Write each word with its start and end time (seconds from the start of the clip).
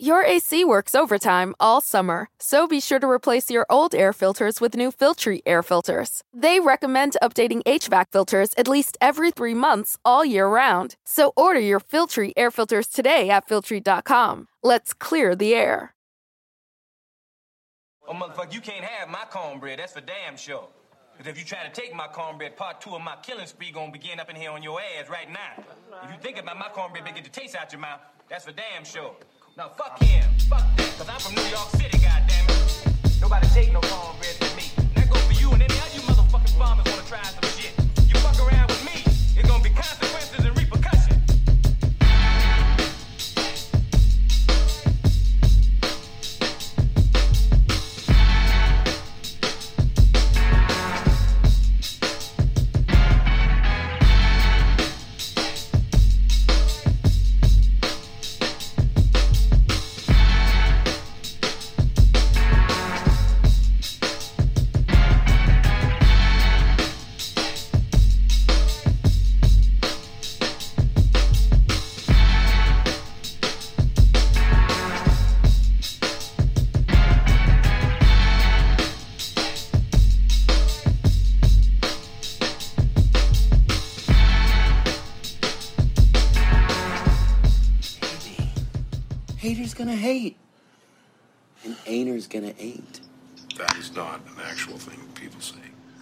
Your 0.00 0.22
AC 0.22 0.64
works 0.64 0.94
overtime 0.94 1.56
all 1.58 1.80
summer, 1.80 2.28
so 2.38 2.68
be 2.68 2.78
sure 2.78 3.00
to 3.00 3.10
replace 3.10 3.50
your 3.50 3.66
old 3.68 3.96
air 3.96 4.12
filters 4.12 4.60
with 4.60 4.76
new 4.76 4.92
Filtry 4.92 5.40
air 5.44 5.60
filters. 5.60 6.22
They 6.32 6.60
recommend 6.60 7.16
updating 7.20 7.64
HVAC 7.64 8.12
filters 8.12 8.50
at 8.56 8.68
least 8.68 8.96
every 9.00 9.32
three 9.32 9.54
months 9.54 9.98
all 10.04 10.24
year 10.24 10.46
round. 10.46 10.94
So 11.04 11.32
order 11.36 11.58
your 11.58 11.80
Filtry 11.80 12.32
air 12.36 12.52
filters 12.52 12.86
today 12.86 13.28
at 13.28 13.48
Filtry.com. 13.48 14.46
Let's 14.62 14.94
clear 14.94 15.34
the 15.34 15.52
air. 15.52 15.94
Oh, 18.06 18.12
motherfucker, 18.14 18.54
you 18.54 18.60
can't 18.60 18.84
have 18.84 19.08
my 19.08 19.24
cornbread. 19.28 19.80
That's 19.80 19.94
for 19.94 20.00
damn 20.00 20.36
sure. 20.36 20.68
Because 21.16 21.32
if 21.32 21.36
you 21.36 21.44
try 21.44 21.66
to 21.66 21.72
take 21.72 21.92
my 21.92 22.06
cornbread, 22.06 22.54
part 22.56 22.80
two 22.80 22.94
of 22.94 23.02
my 23.02 23.16
killing 23.24 23.48
spree 23.48 23.72
gonna 23.72 23.90
begin 23.90 24.20
up 24.20 24.30
in 24.30 24.36
here 24.36 24.52
on 24.52 24.62
your 24.62 24.80
ass 24.80 25.10
right 25.10 25.28
now. 25.28 25.64
If 26.04 26.12
you 26.12 26.18
think 26.22 26.38
about 26.38 26.56
my 26.56 26.68
cornbread, 26.68 27.04
get 27.04 27.24
the 27.24 27.30
taste 27.30 27.56
out 27.56 27.72
your 27.72 27.80
mouth. 27.80 27.98
That's 28.30 28.44
for 28.44 28.52
damn 28.52 28.84
sure. 28.84 29.16
Now 29.58 29.72
fuck 29.76 30.00
him, 30.00 30.22
fuck 30.48 30.62
that, 30.76 30.94
cause 30.96 31.08
I'm 31.08 31.18
from 31.18 31.34
New 31.34 31.50
York 31.50 31.68
City, 31.70 31.98
goddammit. 31.98 33.20
Nobody 33.20 33.48
take 33.48 33.72
no 33.72 33.80
cornbread 33.80 34.36
from 34.38 34.54
me. 34.54 34.70
That 34.94 35.10
goes 35.10 35.24
for 35.26 35.32
you 35.32 35.50
and 35.50 35.60
any 35.60 35.74
other 35.82 35.94
you 35.94 36.00
motherfucking 36.02 36.56
farmers 36.56 36.86
wanna 36.86 37.02
try 37.10 37.24
some 37.24 37.42
shit. 37.58 37.74
You 38.06 38.14
fuck 38.22 38.38
around 38.38 38.68
with 38.70 38.84
me, 38.86 39.02
it's 39.34 39.48
gonna 39.48 39.60
be 39.60 39.70
consequences 39.70 40.27
gonna 92.28 92.52
ain't. 92.58 93.00
That 93.56 93.76
is 93.78 93.94
not 93.94 94.16
an 94.16 94.42
actual 94.44 94.76
thing 94.76 94.98
people 95.14 95.40
say. 95.40 95.54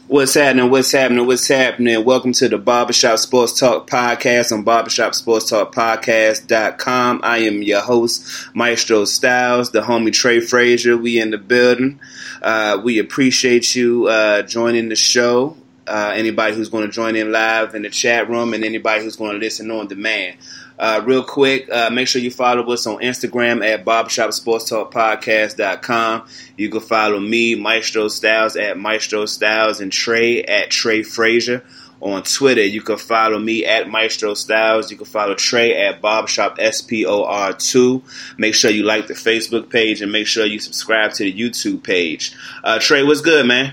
What's 0.08 0.34
happening? 0.34 0.70
What's 0.70 0.92
happening? 0.92 1.26
What's 1.26 1.48
happening? 1.48 2.04
Welcome 2.04 2.32
to 2.34 2.48
the 2.48 2.58
Barbershop 2.58 3.18
Sports 3.18 3.58
Talk 3.58 3.88
Podcast 3.88 4.52
on 4.52 4.64
barbershopsportstalkpodcast.com. 4.64 7.20
I 7.22 7.38
am 7.38 7.62
your 7.62 7.80
host, 7.80 8.48
Maestro 8.54 9.04
Styles, 9.04 9.72
the 9.72 9.82
homie 9.82 10.12
Trey 10.12 10.40
Frazier. 10.40 10.96
We 10.96 11.20
in 11.20 11.30
the 11.30 11.38
building. 11.38 12.00
Uh, 12.42 12.80
we 12.82 12.98
appreciate 12.98 13.74
you 13.74 14.06
uh, 14.06 14.42
joining 14.42 14.88
the 14.88 14.96
show. 14.96 15.56
Uh, 15.86 16.12
anybody 16.14 16.56
who's 16.56 16.68
going 16.68 16.84
to 16.84 16.92
join 16.92 17.14
in 17.14 17.30
live 17.30 17.76
in 17.76 17.82
the 17.82 17.90
chat 17.90 18.28
room 18.28 18.54
and 18.54 18.64
anybody 18.64 19.04
who's 19.04 19.14
going 19.16 19.32
to 19.32 19.38
listen 19.38 19.70
on 19.70 19.86
demand. 19.86 20.36
Uh, 20.78 21.02
real 21.04 21.24
quick, 21.24 21.68
uh, 21.70 21.90
make 21.90 22.08
sure 22.08 22.20
you 22.20 22.30
follow 22.30 22.70
us 22.72 22.86
on 22.86 22.98
Instagram 22.98 23.66
at 23.66 23.82
barbershopsportstalkpodcast.com. 23.84 26.28
You 26.56 26.68
can 26.68 26.80
follow 26.80 27.20
me, 27.20 27.54
Maestro 27.54 28.08
Styles, 28.08 28.56
at 28.56 28.78
Maestro 28.78 29.26
Styles, 29.26 29.80
and 29.80 29.90
Trey 29.90 30.42
at 30.42 30.70
Trey 30.70 31.02
Frazier. 31.02 31.64
On 32.02 32.22
Twitter, 32.22 32.64
you 32.64 32.82
can 32.82 32.98
follow 32.98 33.38
me 33.38 33.64
at 33.64 33.88
Maestro 33.88 34.34
Styles. 34.34 34.90
You 34.90 34.98
can 34.98 35.06
follow 35.06 35.34
Trey 35.34 35.74
at 35.74 36.02
Barbershop 36.02 36.58
SPOR2. 36.58 38.38
Make 38.38 38.54
sure 38.54 38.70
you 38.70 38.82
like 38.82 39.06
the 39.06 39.14
Facebook 39.14 39.70
page 39.70 40.02
and 40.02 40.12
make 40.12 40.26
sure 40.26 40.44
you 40.44 40.58
subscribe 40.58 41.14
to 41.14 41.24
the 41.24 41.32
YouTube 41.32 41.82
page. 41.82 42.34
Uh, 42.62 42.78
Trey, 42.78 43.02
what's 43.02 43.22
good, 43.22 43.46
man? 43.46 43.72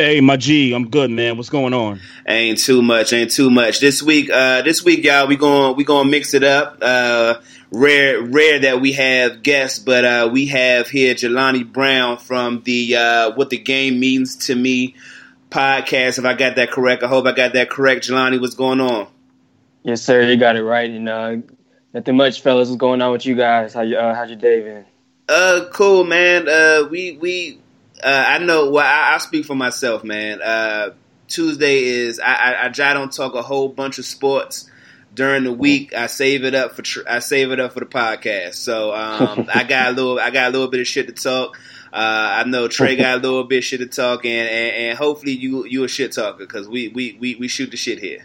Hey, 0.00 0.22
my 0.22 0.38
G, 0.38 0.72
I'm 0.72 0.88
good, 0.88 1.10
man. 1.10 1.36
What's 1.36 1.50
going 1.50 1.74
on? 1.74 2.00
Ain't 2.26 2.56
too 2.56 2.80
much, 2.80 3.12
ain't 3.12 3.30
too 3.30 3.50
much. 3.50 3.80
This 3.80 4.02
week, 4.02 4.30
uh, 4.30 4.62
this 4.62 4.82
week, 4.82 5.04
y'all, 5.04 5.26
we 5.26 5.36
going 5.36 5.76
we 5.76 5.84
gonna 5.84 6.08
mix 6.08 6.32
it 6.32 6.42
up. 6.42 6.78
Uh, 6.80 7.34
rare, 7.70 8.22
rare 8.22 8.60
that 8.60 8.80
we 8.80 8.92
have 8.92 9.42
guests, 9.42 9.78
but 9.78 10.06
uh, 10.06 10.30
we 10.32 10.46
have 10.46 10.88
here 10.88 11.14
Jelani 11.14 11.70
Brown 11.70 12.16
from 12.16 12.62
the 12.62 12.96
uh, 12.96 13.32
What 13.32 13.50
the 13.50 13.58
Game 13.58 14.00
Means 14.00 14.46
to 14.46 14.54
Me 14.54 14.94
podcast. 15.50 16.18
If 16.18 16.24
I 16.24 16.32
got 16.32 16.56
that 16.56 16.70
correct, 16.70 17.02
I 17.02 17.06
hope 17.06 17.26
I 17.26 17.32
got 17.32 17.52
that 17.52 17.68
correct. 17.68 18.08
Jelani, 18.08 18.40
what's 18.40 18.54
going 18.54 18.80
on? 18.80 19.06
Yes, 19.82 20.00
sir. 20.00 20.22
You 20.22 20.38
got 20.38 20.56
it 20.56 20.64
right. 20.64 20.88
And 20.88 21.10
uh, 21.10 21.36
nothing 21.92 22.16
much, 22.16 22.40
fellas. 22.40 22.70
What's 22.70 22.80
going 22.80 23.02
on 23.02 23.12
with 23.12 23.26
you 23.26 23.34
guys? 23.34 23.74
How 23.74 23.82
you? 23.82 23.98
Uh, 23.98 24.14
how's 24.14 24.30
your 24.30 24.38
day 24.38 24.62
been? 24.62 24.86
Uh, 25.28 25.66
cool, 25.70 26.04
man. 26.04 26.48
Uh, 26.48 26.88
we 26.90 27.18
we 27.18 27.59
uh, 28.02 28.24
I 28.28 28.38
know. 28.38 28.70
Well, 28.70 28.84
I, 28.84 29.14
I 29.14 29.18
speak 29.18 29.44
for 29.44 29.54
myself, 29.54 30.04
man. 30.04 30.40
Uh, 30.42 30.90
Tuesday 31.28 31.84
is 31.84 32.20
I, 32.20 32.32
I, 32.32 32.66
I 32.66 32.68
try 32.68 32.92
don't 32.92 33.12
talk 33.12 33.34
a 33.34 33.42
whole 33.42 33.68
bunch 33.68 33.98
of 33.98 34.04
sports 34.04 34.68
during 35.14 35.44
the 35.44 35.52
week. 35.52 35.94
I 35.94 36.06
save 36.06 36.44
it 36.44 36.54
up 36.54 36.72
for 36.72 36.82
tr- 36.82 37.08
I 37.08 37.20
save 37.20 37.52
it 37.52 37.60
up 37.60 37.72
for 37.72 37.80
the 37.80 37.86
podcast. 37.86 38.54
So 38.54 38.92
um, 38.92 39.48
I 39.54 39.64
got 39.64 39.88
a 39.88 39.92
little 39.92 40.18
I 40.18 40.30
got 40.30 40.48
a 40.48 40.52
little 40.52 40.68
bit 40.68 40.80
of 40.80 40.86
shit 40.86 41.06
to 41.06 41.12
talk. 41.12 41.58
Uh, 41.92 42.42
I 42.42 42.44
know 42.44 42.68
Trey 42.68 42.96
got 42.96 43.18
a 43.18 43.20
little 43.22 43.44
bit 43.44 43.58
of 43.58 43.64
shit 43.64 43.80
to 43.80 43.86
talk, 43.86 44.24
and, 44.24 44.48
and, 44.48 44.76
and 44.76 44.98
hopefully 44.98 45.32
you 45.32 45.66
you 45.66 45.84
a 45.84 45.88
shit 45.88 46.12
talker 46.12 46.38
because 46.38 46.68
we, 46.68 46.88
we, 46.88 47.16
we, 47.18 47.34
we 47.34 47.48
shoot 47.48 47.70
the 47.70 47.76
shit 47.76 47.98
here. 47.98 48.24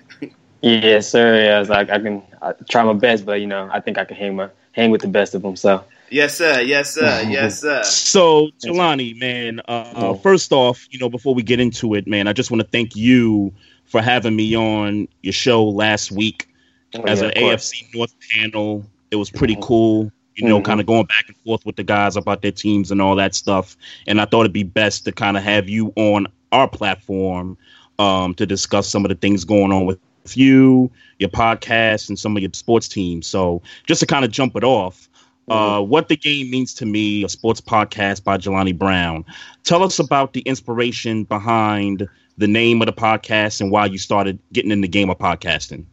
yes, 0.62 1.09
sir. 1.09 1.44
Yeah, 1.44 1.59
like 1.68 1.90
I 1.90 2.00
can 2.00 2.22
I 2.42 2.53
try 2.69 2.84
my 2.84 2.94
best, 2.94 3.25
but 3.25 3.42
you 3.42 3.47
know 3.47 3.69
I 3.72 3.80
think 3.80 3.97
I 3.97 4.06
can 4.06 4.18
hang 4.18 4.36
my 4.36 4.50
hang 4.72 4.92
with 4.92 5.02
the 5.02 5.07
best 5.07 5.36
of 5.36 5.42
them. 5.42 5.56
So. 5.56 5.84
Yes, 6.12 6.38
sir. 6.38 6.62
Yes, 6.62 6.94
sir. 6.94 7.24
Yes, 7.30 7.62
sir. 7.62 7.84
So, 7.84 8.50
Jelani, 8.64 9.18
man, 9.20 9.62
uh, 9.68 10.14
first 10.16 10.52
off, 10.52 10.88
you 10.92 11.00
know, 11.00 11.10
before 11.10 11.34
we 11.34 11.44
get 11.44 11.60
into 11.60 11.94
it, 11.96 12.08
man, 12.08 12.28
I 12.28 12.34
just 12.34 12.52
want 12.52 12.62
to 12.62 12.68
thank 12.68 12.96
you 12.96 13.52
for 13.86 14.02
having 14.02 14.36
me 14.36 14.56
on 14.56 15.08
your 15.22 15.34
show 15.34 15.64
last 15.66 16.12
week 16.12 16.48
Oh, 16.96 17.02
as 17.04 17.22
yeah, 17.22 17.28
an. 17.30 17.34
AFC 17.44 17.88
North 17.94 18.14
panel. 18.32 18.86
It 19.12 19.18
was 19.18 19.30
pretty 19.30 19.58
cool, 19.62 20.12
you 20.36 20.48
know, 20.48 20.60
Mhm. 20.60 20.66
kind 20.66 20.80
of 20.80 20.86
going 20.86 21.06
back 21.06 21.26
and 21.28 21.36
forth 21.38 21.66
with 21.66 21.76
the 21.76 21.84
guys 21.84 22.16
about 22.16 22.42
their 22.42 22.52
teams 22.52 22.92
and 22.92 23.02
all 23.02 23.16
that 23.16 23.36
stuff. 23.36 23.76
And 24.08 24.20
I 24.22 24.26
thought 24.26 24.42
it'd 24.42 24.54
be 24.54 24.64
best 24.64 25.06
to 25.06 25.12
kind 25.12 25.38
of 25.38 25.44
have 25.44 25.68
you 25.70 25.92
on 25.96 26.28
our 26.52 26.68
platform 26.68 27.58
um, 28.00 28.34
to 28.36 28.46
discuss 28.46 28.88
some 28.90 29.06
of 29.06 29.10
the 29.10 29.16
things 29.16 29.44
going 29.46 29.72
on 29.72 29.86
with 29.86 30.00
you, 30.36 30.90
your 31.20 31.30
podcast, 31.30 32.10
and 32.10 32.18
some 32.20 32.36
of 32.36 32.42
your 32.42 32.52
sports 32.54 32.88
teams. 32.88 33.28
So, 33.28 33.62
just 33.88 34.00
to 34.02 34.06
kind 34.06 34.26
of 34.26 34.32
jump 34.32 34.56
it 34.56 34.64
off, 34.64 35.08
uh, 35.50 35.81
what 35.81 36.07
the 36.07 36.16
game 36.16 36.50
means 36.50 36.73
to 36.75 36.85
me, 36.85 37.23
a 37.23 37.29
sports 37.29 37.61
podcast 37.61 38.23
by 38.23 38.38
Jelani 38.38 38.78
Brown. 38.78 39.25
Tell 39.63 39.83
us 39.83 40.00
about 40.00 40.33
the 40.33 40.41
inspiration 40.41 41.23
behind 41.23 42.07
the 42.38 42.47
name 42.47 42.81
of 42.81 42.88
the 42.88 42.94
podcast 42.94 43.61
and 43.61 43.72
why 43.72 43.85
you 43.85 43.97
started 43.97 44.39
getting 44.53 44.72
in 44.72 44.81
the 44.81 44.88
game 44.88 45.09
of 45.09 45.17
podcasting. 45.17 45.85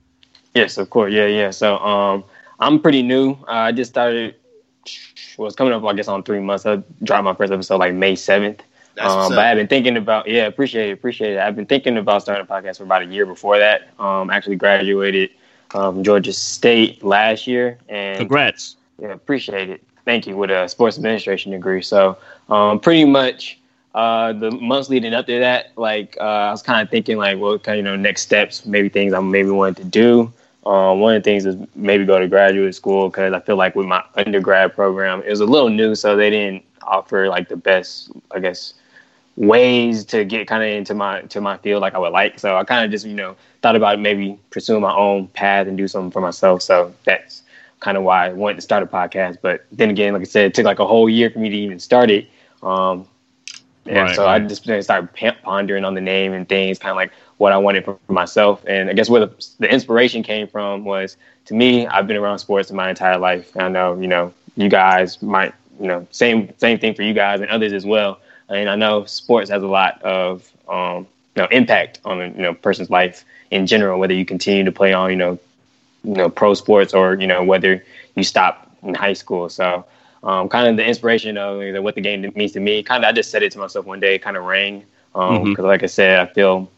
Yes, 0.54 0.78
of 0.78 0.90
course. 0.90 1.12
Yeah, 1.12 1.26
yeah. 1.26 1.50
So 1.50 1.78
um, 1.78 2.24
I'm 2.60 2.80
pretty 2.80 3.02
new. 3.02 3.32
Uh, 3.48 3.68
I 3.68 3.72
just 3.72 3.90
started. 3.90 4.34
Well, 5.36 5.46
it's 5.46 5.56
coming 5.56 5.72
up, 5.72 5.84
I 5.84 5.92
guess, 5.94 6.08
on 6.08 6.22
three 6.22 6.40
months. 6.40 6.66
I 6.66 6.82
dropped 7.02 7.24
my 7.24 7.34
first 7.34 7.52
episode 7.52 7.78
like 7.78 7.94
May 7.94 8.16
seventh. 8.16 8.62
Um, 8.98 9.30
but 9.30 9.38
I've 9.38 9.56
been 9.56 9.68
thinking 9.68 9.96
about 9.96 10.28
yeah, 10.28 10.46
appreciate 10.46 10.90
it, 10.90 10.92
appreciate 10.92 11.34
it. 11.34 11.38
I've 11.38 11.56
been 11.56 11.66
thinking 11.66 11.96
about 11.96 12.22
starting 12.22 12.44
a 12.44 12.46
podcast 12.46 12.76
for 12.76 12.82
about 12.82 13.02
a 13.02 13.06
year 13.06 13.24
before 13.24 13.58
that. 13.58 13.88
Um, 13.98 14.28
actually 14.28 14.56
graduated 14.56 15.30
um, 15.74 16.04
Georgia 16.04 16.32
State 16.32 17.02
last 17.02 17.46
year, 17.46 17.78
and 17.88 18.18
Congrats. 18.18 18.76
Yeah, 19.00 19.12
appreciate 19.12 19.70
it. 19.70 19.82
Thank 20.04 20.26
you 20.26 20.36
with 20.36 20.50
a 20.50 20.68
sports 20.68 20.96
administration 20.96 21.52
degree. 21.52 21.82
So 21.82 22.18
um, 22.48 22.80
pretty 22.80 23.04
much 23.04 23.58
uh, 23.94 24.32
the 24.32 24.50
months 24.50 24.88
leading 24.88 25.14
up 25.14 25.26
to 25.26 25.38
that, 25.38 25.72
like 25.76 26.16
uh, 26.20 26.24
I 26.24 26.50
was 26.50 26.62
kind 26.62 26.82
of 26.82 26.90
thinking 26.90 27.18
like, 27.18 27.38
what 27.38 27.62
kind 27.62 27.78
of 27.78 27.84
you 27.84 27.90
know 27.90 27.96
next 27.96 28.22
steps, 28.22 28.64
maybe 28.64 28.88
things 28.88 29.12
I 29.12 29.20
maybe 29.20 29.50
wanted 29.50 29.76
to 29.78 29.84
do. 29.84 30.32
Um, 30.64 31.00
one 31.00 31.16
of 31.16 31.22
the 31.22 31.30
things 31.30 31.44
is 31.44 31.56
maybe 31.74 32.04
go 32.04 32.18
to 32.18 32.28
graduate 32.28 32.74
school 32.74 33.08
because 33.08 33.32
I 33.32 33.40
feel 33.40 33.56
like 33.56 33.74
with 33.74 33.86
my 33.86 34.02
undergrad 34.14 34.74
program, 34.74 35.22
it 35.22 35.30
was 35.30 35.40
a 35.40 35.44
little 35.44 35.68
new, 35.68 35.94
so 35.94 36.16
they 36.16 36.30
didn't 36.30 36.64
offer 36.82 37.28
like 37.28 37.48
the 37.48 37.56
best, 37.56 38.12
I 38.30 38.38
guess, 38.38 38.74
ways 39.36 40.04
to 40.06 40.24
get 40.24 40.46
kind 40.46 40.62
of 40.62 40.68
into 40.68 40.94
my 40.94 41.22
to 41.22 41.40
my 41.40 41.56
field 41.58 41.82
like 41.82 41.94
I 41.94 41.98
would 41.98 42.12
like. 42.12 42.38
So 42.38 42.56
I 42.56 42.64
kind 42.64 42.84
of 42.84 42.90
just 42.90 43.04
you 43.04 43.14
know 43.14 43.36
thought 43.60 43.76
about 43.76 44.00
maybe 44.00 44.38
pursuing 44.50 44.82
my 44.82 44.94
own 44.94 45.26
path 45.28 45.66
and 45.66 45.76
do 45.76 45.88
something 45.88 46.10
for 46.10 46.20
myself. 46.20 46.62
So 46.62 46.94
that's 47.04 47.42
kind 47.82 47.98
of 47.98 48.04
why 48.04 48.28
I 48.28 48.32
wanted 48.32 48.56
to 48.56 48.62
start 48.62 48.82
a 48.82 48.86
podcast. 48.86 49.38
But 49.42 49.66
then 49.72 49.90
again, 49.90 50.14
like 50.14 50.22
I 50.22 50.26
said, 50.26 50.46
it 50.46 50.54
took 50.54 50.64
like 50.64 50.80
a 50.80 50.86
whole 50.86 51.10
year 51.10 51.30
for 51.30 51.40
me 51.40 51.50
to 51.50 51.56
even 51.56 51.80
start 51.80 52.10
it. 52.10 52.28
Um, 52.62 53.08
and 53.86 54.08
Right, 54.08 54.14
so 54.14 54.26
I 54.26 54.38
just 54.40 54.62
started 54.82 55.08
pondering 55.42 55.84
on 55.84 55.94
the 55.94 56.00
name 56.00 56.32
and 56.32 56.48
things, 56.48 56.78
kind 56.78 56.90
of 56.90 56.96
like 56.96 57.12
what 57.38 57.52
I 57.52 57.58
wanted 57.58 57.84
for, 57.84 57.98
for 58.06 58.12
myself. 58.12 58.64
And 58.66 58.88
I 58.88 58.94
guess 58.94 59.10
where 59.10 59.26
the, 59.26 59.46
the 59.58 59.72
inspiration 59.72 60.22
came 60.22 60.46
from 60.46 60.84
was 60.84 61.16
to 61.46 61.54
me, 61.54 61.86
I've 61.86 62.06
been 62.06 62.16
around 62.16 62.38
sports 62.38 62.70
my 62.72 62.88
entire 62.90 63.18
life. 63.18 63.56
I 63.56 63.68
know, 63.68 63.98
you 64.00 64.08
know, 64.08 64.32
you 64.56 64.68
guys 64.68 65.22
might 65.22 65.54
you 65.80 65.88
know 65.88 66.06
same 66.10 66.52
same 66.58 66.78
thing 66.78 66.94
for 66.94 67.02
you 67.02 67.12
guys 67.14 67.40
and 67.40 67.50
others 67.50 67.72
as 67.72 67.84
well. 67.84 68.20
And 68.48 68.68
I 68.68 68.76
know 68.76 69.04
sports 69.04 69.50
has 69.50 69.62
a 69.62 69.66
lot 69.66 70.02
of 70.02 70.50
um, 70.68 71.06
you 71.34 71.42
know 71.42 71.48
impact 71.50 72.00
on 72.04 72.20
a 72.20 72.28
you 72.28 72.42
know 72.42 72.54
person's 72.54 72.90
life 72.90 73.24
in 73.50 73.66
general, 73.66 73.98
whether 73.98 74.14
you 74.14 74.24
continue 74.24 74.64
to 74.64 74.72
play 74.72 74.92
on 74.92 75.10
you 75.10 75.16
know 75.16 75.38
you 76.04 76.14
know 76.14 76.28
pro 76.28 76.54
sports 76.54 76.94
or 76.94 77.14
you 77.14 77.26
know 77.26 77.42
whether 77.42 77.82
you 78.14 78.24
stop 78.24 78.70
in 78.82 78.94
high 78.94 79.12
school. 79.12 79.48
So 79.48 79.84
um, 80.22 80.48
kind 80.48 80.68
of 80.68 80.76
the 80.76 80.86
inspiration 80.86 81.36
of 81.36 81.62
you 81.62 81.72
know, 81.72 81.82
what 81.82 81.94
the 81.94 82.00
game 82.00 82.30
means 82.34 82.52
to 82.52 82.60
me. 82.60 82.82
Kind 82.82 83.04
of 83.04 83.08
I 83.08 83.12
just 83.12 83.30
said 83.30 83.42
it 83.42 83.52
to 83.52 83.58
myself 83.58 83.86
one 83.86 84.00
day. 84.00 84.18
Kind 84.18 84.36
of 84.36 84.44
rang 84.44 84.84
because 85.12 85.38
um, 85.38 85.44
mm-hmm. 85.44 85.62
like 85.62 85.82
I 85.82 85.86
said, 85.86 86.18
I 86.18 86.26
feel 86.26 86.70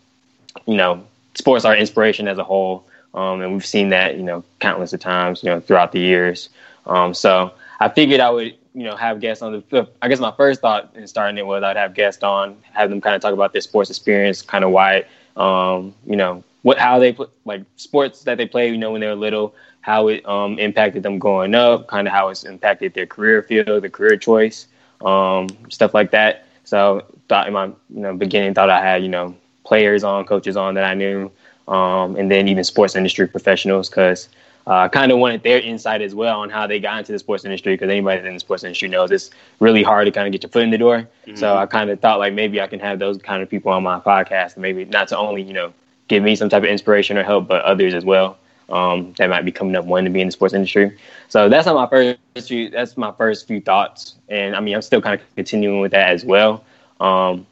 you 0.67 0.77
know 0.77 1.05
sports 1.35 1.65
are 1.65 1.77
inspiration 1.77 2.29
as 2.29 2.39
a 2.39 2.45
whole. 2.45 2.87
Um, 3.15 3.43
and 3.43 3.53
we've 3.53 3.65
seen 3.65 3.91
that, 3.91 4.17
you 4.17 4.25
know, 4.25 4.43
countless 4.59 4.93
of 4.93 5.01
times, 5.01 5.43
you 5.43 5.51
know, 5.51 5.61
throughout 5.61 5.93
the 5.93 6.01
years. 6.01 6.49
Um, 6.87 7.15
so 7.15 7.53
I 7.79 7.89
figured 7.89 8.21
I 8.21 8.31
would, 8.31 8.57
you 8.75 8.83
know, 8.83 8.97
have 8.97 9.21
guests 9.21 9.41
on 9.41 9.63
the. 9.71 9.89
I 10.03 10.09
guess 10.09 10.19
my 10.19 10.33
first 10.33 10.61
thought 10.61 10.91
in 10.97 11.07
starting 11.07 11.39
it 11.39 11.47
was 11.47 11.63
I'd 11.63 11.77
have 11.77 11.95
guests 11.95 12.25
on, 12.25 12.57
have 12.73 12.91
them 12.91 13.01
kind 13.01 13.15
of 13.15 13.23
talk 13.23 13.33
about 13.33 13.53
their 13.53 13.63
sports 13.63 13.89
experience, 13.89 14.43
kind 14.43 14.65
of 14.65 14.71
why, 14.73 15.05
um, 15.37 15.95
you 16.07 16.17
know, 16.17 16.43
what 16.65 16.79
how 16.79 16.99
they 16.99 17.13
put 17.13 17.31
like 17.45 17.63
sports 17.77 18.25
that 18.25 18.39
they 18.39 18.47
play, 18.47 18.71
you 18.71 18.79
know, 18.79 18.91
when 18.91 19.03
they 19.03 19.07
were 19.07 19.15
little, 19.15 19.55
how 19.83 20.09
it 20.09 20.27
um, 20.27 20.59
impacted 20.59 21.03
them 21.03 21.19
growing 21.19 21.55
up, 21.55 21.87
kind 21.89 22.09
of 22.09 22.13
how 22.13 22.31
it's 22.31 22.45
impacted 22.45 22.95
their 22.95 23.07
career 23.07 23.43
field, 23.43 23.83
their 23.83 23.91
career 23.91 24.17
choice, 24.17 24.67
um, 25.05 25.47
stuff 25.69 25.93
like 25.93 26.11
that. 26.13 26.47
So 26.65 27.05
thought 27.29 27.47
in 27.47 27.53
my 27.53 27.67
you 27.67 27.75
know 27.89 28.17
beginning 28.17 28.55
thought 28.55 28.71
I 28.71 28.81
had 28.81 29.03
you 29.03 29.11
know 29.11 29.37
players 29.65 30.05
on, 30.05 30.25
coaches 30.25 30.57
on 30.57 30.75
that 30.75 30.85
I 30.85 30.95
knew, 30.95 31.31
um, 31.69 32.17
and 32.17 32.31
then 32.31 32.49
even 32.49 32.65
sports 32.65 32.97
industry 32.97 33.29
professionals 33.29 33.91
because 33.91 34.31
I 34.67 34.87
uh, 34.87 34.89
kind 34.89 35.13
of 35.13 35.19
wanted 35.19 35.43
their 35.43 35.61
insight 35.61 36.01
as 36.01 36.15
well 36.15 36.41
on 36.41 36.49
how 36.49 36.67
they 36.67 36.81
got 36.81 37.01
into 37.01 37.13
the 37.13 37.19
sports 37.19 37.45
industry 37.45 37.75
because 37.75 37.91
anybody 37.91 38.27
in 38.27 38.33
the 38.33 38.41
sports 38.41 38.65
industry 38.65 38.89
knows 38.89 39.11
it's 39.11 39.29
really 39.61 39.83
hard 39.83 40.07
to 40.07 40.13
kind 40.13 40.27
of 40.27 40.33
get 40.33 40.43
your 40.43 40.49
foot 40.49 40.63
in 40.63 40.71
the 40.71 40.79
door. 40.79 41.07
Mm-hmm. 41.27 41.37
So 41.37 41.59
I 41.59 41.67
kind 41.67 41.91
of 41.91 42.01
thought 42.01 42.21
like 42.21 42.33
maybe 42.33 42.59
I 42.63 42.67
can 42.69 42.81
have 42.81 42.99
those 42.99 43.19
kind 43.19 43.43
of 43.43 43.51
people 43.51 43.71
on 43.71 43.83
my 43.83 44.01
podcast, 44.01 44.55
and 44.55 44.63
maybe 44.63 44.87
not 44.87 45.09
to 45.09 45.19
only 45.19 45.43
you 45.43 45.53
know 45.53 45.75
give 46.09 46.23
me 46.23 46.37
some 46.37 46.49
type 46.49 46.63
of 46.63 46.69
inspiration 46.69 47.17
or 47.17 47.23
help, 47.23 47.49
but 47.49 47.63
others 47.63 47.95
as 47.95 48.05
well 48.05 48.39
um, 48.69 49.13
that 49.19 49.29
might 49.29 49.45
be 49.45 49.53
coming 49.53 49.77
up 49.77 49.85
wanting 49.85 50.07
to 50.07 50.11
be 50.11 50.21
in 50.21 50.29
the 50.29 50.33
sports 50.33 50.55
industry. 50.55 50.97
So 51.29 51.49
that's 51.49 51.67
not 51.67 51.75
my 51.75 51.87
first 51.89 52.49
few. 52.49 52.71
That's 52.71 52.97
my 52.97 53.13
first 53.13 53.47
few 53.47 53.61
thoughts, 53.61 54.17
and 54.29 54.57
I 54.57 54.61
mean 54.61 54.75
I'm 54.75 54.83
still 54.83 55.01
kind 55.01 55.21
of 55.21 55.35
continuing 55.37 55.81
with 55.81 55.93
that 55.93 56.11
as 56.11 56.25
well. 56.25 56.65
Um, 57.01 57.47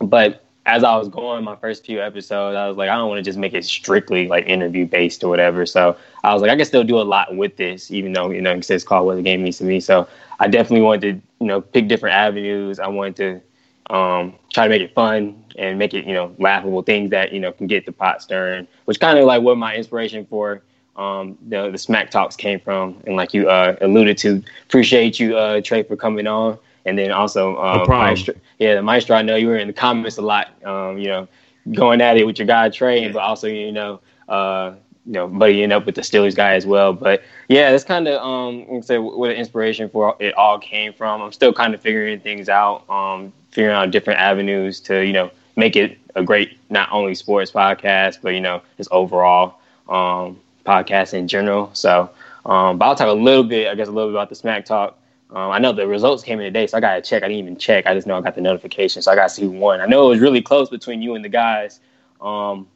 but 0.00 0.44
as 0.66 0.82
I 0.82 0.96
was 0.96 1.08
going 1.08 1.44
my 1.44 1.56
first 1.56 1.84
few 1.84 2.00
episodes, 2.00 2.56
I 2.56 2.66
was 2.66 2.76
like, 2.78 2.88
I 2.88 2.96
don't 2.96 3.08
want 3.08 3.18
to 3.18 3.22
just 3.22 3.38
make 3.38 3.52
it 3.52 3.64
strictly 3.66 4.28
like 4.28 4.46
interview 4.46 4.86
based 4.86 5.22
or 5.22 5.28
whatever. 5.28 5.66
So 5.66 5.96
I 6.22 6.32
was 6.32 6.40
like, 6.40 6.50
I 6.50 6.56
can 6.56 6.64
still 6.64 6.84
do 6.84 6.98
a 6.98 7.02
lot 7.04 7.36
with 7.36 7.56
this, 7.56 7.90
even 7.90 8.14
though 8.14 8.30
you 8.30 8.40
know 8.40 8.52
it's 8.52 8.84
called 8.84 9.06
what 9.06 9.16
the 9.16 9.22
game 9.22 9.42
means 9.42 9.58
to 9.58 9.64
me. 9.64 9.80
So 9.80 10.08
I 10.40 10.48
definitely 10.48 10.82
wanted 10.82 11.00
to 11.00 11.26
you 11.40 11.46
know 11.46 11.60
pick 11.60 11.88
different 11.88 12.14
avenues. 12.14 12.78
I 12.78 12.88
wanted 12.88 13.16
to 13.16 13.94
um, 13.94 14.34
try 14.52 14.64
to 14.64 14.70
make 14.70 14.80
it 14.80 14.94
fun 14.94 15.43
and 15.56 15.78
make 15.78 15.94
it 15.94 16.04
you 16.06 16.14
know 16.14 16.34
laughable 16.38 16.82
things 16.82 17.10
that 17.10 17.32
you 17.32 17.40
know 17.40 17.52
can 17.52 17.66
get 17.66 17.86
the 17.86 17.92
pot 17.92 18.22
stirring, 18.22 18.66
which 18.86 19.00
kind 19.00 19.18
of 19.18 19.24
like 19.24 19.42
what 19.42 19.56
my 19.56 19.74
inspiration 19.74 20.26
for 20.26 20.62
um, 20.96 21.36
the 21.48 21.70
the 21.70 21.78
smack 21.78 22.10
talks 22.10 22.36
came 22.36 22.60
from, 22.60 23.02
and 23.06 23.16
like 23.16 23.34
you 23.34 23.48
uh, 23.48 23.76
alluded 23.80 24.16
to. 24.18 24.42
Appreciate 24.64 25.18
you, 25.18 25.36
uh, 25.36 25.60
Trey, 25.60 25.82
for 25.82 25.96
coming 25.96 26.26
on. 26.26 26.58
And 26.86 26.98
then 26.98 27.10
also, 27.10 27.56
um, 27.58 27.78
no 27.78 27.86
Maestro, 27.86 28.34
yeah, 28.58 28.74
the 28.74 28.82
Maestro. 28.82 29.16
I 29.16 29.22
know 29.22 29.36
you 29.36 29.48
were 29.48 29.56
in 29.56 29.68
the 29.68 29.72
comments 29.72 30.18
a 30.18 30.22
lot. 30.22 30.48
Um, 30.64 30.98
you 30.98 31.08
know, 31.08 31.28
going 31.72 32.00
at 32.00 32.16
it 32.16 32.26
with 32.26 32.38
your 32.38 32.46
guy 32.46 32.68
Trey, 32.68 33.10
but 33.10 33.20
also 33.20 33.46
you 33.46 33.72
know, 33.72 34.00
uh, 34.28 34.74
you 35.06 35.12
know, 35.12 35.28
buddying 35.28 35.72
up 35.72 35.86
with 35.86 35.94
the 35.94 36.02
Steelers 36.02 36.36
guy 36.36 36.54
as 36.54 36.66
well. 36.66 36.92
But 36.92 37.22
yeah, 37.48 37.70
that's 37.70 37.84
kind 37.84 38.06
of 38.06 38.22
um, 38.22 38.82
say 38.82 38.98
where 38.98 39.32
the 39.32 39.38
inspiration 39.38 39.88
for 39.88 40.14
it 40.20 40.34
all 40.34 40.58
came 40.58 40.92
from. 40.92 41.22
I'm 41.22 41.32
still 41.32 41.54
kind 41.54 41.74
of 41.74 41.80
figuring 41.80 42.20
things 42.20 42.50
out, 42.50 42.88
um, 42.90 43.32
figuring 43.50 43.74
out 43.74 43.90
different 43.90 44.20
avenues 44.20 44.78
to 44.80 45.04
you 45.04 45.14
know 45.14 45.30
make 45.56 45.76
it 45.76 45.98
a 46.14 46.22
great 46.22 46.58
not 46.70 46.88
only 46.92 47.14
sports 47.14 47.50
podcast, 47.50 48.18
but 48.22 48.34
you 48.34 48.40
know, 48.40 48.62
just 48.76 48.90
overall 48.92 49.58
um, 49.88 50.40
podcast 50.64 51.14
in 51.14 51.28
general. 51.28 51.70
So, 51.74 52.10
um, 52.46 52.78
but 52.78 52.86
I'll 52.86 52.96
talk 52.96 53.08
a 53.08 53.12
little 53.12 53.44
bit, 53.44 53.68
I 53.68 53.74
guess, 53.74 53.88
a 53.88 53.92
little 53.92 54.10
bit 54.10 54.14
about 54.14 54.28
the 54.28 54.34
Smack 54.34 54.64
Talk. 54.64 54.98
Um, 55.30 55.50
I 55.50 55.58
know 55.58 55.72
the 55.72 55.86
results 55.86 56.22
came 56.22 56.38
in 56.38 56.44
today, 56.44 56.66
so 56.66 56.76
I 56.76 56.80
got 56.80 56.94
to 56.94 57.02
check. 57.02 57.22
I 57.22 57.28
didn't 57.28 57.40
even 57.40 57.56
check. 57.56 57.86
I 57.86 57.94
just 57.94 58.06
know 58.06 58.16
I 58.16 58.20
got 58.20 58.34
the 58.34 58.40
notification, 58.40 59.02
so 59.02 59.10
I 59.10 59.16
got 59.16 59.24
to 59.24 59.34
see 59.34 59.42
who 59.42 59.50
won. 59.50 59.80
I 59.80 59.86
know 59.86 60.06
it 60.06 60.10
was 60.10 60.20
really 60.20 60.42
close 60.42 60.70
between 60.70 61.02
you 61.02 61.14
and 61.16 61.24
the 61.24 61.28
guys 61.28 61.80
um, 62.20 62.68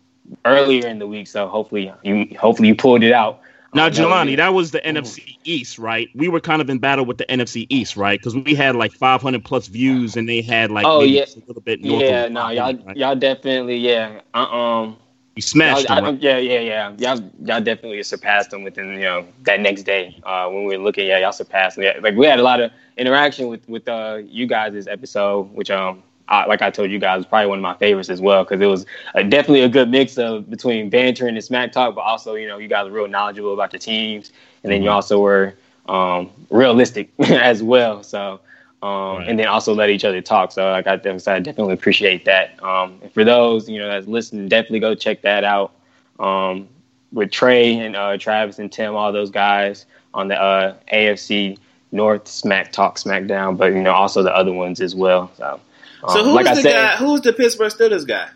earlier 0.45 0.89
in 0.89 0.99
the 0.99 1.07
week, 1.07 1.29
so 1.29 1.47
hopefully 1.47 1.93
you 2.03 2.37
hopefully 2.39 2.69
you 2.69 2.75
pulled 2.75 3.03
it 3.03 3.13
out. 3.13 3.41
Now, 3.75 3.91
Jelani, 3.91 4.37
that 4.37 4.55
was 4.55 4.71
the. 4.71 4.81
NFC 4.81 5.37
East, 5.45 5.79
right? 5.79 6.09
We 6.15 6.29
were 6.29 6.41
kind 6.41 6.61
of 6.61 6.71
in 6.71 6.79
battle 6.79 7.05
with 7.05 7.19
the 7.19 7.27
NFC 7.27 7.67
East, 7.69 7.97
right? 7.97 8.19
Because 8.19 8.35
we 8.35 8.55
had 8.55 8.77
like 8.77 8.93
500 8.93 9.45
plus 9.45 9.67
views, 9.67 10.17
and 10.17 10.29
they 10.29 10.43
had 10.43 10.71
like 10.71 10.87
oh 10.87 11.03
yeah, 11.03 11.25
a 11.25 11.41
little 11.47 11.63
bit 11.63 11.83
north. 11.83 12.03
Yeah, 12.03 12.29
no, 12.29 12.49
y'all 12.51 12.75
right? 12.75 12.97
y'all 12.97 13.17
definitely 13.17 13.77
yeah. 13.77 14.21
Uh, 14.35 14.39
um, 14.39 14.97
you 15.37 15.43
smashed 15.43 15.89
them. 15.89 16.05
Right? 16.05 16.21
Yeah, 16.21 16.39
yeah, 16.39 16.61
yeah. 16.61 16.93
Y'all, 16.99 17.31
y'all 17.45 17.61
definitely 17.61 18.03
surpassed 18.03 18.51
them 18.51 18.65
within 18.65 18.93
you 18.95 19.01
know 19.01 19.27
that 19.43 19.61
next 19.61 19.83
day 19.83 20.19
uh, 20.25 20.49
when 20.49 20.65
we 20.65 20.77
were 20.77 20.83
looking. 20.83 21.07
Yeah, 21.07 21.19
y'all 21.19 21.33
surpassed 21.33 21.77
them. 21.77 21.85
Yeah, 21.85 21.99
like 22.01 22.15
we 22.15 22.27
had 22.27 22.41
a 22.41 22.43
lot 22.43 22.61
of 22.61 22.71
interaction 22.97 23.49
with 23.49 23.69
with 23.69 23.89
uh, 23.89 24.21
you 24.25 24.47
guys' 24.47 24.73
this 24.73 24.87
episode, 24.87 25.53
which 25.53 25.71
um 25.71 26.03
I, 26.29 26.47
like 26.47 26.63
I 26.63 26.71
told 26.71 26.91
you 26.91 26.99
guys, 26.99 27.25
probably 27.25 27.47
one 27.47 27.59
of 27.59 27.63
my 27.63 27.75
favorites 27.75 28.11
as 28.11 28.21
well 28.21 28.45
because 28.45 28.61
it 28.61 28.67
was 28.67 28.87
a, 29.15 29.25
definitely 29.25 29.63
a 29.63 29.69
good 29.69 29.91
mix 29.91 30.19
of 30.19 30.49
between 30.51 30.91
banter 30.91 31.27
and 31.27 31.43
smack 31.43 31.73
talk, 31.73 31.95
but 31.95 32.03
also 32.03 32.35
you 32.35 32.47
know 32.47 32.59
you 32.59 32.69
guys 32.69 32.85
were 32.85 32.97
real 32.97 33.09
knowledgeable 33.09 33.55
about 33.55 33.71
the 33.71 33.79
teams, 33.79 34.33
and 34.63 34.73
then 34.73 34.83
you 34.83 34.89
mm-hmm. 34.89 34.97
also 34.97 35.21
were 35.21 35.55
um, 35.87 36.31
realistic 36.51 37.11
as 37.21 37.63
well. 37.63 38.03
So 38.03 38.41
um, 38.83 38.91
right. 38.91 39.29
and 39.29 39.39
then 39.39 39.47
also 39.47 39.75
let 39.75 39.91
each 39.91 40.05
other 40.05 40.21
talk. 40.21 40.53
So 40.53 40.71
like 40.71 40.87
I, 40.87 40.95
I 40.95 40.97
definitely 40.97 41.75
appreciate 41.75 42.25
that. 42.27 42.63
Um, 42.63 42.99
and 43.03 43.13
for 43.13 43.25
those 43.25 43.69
you 43.69 43.79
know 43.79 43.89
that's 43.89 44.07
listening, 44.07 44.49
definitely 44.49 44.81
go 44.81 44.95
check 44.95 45.23
that 45.23 45.45
out 45.45 45.73
um, 46.19 46.69
with 47.13 47.31
Trey 47.31 47.79
and 47.79 47.97
uh, 47.97 48.19
Travis 48.19 48.59
and 48.59 48.71
Tim, 48.71 48.95
all 48.95 49.13
those 49.13 49.31
guys 49.31 49.87
on 50.15 50.29
the 50.29 50.41
uh, 50.41 50.75
AFC 50.93 51.59
North 51.93 52.29
Smack 52.29 52.73
Talk 52.73 52.97
SmackDown, 52.97 53.57
but 53.57 53.73
you 53.73 53.83
know 53.83 53.93
also 53.93 54.23
the 54.23 54.35
other 54.35 54.53
ones 54.53 54.81
as 54.81 54.95
well. 54.95 55.31
So, 55.37 55.61
so 56.07 56.21
um, 56.21 56.27
who's 56.27 56.35
like 56.35 56.45
the 56.57 56.63
said, 56.63 56.73
guy? 56.73 56.97
Who's 56.97 57.21
the 57.21 57.33
Pittsburgh 57.33 57.73
Steelers 57.73 58.07
guy? 58.07 58.29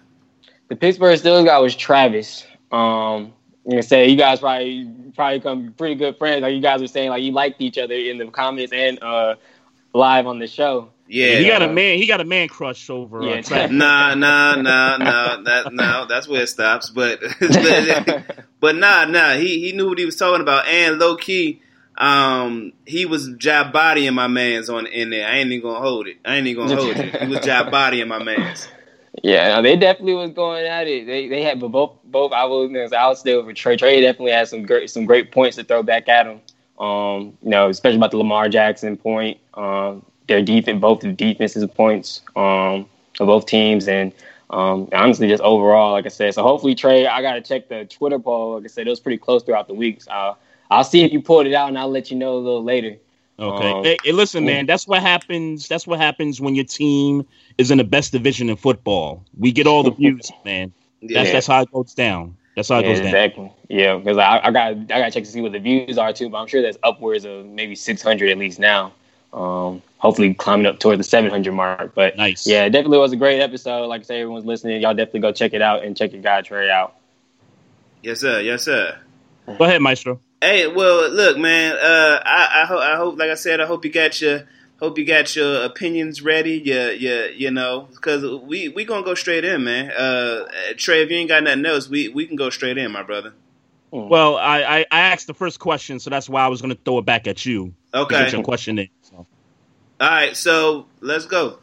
The 0.68 0.76
Pittsburgh 0.76 1.18
Steelers 1.18 1.44
guy 1.44 1.58
was 1.58 1.76
Travis. 1.76 2.46
Um, 2.70 3.32
you 3.66 3.76
know, 3.76 3.80
say 3.80 4.08
you 4.08 4.16
guys 4.16 4.40
probably 4.40 4.90
probably 5.14 5.38
become 5.38 5.74
pretty 5.76 5.94
good 5.94 6.18
friends. 6.18 6.42
Like 6.42 6.54
you 6.54 6.60
guys 6.60 6.80
were 6.80 6.88
saying, 6.88 7.10
like 7.10 7.22
you 7.22 7.32
liked 7.32 7.60
each 7.60 7.78
other 7.78 7.94
in 7.94 8.18
the 8.18 8.26
comments 8.26 8.72
and 8.72 9.02
uh, 9.02 9.36
live 9.92 10.26
on 10.26 10.38
the 10.38 10.46
show. 10.46 10.90
Yeah, 11.12 11.36
he 11.36 11.46
got 11.46 11.62
a 11.62 11.68
man. 11.68 11.98
He 11.98 12.06
got 12.06 12.20
a 12.20 12.24
man 12.24 12.48
crush 12.48 12.88
over. 12.88 13.22
Uh, 13.22 13.26
yeah. 13.26 13.42
Uh, 13.50 13.66
nah, 13.70 14.14
nah, 14.14 14.56
nah, 14.56 14.96
nah. 14.96 15.42
That 15.42 15.72
no, 15.72 16.06
that's 16.08 16.26
where 16.26 16.42
it 16.42 16.48
stops. 16.48 16.90
But 16.90 17.20
but, 17.40 18.24
but 18.60 18.76
nah, 18.76 19.04
nah. 19.04 19.34
He 19.34 19.60
he 19.60 19.72
knew 19.72 19.90
what 19.90 19.98
he 19.98 20.06
was 20.06 20.16
talking 20.16 20.40
about, 20.40 20.66
and 20.66 20.98
low 20.98 21.16
key, 21.16 21.60
um, 21.96 22.72
he 22.86 23.06
was 23.06 23.30
job 23.36 23.72
bodying 23.72 24.14
my 24.14 24.26
man's 24.26 24.70
on 24.70 24.86
in 24.86 25.10
there. 25.10 25.28
I 25.28 25.38
ain't 25.38 25.50
even 25.50 25.68
gonna 25.68 25.80
hold 25.80 26.06
it. 26.06 26.16
I 26.24 26.36
ain't 26.36 26.46
even 26.46 26.66
gonna 26.66 26.80
hold 26.80 26.96
it. 26.96 27.22
He 27.22 27.26
was 27.28 27.40
job 27.40 27.70
bodying 27.70 28.08
my 28.08 28.22
man's. 28.22 28.68
Yeah, 29.22 29.60
they 29.60 29.76
definitely 29.76 30.14
was 30.14 30.30
going 30.30 30.64
at 30.64 30.88
it. 30.88 31.06
They 31.06 31.28
they 31.28 31.42
had, 31.42 31.60
but 31.60 31.68
both 31.68 31.98
both 32.04 32.32
I 32.32 32.44
was 32.44 32.92
I 32.92 33.06
was 33.08 33.20
still 33.20 33.44
for 33.44 33.52
Trey. 33.52 33.76
Trey 33.76 34.00
definitely 34.00 34.32
had 34.32 34.48
some 34.48 34.62
great 34.62 34.90
some 34.90 35.04
great 35.04 35.32
points 35.32 35.56
to 35.56 35.64
throw 35.64 35.82
back 35.82 36.08
at 36.08 36.26
him. 36.26 36.40
Um, 36.78 37.36
you 37.42 37.50
know, 37.50 37.68
especially 37.68 37.96
about 37.96 38.10
the 38.10 38.16
Lamar 38.16 38.48
Jackson 38.48 38.96
point. 38.96 39.38
Um, 39.54 40.04
their 40.28 40.42
defense, 40.42 40.80
both 40.80 41.00
the 41.00 41.12
defenses 41.12 41.64
points 41.74 42.22
um, 42.36 42.86
of 43.20 43.26
both 43.26 43.44
teams, 43.46 43.86
and 43.86 44.12
um, 44.48 44.88
honestly, 44.92 45.28
just 45.28 45.42
overall, 45.42 45.92
like 45.92 46.06
I 46.06 46.08
said. 46.08 46.32
So 46.34 46.42
hopefully, 46.42 46.74
Trey, 46.74 47.06
I 47.06 47.20
got 47.20 47.34
to 47.34 47.42
check 47.42 47.68
the 47.68 47.84
Twitter 47.84 48.18
poll. 48.18 48.54
Like 48.54 48.64
I 48.64 48.68
said, 48.68 48.86
it 48.86 48.90
was 48.90 49.00
pretty 49.00 49.18
close 49.18 49.42
throughout 49.42 49.68
the 49.68 49.74
week. 49.74 50.02
So 50.02 50.36
I'll, 50.72 50.78
I'll 50.78 50.84
see 50.84 51.02
if 51.02 51.12
you 51.12 51.20
pulled 51.20 51.46
it 51.46 51.54
out, 51.54 51.68
and 51.68 51.78
I'll 51.78 51.90
let 51.90 52.10
you 52.10 52.16
know 52.16 52.34
a 52.34 52.38
little 52.38 52.64
later. 52.64 52.96
Okay. 53.38 53.72
Um, 53.72 53.84
hey, 53.84 53.96
hey, 54.04 54.12
listen, 54.12 54.44
man. 54.44 54.66
That's 54.66 54.86
what 54.86 55.02
happens. 55.02 55.68
That's 55.68 55.86
what 55.86 55.98
happens 55.98 56.40
when 56.40 56.54
your 56.54 56.64
team 56.64 57.26
is 57.58 57.70
in 57.70 57.78
the 57.78 57.84
best 57.84 58.12
division 58.12 58.48
in 58.48 58.56
football. 58.56 59.24
We 59.38 59.52
get 59.52 59.66
all 59.66 59.82
the 59.82 59.90
views, 59.98 60.30
man. 60.44 60.72
That's 61.02 61.28
yeah. 61.28 61.32
that's 61.32 61.46
how 61.46 61.62
it 61.62 61.72
goes 61.72 61.94
down. 61.94 62.36
That's 62.54 62.68
how 62.68 62.78
it 62.78 62.82
yeah, 62.82 62.88
goes 62.88 63.00
exactly. 63.00 63.44
down. 63.44 63.54
Yeah, 63.68 63.96
because 63.96 64.18
I, 64.18 64.40
I 64.44 64.50
got 64.50 64.72
I 64.72 64.74
got 64.74 65.04
to 65.06 65.10
check 65.10 65.24
to 65.24 65.30
see 65.30 65.40
what 65.40 65.52
the 65.52 65.58
views 65.58 65.98
are 65.98 66.12
too. 66.12 66.28
But 66.28 66.38
I'm 66.38 66.46
sure 66.46 66.62
that's 66.62 66.78
upwards 66.82 67.24
of 67.24 67.46
maybe 67.46 67.74
600 67.74 68.30
at 68.30 68.38
least 68.38 68.58
now. 68.58 68.92
Um, 69.32 69.80
hopefully 69.96 70.34
climbing 70.34 70.66
up 70.66 70.78
toward 70.78 70.98
the 70.98 71.04
700 71.04 71.52
mark. 71.52 71.94
But 71.94 72.16
nice. 72.16 72.46
Yeah, 72.46 72.64
it 72.64 72.70
definitely 72.70 72.98
was 72.98 73.12
a 73.12 73.16
great 73.16 73.40
episode. 73.40 73.86
Like 73.86 74.02
I 74.02 74.04
say, 74.04 74.20
everyone's 74.20 74.44
listening. 74.44 74.82
Y'all 74.82 74.94
definitely 74.94 75.20
go 75.20 75.32
check 75.32 75.54
it 75.54 75.62
out 75.62 75.84
and 75.84 75.96
check 75.96 76.12
your 76.12 76.22
guy 76.22 76.42
Trey 76.42 76.70
out. 76.70 76.96
Yes, 78.02 78.20
sir. 78.20 78.40
Yes, 78.40 78.64
sir. 78.64 78.98
Go 79.46 79.64
ahead, 79.64 79.80
Maestro. 79.80 80.20
Hey, 80.42 80.66
well, 80.66 81.08
look, 81.08 81.38
man. 81.38 81.76
Uh, 81.76 82.20
I, 82.24 82.62
I 82.62 82.66
hope, 82.66 82.80
I 82.80 82.96
hope, 82.96 83.16
like 83.16 83.30
I 83.30 83.34
said, 83.34 83.60
I 83.60 83.66
hope 83.66 83.84
you 83.84 83.92
got 83.92 84.20
your 84.20 84.42
hope 84.80 84.98
you 84.98 85.04
got 85.04 85.36
your 85.36 85.62
opinions 85.62 86.20
ready. 86.20 86.60
Yeah, 86.64 86.90
yeah, 86.90 87.26
you 87.26 87.52
know, 87.52 87.86
because 87.92 88.24
we 88.42 88.68
we 88.68 88.84
gonna 88.84 89.04
go 89.04 89.14
straight 89.14 89.44
in, 89.44 89.62
man. 89.62 89.92
Uh, 89.92 90.48
Trey, 90.76 91.02
if 91.02 91.10
you 91.12 91.18
ain't 91.18 91.28
got 91.28 91.44
nothing 91.44 91.64
else, 91.64 91.88
we 91.88 92.08
we 92.08 92.26
can 92.26 92.34
go 92.34 92.50
straight 92.50 92.76
in, 92.76 92.90
my 92.90 93.04
brother. 93.04 93.34
Hmm. 93.92 94.08
Well, 94.08 94.36
I, 94.36 94.62
I, 94.62 94.78
I 94.90 95.00
asked 95.00 95.28
the 95.28 95.34
first 95.34 95.60
question, 95.60 96.00
so 96.00 96.10
that's 96.10 96.28
why 96.28 96.42
I 96.42 96.48
was 96.48 96.60
gonna 96.60 96.74
throw 96.74 96.98
it 96.98 97.04
back 97.04 97.28
at 97.28 97.46
you. 97.46 97.72
Okay. 97.94 98.28
Your 98.32 98.42
question 98.42 98.80
in. 98.80 98.88
So. 99.02 99.14
All 99.14 99.26
right, 100.00 100.36
so 100.36 100.86
let's 101.00 101.26
go. 101.26 101.58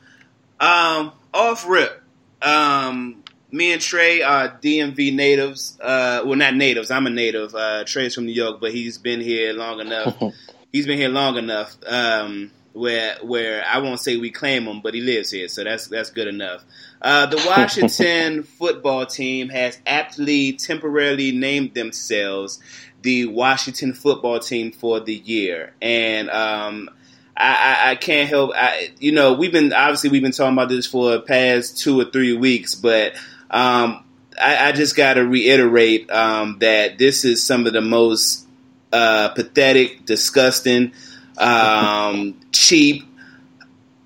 Um, 0.61 1.11
off 1.33 1.67
rip. 1.67 2.01
Um, 2.41 3.25
me 3.51 3.73
and 3.73 3.81
Trey 3.81 4.21
are 4.21 4.49
DMV 4.49 5.13
natives. 5.13 5.77
Uh, 5.81 6.21
well, 6.25 6.35
not 6.35 6.55
natives. 6.55 6.91
I'm 6.91 7.07
a 7.07 7.09
native. 7.09 7.55
Uh, 7.55 7.83
Trey's 7.85 8.15
from 8.15 8.25
New 8.25 8.33
York, 8.33 8.59
but 8.59 8.71
he's 8.71 8.97
been 8.97 9.21
here 9.21 9.53
long 9.53 9.79
enough. 9.79 10.17
he's 10.71 10.85
been 10.85 10.97
here 10.97 11.09
long 11.09 11.37
enough. 11.37 11.75
Um, 11.85 12.51
where 12.73 13.17
where 13.23 13.63
I 13.65 13.79
won't 13.79 13.99
say 13.99 14.17
we 14.17 14.31
claim 14.31 14.65
him, 14.65 14.81
but 14.81 14.93
he 14.93 15.01
lives 15.01 15.31
here, 15.31 15.47
so 15.47 15.63
that's 15.63 15.87
that's 15.87 16.11
good 16.11 16.27
enough. 16.27 16.63
Uh, 17.01 17.25
the 17.25 17.43
Washington 17.47 18.43
football 18.59 19.05
team 19.05 19.49
has 19.49 19.77
aptly 19.85 20.53
temporarily 20.53 21.31
named 21.31 21.73
themselves 21.73 22.59
the 23.01 23.25
Washington 23.25 23.93
football 23.93 24.39
team 24.39 24.71
for 24.71 24.99
the 24.99 25.15
year, 25.15 25.73
and 25.81 26.29
um, 26.29 26.89
I, 27.35 27.53
I, 27.53 27.91
I, 27.91 27.95
can't 27.95 28.29
help. 28.29 28.51
I, 28.53 28.91
you 28.99 29.13
know, 29.13 29.33
we've 29.33 29.51
been 29.51 29.73
obviously 29.73 30.09
we've 30.09 30.21
been 30.21 30.31
talking 30.31 30.53
about 30.53 30.69
this 30.69 30.85
for 30.85 31.11
the 31.11 31.21
past 31.21 31.79
two 31.79 31.99
or 31.99 32.05
three 32.05 32.37
weeks, 32.37 32.75
but 32.75 33.13
um, 33.49 34.03
I, 34.39 34.69
I, 34.69 34.71
just 34.71 34.95
got 34.95 35.15
to 35.15 35.25
reiterate 35.25 36.09
um, 36.11 36.59
that 36.59 36.97
this 36.97 37.25
is 37.25 37.43
some 37.43 37.65
of 37.65 37.73
the 37.73 37.81
most 37.81 38.47
uh, 38.93 39.29
pathetic, 39.29 40.05
disgusting, 40.05 40.93
um, 41.37 42.39
cheap, 42.51 43.05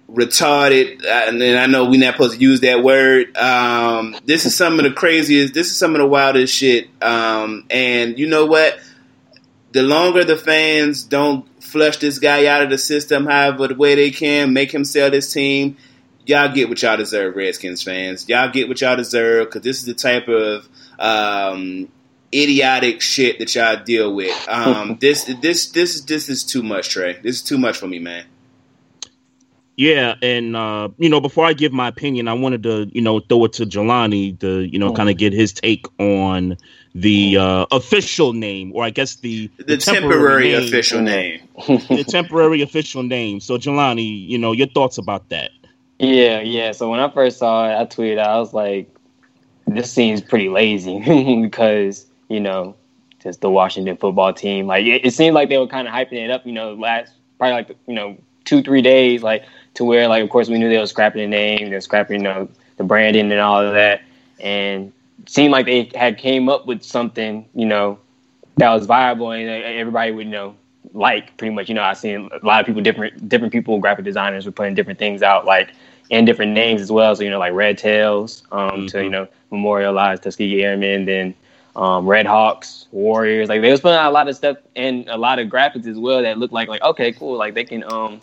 retarded, 0.10 1.04
uh, 1.04 1.30
and 1.30 1.44
I 1.44 1.66
know 1.66 1.86
we're 1.86 2.00
not 2.00 2.14
supposed 2.14 2.36
to 2.36 2.40
use 2.40 2.62
that 2.62 2.84
word. 2.84 3.36
Um, 3.38 4.16
this 4.26 4.46
is 4.46 4.56
some 4.56 4.80
of 4.80 4.86
the 4.86 4.92
craziest. 4.92 5.54
This 5.54 5.68
is 5.68 5.78
some 5.78 5.94
of 5.94 6.00
the 6.00 6.08
wildest 6.08 6.54
shit. 6.54 6.90
Um, 7.02 7.66
and 7.70 8.18
you 8.18 8.28
know 8.28 8.46
what? 8.46 8.80
The 9.72 9.82
longer 9.82 10.24
the 10.24 10.38
fans 10.38 11.04
don't 11.04 11.48
flush 11.62 11.98
this 11.98 12.20
guy 12.20 12.46
out 12.46 12.62
of 12.62 12.70
the 12.70 12.78
system, 12.78 13.26
however 13.26 13.68
the 13.70 13.76
way 13.76 13.96
they 13.96 14.12
can, 14.12 14.54
make 14.54 14.72
him 14.72 14.86
sell 14.86 15.10
this 15.10 15.34
team. 15.34 15.78
Y'all 16.26 16.54
get 16.54 16.70
what 16.70 16.82
y'all 16.82 16.98
deserve, 16.98 17.36
Redskins 17.36 17.84
fans. 17.84 18.28
Y'all 18.30 18.50
get 18.50 18.68
what 18.68 18.80
y'all 18.80 18.96
deserve 18.96 19.48
because 19.48 19.62
this 19.62 19.80
is 19.80 19.86
the 19.86 19.94
type 19.94 20.28
of 20.28 20.68
um, 20.98 21.90
idiotic 22.34 23.02
shit 23.02 23.40
that 23.40 23.54
y'all 23.56 23.84
deal 23.84 24.16
with. 24.16 24.48
Um, 24.48 24.98
this 25.02 25.26
this 25.42 25.72
this 25.72 26.02
this 26.02 26.30
is 26.30 26.44
too 26.44 26.64
much, 26.64 26.90
Trey. 26.90 27.20
This 27.22 27.38
is 27.38 27.42
too 27.42 27.58
much 27.58 27.78
for 27.78 27.88
me, 27.88 28.00
man. 28.00 28.26
Yeah, 29.76 30.16
and 30.22 30.56
uh, 30.56 30.90
you 30.98 31.10
know, 31.10 31.20
before 31.20 31.46
I 31.46 31.54
give 31.54 31.74
my 31.74 31.88
opinion, 31.88 32.28
I 32.28 32.34
wanted 32.34 32.62
to, 32.64 32.92
you 32.94 33.02
know, 33.02 33.20
throw 33.20 33.46
it 33.46 33.54
to 33.54 33.66
Jelani 33.66 34.40
to, 34.40 34.60
you 34.60 34.78
know, 34.78 34.94
kind 34.94 35.10
of 35.10 35.18
get 35.18 35.34
his 35.34 35.52
take 35.52 35.88
on 36.00 36.58
the 36.94 37.38
uh, 37.38 37.66
official 37.72 38.34
name, 38.34 38.72
or 38.76 38.84
I 38.84 38.92
guess 38.92 39.16
the 39.16 39.50
the, 39.58 39.64
the 39.64 39.78
temporary, 39.78 40.52
temporary 40.52 40.52
name, 40.52 40.68
official 40.68 41.02
name, 41.02 41.40
the 41.90 42.06
temporary 42.08 42.62
official 42.62 43.02
name. 43.02 43.40
So, 43.40 43.58
Jelani, 43.58 44.28
you 44.28 44.38
know, 44.38 44.52
your 44.52 44.68
thoughts 44.68 45.00
about 45.00 45.30
that? 45.30 45.50
Yeah, 46.00 46.42
yeah. 46.42 46.72
So 46.72 46.90
when 46.90 47.00
I 47.00 47.10
first 47.10 47.38
saw 47.38 47.70
it, 47.70 47.80
I 47.80 47.86
tweeted, 47.86 48.20
I 48.20 48.38
was 48.40 48.54
like, 48.54 48.94
"This 49.68 49.92
seems 49.92 50.22
pretty 50.22 50.50
lazy," 50.50 51.00
because 51.42 52.08
you 52.30 52.40
know, 52.40 52.76
just 53.22 53.42
the 53.42 53.50
Washington 53.50 53.98
football 53.98 54.34
team. 54.34 54.68
Like 54.68 54.86
it, 54.86 55.06
it 55.06 55.14
seemed 55.14 55.36
like 55.36 55.50
they 55.50 55.58
were 55.58 55.68
kind 55.68 55.88
of 55.88 55.94
hyping 55.94 56.24
it 56.24 56.30
up. 56.30 56.46
You 56.46 56.54
know, 56.54 56.74
last 56.74 57.14
probably 57.38 57.54
like 57.54 57.78
you 57.88 57.94
know 57.94 58.18
two 58.46 58.62
three 58.62 58.82
days, 58.82 59.24
like 59.24 59.46
to 59.76 59.86
where 59.86 60.08
like 60.08 60.24
of 60.24 60.30
course 60.30 60.50
we 60.50 60.58
knew 60.58 60.70
they 60.70 60.78
were 60.80 60.88
scrapping 60.88 61.22
the 61.22 61.28
name, 61.28 61.70
they 61.70 61.76
were 61.76 61.82
scrapping 61.82 62.18
you 62.18 62.24
know 62.24 62.50
the 62.78 62.84
branding 62.84 63.32
and 63.32 63.40
all 63.40 63.62
of 63.62 63.74
that, 63.74 64.02
and 64.40 64.92
seemed 65.28 65.52
like 65.52 65.66
they 65.66 65.90
had 65.96 66.18
came 66.18 66.50
up 66.50 66.66
with 66.66 66.84
something 66.84 67.46
you 67.56 67.66
know 67.66 67.98
that 68.58 68.72
was 68.74 68.86
viable 68.86 69.32
and 69.32 69.50
uh, 69.50 69.54
everybody 69.54 70.12
would 70.12 70.28
know 70.28 70.56
like 70.92 71.36
pretty 71.38 71.54
much 71.54 71.70
you 71.70 71.76
know 71.76 71.82
i've 71.82 71.98
seen 71.98 72.30
a 72.42 72.46
lot 72.46 72.60
of 72.60 72.66
people 72.66 72.82
different 72.82 73.30
different 73.30 73.52
people 73.52 73.80
graphic 73.80 74.04
designers 74.04 74.46
were 74.46 74.52
putting 74.52 74.76
different 74.76 75.00
things 75.00 75.24
out 75.24 75.46
like 75.46 75.70
and 76.12 76.26
different 76.26 76.52
names 76.52 76.82
as 76.82 76.92
well. 76.92 77.16
So 77.16 77.24
you 77.24 77.30
know 77.30 77.40
like 77.40 77.54
Red 77.54 77.78
Tails 77.78 78.44
um, 78.52 78.70
mm-hmm. 78.70 78.86
to 78.88 79.04
you 79.04 79.10
know 79.10 79.28
memorialize 79.52 80.20
Tuskegee 80.20 80.64
Airmen, 80.64 81.06
then 81.06 81.34
um, 81.76 82.06
Red 82.06 82.26
Hawks, 82.26 82.88
Warriors. 82.92 83.50
Like 83.50 83.62
they 83.62 83.72
was 83.72 83.82
putting 83.82 83.98
out 83.98 84.10
a 84.10 84.14
lot 84.14 84.28
of 84.28 84.36
stuff 84.36 84.58
and 84.76 85.08
a 85.10 85.18
lot 85.18 85.40
of 85.40 85.48
graphics 85.48 85.88
as 85.88 85.98
well 85.98 86.22
that 86.22 86.38
looked 86.38 86.54
like 86.54 86.68
like 86.68 86.82
okay 86.84 87.12
cool 87.12 87.38
like 87.38 87.54
they 87.54 87.64
can 87.64 87.84
um 87.92 88.20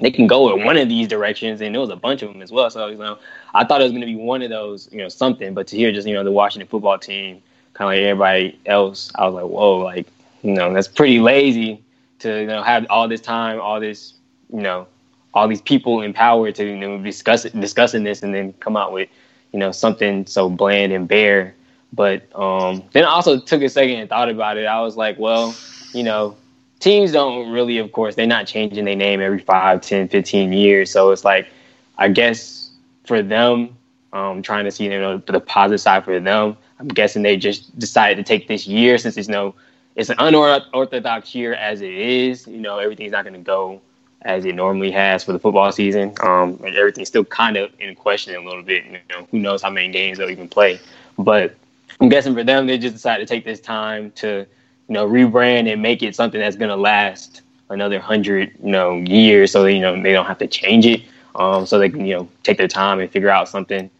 they 0.00 0.10
can 0.10 0.26
go 0.26 0.54
in 0.54 0.64
one 0.64 0.76
of 0.76 0.90
these 0.90 1.08
directions, 1.08 1.62
and 1.62 1.74
there 1.74 1.80
was 1.80 1.88
a 1.88 1.96
bunch 1.96 2.20
of 2.22 2.30
them 2.32 2.42
as 2.42 2.52
well. 2.52 2.70
So 2.70 2.88
you 2.88 2.98
know, 2.98 3.18
I 3.54 3.64
thought 3.64 3.80
it 3.80 3.84
was 3.84 3.92
going 3.92 4.02
to 4.02 4.06
be 4.06 4.16
one 4.16 4.42
of 4.42 4.50
those, 4.50 4.90
you 4.92 4.98
know, 4.98 5.08
something. 5.08 5.54
But 5.54 5.66
to 5.68 5.76
hear 5.76 5.90
just 5.90 6.06
you 6.06 6.14
know 6.14 6.22
the 6.22 6.32
Washington 6.32 6.68
football 6.68 6.98
team, 6.98 7.42
kind 7.72 7.88
of 7.88 7.96
like 7.96 8.04
everybody 8.04 8.60
else, 8.66 9.10
I 9.14 9.26
was 9.26 9.34
like, 9.34 9.50
whoa, 9.50 9.78
like 9.78 10.06
you 10.42 10.52
know, 10.52 10.72
that's 10.72 10.86
pretty 10.86 11.18
lazy 11.18 11.82
to 12.20 12.40
you 12.40 12.46
know 12.46 12.62
have 12.62 12.86
all 12.90 13.08
this 13.08 13.20
time, 13.20 13.60
all 13.60 13.80
this, 13.80 14.14
you 14.52 14.60
know, 14.60 14.86
all 15.34 15.48
these 15.48 15.62
people 15.62 16.02
in 16.02 16.12
power 16.12 16.50
to 16.52 16.64
you 16.64 16.76
know 16.76 16.98
discuss 17.02 17.44
discussing 17.44 18.04
this, 18.04 18.22
and 18.22 18.34
then 18.34 18.52
come 18.54 18.76
out 18.76 18.92
with 18.92 19.08
you 19.52 19.58
know 19.58 19.72
something 19.72 20.26
so 20.26 20.48
bland 20.48 20.92
and 20.92 21.08
bare. 21.08 21.54
But 21.92 22.28
um, 22.38 22.82
then 22.92 23.04
I 23.04 23.08
also 23.08 23.38
took 23.40 23.62
a 23.62 23.68
second 23.68 23.96
and 23.96 24.08
thought 24.08 24.28
about 24.28 24.58
it. 24.58 24.66
I 24.66 24.80
was 24.80 24.96
like, 24.96 25.18
well, 25.18 25.54
you 25.92 26.02
know, 26.02 26.36
teams 26.80 27.12
don't 27.12 27.50
really, 27.50 27.78
of 27.78 27.92
course, 27.92 28.14
they're 28.14 28.26
not 28.26 28.46
changing 28.46 28.84
their 28.84 28.96
name 28.96 29.20
every 29.20 29.38
5, 29.38 29.80
10, 29.80 30.08
15 30.08 30.52
years. 30.52 30.90
So 30.90 31.10
it's 31.10 31.24
like, 31.24 31.48
I 31.96 32.08
guess 32.08 32.70
for 33.06 33.22
them, 33.22 33.76
um, 34.12 34.42
trying 34.42 34.64
to 34.64 34.70
see 34.70 34.84
you 34.84 34.90
know 34.90 35.18
the 35.18 35.40
positive 35.40 35.80
side 35.80 36.04
for 36.04 36.18
them, 36.20 36.56
I'm 36.78 36.88
guessing 36.88 37.22
they 37.22 37.36
just 37.36 37.76
decided 37.78 38.16
to 38.16 38.22
take 38.22 38.48
this 38.48 38.66
year 38.66 38.98
since 38.98 39.16
it's 39.16 39.28
no, 39.28 39.54
it's 39.96 40.10
an 40.10 40.16
unorthodox 40.18 41.34
year 41.34 41.54
as 41.54 41.80
it 41.80 41.92
is. 41.92 42.46
You 42.46 42.60
know, 42.60 42.78
everything's 42.78 43.12
not 43.12 43.24
going 43.24 43.34
to 43.34 43.40
go 43.40 43.80
as 44.22 44.44
it 44.44 44.54
normally 44.54 44.90
has 44.90 45.24
for 45.24 45.32
the 45.32 45.38
football 45.38 45.72
season. 45.72 46.14
Um, 46.22 46.60
and 46.64 46.74
everything's 46.76 47.08
still 47.08 47.24
kind 47.24 47.56
of 47.56 47.70
in 47.80 47.94
question 47.94 48.34
a 48.36 48.40
little 48.40 48.62
bit. 48.62 48.84
You 48.84 48.98
know, 49.10 49.26
who 49.30 49.38
knows 49.38 49.62
how 49.62 49.70
many 49.70 49.90
games 49.90 50.18
they'll 50.18 50.30
even 50.30 50.48
play. 50.48 50.78
But 51.18 51.56
I'm 52.00 52.08
guessing 52.08 52.34
for 52.34 52.44
them, 52.44 52.66
they 52.66 52.78
just 52.78 52.94
decided 52.94 53.26
to 53.26 53.34
take 53.34 53.44
this 53.44 53.60
time 53.60 54.10
to 54.16 54.46
you 54.88 54.92
know, 54.92 55.08
rebrand 55.08 55.70
and 55.72 55.82
make 55.82 56.02
it 56.02 56.14
something 56.14 56.40
that's 56.40 56.56
going 56.56 56.68
to 56.68 56.76
last 56.76 57.42
another 57.70 57.98
hundred, 57.98 58.52
you 58.62 58.70
know, 58.70 58.98
years. 58.98 59.50
So 59.50 59.66
you 59.66 59.80
know 59.80 60.00
they 60.00 60.12
don't 60.12 60.26
have 60.26 60.38
to 60.38 60.46
change 60.46 60.86
it. 60.86 61.02
Um, 61.34 61.66
so 61.66 61.78
they 61.78 61.88
can 61.88 62.06
you 62.06 62.16
know 62.16 62.28
take 62.42 62.58
their 62.58 62.68
time 62.68 63.00
and 63.00 63.10
figure 63.10 63.30
out 63.30 63.48
something, 63.48 63.90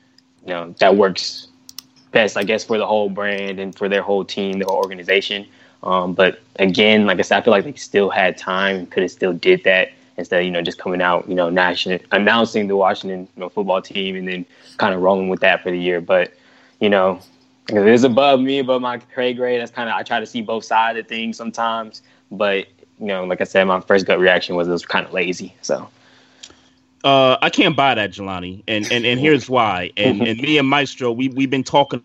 you 0.42 0.48
know, 0.48 0.74
that 0.78 0.96
works 0.96 1.48
best, 2.12 2.36
I 2.36 2.44
guess, 2.44 2.64
for 2.64 2.78
the 2.78 2.86
whole 2.86 3.10
brand 3.10 3.58
and 3.58 3.74
for 3.74 3.88
their 3.88 4.02
whole 4.02 4.24
team, 4.24 4.58
the 4.58 4.66
whole 4.66 4.76
organization. 4.76 5.46
Um, 5.82 6.14
but 6.14 6.40
again, 6.56 7.06
like 7.06 7.18
I 7.18 7.22
said, 7.22 7.38
I 7.38 7.40
feel 7.42 7.52
like 7.52 7.64
they 7.64 7.74
still 7.74 8.10
had 8.10 8.36
time, 8.36 8.86
could 8.86 9.02
have 9.02 9.12
still 9.12 9.32
did 9.32 9.64
that 9.64 9.90
instead 10.16 10.40
of 10.40 10.46
you 10.46 10.50
know 10.50 10.62
just 10.62 10.78
coming 10.78 11.02
out, 11.02 11.28
you 11.28 11.34
know, 11.34 11.50
national 11.50 11.98
announcing 12.12 12.68
the 12.68 12.76
Washington 12.76 13.28
you 13.36 13.40
know, 13.40 13.48
football 13.48 13.82
team 13.82 14.16
and 14.16 14.26
then 14.26 14.46
kind 14.78 14.94
of 14.94 15.00
rolling 15.00 15.28
with 15.28 15.40
that 15.40 15.62
for 15.62 15.70
the 15.70 15.78
year. 15.78 16.00
But 16.00 16.34
you 16.80 16.88
know, 16.88 17.20
it 17.68 17.86
is 17.86 18.04
above 18.04 18.40
me, 18.40 18.58
above 18.58 18.82
my 18.82 18.98
pay 18.98 19.34
grade. 19.34 19.60
That's 19.60 19.70
kind 19.70 19.88
of 19.88 19.94
I 19.94 20.02
try 20.02 20.20
to 20.20 20.26
see 20.26 20.42
both 20.42 20.64
sides 20.64 20.98
of 20.98 21.06
things 21.06 21.36
sometimes, 21.36 22.02
but 22.30 22.66
you 22.98 23.06
know, 23.06 23.24
like 23.24 23.40
I 23.40 23.44
said, 23.44 23.64
my 23.64 23.80
first 23.80 24.06
gut 24.06 24.18
reaction 24.18 24.56
was 24.56 24.68
it 24.68 24.72
was 24.72 24.84
kind 24.84 25.06
of 25.06 25.12
lazy. 25.12 25.54
So. 25.62 25.88
Uh, 27.04 27.36
I 27.40 27.50
can't 27.50 27.76
buy 27.76 27.94
that, 27.94 28.10
Jelani, 28.10 28.64
and 28.66 28.90
and, 28.90 29.04
and 29.06 29.20
here's 29.20 29.48
why. 29.50 29.92
And 29.96 30.22
and 30.22 30.40
me 30.40 30.58
and 30.58 30.68
Maestro, 30.68 31.12
we 31.12 31.28
we've 31.28 31.50
been 31.50 31.62
talking 31.62 32.02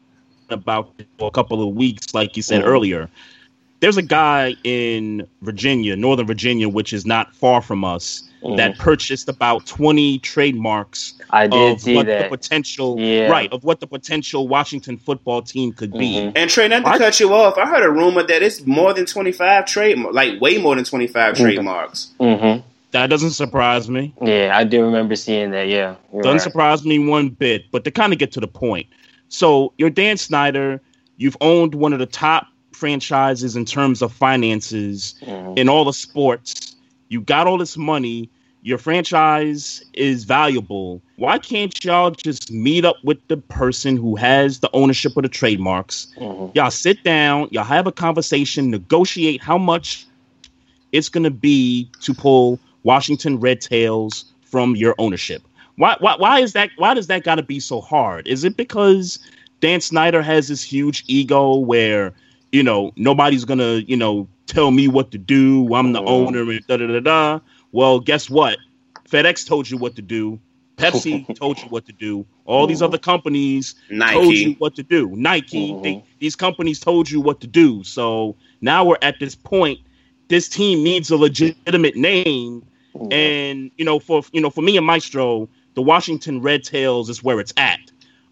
about 0.50 0.94
for 1.18 1.28
a 1.28 1.32
couple 1.32 1.68
of 1.68 1.76
weeks, 1.76 2.14
like 2.14 2.36
you 2.36 2.44
said 2.44 2.62
mm-hmm. 2.62 2.70
earlier. 2.70 3.10
There's 3.82 3.98
a 3.98 4.02
guy 4.04 4.56
in 4.64 5.28
Virginia, 5.42 5.96
Northern 5.96 6.28
Virginia, 6.28 6.70
which 6.70 6.94
is 6.94 7.06
not 7.06 7.34
far 7.36 7.62
from 7.62 7.84
us, 7.84 8.24
mm. 8.44 8.56
that 8.58 8.78
purchased 8.78 9.28
about 9.28 9.66
20 9.66 10.20
trademarks 10.20 11.14
I 11.32 11.48
did 11.48 11.74
of 11.74 11.82
see 11.82 11.96
what 11.96 12.06
that. 12.06 12.30
the 12.30 12.38
potential 12.38 13.00
Yeah. 13.00 13.28
right 13.28 13.52
of 13.52 13.64
what 13.64 13.80
the 13.80 13.88
potential 13.88 14.48
Washington 14.48 14.98
football 14.98 15.42
team 15.42 15.74
could 15.74 15.92
be. 15.94 16.14
Mhm. 16.14 16.34
And 16.36 16.50
Trey, 16.50 16.68
not 16.68 16.84
to 16.86 16.90
I- 16.90 16.98
cut 17.00 17.20
you 17.20 17.34
off, 17.34 17.58
I 17.58 17.66
heard 17.66 17.84
a 17.84 17.90
rumor 17.90 18.22
that 18.24 18.44
it's 18.44 18.66
more 18.68 18.94
than 18.94 19.06
twenty 19.08 19.32
five 19.32 19.66
trade, 19.66 19.98
like 20.12 20.40
way 20.40 20.58
more 20.60 20.76
than 20.76 20.86
twenty 20.86 21.08
five 21.08 21.34
Mm-hmm. 21.34 21.44
trademarks. 21.44 22.12
hmm 22.20 22.58
That 22.92 23.10
doesn't 23.10 23.32
surprise 23.32 23.90
me. 23.90 24.14
Yeah, 24.22 24.52
I 24.54 24.64
do 24.66 24.84
remember 24.84 25.16
seeing 25.16 25.52
that. 25.52 25.70
Yeah, 25.70 25.96
Doesn't 26.14 26.32
right. 26.34 26.42
surprise 26.42 26.86
me 26.86 27.00
one 27.00 27.30
bit. 27.30 27.64
But 27.72 27.84
to 27.86 27.92
kind 27.92 28.12
of 28.14 28.20
get 28.20 28.32
to 28.34 28.40
the 28.42 28.48
point, 28.48 28.86
so 29.30 29.74
you're 29.78 29.90
Dan 29.90 30.18
Snyder. 30.18 30.82
You've 31.18 31.38
owned 31.42 31.74
one 31.74 31.94
of 31.94 32.00
the 32.00 32.06
top 32.06 32.48
franchises 32.82 33.56
in 33.56 33.64
terms 33.64 34.02
of 34.02 34.12
finances 34.12 35.14
Mhm. 35.22 35.58
in 35.60 35.70
all 35.70 35.86
the 35.86 35.94
sports. 35.94 36.76
You 37.10 37.22
got 37.22 37.46
all 37.46 37.60
this 37.60 37.78
money. 37.78 38.28
Your 38.64 38.80
franchise 38.80 39.84
is 39.94 40.24
valuable. 40.24 41.00
Why 41.18 41.38
can't 41.38 41.74
y'all 41.86 42.10
just 42.10 42.52
meet 42.52 42.84
up 42.84 42.96
with 43.04 43.20
the 43.28 43.38
person 43.38 43.98
who 43.98 44.16
has 44.16 44.60
the 44.60 44.70
ownership 44.74 45.16
of 45.16 45.22
the 45.24 45.30
trademarks? 45.30 46.08
Mhm. 46.20 46.56
Y'all 46.56 46.72
sit 46.72 47.04
down, 47.04 47.50
y'all 47.52 47.64
have 47.64 47.86
a 47.86 47.92
conversation, 47.92 48.72
negotiate 48.72 49.44
how 49.44 49.60
much 49.60 50.06
it's 50.92 51.08
going 51.10 51.24
to 51.24 51.32
be 51.50 51.88
to 52.02 52.14
pull 52.16 52.60
Washington 52.84 53.40
Red 53.40 53.62
Tails 53.62 54.26
from 54.42 54.76
your 54.76 54.96
ownership. 54.98 55.44
Why, 55.76 55.96
why, 56.00 56.16
why 56.18 56.40
is 56.40 56.54
that? 56.54 56.70
Why 56.78 56.94
does 56.96 57.08
that 57.08 57.24
got 57.24 57.36
to 57.36 57.44
be 57.44 57.60
so 57.60 57.80
hard? 57.80 58.28
Is 58.28 58.44
it 58.44 58.58
because 58.58 59.20
Dan 59.62 59.82
Snyder 59.82 60.22
has 60.24 60.48
this 60.48 60.64
huge 60.64 61.04
ego 61.08 61.56
where 61.56 62.14
you 62.52 62.64
know 62.64 62.92
nobody's 62.96 63.46
gonna 63.46 63.76
you 63.88 63.96
know 63.98 64.28
tell 64.48 64.72
me 64.72 64.88
what 64.88 65.12
to 65.12 65.18
do. 65.18 65.74
I'm 65.74 65.94
the 65.94 66.02
Mhm. 66.02 66.08
owner 66.10 66.52
and 66.52 66.68
da 66.68 66.78
da 66.78 66.88
da 66.88 67.00
da. 67.00 67.40
Well, 67.72 68.00
guess 68.00 68.30
what? 68.30 68.58
FedEx 69.10 69.46
told 69.48 69.70
you 69.70 69.78
what 69.78 69.96
to 69.96 70.02
do. 70.02 70.40
Pepsi 70.78 71.26
told 71.36 71.58
you 71.60 71.66
what 71.70 71.86
to 71.86 71.92
do. 71.94 72.26
All 72.46 72.66
these 72.68 72.82
other 72.82 72.98
companies 72.98 73.76
told 74.12 74.36
you 74.36 74.48
Nike. 74.48 74.56
what 74.60 74.76
to 74.76 74.84
do. 74.84 75.10
Nike, 75.16 75.72
Mhm. 75.72 75.84
they, 75.84 76.04
these 76.20 76.36
companies 76.36 76.80
told 76.80 77.10
you 77.10 77.22
what 77.22 77.40
to 77.42 77.48
do. 77.48 77.84
So 77.84 78.36
now 78.62 78.84
we're 78.84 78.98
at 79.02 79.20
this 79.20 79.36
point. 79.36 79.80
This 80.28 80.50
team 80.50 80.84
needs 80.84 81.12
a 81.12 81.18
legitimate 81.18 81.96
name, 81.96 82.64
and 83.12 83.70
you 83.78 83.86
know, 83.86 84.00
for 84.00 84.24
you 84.34 84.42
know, 84.42 84.50
for 84.50 84.62
me 84.62 84.76
and 84.78 84.86
Maestro, 84.86 85.48
the 85.76 85.82
Washington 85.82 86.42
Red 86.42 86.64
Tails 86.64 87.10
is 87.10 87.24
where 87.24 87.40
it's 87.40 87.54
at. 87.58 87.80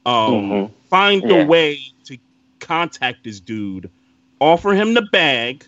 Um, 0.06 0.34
Mhm. 0.34 0.72
Find 0.90 1.24
Yeah. 1.24 1.44
a 1.44 1.46
way 1.46 1.80
to 2.06 2.18
contact 2.60 3.24
this 3.24 3.40
dude, 3.40 3.90
offer 4.40 4.74
him 4.74 4.94
the 4.94 5.02
bag, 5.02 5.66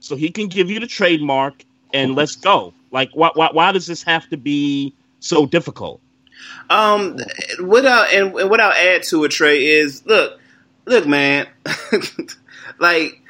so 0.00 0.16
he 0.16 0.30
can 0.30 0.48
give 0.48 0.70
you 0.70 0.80
the 0.80 0.86
trademark, 0.86 1.64
and 1.92 2.14
let's 2.14 2.36
go. 2.36 2.72
Like, 2.90 3.10
why, 3.14 3.30
why, 3.34 3.50
why 3.52 3.72
does 3.72 3.86
this 3.86 4.02
have 4.02 4.28
to 4.30 4.36
be 4.36 4.94
so 5.20 5.46
difficult? 5.46 6.00
Um, 6.70 7.18
what 7.58 7.86
I 7.86 8.06
and, 8.12 8.34
and 8.34 8.50
what 8.50 8.60
I'll 8.60 8.72
add 8.72 9.02
to 9.04 9.24
it, 9.24 9.30
Trey, 9.30 9.66
is 9.66 10.04
look, 10.06 10.40
look, 10.86 11.06
man, 11.06 11.46
like 12.78 13.22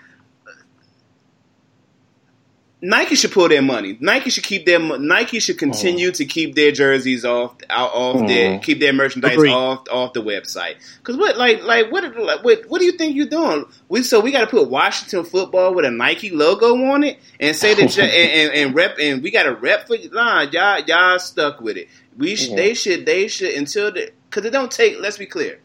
Nike 2.83 3.15
should 3.15 3.33
pull 3.33 3.49
their 3.49 3.61
money. 3.61 3.99
Nike 4.01 4.31
should 4.31 4.45
keep 4.45 4.65
their 4.65 4.79
Nike 4.79 5.39
should 5.39 5.59
continue 5.59 6.11
to 6.13 6.25
keep 6.25 6.55
their 6.55 6.73
jerseys 6.73 7.27
off 7.27 7.55
out 7.69 7.91
off 7.93 8.27
their 8.27 8.53
Mhm. 8.53 8.63
keep 8.63 8.81
their 8.81 8.95
merchandise 8.95 9.35
Agreed. 9.35 9.53
off 9.53 9.85
off 9.91 10.15
the 10.15 10.23
website. 10.23 10.77
Because 10.99 11.17
what 11.19 11.37
like 11.37 11.63
like 11.63 11.93
what 11.93 12.05
like, 12.19 12.43
what 12.43 12.63
what 12.69 12.79
do 12.81 12.87
you 12.87 12.93
think 12.93 13.17
you're 13.17 13.27
doing? 13.27 13.67
We 13.91 14.03
so 14.03 14.21
we 14.21 14.33
got 14.33 14.41
to 14.41 14.47
put 14.47 14.71
Washington 14.71 15.25
football 15.25 15.75
with 15.75 15.85
a 15.85 15.91
Nike 15.91 16.31
logo 16.31 16.75
on 16.91 17.05
it 17.05 17.19
and 17.39 17.55
say 17.55 17.75
that 17.75 17.97
you- 17.97 18.03
and, 18.05 18.13
and, 18.13 18.53
and 18.55 18.75
rep 18.75 18.97
and 18.99 19.23
we 19.23 19.31
got 19.31 19.43
to 19.43 19.53
rep 19.55 19.87
for 19.87 19.97
nah 20.13 20.43
y'all 20.51 20.81
y'all 20.87 21.19
stuck 21.19 21.61
with 21.61 21.77
it. 21.77 21.89
We 22.17 22.35
sh- 22.37 22.49
Yeah. 22.49 22.57
they 22.57 22.75
should 22.75 23.05
they 23.05 23.29
should 23.29 23.51
until 23.55 23.93
the 23.93 24.11
because 24.31 24.47
it 24.47 24.51
don't 24.53 24.71
take. 24.71 24.99
Let's 25.01 25.19
be 25.19 25.27
clear. 25.27 25.59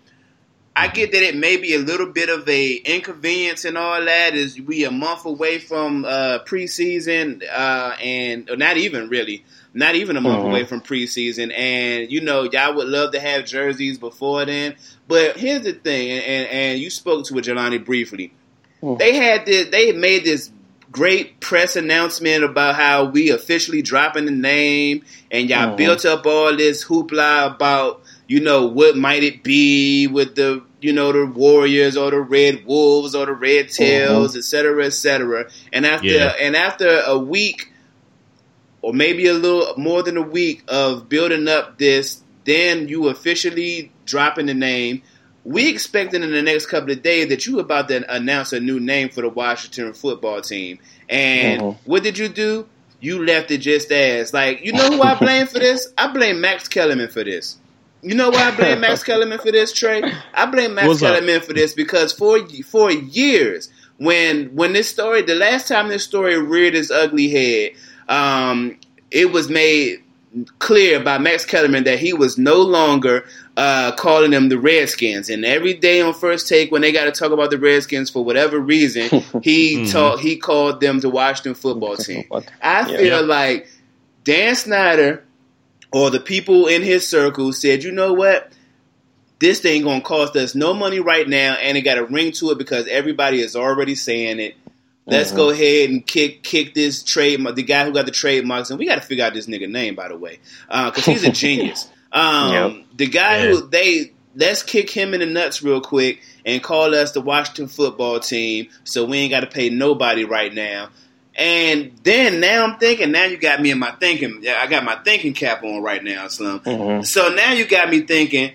I 0.77 0.89
get 0.89 1.13
that 1.13 1.22
it 1.24 1.36
may 1.38 1.55
be 1.55 1.74
a 1.74 1.79
little 1.79 2.08
bit 2.08 2.27
of 2.29 2.48
a 2.50 2.74
inconvenience 2.75 3.63
and 3.63 3.77
all 3.77 4.03
that. 4.03 4.36
Is 4.36 4.60
we 4.60 4.84
a 4.84 4.91
month 4.91 5.25
away 5.25 5.58
from 5.60 6.03
uh, 6.03 6.39
preseason, 6.46 7.44
uh, 7.50 7.96
and 8.03 8.50
not 8.58 8.75
even 8.75 9.08
really, 9.08 9.46
not 9.74 9.96
even 9.96 10.17
a 10.17 10.22
month 10.22 10.44
Mhm. 10.44 10.50
away 10.50 10.65
from 10.65 10.82
preseason. 10.82 11.53
And 11.58 12.12
you 12.12 12.20
know, 12.20 12.44
y'all 12.44 12.75
would 12.75 12.89
love 12.89 13.13
to 13.13 13.20
have 13.22 13.46
jerseys 13.46 13.98
before 13.98 14.44
then. 14.46 14.75
But 15.08 15.38
here's 15.38 15.62
the 15.63 15.74
thing, 15.74 16.12
and, 16.12 16.24
and, 16.25 16.48
and 16.50 16.79
you 16.79 16.89
spoke 16.89 17.25
to 17.27 17.38
it, 17.38 17.46
Jelani, 17.46 17.84
briefly. 17.84 18.34
Mhm. 18.84 19.00
They 19.00 19.15
had 19.15 19.46
this. 19.46 19.67
They 19.70 19.94
made 19.94 20.25
this 20.25 20.50
great 20.91 21.39
press 21.41 21.75
announcement 21.75 22.44
about 22.44 22.75
how 22.75 23.05
we 23.05 23.29
officially 23.29 23.82
dropping 23.82 24.25
the 24.25 24.32
name, 24.32 25.03
and 25.32 25.50
y'all 25.50 25.74
Mhm. 25.74 25.77
built 25.77 26.05
up 26.05 26.25
all 26.25 26.55
this 26.55 26.84
hoopla 26.86 27.55
about 27.55 28.01
you 28.27 28.39
know 28.39 28.65
what 28.65 28.96
might 28.98 29.24
it 29.24 29.44
be 29.44 30.08
with 30.08 30.36
the 30.36 30.63
you 30.82 30.94
know 30.94 31.12
the 31.12 31.25
Warriors 31.25 31.96
or 31.98 32.12
the 32.12 32.20
Red 32.22 32.65
Wolves 32.65 33.15
or 33.15 33.25
the 33.25 33.34
Red 33.34 33.70
Tails, 33.70 34.36
et 34.36 34.44
cetera, 34.44 34.86
et 34.86 34.94
cetera. 34.94 35.50
And 35.74 35.86
after 35.86 36.08
Yeah. 36.08 36.34
and 36.39 36.55
after 36.55 37.01
a 37.05 37.17
week 37.17 37.72
or 38.82 38.94
maybe 38.94 39.27
a 39.27 39.34
little 39.34 39.74
more 39.77 40.03
than 40.03 40.17
a 40.17 40.22
week 40.22 40.63
of 40.67 41.10
building 41.10 41.48
up 41.48 41.77
this, 41.79 42.22
then 42.46 42.88
you 42.88 43.08
officially 43.08 43.91
dropping 44.05 44.46
the 44.46 44.53
name. 44.53 45.01
We 45.44 45.70
expecting 45.70 46.24
in 46.24 46.32
the 46.32 46.41
next 46.41 46.67
couple 46.67 46.91
of 46.91 47.01
days 47.03 47.29
that 47.29 47.46
you 47.46 47.60
about 47.60 47.88
to 47.89 48.13
announce 48.13 48.53
a 48.53 48.60
new 48.60 48.79
name 48.79 49.10
for 49.10 49.22
the 49.22 49.29
Washington 49.29 49.94
football 49.94 50.41
team. 50.41 50.79
And 51.10 51.62
Mhm. 51.62 51.75
what 51.86 52.03
did 52.03 52.17
you 52.17 52.27
do? 52.27 52.67
You 53.01 53.24
left 53.24 53.51
it 53.51 53.60
just 53.60 53.91
as 53.91 54.34
like 54.34 54.63
you 54.63 54.72
know 54.74 54.89
who 54.89 55.01
I 55.01 55.15
blame 55.20 55.48
for 55.48 55.60
this? 55.60 55.88
I 55.98 56.08
blame 56.08 56.41
Max 56.41 56.67
Kellerman 56.67 57.10
for 57.10 57.24
this. 57.24 57.58
You 58.06 58.14
know 58.16 58.30
why 58.30 58.50
I 58.50 58.56
blame 58.56 58.80
Max 58.82 59.04
Kellerman 59.10 59.39
for 59.39 59.52
this, 59.52 59.74
Trey? 59.74 60.04
I 60.34 60.46
blame 60.46 60.76
Max 60.76 60.88
What's 60.88 61.02
up? 61.04 61.15
Kellerman 61.15 61.41
for 61.41 61.54
this 61.54 61.74
because 61.74 62.13
for 62.13 62.39
for 62.65 62.91
years, 62.91 63.70
when 63.98 64.48
when 64.56 64.74
this 64.74 64.89
story, 64.89 65.22
the 65.24 65.36
last 65.36 65.68
time 65.68 65.88
this 65.88 66.04
story 66.04 66.38
reared 66.39 66.76
its 66.76 66.91
ugly 66.91 67.30
head, 67.30 67.72
um, 68.08 68.78
it 69.12 69.32
was 69.32 69.50
made 69.50 70.02
clear 70.60 71.00
by 71.00 71.18
Max 71.18 71.46
Kellerman 71.46 71.86
that 71.86 71.98
he 71.98 72.12
was 72.13 72.38
no 72.38 72.62
longer 72.62 73.26
uh, 73.56 73.94
calling 73.94 74.32
them 74.32 74.50
the 74.50 74.60
Redskins. 74.60 75.30
And 75.30 75.46
every 75.46 75.74
day 75.74 76.02
on 76.02 76.13
First 76.13 76.50
Take, 76.50 76.74
when 76.74 76.82
they 76.82 76.91
got 76.91 77.06
to 77.06 77.12
talk 77.12 77.32
about 77.32 77.52
the 77.52 77.58
Redskins 77.58 78.10
for 78.10 78.24
whatever 78.26 78.60
reason, 78.60 79.04
he 79.44 79.78
Mhm. 79.78 79.91
taught 79.91 80.20
he 80.20 80.36
called 80.38 80.82
them 80.82 81.00
the 81.00 81.10
Washington 81.10 81.56
Football 81.56 81.96
Team. 81.98 82.26
I 82.62 82.84
feel 82.86 83.02
Yeah. 83.02 83.20
like 83.22 83.68
Dan 84.26 84.56
Snyder 84.56 85.24
or 85.95 86.10
the 86.10 86.19
people 86.19 86.67
in 86.67 86.81
his 86.84 87.08
circle 87.08 87.53
said, 87.53 87.81
you 87.81 87.89
know 87.89 88.12
what? 88.12 88.51
This 89.39 89.62
thing 89.62 89.84
gonna 89.84 90.01
cost 90.01 90.36
us 90.36 90.53
no 90.53 90.73
money 90.73 90.99
right 90.99 91.25
now, 91.27 91.53
and 91.53 91.77
it 91.77 91.84
got 91.84 91.97
a 91.97 92.03
ring 92.03 92.34
to 92.34 92.51
it 92.51 92.58
because 92.58 92.86
everybody 92.88 93.39
is 93.41 93.55
already 93.55 93.95
saying 93.95 94.41
it. 94.41 94.55
Let's 95.08 95.31
Mhm. 95.31 95.36
go 95.38 95.49
ahead 95.51 95.89
and 95.89 96.05
kick 96.05 96.43
kick 96.43 96.73
this 96.73 97.01
trademark. 97.01 97.55
The 97.55 97.63
guy 97.63 97.86
who 97.86 97.93
got 97.93 98.05
the 98.08 98.12
trademarks, 98.12 98.69
and 98.71 98.77
we 98.79 98.86
got 98.86 98.95
to 98.95 99.01
figure 99.08 99.23
out 99.23 99.34
this 99.34 99.47
nigga 99.47 99.69
name, 99.69 99.95
by 99.95 100.10
the 100.10 100.17
way, 100.17 100.39
because 100.67 101.05
he's 101.05 101.23
a 101.23 101.31
genius. 101.43 101.88
Um, 102.12 102.51
Yep. 102.51 102.86
The 102.97 103.08
guy 103.08 103.38
Yeah. 103.38 103.49
who 103.51 103.67
they 103.67 104.12
let's 104.36 104.63
kick 104.63 104.89
him 104.89 105.13
in 105.13 105.21
the 105.21 105.25
nuts 105.25 105.63
real 105.63 105.79
quick 105.79 106.19
and 106.45 106.62
call 106.62 106.93
us 106.93 107.12
the 107.13 107.21
Washington 107.21 107.67
football 107.69 108.19
team, 108.19 108.67
so 108.84 109.05
we 109.05 109.19
ain't 109.19 109.31
got 109.31 109.41
to 109.41 109.47
pay 109.47 109.69
nobody 109.69 110.25
right 110.25 110.53
now. 110.53 110.89
And 111.38 111.91
then 112.04 112.39
now 112.39 112.63
I'm 112.63 112.78
thinking, 112.78 113.12
now 113.12 113.26
you 113.26 113.38
got 113.38 113.62
me 113.62 113.71
in 113.71 113.78
my 113.80 113.91
thinking. 114.00 114.43
I 114.48 114.67
got 114.67 114.86
my 114.86 114.95
thinking 115.04 115.34
cap 115.34 115.63
on 115.63 115.82
right 115.84 116.02
now, 116.04 116.28
Slim. 116.30 116.60
Mhm. 116.62 117.06
So 117.06 117.28
now 117.30 117.52
you 117.52 117.65
got 117.65 117.89
me 117.89 118.02
thinking. 118.02 118.52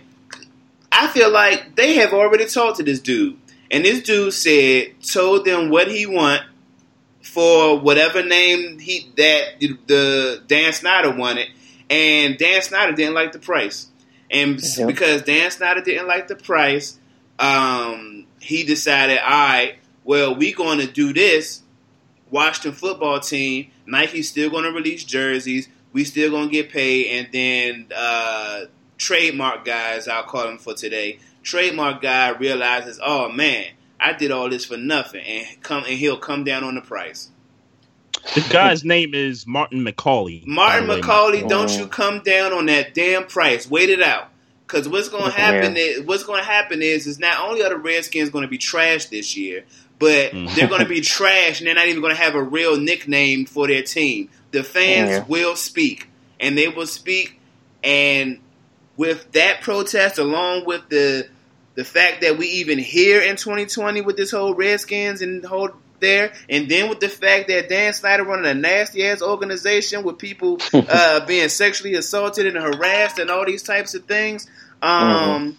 I 0.90 1.09
feel 1.09 1.31
like 1.31 1.77
they 1.77 1.95
have 1.97 2.12
already 2.14 2.47
talked 2.47 2.79
to 2.79 2.83
this 2.83 2.99
dude, 3.01 3.37
and 3.71 3.85
this 3.85 4.03
dude 4.03 4.33
said, 4.33 4.95
told 5.03 5.45
them 5.45 5.69
what 5.71 5.88
he 5.88 6.07
want 6.07 6.43
for 7.23 7.79
whatever 7.79 8.23
name 8.25 8.79
he 8.79 9.07
that 9.16 9.61
the 9.87 10.43
Dan 10.47 10.73
Snyder 10.73 11.11
wanted, 11.12 11.49
and 11.90 12.37
Dan 12.38 12.62
Snyder 12.62 12.93
didn't 12.93 13.14
like 13.14 13.33
the 13.33 13.38
price, 13.38 13.87
and 14.31 14.61
Yeah. 14.79 14.87
because 14.87 15.23
Dan 15.23 15.51
Snyder 15.51 15.81
didn't 15.83 16.09
like 16.09 16.29
the 16.29 16.35
price, 16.35 16.97
um, 17.38 18.25
he 18.40 18.64
decided, 18.64 19.19
all 19.19 19.29
right, 19.31 19.75
well, 20.05 20.35
we 20.35 20.53
going 20.53 20.79
to 20.81 20.87
do 20.87 21.12
this. 21.12 21.61
Washington 22.31 22.73
football 22.73 23.21
team, 23.21 23.71
Nike's 23.87 24.29
still 24.29 24.51
going 24.51 24.64
to 24.64 24.71
release 24.73 25.05
jerseys. 25.05 25.69
We 25.93 26.05
still 26.05 26.31
going 26.31 26.49
to 26.49 26.53
get 26.53 26.71
paid, 26.71 27.07
and 27.19 27.29
then 27.33 27.87
uh, 27.97 28.66
trademark 28.99 29.64
guys, 29.64 30.07
I'll 30.07 30.23
call 30.23 30.45
them 30.45 30.59
for 30.59 30.75
today. 30.75 31.19
Trademark 31.43 32.01
guy 32.03 32.29
realizes, 32.31 33.01
oh 33.05 33.29
man, 33.31 33.66
I 33.99 34.12
did 34.12 34.31
all 34.31 34.49
this 34.49 34.64
for 34.64 34.77
nothing, 34.77 35.25
and 35.27 35.62
come 35.62 35.85
and 35.85 35.95
he'll 35.95 36.16
come 36.19 36.45
down 36.45 36.62
on 36.62 36.77
the 36.77 36.81
price. 36.81 37.31
The 38.35 38.47
guy's 38.51 38.85
name 38.85 39.14
is 39.14 39.47
Martin 39.47 39.85
McCaulay. 39.85 40.47
Martin 40.47 40.87
way. 40.88 41.01
McCaulay, 41.01 41.49
don't 41.49 41.71
Oh. 41.71 41.79
you 41.79 41.87
come 41.87 42.21
down 42.23 42.53
on 42.53 42.66
that 42.66 42.93
damn 42.95 43.25
price. 43.27 43.69
Wait 43.69 43.88
it 43.88 44.03
out. 44.03 44.29
Because 44.66 44.88
what's 44.88 45.09
going 45.09 45.25
to 45.25 45.31
happen 45.37 45.75
Yeah. 45.75 45.83
is 45.83 46.01
what's 46.03 46.23
going 46.23 46.40
to 46.40 46.47
happen 46.49 46.83
is 46.83 47.07
is 47.07 47.19
not 47.19 47.40
only 47.43 47.62
are 47.64 47.71
the 47.71 47.77
Redskins 47.77 48.31
going 48.31 48.43
to 48.43 48.49
be 48.49 48.59
trashed 48.59 49.09
this 49.11 49.37
year, 49.37 49.64
but 50.01 50.33
Mhm. 50.33 50.55
they're 50.57 50.67
going 50.67 50.81
to 50.83 50.89
be 50.89 51.01
trash, 51.17 51.61
and 51.61 51.69
they're 51.69 51.75
not 51.77 51.87
even 51.87 52.01
going 52.01 52.17
to 52.17 52.21
have 52.21 52.35
a 52.35 52.43
real 52.43 52.77
nickname 52.77 53.45
for 53.47 53.69
their 53.69 53.83
team. 53.83 54.29
The 54.51 54.65
fans 54.65 55.11
Yeah. 55.11 55.25
will 55.29 55.55
speak, 55.55 56.09
and 56.41 56.59
they 56.59 56.67
will 56.67 56.89
speak, 56.89 57.39
and 57.85 58.39
with 58.97 59.31
that 59.33 59.61
protest, 59.61 60.19
along 60.19 60.65
with 60.67 60.89
the 60.89 61.29
the 61.77 61.85
fact 61.85 62.21
that 62.23 62.37
we 62.37 62.47
even 62.49 62.79
here 62.79 63.21
in 63.21 63.37
2020 63.37 64.01
with 64.03 64.17
this 64.17 64.33
whole 64.33 64.53
Redskins 64.55 65.23
and 65.23 65.45
whole 65.45 65.71
there, 66.01 66.33
and 66.49 66.69
then 66.69 66.89
with 66.89 67.01
the 67.01 67.09
fact 67.09 67.49
that 67.49 67.69
Dan 67.69 67.93
Snyder 67.93 68.25
running 68.25 68.47
a 68.47 68.55
nasty 68.55 69.07
ass 69.07 69.23
organization 69.23 70.03
with 70.03 70.19
people 70.19 70.59
uh, 70.89 71.25
being 71.27 71.49
sexually 71.49 71.95
assaulted 71.95 72.47
and 72.47 72.57
harassed 72.57 73.19
and 73.19 73.31
all 73.31 73.47
these 73.47 73.63
types 73.63 73.95
of 73.95 74.05
things, 74.07 74.49
um, 74.83 75.57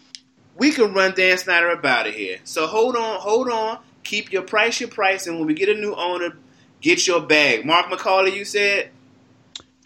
we 0.55 0.71
can 0.71 0.93
run 0.93 1.13
Dan 1.15 1.37
Snyder 1.37 1.69
about 1.69 2.07
it 2.07 2.13
here. 2.15 2.37
So 2.43 2.67
hold 2.67 2.95
on, 2.95 3.19
hold 3.19 3.49
on, 3.49 3.79
keep 4.03 4.31
your 4.31 4.41
price 4.43 4.79
your 4.79 4.89
price, 4.89 5.27
and 5.27 5.37
when 5.37 5.47
we 5.47 5.53
get 5.53 5.69
a 5.69 5.73
new 5.75 5.93
owner, 5.95 6.37
get 6.81 7.05
your 7.07 7.21
bag. 7.21 7.65
Mark 7.65 7.87
McCaulay, 7.87 8.33
you 8.35 8.45
said 8.45 8.89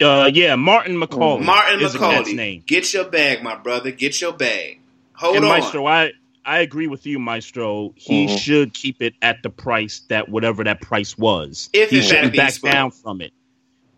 Uh, 0.00 0.30
yeah, 0.32 0.54
Martin 0.56 0.96
McCaulay. 1.00 1.42
Martin 1.44 1.80
is 1.80 1.94
McCaulay, 1.94 2.34
name. 2.34 2.62
get 2.66 2.92
your 2.92 3.04
bag, 3.04 3.42
my 3.42 3.54
brother, 3.54 3.90
get 3.90 4.20
your 4.20 4.32
bag. 4.32 4.80
Hold 5.14 5.36
and 5.36 5.44
on. 5.44 5.50
Maestro, 5.50 5.86
I 5.86 6.12
I 6.44 6.60
agree 6.60 6.86
with 6.86 7.06
you, 7.06 7.18
Maestro. 7.18 7.92
He 7.96 8.26
Mhm. 8.26 8.38
should 8.38 8.74
keep 8.74 9.02
it 9.02 9.14
at 9.20 9.42
the 9.42 9.50
price 9.50 10.02
that 10.08 10.28
whatever 10.28 10.62
that 10.64 10.80
price 10.80 11.18
was. 11.18 11.68
If 11.72 11.90
he 11.90 11.96
in 11.98 12.02
shouldn't 12.04 12.36
back 12.36 12.52
spoke. 12.52 12.70
down 12.70 12.90
from 12.92 13.20
it. 13.20 13.32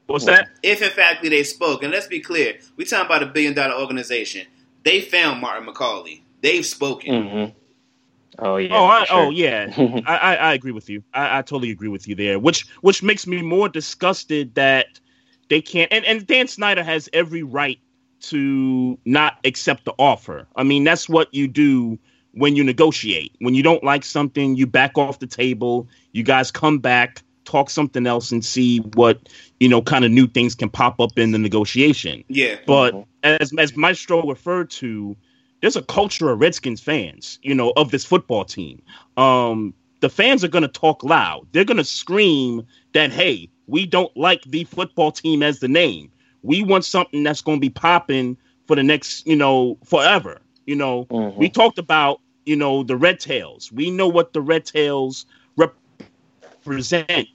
What's 0.07 0.25
Yeah. 0.27 0.37
that? 0.37 0.49
if 0.63 0.81
in 0.81 0.89
fact 0.91 1.23
they 1.23 1.43
spoke, 1.43 1.83
and 1.83 1.93
let's 1.93 2.07
be 2.07 2.21
clear, 2.21 2.55
we 2.77 2.85
talking 2.87 3.05
about 3.05 3.23
a 3.23 3.27
billion 3.27 3.53
dollar 3.53 3.75
organization. 3.75 4.47
They 4.85 5.03
found 5.03 5.41
Martin 5.43 5.67
McCaulay. 5.67 6.21
They've 6.41 6.65
spoken. 6.65 7.13
Mhm. 7.13 7.53
Oh 8.39 8.57
yeah. 8.57 8.77
Oh, 8.77 8.85
I, 8.85 9.05
sure. 9.05 9.17
oh 9.17 9.31
yeah. 9.31 9.73
I, 10.07 10.17
I, 10.17 10.35
I 10.37 10.53
agree 10.55 10.73
with 10.73 10.89
you. 10.89 11.03
I, 11.13 11.39
I 11.39 11.43
totally 11.43 11.71
agree 11.71 11.89
with 11.89 12.07
you 12.07 12.15
there. 12.15 12.39
Which 12.39 12.67
which 12.81 13.03
makes 13.03 13.27
me 13.27 13.43
more 13.43 13.69
disgusted 13.69 14.55
that 14.55 15.01
they 15.49 15.61
can't. 15.61 15.93
And, 15.93 16.05
and 16.05 16.27
Dan 16.27 16.47
Snyder 16.47 16.83
has 16.83 17.09
every 17.13 17.43
right 17.43 17.79
to 18.21 18.99
not 19.05 19.39
accept 19.45 19.85
the 19.85 19.95
offer. 19.99 20.47
I 20.57 20.63
mean, 20.63 20.85
that's 20.85 21.09
what 21.09 21.33
you 21.33 21.49
do 21.49 21.99
when 22.33 22.57
you 22.57 22.65
negotiate. 22.65 23.35
When 23.41 23.55
you 23.55 23.63
don't 23.63 23.83
like 23.83 24.05
something, 24.05 24.57
you 24.57 24.67
back 24.67 24.97
off 24.99 25.19
the 25.19 25.27
table. 25.27 25.89
You 26.13 26.23
guys 26.23 26.51
come 26.51 26.79
back, 26.79 27.23
talk 27.45 27.71
something 27.71 28.07
else, 28.07 28.31
and 28.31 28.45
see 28.45 28.79
what 28.79 29.29
you 29.61 29.69
know 29.69 29.83
kind 29.83 30.05
of 30.05 30.11
new 30.11 30.27
things 30.27 30.55
can 30.55 30.69
pop 30.69 31.01
up 31.01 31.19
in 31.19 31.33
the 31.33 31.39
negotiation. 31.39 32.25
Yeah. 32.29 32.57
But 32.67 32.95
mm-hmm. 32.95 33.03
as 33.25 33.53
as 33.59 33.77
Maestro 33.77 34.23
referred 34.23 34.71
to, 34.71 35.17
there's 35.61 35.77
a 35.77 35.83
culture 35.83 36.31
of 36.31 36.41
Redskins 36.41 36.81
fans, 36.81 37.39
you 37.43 37.55
know, 37.55 37.73
of 37.77 37.91
this 37.91 38.05
football 38.05 38.45
team. 38.45 38.81
Um, 39.17 39.75
the 40.01 40.09
fans 40.09 40.45
are 40.45 40.49
going 40.49 40.63
to 40.63 40.69
talk 40.69 41.03
loud. 41.03 41.47
They're 41.53 41.65
going 41.65 41.79
to 41.79 41.85
scream 41.85 42.67
that, 42.93 43.11
hey, 43.11 43.49
we 43.67 43.85
don't 43.87 44.15
like 44.17 44.43
the 44.45 44.65
football 44.65 45.11
team 45.11 45.43
as 45.43 45.59
the 45.59 45.69
name. 45.69 46.11
We 46.43 46.63
want 46.63 46.85
something 46.85 47.25
that's 47.25 47.43
going 47.43 47.59
to 47.59 47.61
be 47.61 47.71
popping 47.71 48.37
for 48.67 48.77
the 48.77 48.83
next, 48.83 49.27
you 49.27 49.35
know, 49.35 49.77
forever. 49.85 50.41
You 50.67 50.77
know, 50.77 51.07
Mhm. 51.07 51.37
we 51.37 51.49
talked 51.49 51.79
about, 51.79 52.21
you 52.47 52.55
know, 52.55 52.85
the 52.85 52.97
Red 52.97 53.19
Tails. 53.19 53.73
We 53.73 53.91
know 53.91 54.07
what 54.07 54.33
the 54.33 54.41
Red 54.41 54.65
Tails 54.65 55.27
represent, 56.65 57.29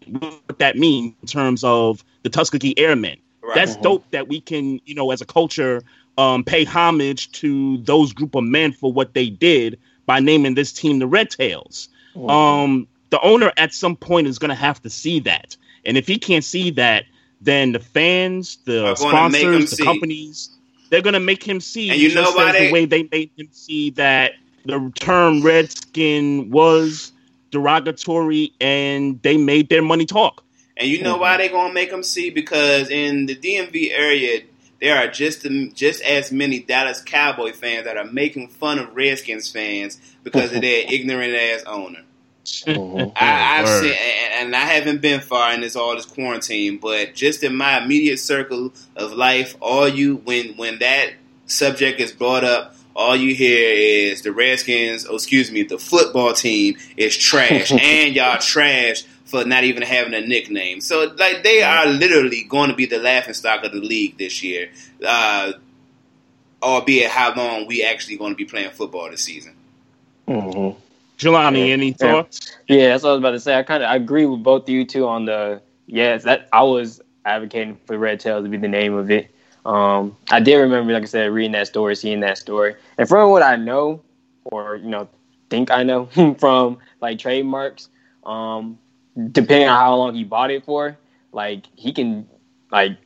what 0.48 0.60
that 0.60 0.78
means 0.78 1.16
in 1.22 1.28
terms 1.28 1.64
of 1.64 2.04
the 2.24 2.30
Tuskegee 2.30 2.78
Airmen. 2.78 3.18
Right. 3.42 3.56
That's 3.56 3.76
dope 3.78 4.10
that 4.12 4.30
we 4.30 4.40
can, 4.40 4.80
you 4.86 4.96
know, 4.96 5.12
as 5.12 5.22
a 5.22 5.26
culture, 5.26 5.82
um, 6.18 6.44
pay 6.44 6.64
homage 6.64 7.32
to 7.34 7.78
those 7.78 8.14
group 8.14 8.36
of 8.36 8.44
men 8.44 8.72
for 8.72 8.92
what 8.92 9.14
they 9.14 9.30
did 9.30 9.80
by 10.06 10.20
naming 10.20 10.56
this 10.56 10.72
team 10.72 11.00
the 11.00 11.08
Red 11.08 11.30
Tails. 11.30 11.90
Um, 12.28 12.88
the 13.10 13.20
owner 13.22 13.52
at 13.58 13.74
some 13.74 13.96
point 13.96 14.28
is 14.28 14.38
going 14.38 14.50
to 14.50 14.56
have 14.56 14.82
to 14.84 14.90
see 14.90 15.20
that, 15.22 15.56
and 15.86 15.98
if 15.98 16.08
he 16.08 16.18
can't 16.18 16.44
see 16.44 16.70
that, 16.72 17.06
then 17.42 17.72
the 17.72 17.80
fans, 17.80 18.58
the 18.66 18.86
Are 18.86 18.96
gonna 18.96 19.30
make 19.30 19.42
him 19.42 19.50
sponsors, 19.52 19.70
the 19.72 19.76
see. 19.78 19.84
companies, 19.84 20.50
they're 20.90 21.02
going 21.02 21.14
to 21.14 21.20
make 21.20 21.44
him 21.44 21.60
see. 21.60 21.90
And 21.90 22.00
you 22.00 22.14
know 22.14 22.32
why 22.32 22.52
they- 22.52 22.68
the 22.68 22.72
way 22.74 22.86
they 22.86 23.08
made 23.12 23.32
him 23.38 23.50
see 23.52 23.90
that 23.92 24.34
the 24.66 24.92
term 24.96 25.42
Redskin 25.42 26.50
was 26.50 27.12
derogatory, 27.52 28.54
and 28.62 29.22
they 29.22 29.38
made 29.38 29.70
their 29.70 29.82
money 29.82 30.06
talk. 30.06 30.44
And 30.78 30.90
you 30.90 31.04
know 31.04 31.18
why 31.18 31.38
they're 31.38 31.50
gonna 31.50 31.74
make 31.74 31.92
them 31.92 32.02
see? 32.04 32.30
Because 32.30 32.90
in 32.90 33.28
the 33.28 33.36
DMV 33.36 33.92
area, 33.92 34.42
there 34.84 34.98
are 34.98 35.08
just 35.08 35.48
just 35.74 36.02
as 36.04 36.30
many 36.30 36.60
Dallas 36.60 37.02
Cowboy 37.02 37.54
fans 37.54 37.86
that 37.86 37.96
are 37.96 38.04
making 38.04 38.50
fun 38.50 38.80
of 38.80 38.94
Redskins 38.94 39.50
fans 39.50 39.98
because 40.24 40.54
of 40.54 40.62
their 40.62 40.84
ignorant 40.90 41.34
ass 41.34 41.64
owner. 41.66 42.02
Mhm. 42.44 43.14
I, 43.16 43.62
I've 43.62 43.68
seen, 43.70 43.94
and, 43.94 44.48
and 44.48 44.56
I 44.56 44.66
haven't 44.66 45.02
been 45.02 45.22
far 45.22 45.54
in 45.54 45.62
this 45.62 45.78
all 45.78 45.96
this 45.96 46.06
quarantine, 46.06 46.80
but 46.80 47.16
just 47.16 47.44
in 47.44 47.56
my 47.56 47.82
immediate 47.82 48.20
circle 48.20 48.74
of 48.98 49.14
life, 49.14 49.56
all 49.62 49.88
you 49.88 50.18
when 50.18 50.58
when 50.58 50.80
that 50.80 51.14
subject 51.46 52.02
is 52.02 52.12
brought 52.12 52.44
up, 52.44 52.76
all 52.94 53.16
you 53.16 53.34
hear 53.34 54.12
is 54.12 54.24
the 54.24 54.34
Redskins, 54.34 55.08
oh 55.10 55.16
excuse 55.16 55.50
me, 55.50 55.64
the 55.64 55.80
football 55.80 56.34
team 56.34 56.76
is 56.98 57.16
trash, 57.16 57.72
and 57.82 58.14
y'all 58.14 58.38
trash 58.38 59.06
for 59.34 59.44
not 59.46 59.64
even 59.64 59.82
having 59.82 60.14
a 60.14 60.22
nickname. 60.22 60.80
So 60.80 61.12
like 61.18 61.42
they 61.42 61.64
are 61.64 61.88
literally 61.88 62.44
going 62.44 62.70
to 62.70 62.76
be 62.76 62.86
the 62.86 63.00
laughing 63.00 63.34
stock 63.34 63.64
of 63.66 63.72
the 63.72 63.80
league 63.80 64.16
this 64.20 64.44
year, 64.44 64.70
uh, 65.04 65.54
albeit 66.62 67.10
how 67.10 67.34
long 67.34 67.66
we 67.66 67.84
actually 67.84 68.16
going 68.18 68.32
to 68.32 68.38
be 68.38 68.46
playing 68.46 68.70
football 68.70 69.10
this 69.10 69.24
season. 69.24 69.56
Mhm. 70.28 70.76
Jelani, 71.18 71.68
Yeah. 71.68 71.74
any 71.74 71.88
Yeah. 71.88 71.94
thoughts? 71.98 72.56
Yeah, 72.68 72.90
that's 72.90 73.02
what 73.04 73.10
I 73.10 73.14
was 73.14 73.20
about 73.20 73.32
to 73.32 73.40
say. 73.40 73.58
I 73.58 73.64
kind 73.64 73.82
of 73.82 73.90
I 73.90 73.96
agree 73.96 74.28
with 74.28 74.44
both 74.44 74.64
of 74.64 74.70
you 74.70 74.86
two 74.86 75.08
on 75.08 75.26
the 75.26 75.62
yes. 75.88 76.24
That 76.26 76.48
I 76.54 76.62
was 76.62 77.02
advocating 77.26 77.78
for 77.88 77.98
Red 77.98 78.20
Tails 78.20 78.44
to 78.44 78.50
be 78.50 78.58
the 78.58 78.68
name 78.68 78.94
of 78.94 79.10
it. 79.10 79.32
Um, 79.66 80.16
I 80.30 80.42
did 80.42 80.58
remember, 80.58 80.94
like 80.94 81.04
I 81.04 81.08
said, 81.08 81.32
reading 81.32 81.54
that 81.54 81.66
story, 81.68 81.96
seeing 81.96 82.20
that 82.20 82.38
story, 82.38 82.76
and 83.00 83.10
from 83.10 83.32
what 83.32 83.42
I 83.42 83.56
know, 83.56 84.02
or 84.44 84.76
you 84.76 84.90
know, 84.90 85.08
think 85.50 85.72
I 85.72 85.82
know 85.82 86.06
from 86.40 86.78
like 87.02 87.18
trademarks, 87.18 87.90
um, 88.26 88.78
depending 89.32 89.68
on 89.68 89.78
how 89.78 89.96
long 89.96 90.14
he 90.16 90.24
bought 90.24 90.52
it 90.52 90.66
for, 90.66 90.98
like 91.32 91.66
he 91.76 91.92
can, 91.94 92.28
like, 92.72 92.98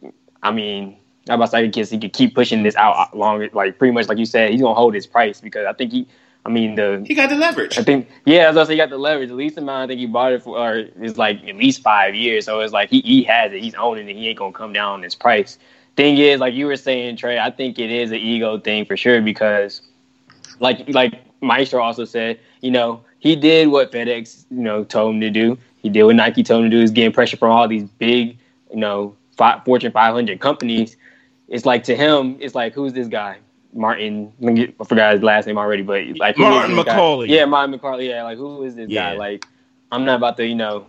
I 0.43 0.51
mean, 0.51 0.97
I'm 1.29 1.35
about 1.35 1.45
to 1.45 1.51
say 1.51 1.69
kids, 1.69 1.89
he 1.89 1.99
could 1.99 2.13
keep 2.13 2.35
pushing 2.35 2.63
this 2.63 2.75
out 2.75 3.15
longer, 3.15 3.49
like 3.53 3.77
pretty 3.77 3.93
much 3.93 4.07
like 4.07 4.17
you 4.17 4.25
said, 4.25 4.51
he's 4.51 4.61
gonna 4.61 4.75
hold 4.75 4.93
his 4.93 5.05
price 5.05 5.41
because 5.41 5.65
I 5.65 5.73
think 5.73 5.91
he, 5.91 6.07
I 6.45 6.49
mean 6.49 6.75
the 6.75 7.03
He 7.05 7.13
got 7.13 7.29
the 7.29 7.35
leverage. 7.35 7.77
I 7.77 7.83
think 7.83 8.07
yeah, 8.25 8.49
as 8.49 8.57
I 8.57 8.63
say, 8.63 8.73
he 8.73 8.77
got 8.77 8.89
the 8.89 8.97
leverage. 8.97 9.29
The 9.29 9.35
least 9.35 9.57
amount 9.57 9.83
I 9.83 9.87
think 9.87 9.99
he 9.99 10.05
bought 10.05 10.31
it 10.31 10.43
for 10.43 10.57
or 10.57 10.77
is 11.01 11.17
like 11.17 11.43
at 11.45 11.57
least 11.57 11.81
five 11.81 12.15
years. 12.15 12.45
So 12.45 12.61
it's 12.61 12.71
like 12.73 12.89
he, 12.89 13.01
he 13.01 13.23
has 13.23 13.51
it. 13.51 13.61
He's 13.61 13.75
owning 13.75 14.07
it. 14.07 14.15
He 14.15 14.29
ain't 14.29 14.39
gonna 14.39 14.53
come 14.53 14.71
down 14.71 14.93
on 14.93 15.03
his 15.03 15.15
price. 15.15 15.57
Thing 15.97 16.17
is, 16.17 16.39
like 16.39 16.53
you 16.53 16.67
were 16.67 16.77
saying, 16.77 17.17
Trey, 17.17 17.39
I 17.39 17.51
think 17.51 17.79
it 17.79 17.91
is 17.91 18.11
an 18.11 18.17
ego 18.17 18.59
thing 18.59 18.85
for 18.85 18.95
sure 18.95 19.21
because 19.21 19.81
like 20.59 20.87
like 20.87 21.21
Maestro 21.41 21.81
also 21.81 22.05
said, 22.05 22.39
you 22.61 22.71
know, 22.71 23.03
he 23.19 23.35
did 23.35 23.67
what 23.67 23.91
FedEx, 23.91 24.45
you 24.49 24.61
know, 24.61 24.83
told 24.83 25.15
him 25.15 25.21
to 25.21 25.29
do. 25.29 25.57
He 25.87 25.93
did 25.93 26.03
what 26.03 26.17
Nike 26.17 26.43
told 26.43 26.65
him 26.65 26.69
to 26.69 26.75
do. 26.75 26.81
He's 26.81 26.91
getting 26.91 27.13
pressure 27.13 27.37
from 27.37 27.51
all 27.51 27.65
these 27.65 27.85
big, 27.85 28.37
you 28.71 28.75
know, 28.77 29.15
fi 29.37 29.61
Fortune 29.63 29.93
500 29.93 30.37
companies. 30.41 30.97
It's 31.47 31.65
like 31.65 31.85
to 31.85 31.95
him, 31.95 32.35
it's 32.41 32.53
like 32.55 32.73
who's 32.73 32.91
this 32.91 33.07
guy? 33.07 33.37
Martin, 33.71 34.33
let 34.41 34.53
me 34.53 34.65
get- 34.65 34.75
I 34.81 34.83
forgot 34.83 35.13
his 35.13 35.23
last 35.23 35.45
name 35.47 35.57
already, 35.57 35.83
but 35.83 36.05
like 36.17 36.37
Martin 36.37 36.75
this 36.75 36.83
guy? 36.85 36.95
McCauley. 36.97 37.29
Yeah, 37.29 37.45
Martin 37.45 37.79
McCarley. 37.79 38.09
Yeah, 38.09 38.23
like 38.23 38.37
who 38.37 38.63
is 38.63 38.75
this 38.75 38.89
Yeah. 38.89 39.11
guy? 39.11 39.17
Like 39.17 39.45
I'm 39.89 40.03
not 40.03 40.17
about 40.17 40.35
to, 40.37 40.45
you 40.45 40.55
know, 40.55 40.87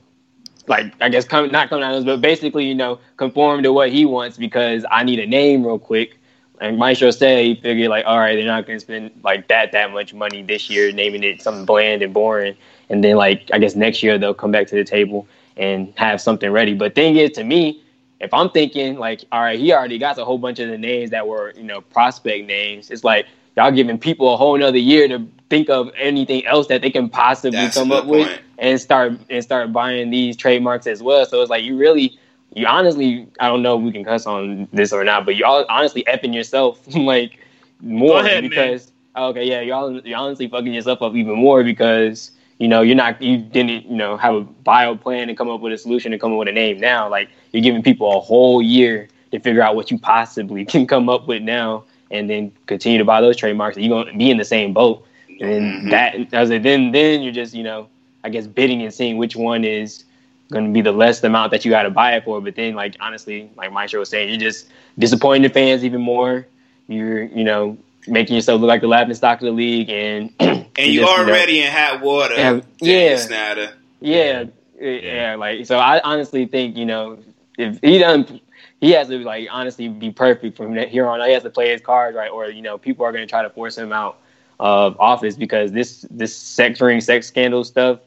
like 0.66 0.92
I 1.00 1.08
guess 1.10 1.24
come 1.24 1.48
not 1.52 1.68
come 1.68 1.80
down, 1.80 2.04
but 2.04 2.20
basically, 2.20 2.64
you 2.66 2.74
know, 2.74 2.98
conform 3.18 3.62
to 3.62 3.72
what 3.72 3.90
he 3.90 4.04
wants 4.04 4.36
because 4.36 4.84
I 4.90 5.04
need 5.04 5.20
a 5.20 5.26
name 5.26 5.64
real 5.64 5.78
quick. 5.78 6.18
And 6.60 6.76
Maestro 6.76 7.12
said 7.12 7.44
he 7.44 7.54
figured 7.54 7.88
like, 7.88 8.04
all 8.04 8.18
right, 8.18 8.34
they're 8.34 8.44
not 8.44 8.66
going 8.66 8.78
to 8.80 8.84
spend 8.84 9.12
like 9.22 9.46
that 9.46 9.70
that 9.70 9.92
much 9.92 10.12
money 10.12 10.42
this 10.42 10.68
year 10.68 10.90
naming 10.90 11.22
it 11.22 11.40
something 11.40 11.64
bland 11.64 12.02
and 12.02 12.12
boring, 12.12 12.56
and 12.90 13.02
then 13.02 13.16
like 13.16 13.48
I 13.52 13.58
guess 13.58 13.74
next 13.74 14.02
year 14.02 14.18
they'll 14.18 14.34
come 14.34 14.50
back 14.50 14.66
to 14.68 14.74
the 14.74 14.84
table 14.84 15.26
and 15.56 15.92
have 15.96 16.20
something 16.20 16.50
ready. 16.50 16.74
But 16.74 16.94
thing 16.94 17.16
is, 17.16 17.32
to 17.32 17.44
me, 17.44 17.82
if 18.20 18.32
I'm 18.32 18.50
thinking 18.50 18.98
like, 18.98 19.24
all 19.32 19.42
right, 19.42 19.58
he 19.58 19.72
already 19.72 19.98
got 19.98 20.18
a 20.18 20.24
whole 20.24 20.38
bunch 20.38 20.58
of 20.58 20.68
the 20.68 20.78
names 20.78 21.10
that 21.10 21.26
were 21.26 21.52
you 21.56 21.64
know 21.64 21.80
prospect 21.80 22.46
names. 22.46 22.90
It's 22.90 23.04
like 23.04 23.26
y'all 23.56 23.72
giving 23.72 23.98
people 23.98 24.32
a 24.32 24.36
whole 24.36 24.56
nother 24.56 24.78
year 24.78 25.08
to 25.08 25.26
think 25.50 25.68
of 25.68 25.90
anything 25.96 26.46
else 26.46 26.66
that 26.68 26.82
they 26.82 26.90
can 26.90 27.08
possibly 27.08 27.58
That's 27.58 27.76
come 27.76 27.92
up 27.92 28.06
with 28.06 28.40
and 28.58 28.80
start 28.80 29.12
and 29.30 29.42
start 29.42 29.72
buying 29.72 30.10
these 30.10 30.36
trademarks 30.36 30.86
as 30.86 31.02
well. 31.02 31.26
So 31.26 31.40
it's 31.40 31.50
like 31.50 31.64
you 31.64 31.76
really, 31.76 32.18
you 32.54 32.66
honestly, 32.66 33.26
I 33.40 33.48
don't 33.48 33.62
know 33.62 33.76
if 33.78 33.82
we 33.82 33.92
can 33.92 34.04
cuss 34.04 34.26
on 34.26 34.68
this 34.72 34.92
or 34.92 35.04
not, 35.04 35.24
but 35.24 35.36
you 35.36 35.44
all 35.44 35.64
honestly 35.68 36.04
effing 36.04 36.34
yourself 36.34 36.80
like 36.96 37.38
more 37.80 38.20
ahead, 38.20 38.42
man. 38.42 38.50
because 38.50 38.92
okay, 39.16 39.44
yeah, 39.44 39.60
y'all 39.60 40.00
you're 40.00 40.18
honestly 40.18 40.48
fucking 40.48 40.72
yourself 40.72 41.02
up 41.02 41.14
even 41.14 41.34
more 41.34 41.64
because 41.64 42.32
you 42.58 42.68
know 42.68 42.82
you're 42.82 42.96
not 42.96 43.20
you 43.22 43.38
didn't 43.38 43.86
you 43.86 43.96
know 43.96 44.16
have 44.16 44.34
a 44.34 44.40
bio 44.42 44.96
plan 44.96 45.28
and 45.28 45.36
come 45.38 45.48
up 45.50 45.60
with 45.60 45.72
a 45.72 45.78
solution 45.78 46.12
and 46.12 46.20
come 46.20 46.32
up 46.32 46.38
with 46.38 46.48
a 46.48 46.52
name 46.52 46.78
now. 46.80 47.08
Like 47.08 47.30
you're 47.52 47.62
giving 47.62 47.82
people 47.82 48.16
a 48.16 48.20
whole 48.20 48.62
year 48.62 49.08
to 49.32 49.40
figure 49.40 49.62
out 49.62 49.76
what 49.76 49.90
you 49.90 49.98
possibly 49.98 50.64
can 50.72 50.86
come 50.86 51.08
up 51.08 51.26
with 51.28 51.42
now, 51.42 51.84
and 52.10 52.28
then 52.28 52.52
continue 52.66 52.98
to 52.98 53.04
buy 53.04 53.20
those 53.20 53.36
trademarks. 53.36 53.76
You're 53.76 54.04
gonna 54.04 54.16
be 54.16 54.30
in 54.30 54.38
the 54.38 54.44
same 54.44 54.72
boat. 54.72 55.04
And 55.40 55.74
Mhm. 55.84 55.90
that 55.90 56.14
I 56.32 56.40
was 56.40 56.50
like, 56.50 56.62
then 56.62 56.92
then 56.92 57.22
you're 57.22 57.32
just 57.32 57.54
you 57.54 57.62
know 57.62 57.88
I 58.24 58.28
guess 58.30 58.46
bidding 58.46 58.82
and 58.82 58.92
seeing 58.92 59.16
which 59.18 59.36
one 59.36 59.64
is 59.64 60.04
going 60.50 60.64
to 60.66 60.72
be 60.72 60.80
the 60.80 60.92
less 60.92 61.22
amount 61.22 61.50
that 61.52 61.64
you 61.64 61.70
got 61.70 61.82
to 61.82 61.90
buy 61.90 62.14
it 62.16 62.24
for. 62.24 62.40
But 62.40 62.54
then 62.56 62.74
like 62.74 62.96
honestly, 63.00 63.50
like 63.56 63.72
Maestro 63.72 64.00
was 64.00 64.08
saying, 64.10 64.28
you're 64.28 64.38
just 64.38 64.68
disappointing 64.98 65.42
the 65.42 65.48
fans 65.48 65.84
even 65.84 66.00
more. 66.00 66.46
You're 66.88 67.24
you 67.24 67.44
know 67.44 67.78
making 68.08 68.36
yourself 68.36 68.60
look 68.60 68.68
like 68.68 68.80
the 68.80 68.88
laughing 68.88 69.14
stock 69.14 69.40
of 69.40 69.46
the 69.46 69.52
league, 69.52 69.90
and 69.90 70.32
And 70.78 70.92
you 70.92 71.00
just, 71.00 71.16
know, 71.16 71.24
already 71.24 71.60
in 71.60 71.72
hot 71.72 72.00
water, 72.00 72.34
Yeah, 72.34 72.52
Dan 72.52 72.62
yeah. 72.80 73.16
Snyder. 73.16 73.72
yeah, 74.00 74.44
yeah, 74.80 75.34
like 75.36 75.66
so. 75.66 75.78
I 75.78 76.00
honestly 76.02 76.46
think 76.46 76.76
you 76.76 76.86
know 76.86 77.18
if 77.58 77.80
he 77.82 77.98
doesn't, 77.98 78.40
he 78.80 78.92
has 78.92 79.08
to 79.08 79.18
like 79.18 79.48
honestly 79.50 79.88
be 79.88 80.10
perfect 80.12 80.56
from 80.56 80.76
here 80.76 81.06
on. 81.08 81.20
out. 81.20 81.26
He 81.26 81.32
has 81.34 81.42
to 81.42 81.50
play 81.50 81.70
his 81.70 81.80
cards 81.80 82.16
right, 82.16 82.30
or 82.30 82.46
you 82.48 82.62
know 82.62 82.78
people 82.78 83.04
are 83.04 83.10
going 83.12 83.26
to 83.26 83.28
try 83.30 83.42
to 83.42 83.50
force 83.50 83.76
him 83.76 83.92
out 83.92 84.18
of 84.60 84.98
office 85.00 85.34
because 85.36 85.72
this 85.72 86.06
this 86.10 86.34
sex 86.36 86.80
ring, 86.80 87.00
sex 87.00 87.26
scandal 87.26 87.64
stuff, 87.64 87.98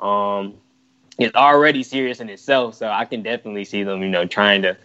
um, 0.00 0.54
is 1.18 1.32
already 1.36 1.84
serious 1.84 2.18
in 2.18 2.28
itself. 2.28 2.74
So 2.74 2.88
I 2.88 3.04
can 3.04 3.22
definitely 3.22 3.64
see 3.64 3.84
them, 3.84 4.02
you 4.02 4.08
know, 4.08 4.26
trying 4.26 4.62
to 4.62 4.76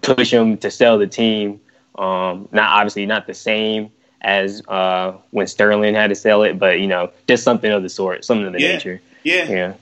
push 0.00 0.32
him 0.32 0.56
to 0.58 0.70
sell 0.70 0.98
the 0.98 1.06
team. 1.06 1.60
Um, 1.94 2.48
not 2.50 2.70
obviously 2.72 3.06
not 3.06 3.28
the 3.28 3.34
same 3.34 3.92
as 4.22 4.62
uh, 4.68 5.12
when 5.30 5.46
Sterling 5.46 5.94
had 5.94 6.08
to 6.08 6.14
sell 6.14 6.42
it, 6.44 6.58
but 6.58 6.80
you 6.80 6.86
know, 6.86 7.10
just 7.28 7.42
something 7.42 7.70
of 7.70 7.82
the 7.82 7.88
sort, 7.88 8.24
something 8.24 8.46
of 8.46 8.52
the 8.52 8.60
Yeah. 8.60 8.72
nature. 8.72 9.00
Yeah. 9.24 9.48
Yeah. 9.50 9.72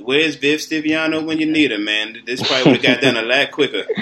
Where's 0.00 0.34
Viv 0.36 0.58
Stiviano 0.58 1.24
when 1.24 1.38
you 1.38 1.46
need 1.46 1.70
him, 1.70 1.84
man? 1.84 2.20
This 2.26 2.42
probably 2.46 2.72
would 2.72 2.84
have 2.84 3.00
got 3.00 3.02
done 3.02 3.16
a 3.16 3.22
lot 3.26 3.50
quicker. 3.52 3.84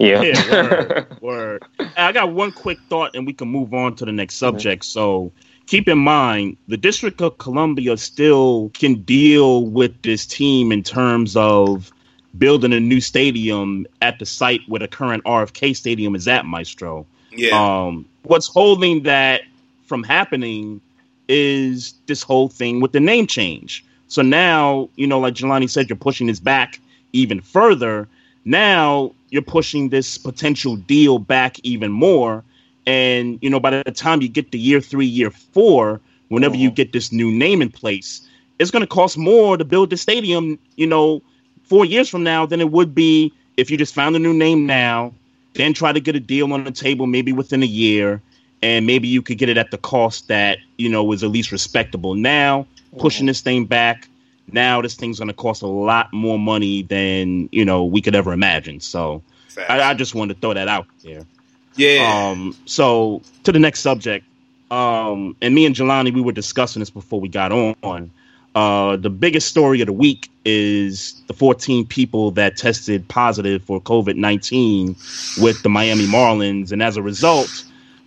Yeah. 0.00 0.22
Yeah, 0.22 0.52
word, 0.52 1.06
word. 1.20 1.62
I 1.96 2.12
got 2.12 2.30
one 2.32 2.52
quick 2.52 2.78
thought, 2.88 3.16
and 3.16 3.26
we 3.26 3.32
can 3.32 3.48
move 3.48 3.74
on 3.74 3.96
to 3.96 4.04
the 4.04 4.12
next 4.12 4.36
subject. 4.36 4.84
So, 4.84 5.32
keep 5.66 5.88
in 5.88 5.98
mind 5.98 6.56
the 6.68 6.76
District 6.76 7.20
of 7.20 7.38
Columbia 7.38 7.96
still 7.96 8.70
can 8.74 9.02
deal 9.02 9.64
with 9.66 10.00
this 10.02 10.24
team 10.24 10.70
in 10.70 10.84
terms 10.84 11.36
of 11.36 11.90
building 12.38 12.72
a 12.72 12.78
new 12.78 13.00
stadium 13.00 13.88
at 14.00 14.20
the 14.20 14.26
site 14.26 14.60
where 14.68 14.78
the 14.78 14.86
current 14.86 15.24
RFK 15.24 15.74
stadium 15.74 16.14
is 16.14 16.28
at, 16.28 16.46
Maestro. 16.46 17.04
Yeah. 17.30 17.86
Um, 17.86 18.06
what's 18.22 18.46
holding 18.46 19.02
that 19.04 19.42
from 19.84 20.02
happening 20.02 20.80
is 21.28 21.94
this 22.06 22.22
whole 22.22 22.48
thing 22.48 22.80
with 22.80 22.92
the 22.92 23.00
name 23.00 23.26
change. 23.26 23.84
So 24.08 24.22
now, 24.22 24.88
you 24.96 25.06
know, 25.06 25.20
like 25.20 25.34
Jelani 25.34 25.68
said, 25.68 25.88
you're 25.88 25.96
pushing 25.96 26.26
this 26.26 26.40
back 26.40 26.80
even 27.12 27.40
further. 27.40 28.08
Now 28.44 29.12
you're 29.30 29.42
pushing 29.42 29.90
this 29.90 30.16
potential 30.16 30.76
deal 30.76 31.18
back 31.18 31.58
even 31.62 31.92
more. 31.92 32.42
And, 32.86 33.38
you 33.42 33.50
know, 33.50 33.60
by 33.60 33.82
the 33.82 33.92
time 33.92 34.22
you 34.22 34.28
get 34.28 34.50
to 34.52 34.58
year 34.58 34.80
three, 34.80 35.06
year 35.06 35.30
four, 35.30 36.00
whenever 36.28 36.56
you 36.56 36.70
get 36.70 36.92
this 36.92 37.12
new 37.12 37.30
name 37.30 37.60
in 37.60 37.70
place, 37.70 38.26
it's 38.58 38.70
going 38.70 38.80
to 38.80 38.86
cost 38.86 39.18
more 39.18 39.56
to 39.58 39.64
build 39.64 39.90
the 39.90 39.96
stadium, 39.96 40.58
you 40.76 40.86
know, 40.86 41.22
four 41.64 41.84
years 41.84 42.08
from 42.08 42.24
now 42.24 42.46
than 42.46 42.60
it 42.60 42.70
would 42.70 42.94
be 42.94 43.32
if 43.58 43.70
you 43.70 43.76
just 43.76 43.94
found 43.94 44.16
a 44.16 44.18
new 44.18 44.32
name 44.32 44.64
now, 44.64 45.12
then 45.54 45.72
try 45.74 45.92
to 45.92 46.00
get 46.00 46.16
a 46.16 46.20
deal 46.20 46.52
on 46.52 46.64
the 46.64 46.70
table 46.70 47.06
maybe 47.06 47.32
within 47.32 47.62
a 47.62 47.66
year, 47.66 48.22
and 48.62 48.86
maybe 48.86 49.08
you 49.08 49.22
could 49.22 49.38
get 49.38 49.48
it 49.48 49.56
at 49.56 49.70
the 49.70 49.78
cost 49.78 50.28
that 50.28 50.58
you 50.76 50.88
know 50.88 51.04
was 51.04 51.22
at 51.22 51.30
least 51.30 51.52
respectable. 51.52 52.14
Now 52.14 52.66
pushing 52.98 53.26
this 53.26 53.40
thing 53.40 53.64
back, 53.64 54.08
now 54.52 54.80
this 54.80 54.94
thing's 54.94 55.18
going 55.18 55.28
to 55.28 55.34
cost 55.34 55.62
a 55.62 55.66
lot 55.66 56.12
more 56.12 56.38
money 56.38 56.82
than 56.82 57.48
you 57.52 57.64
know 57.64 57.84
we 57.84 58.00
could 58.00 58.14
ever 58.14 58.32
imagine. 58.32 58.80
So 58.80 59.22
I, 59.68 59.82
I 59.82 59.94
just 59.94 60.14
wanted 60.14 60.34
to 60.34 60.40
throw 60.40 60.54
that 60.54 60.68
out 60.68 60.86
there. 61.02 61.24
yeah. 61.76 62.30
Um, 62.30 62.56
so 62.66 63.22
to 63.44 63.52
the 63.52 63.58
next 63.58 63.80
subject, 63.80 64.24
um, 64.70 65.36
and 65.40 65.54
me 65.54 65.66
and 65.66 65.74
Jelani, 65.74 66.12
we 66.12 66.20
were 66.20 66.32
discussing 66.32 66.80
this 66.80 66.90
before 66.90 67.20
we 67.20 67.28
got 67.28 67.52
on. 67.52 68.10
Uh, 68.54 68.96
the 68.96 69.10
biggest 69.10 69.48
story 69.48 69.80
of 69.80 69.86
the 69.86 69.92
week 69.92 70.30
is 70.44 71.20
the 71.26 71.34
14 71.34 71.86
people 71.86 72.30
that 72.32 72.56
tested 72.56 73.06
positive 73.08 73.62
for 73.62 73.80
COVID 73.80 74.16
19 74.16 74.96
with 75.40 75.62
the 75.62 75.68
Miami 75.68 76.06
Marlins. 76.06 76.72
And 76.72 76.82
as 76.82 76.96
a 76.96 77.02
result, 77.02 77.64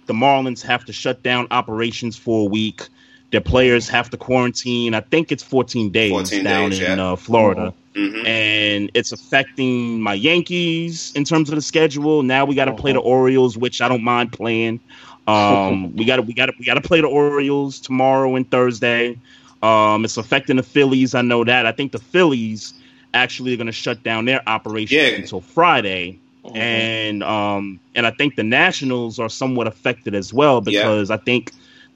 the 0.08 0.14
Marlins 0.14 0.62
have 0.64 0.84
to 0.86 0.94
shut 0.94 1.24
down 1.24 1.48
operations 1.52 2.18
for 2.18 2.42
a 2.42 2.50
week. 2.50 2.88
Their 3.32 3.42
players 3.42 3.88
have 3.88 4.10
to 4.10 4.18
quarantine. 4.18 4.94
I 4.94 5.00
think 5.02 5.32
it's 5.32 5.44
14 5.44 5.90
days 5.90 6.12
14 6.12 6.44
down 6.44 6.70
days, 6.72 6.80
in 6.80 6.98
yeah. 6.98 7.12
uh, 7.12 7.16
Florida. 7.16 7.74
Mhm. 7.96 8.26
And 8.26 8.92
it's 8.94 9.12
affecting 9.12 10.02
my 10.02 10.14
Yankees 10.14 11.12
in 11.16 11.24
terms 11.24 11.50
of 11.50 11.56
the 11.56 11.62
schedule. 11.62 12.24
Now 12.24 12.46
we 12.46 12.56
got 12.56 12.66
to 12.66 12.74
play 12.74 12.94
the 12.94 13.00
Orioles, 13.00 13.58
which 13.58 13.82
I 13.82 13.88
don't 13.88 14.04
mind 14.04 14.34
playing. 14.34 14.80
Um, 15.28 15.96
we 15.96 16.04
got 16.04 16.16
to 16.16 16.24
we 16.24 16.34
got 16.34 16.48
to 16.48 16.54
we 16.58 16.66
got 16.66 16.74
to 16.74 16.82
play 16.82 17.00
the 17.00 17.08
Orioles 17.08 17.80
tomorrow 17.80 18.36
and 18.36 18.50
Thursday. 18.50 19.18
Um, 19.62 20.06
it's 20.06 20.18
affecting 20.18 20.56
the 20.58 20.64
Phillies. 20.64 21.14
I 21.14 21.22
know 21.22 21.44
that. 21.44 21.66
I 21.66 21.72
think 21.72 21.92
the 21.92 22.00
Phillies 22.00 22.74
actually 23.14 23.54
are 23.54 23.58
going 23.58 23.68
to 23.68 23.72
shut 23.74 24.02
down 24.04 24.26
their 24.26 24.42
operation 24.48 24.98
Yeah. 24.98 25.16
until 25.16 25.42
Friday, 25.42 26.20
and 26.56 27.22
um, 27.24 27.80
and 27.94 28.08
I 28.08 28.12
think 28.12 28.36
the 28.36 28.44
Nationals 28.44 29.20
are 29.20 29.30
somewhat 29.30 29.68
affected 29.68 30.16
as 30.16 30.34
well 30.34 30.62
because 30.62 31.12
I 31.12 31.18
think 31.18 31.52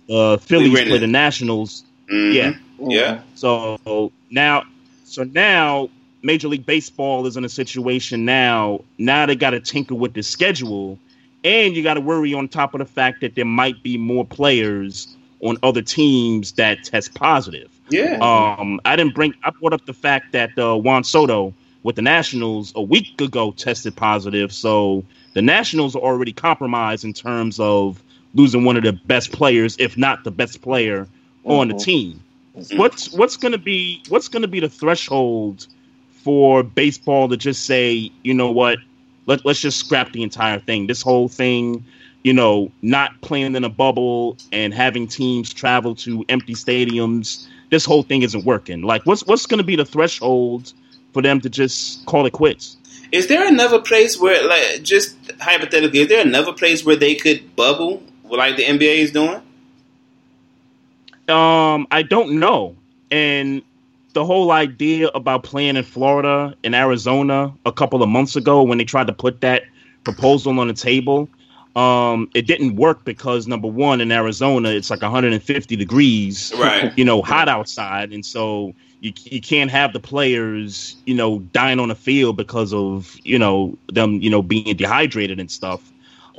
uh, 0.10 0.38
Phillies 0.38 0.74
play 0.84 0.98
the 1.00 1.08
Nationals. 1.08 1.84
Mhm. 2.12 2.34
Yeah. 2.34 2.54
Yeah. 2.80 3.22
So 3.34 4.12
now, 4.30 4.64
so 5.06 5.24
now 5.24 5.90
Major 6.22 6.48
League 6.48 6.66
Baseball 6.66 7.26
is 7.26 7.38
in 7.38 7.46
a 7.46 7.50
situation 7.50 8.26
now. 8.26 8.82
Now 8.98 9.26
they 9.26 9.36
got 9.36 9.52
to 9.52 9.60
tinker 9.60 9.96
with 9.96 10.14
the 10.14 10.22
schedule, 10.22 11.00
and 11.44 11.76
you 11.76 11.82
got 11.82 11.96
to 11.96 12.02
worry 12.02 12.34
on 12.34 12.48
top 12.48 12.74
of 12.76 12.80
the 12.80 12.86
fact 12.86 13.22
that 13.22 13.36
there 13.36 13.46
might 13.46 13.82
be 13.82 13.98
more 13.98 14.26
players 14.26 15.08
on 15.42 15.58
other 15.64 15.82
teams 15.82 16.54
that 16.54 16.84
test 16.84 17.14
positive. 17.14 17.70
Yeah. 17.90 18.18
Um, 18.22 18.80
I 18.86 18.96
didn't 18.96 19.16
bring. 19.16 19.34
I 19.44 19.52
brought 19.52 19.74
up 19.74 19.86
the 19.86 19.94
fact 19.94 20.32
that 20.32 20.58
uh, 20.58 20.76
Juan 20.76 21.04
Soto 21.04 21.54
with 21.84 21.96
the 21.96 22.02
Nationals 22.02 22.74
a 22.76 22.82
week 22.82 23.20
ago 23.22 23.52
tested 23.52 23.96
positive, 23.96 24.52
so 24.52 25.04
the 25.34 25.42
Nationals 25.42 25.96
are 25.96 26.02
already 26.02 26.34
compromised 26.34 27.04
in 27.04 27.14
terms 27.14 27.60
of 27.60 28.02
losing 28.34 28.66
one 28.66 28.76
of 28.76 28.84
the 28.84 28.94
best 28.94 29.32
players, 29.32 29.76
if 29.80 29.98
not 29.98 30.24
the 30.24 30.32
best 30.32 30.62
player 30.62 31.08
on 31.44 31.68
the 31.68 31.76
team. 31.76 32.22
What's 32.74 33.12
what's 33.12 33.38
going 33.38 33.52
to 33.52 33.58
be 33.58 34.02
what's 34.10 34.30
to 34.30 34.48
be 34.48 34.60
the 34.60 34.70
threshold 34.70 35.68
for 36.10 36.64
baseball 36.64 37.30
to 37.30 37.38
just 37.38 37.66
say, 37.66 38.12
you 38.24 38.34
know 38.34 38.52
what, 38.52 38.80
let, 39.28 39.46
let's 39.46 39.60
just 39.60 39.78
scrap 39.78 40.12
the 40.12 40.24
entire 40.24 40.60
thing. 40.60 40.88
This 40.88 41.02
whole 41.02 41.28
thing, 41.28 41.86
you 42.26 42.34
know, 42.34 42.72
not 42.82 43.22
playing 43.22 43.56
in 43.56 43.64
a 43.64 43.70
bubble 43.70 44.36
and 44.52 44.74
having 44.74 45.08
teams 45.08 45.54
travel 45.54 45.94
to 45.94 46.26
empty 46.28 46.56
stadiums. 46.56 47.46
This 47.70 47.86
whole 47.86 48.02
thing 48.02 48.24
isn't 48.24 48.44
working. 48.44 48.82
Like, 48.82 49.06
what's 49.06 49.24
what's 49.28 49.46
going 49.46 49.60
to 49.60 49.64
be 49.64 49.76
the 49.76 49.86
threshold 49.86 50.74
for 51.14 51.22
them 51.22 51.40
to 51.42 51.50
just 51.52 52.04
call 52.08 52.26
it 52.26 52.34
quits? 52.34 52.78
Is 53.12 53.28
there 53.28 53.48
another 53.48 53.80
place 53.80 54.20
where, 54.20 54.44
like, 54.48 54.82
just 54.82 55.16
hypothetically, 55.40 56.00
is 56.00 56.08
there 56.08 56.26
another 56.26 56.52
place 56.52 56.84
where 56.84 56.96
they 56.96 57.14
could 57.14 57.56
bubble 57.56 58.02
like 58.24 58.56
the 58.56 58.64
NBA 58.64 58.98
is 58.98 59.12
doing? 59.12 59.40
Um, 61.30 61.86
I 61.92 62.02
don't 62.02 62.40
know. 62.40 62.76
And 63.12 63.62
the 64.14 64.26
whole 64.26 64.52
idea 64.52 65.10
about 65.10 65.44
playing 65.44 65.76
in 65.76 65.84
Florida 65.84 66.56
and 66.64 66.74
Arizona 66.74 67.54
a 67.68 67.72
couple 67.72 68.02
of 68.02 68.10
months 68.10 68.36
ago 68.36 68.64
when 68.64 68.80
they 68.80 68.84
tried 68.84 69.06
to 69.06 69.14
put 69.14 69.42
that 69.42 69.62
proposal 70.04 70.60
on 70.60 70.68
the 70.68 70.74
table, 70.74 71.30
um, 71.76 72.30
it 72.34 72.48
didn't 72.48 72.76
work 72.78 73.04
because 73.04 73.48
number 73.48 73.68
one, 73.68 74.00
in 74.02 74.12
Arizona, 74.12 74.70
it's 74.70 74.90
like 74.90 75.02
150 75.02 75.76
degrees, 75.76 76.54
Right. 76.58 76.94
you 76.98 77.04
know, 77.06 77.22
hot 77.22 77.50
outside, 77.50 78.14
and 78.14 78.26
so 78.26 78.74
you 79.02 79.12
you 79.26 79.42
can't 79.42 79.70
have 79.72 79.92
the 79.94 80.00
players, 80.00 80.96
you 81.06 81.14
know, 81.16 81.40
dying 81.52 81.80
on 81.80 81.90
the 81.90 81.96
field 81.96 82.38
because 82.38 82.74
of 82.74 83.16
you 83.24 83.38
know 83.38 83.78
them, 83.92 84.22
you 84.22 84.30
know, 84.30 84.42
being 84.42 84.76
dehydrated 84.76 85.40
and 85.40 85.52
stuff. 85.52 85.82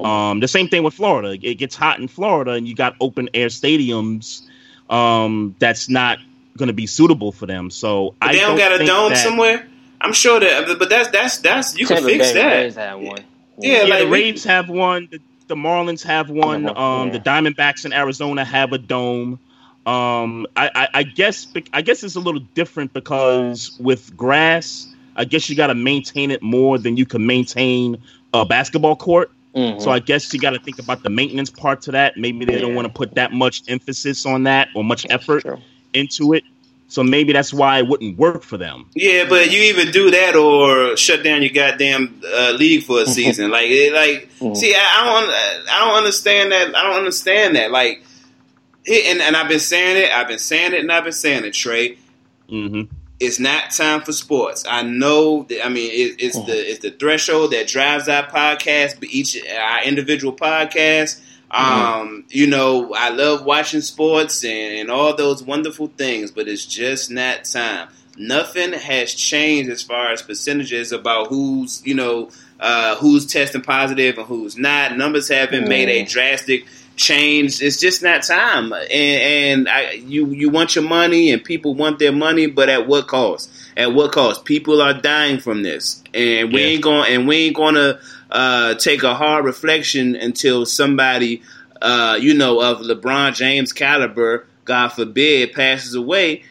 Um, 0.00 0.40
the 0.40 0.48
same 0.48 0.68
thing 0.68 0.82
with 0.82 0.94
Florida. 0.94 1.38
It 1.42 1.54
gets 1.56 1.74
hot 1.74 1.98
in 2.00 2.08
Florida, 2.08 2.52
and 2.52 2.66
you 2.68 2.74
got 2.74 2.94
open 3.00 3.28
air 3.34 3.48
stadiums. 3.48 4.42
Um, 4.90 5.54
that's 5.58 5.88
not 5.88 6.18
going 6.56 6.68
to 6.68 6.72
be 6.74 6.86
suitable 6.86 7.32
for 7.32 7.46
them. 7.46 7.70
So 7.70 8.14
But 8.20 8.30
I 8.30 8.32
they 8.32 8.40
don't, 8.40 8.56
got 8.58 8.72
a 8.80 8.84
dome 8.86 9.10
that- 9.12 9.22
somewhere. 9.22 9.66
I'm 10.00 10.12
sure 10.12 10.38
that, 10.40 10.78
but 10.78 10.90
that's 10.90 11.08
that's 11.10 11.38
that's 11.38 11.76
you 11.78 11.86
can 11.86 11.96
Tampa 11.96 12.10
fix 12.10 12.32
Bay 12.32 12.38
that. 12.40 12.54
Rays 12.56 12.74
had 12.74 12.94
one. 12.96 13.24
Yeah, 13.58 13.82
Yeah, 13.82 13.88
like 13.88 13.98
the 14.00 14.04
we- 14.06 14.12
Rays 14.12 14.44
have 14.44 14.68
one. 14.68 15.08
The, 15.10 15.20
the 15.48 15.54
Marlins 15.56 16.02
have 16.04 16.28
one. 16.30 16.64
Yeah. 16.64 16.70
Um, 16.70 17.12
the 17.12 17.20
Diamondbacks 17.20 17.84
in 17.84 17.92
Arizona 17.92 18.44
have 18.44 18.72
a 18.72 18.78
dome. 18.78 19.38
Um, 19.86 20.46
I, 20.56 20.70
I, 20.74 20.88
I 20.94 21.02
guess 21.04 21.46
I 21.72 21.80
guess 21.82 22.02
it's 22.02 22.16
a 22.16 22.20
little 22.20 22.40
different 22.54 22.92
because 22.92 23.76
with 23.78 24.16
grass, 24.16 24.92
I 25.14 25.24
guess 25.24 25.48
you 25.48 25.54
got 25.54 25.68
to 25.68 25.76
maintain 25.76 26.32
it 26.32 26.42
more 26.42 26.76
than 26.78 26.96
you 26.96 27.06
can 27.06 27.24
maintain 27.24 28.02
a 28.34 28.44
basketball 28.44 28.96
court. 28.96 29.30
Mhm. 29.54 29.80
So 29.80 29.90
I 29.92 30.00
guess 30.00 30.34
you 30.34 30.40
got 30.40 30.50
to 30.50 30.58
think 30.58 30.80
about 30.80 31.02
the 31.04 31.08
maintenance 31.10 31.50
part 31.50 31.82
to 31.82 31.92
that. 31.92 32.16
Maybe 32.16 32.44
they 32.44 32.58
don't 32.60 32.74
want 32.74 32.86
to 32.88 32.92
put 32.92 33.14
that 33.14 33.32
much 33.32 33.62
emphasis 33.68 34.26
on 34.26 34.42
that 34.42 34.68
or 34.74 34.82
much 34.82 35.06
effort 35.08 35.42
True. 35.42 35.58
into 35.94 36.34
it. 36.34 36.42
So 36.88 37.02
maybe 37.02 37.32
that's 37.32 37.52
why 37.52 37.78
it 37.78 37.88
wouldn't 37.88 38.16
work 38.16 38.42
for 38.44 38.56
them. 38.56 38.88
Yeah, 38.94 39.28
but 39.28 39.50
you 39.50 39.60
even 39.74 39.90
do 39.90 40.10
that 40.12 40.36
or 40.36 40.96
shut 40.96 41.24
down 41.24 41.42
your 41.42 41.50
goddamn 41.52 42.22
uh, 42.24 42.52
league 42.56 42.84
for 42.84 43.00
a 43.02 43.06
season. 43.06 43.50
like, 43.50 43.66
it, 43.68 43.92
like, 43.92 44.30
Mhm. 44.40 44.56
see, 44.56 44.72
I, 44.72 44.78
I 44.78 45.04
don't, 45.20 45.68
I 45.72 45.84
don't 45.84 45.96
understand 45.96 46.52
that. 46.52 46.76
I 46.76 46.82
don't 46.84 46.98
understand 46.98 47.56
that. 47.56 47.70
Like, 47.72 48.04
it, 48.84 49.06
and 49.06 49.20
and 49.20 49.36
I've 49.36 49.48
been 49.48 49.58
saying 49.58 49.96
it. 49.96 50.12
I've 50.12 50.28
been 50.28 50.38
saying 50.38 50.74
it, 50.74 50.80
and 50.80 50.92
I've 50.92 51.02
been 51.04 51.12
saying 51.12 51.44
it. 51.44 51.52
Trey, 51.54 51.98
hmm 52.48 52.82
it's 53.18 53.38
not 53.40 53.70
time 53.70 54.02
for 54.02 54.12
sports. 54.12 54.64
I 54.68 54.82
know. 54.82 55.44
That, 55.44 55.64
I 55.64 55.70
mean, 55.70 55.90
it, 55.90 56.16
it's 56.22 56.38
the 56.44 56.70
it's 56.70 56.80
the 56.80 56.90
threshold 56.90 57.52
that 57.52 57.66
drives 57.66 58.08
our 58.10 58.24
podcast, 58.28 59.00
but 59.00 59.08
each 59.10 59.36
our 59.58 59.82
individual 59.84 60.34
podcast. 60.36 61.18
Um, 61.56 62.24
you 62.28 62.46
know, 62.46 62.92
I 62.94 63.10
love 63.10 63.44
watching 63.44 63.80
sports 63.80 64.44
and, 64.44 64.74
and 64.80 64.90
all 64.90 65.14
those 65.16 65.42
wonderful 65.42 65.88
things, 65.88 66.30
but 66.30 66.48
it's 66.48 66.66
just 66.66 67.10
not 67.10 67.44
time. 67.44 67.88
Nothing 68.18 68.72
has 68.72 69.14
changed 69.14 69.70
as 69.70 69.82
far 69.82 70.10
as 70.12 70.22
percentages 70.22 70.92
about 70.92 71.28
who's 71.28 71.82
you 71.84 71.94
know 71.94 72.30
uh, 72.60 72.96
who's 72.96 73.26
testing 73.26 73.60
positive 73.62 74.16
and 74.18 74.26
who's 74.26 74.56
not. 74.56 74.96
Numbers 74.96 75.28
haven't 75.28 75.68
made 75.68 75.88
a 75.88 76.04
drastic 76.04 76.66
change. 76.96 77.60
It's 77.60 77.78
just 77.78 78.02
not 78.02 78.22
time, 78.22 78.72
and, 78.72 78.90
and 78.90 79.68
I, 79.68 79.92
you 79.92 80.28
you 80.28 80.48
want 80.50 80.74
your 80.74 80.84
money, 80.84 81.30
and 81.30 81.44
people 81.44 81.74
want 81.74 81.98
their 81.98 82.12
money, 82.12 82.46
but 82.46 82.68
at 82.70 82.86
what 82.86 83.06
cost? 83.06 83.50
At 83.76 83.92
what 83.92 84.12
cost? 84.12 84.46
People 84.46 84.80
are 84.80 84.94
dying 84.94 85.38
from 85.38 85.62
this, 85.62 86.02
and 86.14 86.50
we 86.52 86.60
Yeah. 86.62 86.66
ain't 86.68 86.82
going 86.82 87.12
and 87.12 87.28
we 87.28 87.36
ain't 87.48 87.56
gonna 87.56 87.98
uh, 88.30 88.74
take 88.74 89.02
a 89.02 89.14
hard 89.14 89.44
reflection 89.44 90.16
until 90.16 90.66
somebody, 90.66 91.42
uh, 91.80 92.18
you 92.20 92.34
know, 92.34 92.60
of 92.60 92.78
LeBron 92.78 93.34
James 93.34 93.72
caliber, 93.72 94.46
God 94.64 94.88
forbid, 94.88 95.52
passes 95.52 95.94
away. 95.94 96.44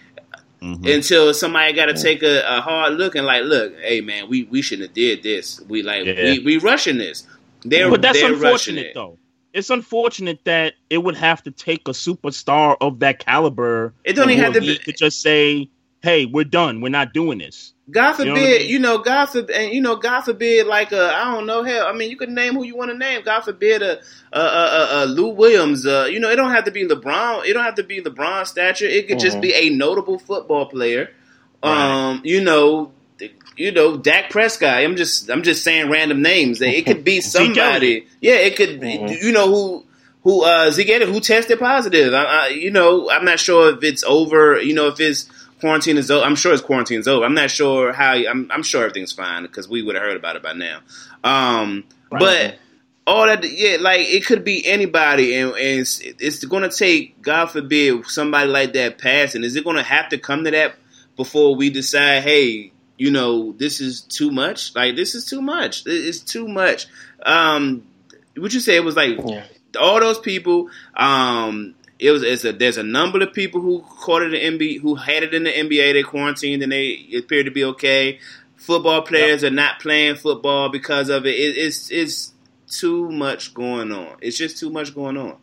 Mm-hmm. 0.61 0.87
Until 0.87 1.31
somebody 1.33 1.73
got 1.73 1.87
to 1.87 1.93
take 2.01 2.23
a, 2.23 2.41
a 2.57 2.61
hard 2.61 2.93
look 2.93 3.13
and 3.13 3.25
like, 3.25 3.43
look, 3.43 3.77
hey 3.81 4.01
man, 4.01 4.29
we, 4.29 4.43
we 4.43 4.63
shouldn't 4.63 4.87
have 4.87 4.95
did 4.95 5.21
this. 5.21 5.61
We 5.67 5.83
like 5.83 6.05
Yeah. 6.05 6.23
we, 6.23 6.39
we 6.39 6.57
rushing 6.57 6.97
this. 6.97 7.27
They're 7.63 7.89
but 7.89 8.01
that's 8.01 8.19
they're 8.19 8.33
unfortunate 8.33 8.87
it. 8.87 8.93
though. 8.95 9.19
it's 9.53 9.69
unfortunate 9.69 10.39
that 10.45 10.73
it 10.89 10.97
would 10.99 11.17
have 11.17 11.43
to 11.43 11.51
take 11.51 11.87
a 11.87 11.91
superstar 11.91 12.77
of 12.81 12.99
that 12.99 13.19
caliber. 13.19 13.93
It 14.03 14.13
don't 14.13 14.29
even 14.31 14.43
have 14.43 14.53
to 14.53 14.61
be- 14.61 14.77
to 14.77 14.91
just 14.93 15.21
say, 15.21 15.69
"Hey, 16.05 16.25
we're 16.25 16.45
done. 16.45 16.81
We're 16.81 16.89
not 16.89 17.13
doing 17.13 17.39
this." 17.39 17.73
God 17.91 18.17
You 18.17 18.25
know 18.25 18.35
forbid, 18.35 18.55
I 18.55 18.63
mean? 18.63 18.69
you 18.71 18.79
know, 18.79 18.97
God 18.97 19.25
forbid, 19.27 19.55
and 19.55 19.73
you 19.73 19.79
know, 19.81 19.95
God 19.95 20.21
forbid, 20.21 20.65
like 20.65 20.91
uh, 20.91 21.11
I 21.15 21.33
don't 21.35 21.45
know, 21.45 21.61
hell, 21.63 21.85
I 21.85 21.93
mean, 21.93 22.09
you 22.09 22.17
can 22.17 22.33
name 22.33 22.53
who 22.55 22.63
you 22.63 22.75
want 22.75 22.89
to 22.91 22.97
name. 22.97 23.21
God 23.23 23.41
forbid, 23.41 23.83
a 23.83 23.99
uh, 23.99 23.99
uh, 24.33 24.37
uh, 24.37 24.87
uh, 25.01 25.05
Lou 25.05 25.27
Williams. 25.29 25.85
Uh, 25.85 26.07
you 26.09 26.19
know, 26.19 26.29
it 26.31 26.35
don't 26.35 26.49
have 26.51 26.63
to 26.65 26.71
be 26.71 26.87
LeBron. 26.87 27.45
It 27.45 27.53
don't 27.53 27.63
have 27.63 27.75
to 27.75 27.83
be 27.83 28.01
LeBron 28.01 28.47
stature. 28.47 28.87
It 28.87 29.07
could 29.07 29.19
just 29.19 29.37
Mhm. 29.37 29.41
be 29.41 29.53
a 29.53 29.69
notable 29.69 30.17
football 30.17 30.65
player. 30.65 31.11
Right. 31.63 32.09
Um, 32.11 32.21
you 32.23 32.41
know, 32.41 32.91
you 33.55 33.71
know, 33.71 33.97
Dak 33.97 34.29
Prescott. 34.31 34.83
I'm 34.83 34.95
just, 34.95 35.29
I'm 35.29 35.43
just 35.43 35.63
saying 35.63 35.89
random 35.89 36.21
names. 36.21 36.61
It 36.61 36.85
could 36.87 37.03
be 37.03 37.21
somebody. 37.35 38.07
Yeah, 38.19 38.35
it 38.35 38.55
could. 38.55 38.79
be 38.79 38.97
Mhm. 38.97 39.21
You 39.21 39.31
know 39.31 39.47
who. 39.47 39.85
Who 40.23 40.41
uh 40.43 40.71
Zeke 40.71 40.89
Elliott, 40.89 41.09
who 41.09 41.19
tested 41.19 41.59
positive? 41.59 42.11
I, 42.11 42.23
I, 42.23 42.47
you 42.47 42.71
know, 42.71 43.11
I'm 43.11 43.25
not 43.25 43.39
sure 43.39 43.75
if 43.75 43.83
it's 43.83 44.03
over. 44.03 44.59
You 44.59 44.73
know, 44.73 44.87
if 44.87 44.97
his 44.97 45.29
quarantine 45.65 45.97
is 45.97 46.11
over. 46.11 46.23
I'm 46.23 46.35
sure 46.35 46.51
his 46.51 46.61
quarantine 46.61 46.99
is 46.99 47.07
over. 47.07 47.25
I'm 47.25 47.33
not 47.33 47.49
sure 47.49 47.91
how. 47.91 48.13
I'm, 48.13 48.49
I'm 48.51 48.61
sure 48.61 48.83
everything's 48.83 49.11
fine 49.13 49.41
because 49.41 49.67
we 49.67 49.81
would 49.81 49.95
have 49.95 50.03
heard 50.03 50.15
about 50.17 50.35
it 50.35 50.43
by 50.43 50.53
now. 50.53 50.79
Um, 51.23 51.83
Right. 52.11 52.19
but 52.19 52.55
all 53.07 53.25
that, 53.25 53.43
yeah, 53.43 53.77
like 53.81 54.01
it 54.01 54.25
could 54.27 54.43
be 54.43 54.65
anybody, 54.65 55.35
and, 55.35 55.49
and 55.51 55.79
it's, 55.81 55.99
it's 56.01 56.45
going 56.45 56.69
to 56.69 56.75
take, 56.75 57.19
God 57.21 57.47
forbid, 57.47 58.05
somebody 58.05 58.47
like 58.49 58.73
that 58.73 58.99
passing. 58.99 59.43
Is 59.43 59.55
it 59.55 59.63
going 59.63 59.75
to 59.77 59.83
have 59.83 60.09
to 60.09 60.17
come 60.19 60.43
to 60.43 60.51
that 60.51 60.75
before 61.15 61.55
we 61.55 61.71
decide? 61.71 62.21
Hey, 62.23 62.71
you 62.97 63.09
know, 63.11 63.53
this 63.53 63.81
is 63.81 64.01
too 64.01 64.29
much. 64.31 64.75
Like 64.75 64.95
this 64.95 65.15
is 65.15 65.25
too 65.25 65.41
much. 65.41 65.83
It's 65.87 66.19
too 66.19 66.47
much. 66.47 66.85
Um, 67.25 67.83
would 68.37 68.53
you 68.53 68.59
say 68.59 68.75
it 68.75 68.83
was 68.83 68.95
like 68.95 69.17
Yeah. 69.25 69.45
all 69.79 69.99
those 69.99 70.19
people? 70.19 70.69
Um, 70.95 71.73
it 71.99 72.11
was 72.11 72.23
it's 72.23 72.43
a, 72.45 72.51
there's 72.51 72.77
a 72.77 72.83
number 72.83 73.21
of 73.23 73.31
people 73.33 73.61
who 73.61 73.81
caught 73.81 74.21
it 74.21 74.33
in 74.33 74.57
NBA 74.57 74.81
who 74.81 74.95
had 74.95 75.23
it 75.23 75.33
in 75.33 75.43
the 75.43 75.51
NBA. 75.51 75.93
They 75.93 76.03
quarantined 76.03 76.61
and 76.63 76.71
they 76.71 77.07
appeared 77.17 77.45
to 77.45 77.51
be 77.51 77.63
okay. 77.65 78.19
Football 78.57 79.01
players 79.03 79.43
are 79.43 79.49
not 79.51 79.79
playing 79.79 80.15
football 80.15 80.69
because 80.69 81.09
of 81.09 81.25
it. 81.25 81.35
it. 81.35 81.57
It's 81.57 81.89
it's 81.91 82.33
too 82.67 83.09
much 83.11 83.53
going 83.53 83.91
on. 83.91 84.17
It's 84.21 84.37
just 84.37 84.57
too 84.57 84.69
much 84.69 84.93
going 84.95 85.17
on. 85.17 85.37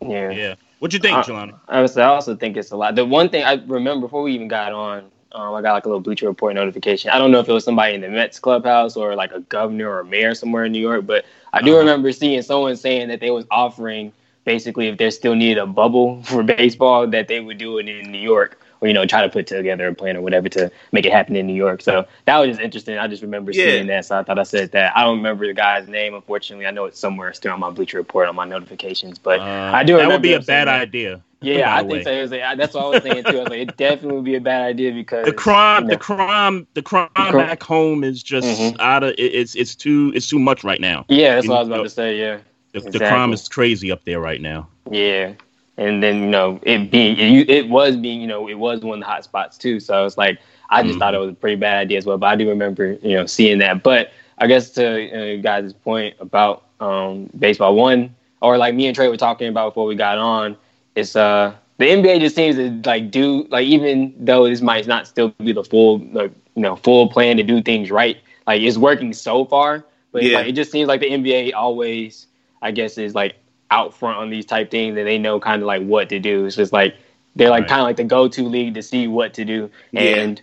Yeah. 0.00 0.30
Yeah. 0.30 0.54
What 0.78 0.92
you 0.92 0.98
think, 0.98 1.16
Uh, 1.16 1.22
Jelani? 1.22 1.54
I 1.68 1.80
was- 1.80 1.96
I 1.96 2.06
also 2.06 2.34
think 2.34 2.56
it's 2.56 2.72
a 2.72 2.76
lot. 2.76 2.94
The 2.96 3.04
one 3.04 3.28
thing 3.28 3.44
I 3.44 3.54
remember 3.66 4.06
before 4.06 4.22
we 4.22 4.32
even 4.34 4.48
got 4.48 4.72
on, 4.72 5.04
um, 5.30 5.54
I 5.54 5.62
got 5.62 5.74
like 5.74 5.84
a 5.84 5.88
little 5.88 6.00
Bleacher 6.00 6.26
Report 6.26 6.54
notification. 6.54 7.10
I 7.10 7.18
don't 7.18 7.30
know 7.30 7.38
if 7.38 7.48
it 7.48 7.52
was 7.52 7.64
somebody 7.64 7.94
in 7.94 8.00
the 8.00 8.08
Mets 8.08 8.40
clubhouse 8.40 8.96
or 8.96 9.14
like 9.14 9.30
a 9.32 9.40
governor 9.40 9.88
or 9.88 10.00
a 10.00 10.04
mayor 10.04 10.34
somewhere 10.34 10.64
in 10.64 10.72
New 10.72 10.80
York, 10.80 11.06
but 11.06 11.24
I 11.52 11.62
do 11.62 11.70
Uh-huh. 11.72 11.80
remember 11.80 12.10
seeing 12.10 12.42
someone 12.42 12.74
saying 12.76 13.08
that 13.08 13.20
they 13.20 13.30
was 13.30 13.44
offering 13.50 14.12
basically 14.44 14.88
if 14.88 14.98
there 14.98 15.10
still 15.10 15.34
needed 15.34 15.58
a 15.58 15.66
bubble 15.66 16.22
for 16.24 16.42
baseball, 16.42 17.06
that 17.08 17.28
they 17.28 17.40
would 17.40 17.58
do 17.58 17.78
it 17.78 17.88
in 17.88 18.10
New 18.10 18.18
York 18.18 18.58
or 18.80 18.88
you 18.88 18.94
know 18.94 19.06
try 19.06 19.22
to 19.22 19.28
put 19.28 19.46
together 19.46 19.86
a 19.88 19.94
plan 19.94 20.16
or 20.16 20.22
whatever 20.22 20.48
to 20.48 20.70
make 20.90 21.04
it 21.06 21.12
happen 21.12 21.36
in 21.36 21.46
New 21.46 21.54
York. 21.54 21.80
So 21.82 22.04
that 22.26 22.38
was 22.38 22.48
just 22.48 22.60
interesting. 22.60 22.98
I 22.98 23.06
just 23.06 23.22
remember 23.22 23.52
Yeah. 23.52 23.64
seeing 23.64 23.86
that, 23.88 24.04
so 24.06 24.18
I 24.18 24.22
thought 24.24 24.38
I 24.38 24.42
said 24.42 24.72
that. 24.72 24.96
I 24.96 25.04
don't 25.04 25.18
remember 25.18 25.46
the 25.46 25.54
guy's 25.54 25.86
name, 25.88 26.14
unfortunately. 26.14 26.66
I 26.66 26.72
know 26.72 26.86
it's 26.86 26.98
somewhere 26.98 27.32
still 27.32 27.52
on 27.52 27.60
my 27.60 27.70
Bleacher 27.70 27.98
Report 27.98 28.28
on 28.28 28.34
my 28.36 28.44
notifications, 28.44 29.18
but 29.18 29.40
Uh, 29.40 29.70
I 29.74 29.84
do 29.84 29.96
That 29.98 30.08
would 30.10 30.22
be 30.22 30.32
a 30.34 30.40
bad 30.40 30.68
that. 30.68 30.80
idea. 30.80 31.22
Yeah, 31.44 31.74
I 31.74 31.78
think 31.80 31.90
way. 31.90 32.02
so. 32.04 32.12
It 32.12 32.22
was 32.22 32.30
like, 32.30 32.56
that's 32.56 32.72
what 32.74 32.84
I 32.84 32.88
was 32.88 33.02
thinking 33.02 33.24
too. 33.24 33.38
I 33.38 33.40
was 33.40 33.50
like, 33.50 33.58
it 33.60 33.76
definitely 33.76 34.14
would 34.16 34.24
be 34.24 34.36
a 34.36 34.40
bad 34.40 34.62
idea 34.62 34.92
because 34.92 35.26
The 35.26 35.32
crime, 35.32 35.84
you 35.84 35.90
the 35.90 35.96
crime, 35.96 36.66
the 36.74 36.82
crime 36.82 37.08
crime- 37.16 37.32
back 37.48 37.62
home 37.64 38.04
is 38.04 38.22
just 38.22 38.46
Mhm. 38.46 38.76
out 38.80 39.02
of. 39.02 39.10
It, 39.18 39.34
it's 39.34 39.56
it's 39.56 39.74
too 39.74 40.12
it's 40.14 40.28
too 40.28 40.38
much 40.38 40.62
right 40.62 40.80
now. 40.80 41.04
yeah, 41.08 41.34
that's 41.34 41.46
you 41.46 41.50
what 41.50 41.56
I 41.56 41.60
was 41.60 41.68
about 41.68 41.82
to 41.82 41.90
say. 41.90 42.16
Yeah, 42.18 42.38
The, 42.72 42.80
the 42.80 43.00
crime 43.00 43.32
is 43.32 43.48
crazy 43.48 43.90
up 43.90 44.04
there 44.04 44.20
right 44.20 44.40
now. 44.40 44.68
yeah, 44.90 45.32
and 45.76 46.02
then 46.02 46.22
you 46.22 46.28
know 46.28 46.60
it 46.62 46.90
being 46.90 47.16
it, 47.18 47.48
it 47.50 47.68
was 47.68 47.96
being 47.96 48.20
you 48.20 48.26
know 48.26 48.48
it 48.48 48.54
was 48.54 48.80
one 48.80 48.98
of 48.98 49.00
the 49.00 49.06
hot 49.06 49.24
spots 49.24 49.56
too. 49.58 49.80
So 49.80 50.04
it's 50.04 50.16
like 50.16 50.38
I 50.70 50.82
just 50.82 50.98
Mhm. 50.98 50.98
thought 50.98 51.14
it 51.14 51.18
was 51.18 51.30
a 51.30 51.34
pretty 51.34 51.56
bad 51.56 51.78
idea 51.78 51.98
as 51.98 52.06
well. 52.06 52.18
But 52.18 52.26
I 52.28 52.36
do 52.36 52.48
remember 52.48 52.92
you 53.02 53.16
know 53.16 53.26
seeing 53.26 53.58
that. 53.58 53.82
But 53.82 54.10
I 54.38 54.46
guess 54.46 54.70
to 54.72 55.38
uh, 55.38 55.40
guys' 55.42 55.72
point 55.72 56.16
about 56.20 56.64
um, 56.80 57.30
baseball 57.38 57.74
one 57.74 58.14
or 58.40 58.56
like 58.58 58.74
me 58.74 58.86
and 58.86 58.94
Trey 58.94 59.08
were 59.08 59.16
talking 59.16 59.48
about 59.48 59.70
before 59.70 59.86
we 59.86 59.94
got 59.94 60.18
on, 60.18 60.56
it's 60.94 61.16
uh 61.16 61.54
the 61.78 61.86
NBA 61.88 62.18
just 62.18 62.34
seems 62.36 62.56
to 62.56 62.80
like 62.88 63.10
do 63.10 63.44
like 63.50 63.66
even 63.66 64.14
though 64.18 64.48
this 64.48 64.60
might 64.62 64.86
not 64.86 65.06
still 65.08 65.28
be 65.28 65.40
the 65.40 65.52
full 65.52 65.88
like 65.98 66.20
you 66.44 66.52
know 66.62 66.66
full 66.66 66.96
plan 66.98 67.26
to 67.26 67.32
do 67.32 67.52
things 67.52 67.82
right, 67.82 68.16
like 68.46 68.60
it's 68.60 68.76
working 68.76 69.12
so 69.12 69.44
far. 69.44 69.84
But 70.12 70.24
Yeah. 70.24 70.32
like, 70.32 70.46
it 70.48 70.52
just 70.52 70.70
seems 70.70 70.88
like 70.88 71.00
the 71.00 71.08
NBA 71.08 71.52
always, 71.52 72.26
I 72.62 72.70
guess, 72.70 72.96
is 72.96 73.14
like 73.14 73.34
out 73.70 73.92
front 73.94 74.18
on 74.18 74.30
these 74.30 74.46
type 74.46 74.70
things, 74.70 74.96
and 74.96 75.06
they 75.06 75.18
know 75.18 75.40
kind 75.40 75.60
of 75.62 75.66
like 75.66 75.82
what 75.82 76.08
to 76.10 76.18
do. 76.18 76.46
It's 76.46 76.56
just 76.56 76.72
like 76.72 76.94
they're 77.36 77.50
like 77.50 77.62
Right. 77.62 77.68
kind 77.68 77.80
of 77.80 77.86
like 77.86 77.96
the 77.96 78.04
go-to 78.04 78.44
league 78.48 78.74
to 78.74 78.82
see 78.82 79.06
what 79.08 79.34
to 79.34 79.44
do, 79.44 79.70
Yeah. 79.92 80.00
and 80.00 80.40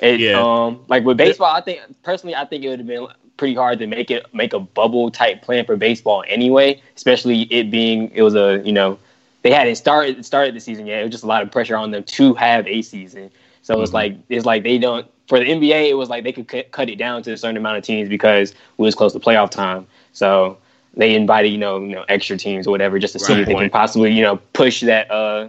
it 0.00 0.20
Yeah. 0.20 0.40
um 0.40 0.80
like 0.88 1.04
with 1.04 1.16
baseball, 1.16 1.54
I 1.54 1.60
think 1.60 1.80
personally, 2.02 2.34
I 2.36 2.44
think 2.44 2.64
it 2.64 2.68
would 2.68 2.78
have 2.80 2.86
been 2.88 3.06
pretty 3.36 3.54
hard 3.54 3.78
to 3.80 3.86
make 3.86 4.10
it 4.10 4.26
make 4.34 4.52
a 4.52 4.60
bubble 4.60 5.10
type 5.10 5.42
plan 5.42 5.64
for 5.64 5.76
baseball 5.76 6.22
anyway, 6.28 6.80
especially 6.96 7.42
it 7.42 7.70
being 7.70 8.10
it 8.14 8.22
was 8.22 8.34
a 8.34 8.60
you 8.64 8.72
know 8.72 8.98
they 9.42 9.50
hadn't 9.50 9.76
started 9.76 10.24
started 10.24 10.54
the 10.54 10.60
season 10.60 10.86
yet. 10.86 11.00
It 11.00 11.04
was 11.04 11.12
just 11.12 11.24
a 11.24 11.28
lot 11.28 11.42
of 11.42 11.50
pressure 11.50 11.76
on 11.76 11.90
them 11.90 12.04
to 12.04 12.34
have 12.34 12.66
a 12.66 12.82
season. 12.82 13.30
So 13.62 13.80
it's 13.80 13.90
Mhm. 13.90 13.94
like 13.94 14.16
it's 14.28 14.44
like 14.46 14.62
they 14.64 14.78
don't 14.78 15.06
for 15.28 15.38
the 15.38 15.46
NBA. 15.46 15.88
It 15.88 15.94
was 15.94 16.08
like 16.08 16.24
they 16.24 16.32
could 16.32 16.48
cut, 16.48 16.70
cut 16.72 16.90
it 16.90 16.98
down 16.98 17.22
to 17.22 17.32
a 17.32 17.36
certain 17.36 17.56
amount 17.56 17.78
of 17.78 17.84
teams 17.84 18.08
because 18.08 18.54
we 18.76 18.84
was 18.84 18.94
close 18.96 19.12
to 19.12 19.20
playoff 19.20 19.50
time. 19.50 19.86
So 20.12 20.58
they 20.94 21.14
invited 21.14 21.48
you 21.48 21.58
know 21.58 21.80
you 21.80 21.94
know 21.94 22.04
extra 22.08 22.36
teams 22.36 22.66
or 22.66 22.70
whatever 22.70 22.98
just 22.98 23.12
to 23.12 23.18
see 23.18 23.32
if 23.32 23.46
they 23.46 23.54
can 23.54 23.70
possibly 23.70 24.12
you 24.12 24.22
know 24.22 24.36
push 24.52 24.80
that 24.80 25.10
uh 25.10 25.48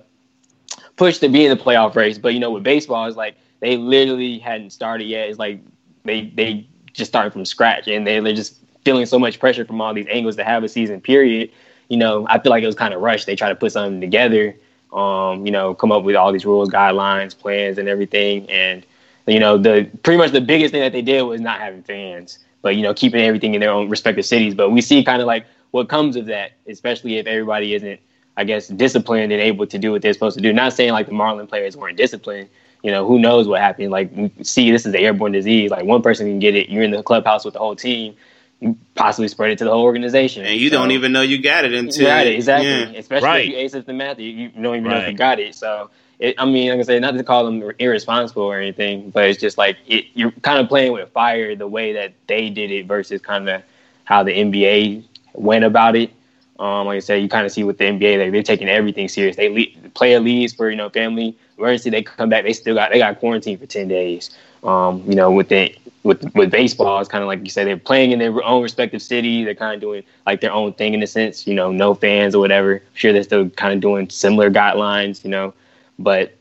push 0.96 1.18
to 1.20 1.30
be 1.30 1.46
in 1.46 1.56
the 1.56 1.62
playoff 1.62 1.96
race. 1.96 2.18
But 2.18 2.34
you 2.34 2.40
know 2.40 2.52
with 2.52 2.64
baseball, 2.64 3.06
it's 3.08 3.18
like 3.18 3.36
they 3.60 3.78
literally 3.78 4.40
hadn't 4.40 4.72
started 4.72 5.06
yet. 5.06 5.30
It's 5.30 5.40
like 5.40 5.60
they 6.04 6.28
they 6.28 6.68
just 6.94 7.10
started 7.10 7.34
from 7.34 7.46
scratch 7.46 7.88
and 7.88 8.06
they, 8.06 8.20
they're 8.20 8.34
just 8.34 8.58
feeling 8.86 9.06
so 9.06 9.18
much 9.18 9.40
pressure 9.40 9.66
from 9.66 9.82
all 9.82 9.94
these 9.94 10.06
angles 10.10 10.36
to 10.36 10.44
have 10.44 10.64
a 10.64 10.70
season 10.70 11.02
period. 11.02 11.52
You 11.90 11.98
know, 11.98 12.28
I 12.30 12.40
feel 12.40 12.50
like 12.50 12.64
it 12.64 12.68
was 12.68 12.76
kind 12.76 12.94
of 12.94 13.02
rushed. 13.02 13.26
They 13.26 13.36
tried 13.36 13.50
to 13.50 13.56
put 13.56 13.72
something 13.72 14.02
together, 14.02 14.56
um, 14.92 15.46
you 15.46 15.52
know, 15.52 15.74
come 15.74 15.92
up 15.92 16.04
with 16.04 16.16
all 16.16 16.32
these 16.32 16.46
rules, 16.46 16.70
guidelines, 16.70 17.38
plans, 17.38 17.78
and 17.78 17.88
everything. 17.88 18.50
And 18.50 18.86
you 19.28 19.40
know, 19.40 19.58
the 19.58 19.90
pretty 20.04 20.18
much 20.18 20.32
the 20.32 20.42
biggest 20.42 20.72
thing 20.72 20.82
that 20.82 20.92
they 20.92 21.02
did 21.02 21.22
was 21.24 21.42
not 21.42 21.60
having 21.60 21.84
fans, 21.84 22.40
but 22.64 22.76
you 22.76 22.82
know, 22.82 22.96
keeping 22.96 23.22
everything 23.22 23.54
in 23.54 23.62
their 23.62 23.70
own 23.70 23.90
respective 23.90 24.26
cities. 24.26 24.56
But 24.56 24.72
we 24.72 24.82
see 24.82 25.04
kind 25.04 25.22
of 25.22 25.28
like 25.28 25.46
what 25.70 25.90
comes 25.90 26.16
of 26.16 26.26
that, 26.26 26.54
especially 26.68 27.18
if 27.20 27.28
everybody 27.28 27.76
isn't, 27.76 28.00
I 28.36 28.46
guess, 28.46 28.70
disciplined 28.70 29.32
and 29.32 29.40
able 29.40 29.68
to 29.68 29.78
do 29.78 29.92
what 29.92 30.02
they're 30.02 30.14
supposed 30.14 30.36
to 30.38 30.42
do. 30.42 30.52
Not 30.52 30.74
saying 30.74 30.94
like 30.94 31.06
the 31.06 31.14
Marlin 31.14 31.46
players 31.46 31.78
weren't 31.78 31.98
disciplined. 31.98 32.50
You 32.82 32.92
know, 32.92 33.08
who 33.08 33.20
knows 33.20 33.48
what 33.48 33.62
happened? 33.62 33.92
Like, 33.92 34.12
see 34.42 34.72
this 34.72 34.86
is 34.86 34.92
the 34.92 35.00
airborne 35.00 35.32
disease. 35.32 35.72
Like, 35.72 35.86
one 35.86 36.02
person 36.02 36.28
can 36.28 36.40
get 36.40 36.56
it. 36.56 36.70
You're 36.70 36.84
in 36.84 36.92
the 36.92 37.04
clubhouse 37.04 37.46
with 37.46 37.54
the 37.54 37.60
whole 37.60 37.76
team. 37.76 38.16
You 38.64 38.78
possibly 38.96 39.28
spread 39.28 39.52
it 39.52 39.58
to 39.60 39.66
the 39.66 39.72
whole 39.72 39.84
organization. 39.84 40.46
And 40.46 40.58
you 40.60 40.70
So- 40.70 40.78
don't 40.78 40.92
even 40.92 41.12
know 41.12 41.22
you 41.22 41.42
got 41.42 41.66
it 41.66 41.74
until 41.74 42.08
Got 42.08 42.28
it 42.28 42.36
exactly. 42.36 42.70
Yeah. 42.70 43.00
Especially 43.00 43.28
Right. 43.28 43.50
if 43.50 43.74
you 43.74 43.80
asymptomatic, 43.82 44.20
you, 44.20 44.52
you 44.56 44.64
don't 44.64 44.76
even 44.78 44.84
know 44.90 44.98
if 44.98 45.08
you 45.10 45.14
got 45.18 45.40
it. 45.40 45.54
So, 45.56 45.90
it, 46.20 46.36
I 46.38 46.46
mean, 46.46 46.70
like 46.70 46.80
I 46.80 46.84
say, 46.84 47.00
not 47.00 47.18
to 47.18 47.24
call 47.24 47.44
them 47.46 47.62
irresponsible 47.80 48.44
or 48.44 48.58
anything, 48.58 49.10
but 49.10 49.26
it's 49.28 49.40
just 49.42 49.58
like 49.58 49.78
it, 49.88 50.06
you're 50.14 50.32
kind 50.44 50.60
of 50.60 50.70
playing 50.70 50.94
with 50.94 51.10
fire 51.10 51.56
the 51.56 51.68
way 51.68 51.94
that 51.94 52.14
they 52.28 52.50
did 52.50 52.72
it 52.72 52.86
versus 52.86 53.20
kind 53.22 53.50
of 53.50 53.62
how 54.06 54.24
the 54.24 54.32
NBA 54.32 55.04
went 55.34 55.66
about 55.66 55.96
it. 55.98 56.12
Um, 56.60 56.86
like 56.86 56.98
I 56.98 57.00
said, 57.00 57.16
you 57.22 57.28
kind 57.28 57.46
of 57.46 57.52
see 57.52 57.64
with 57.66 57.78
the 57.80 57.86
NBA, 57.86 58.18
like 58.20 58.32
they're 58.32 58.44
taking 58.44 58.70
everything 58.70 59.10
serious. 59.10 59.36
They 59.36 59.50
le- 59.50 59.90
player 59.90 60.20
leaves 60.22 60.54
for 60.54 60.70
you 60.70 60.76
know 60.78 60.90
family 60.90 61.36
emergency. 61.58 61.90
They 61.90 62.04
come 62.04 62.30
back, 62.30 62.44
they 62.46 62.54
still 62.54 62.76
got 62.76 62.92
they 62.92 63.00
got 63.00 63.20
quarantine 63.20 63.58
for 63.58 63.66
ten 63.66 63.88
days. 63.90 64.30
Um, 64.64 65.04
you 65.08 65.16
know, 65.16 65.32
with 65.32 65.50
the 65.50 65.76
with 66.04 66.24
with 66.36 66.52
baseball, 66.52 67.00
it's 67.00 67.10
kind 67.10 67.24
of 67.24 67.28
like 67.28 67.40
you 67.44 67.50
said, 67.50 67.68
they're 67.68 67.78
playing 67.78 68.12
in 68.12 68.20
their 68.20 68.44
own 68.44 68.62
respective 68.64 69.02
city. 69.02 69.44
They're 69.44 69.56
kind 69.56 69.76
of 69.76 69.82
doing 69.82 70.04
like 70.26 70.42
their 70.42 70.52
own 70.52 70.74
thing 70.74 70.94
in 70.94 71.04
a 71.04 71.08
sense. 71.08 71.48
You 71.48 71.54
know, 71.54 71.72
no 71.72 71.94
fans 71.94 72.36
or 72.36 72.40
whatever. 72.40 72.76
I'm 72.76 72.82
sure 72.94 73.14
they're 73.14 73.24
still 73.24 73.50
kind 73.52 73.74
of 73.74 73.82
doing 73.82 74.10
similar 74.10 74.50
guidelines. 74.50 75.24
You 75.24 75.32
know, 75.32 75.54
but 76.00 76.36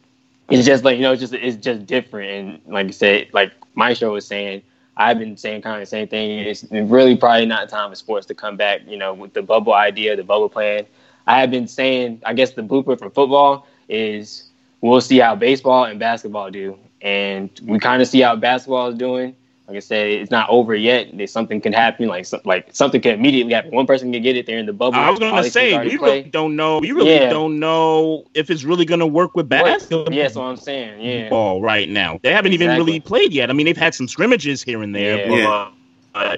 it's 0.51 0.67
just 0.67 0.85
like 0.85 0.97
you 0.97 1.03
know, 1.03 1.13
it's 1.13 1.21
just 1.21 1.35
it's 1.35 1.57
just 1.57 1.87
different. 1.87 2.31
And 2.31 2.75
like 2.75 2.87
I 2.89 2.91
said, 2.91 3.29
like 3.33 3.53
my 3.75 3.95
show 3.95 4.13
was 4.13 4.27
saying, 4.27 4.63
I've 4.97 5.19
been 5.19 5.37
saying 5.37 5.63
kind 5.63 5.77
of 5.77 5.83
the 5.83 5.87
same 5.87 6.09
thing. 6.09 6.41
It's 6.41 6.65
really 6.71 7.17
probably 7.17 7.47
not 7.47 7.69
time 7.69 7.91
for 7.91 7.97
sports 7.97 8.27
to 8.27 8.35
come 8.35 8.57
back. 8.57 8.83
You 8.87 8.97
know, 8.97 9.15
with 9.15 9.33
the 9.33 9.43
bubble 9.43 9.75
idea, 9.75 10.17
the 10.17 10.25
bubble 10.25 10.49
plan. 10.49 10.87
I 11.27 11.41
have 11.41 11.51
been 11.51 11.69
saying, 11.69 12.21
I 12.27 12.35
guess 12.35 12.53
the 12.53 12.63
blueprint 12.63 13.01
for 13.01 13.11
football 13.11 13.67
is 13.89 14.51
we'll 14.81 15.01
see 15.01 15.19
how 15.19 15.37
baseball 15.37 15.85
and 15.85 15.99
basketball 15.99 16.51
do, 16.51 16.77
and 17.03 17.51
we 17.65 17.79
kind 17.79 18.01
of 18.01 18.09
see 18.09 18.21
how 18.21 18.37
basketball 18.37 18.89
is 18.89 18.97
doing. 18.97 19.35
Like 19.69 19.77
I 19.77 19.81
said, 19.81 20.09
it's 20.09 20.31
not 20.31 20.51
over 20.51 20.75
yet. 20.75 21.09
There's 21.17 21.31
something 21.33 21.61
can 21.61 21.73
happen. 21.73 22.09
Like 22.09 22.27
some, 22.27 22.41
like 22.45 22.69
something 22.73 23.01
can 23.01 23.15
immediately 23.15 23.55
happen. 23.55 23.71
One 23.71 23.87
person 23.87 24.13
can 24.13 24.21
get 24.23 24.37
it. 24.37 24.45
They're 24.45 24.59
in 24.59 24.67
the 24.67 24.73
bubble. 24.73 24.99
I 24.99 25.09
was 25.09 25.19
gonna 25.21 25.41
these 25.43 25.53
say 25.53 25.79
we 25.79 25.97
play. 25.97 26.19
really 26.19 26.31
don't 26.31 26.57
know. 26.57 26.79
We 26.79 26.93
really 26.93 27.15
Yeah. 27.15 27.31
don't 27.31 27.59
know 27.61 28.25
if 28.35 28.51
it's 28.51 28.65
really 28.65 28.85
gonna 28.85 29.07
work 29.07 29.37
with 29.37 29.49
basketball. 29.49 30.13
Yeah, 30.13 30.25
that's 30.25 30.35
what 30.35 30.45
I'm 30.45 30.57
saying. 30.57 31.01
Yeah. 31.01 31.29
ball 31.29 31.63
right 31.63 31.89
now. 31.89 32.19
They 32.23 32.33
haven't 32.33 32.53
even 32.53 32.71
really 32.77 33.01
played 33.01 33.33
yet. 33.33 33.51
I 33.51 33.53
mean, 33.53 33.67
they've 33.67 33.77
had 33.77 33.95
some 33.95 34.09
scrimmages 34.09 34.63
here 34.63 34.83
and 34.83 34.95
there, 34.95 35.19
Yeah. 35.19 35.29
but 35.29 35.37
Yeah. 35.37 35.51
uh, 35.51 35.69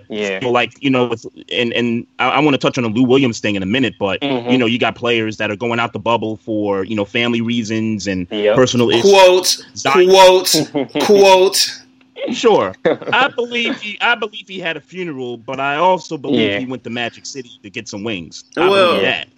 Yeah. 0.08 0.40
so, 0.40 0.50
like 0.50 0.80
you 0.82 0.90
know, 0.90 1.08
with, 1.08 1.26
and 1.50 1.72
and 1.72 2.06
I, 2.18 2.28
I 2.30 2.40
want 2.40 2.54
to 2.54 2.58
touch 2.58 2.78
on 2.78 2.84
the 2.84 2.90
Lou 2.90 3.02
Williams 3.04 3.40
thing 3.40 3.54
in 3.56 3.62
a 3.62 3.66
minute, 3.66 3.94
but 3.98 4.20
Mhm. 4.20 4.50
you 4.52 4.58
know, 4.58 4.66
you 4.66 4.78
got 4.78 4.94
players 4.94 5.36
that 5.38 5.50
are 5.50 5.56
going 5.56 5.80
out 5.80 5.92
the 5.92 5.98
bubble 5.98 6.36
for 6.36 6.84
you 6.84 6.94
know 6.94 7.04
family 7.04 7.40
reasons 7.40 8.06
and 8.06 8.26
Yep. 8.30 8.54
personal 8.56 8.90
issues. 8.90 9.10
Quote, 9.10 9.64
Zion- 9.74 10.08
quote, 10.08 10.90
quote. 11.04 11.80
Sure, 12.32 12.74
I 13.12 13.28
believe 13.28 13.80
he. 13.80 13.98
I 14.00 14.14
believe 14.14 14.48
he 14.48 14.58
had 14.58 14.76
a 14.76 14.80
funeral, 14.80 15.36
but 15.36 15.60
I 15.60 15.76
also 15.76 16.16
believe 16.16 16.50
Yeah. 16.52 16.58
he 16.58 16.66
went 16.66 16.84
to 16.84 16.90
Magic 16.90 17.26
City 17.26 17.50
to 17.62 17.68
get 17.68 17.88
some 17.88 18.02
wings. 18.04 18.44
I 18.56 18.68
Well- 18.68 19.00
that. 19.00 19.28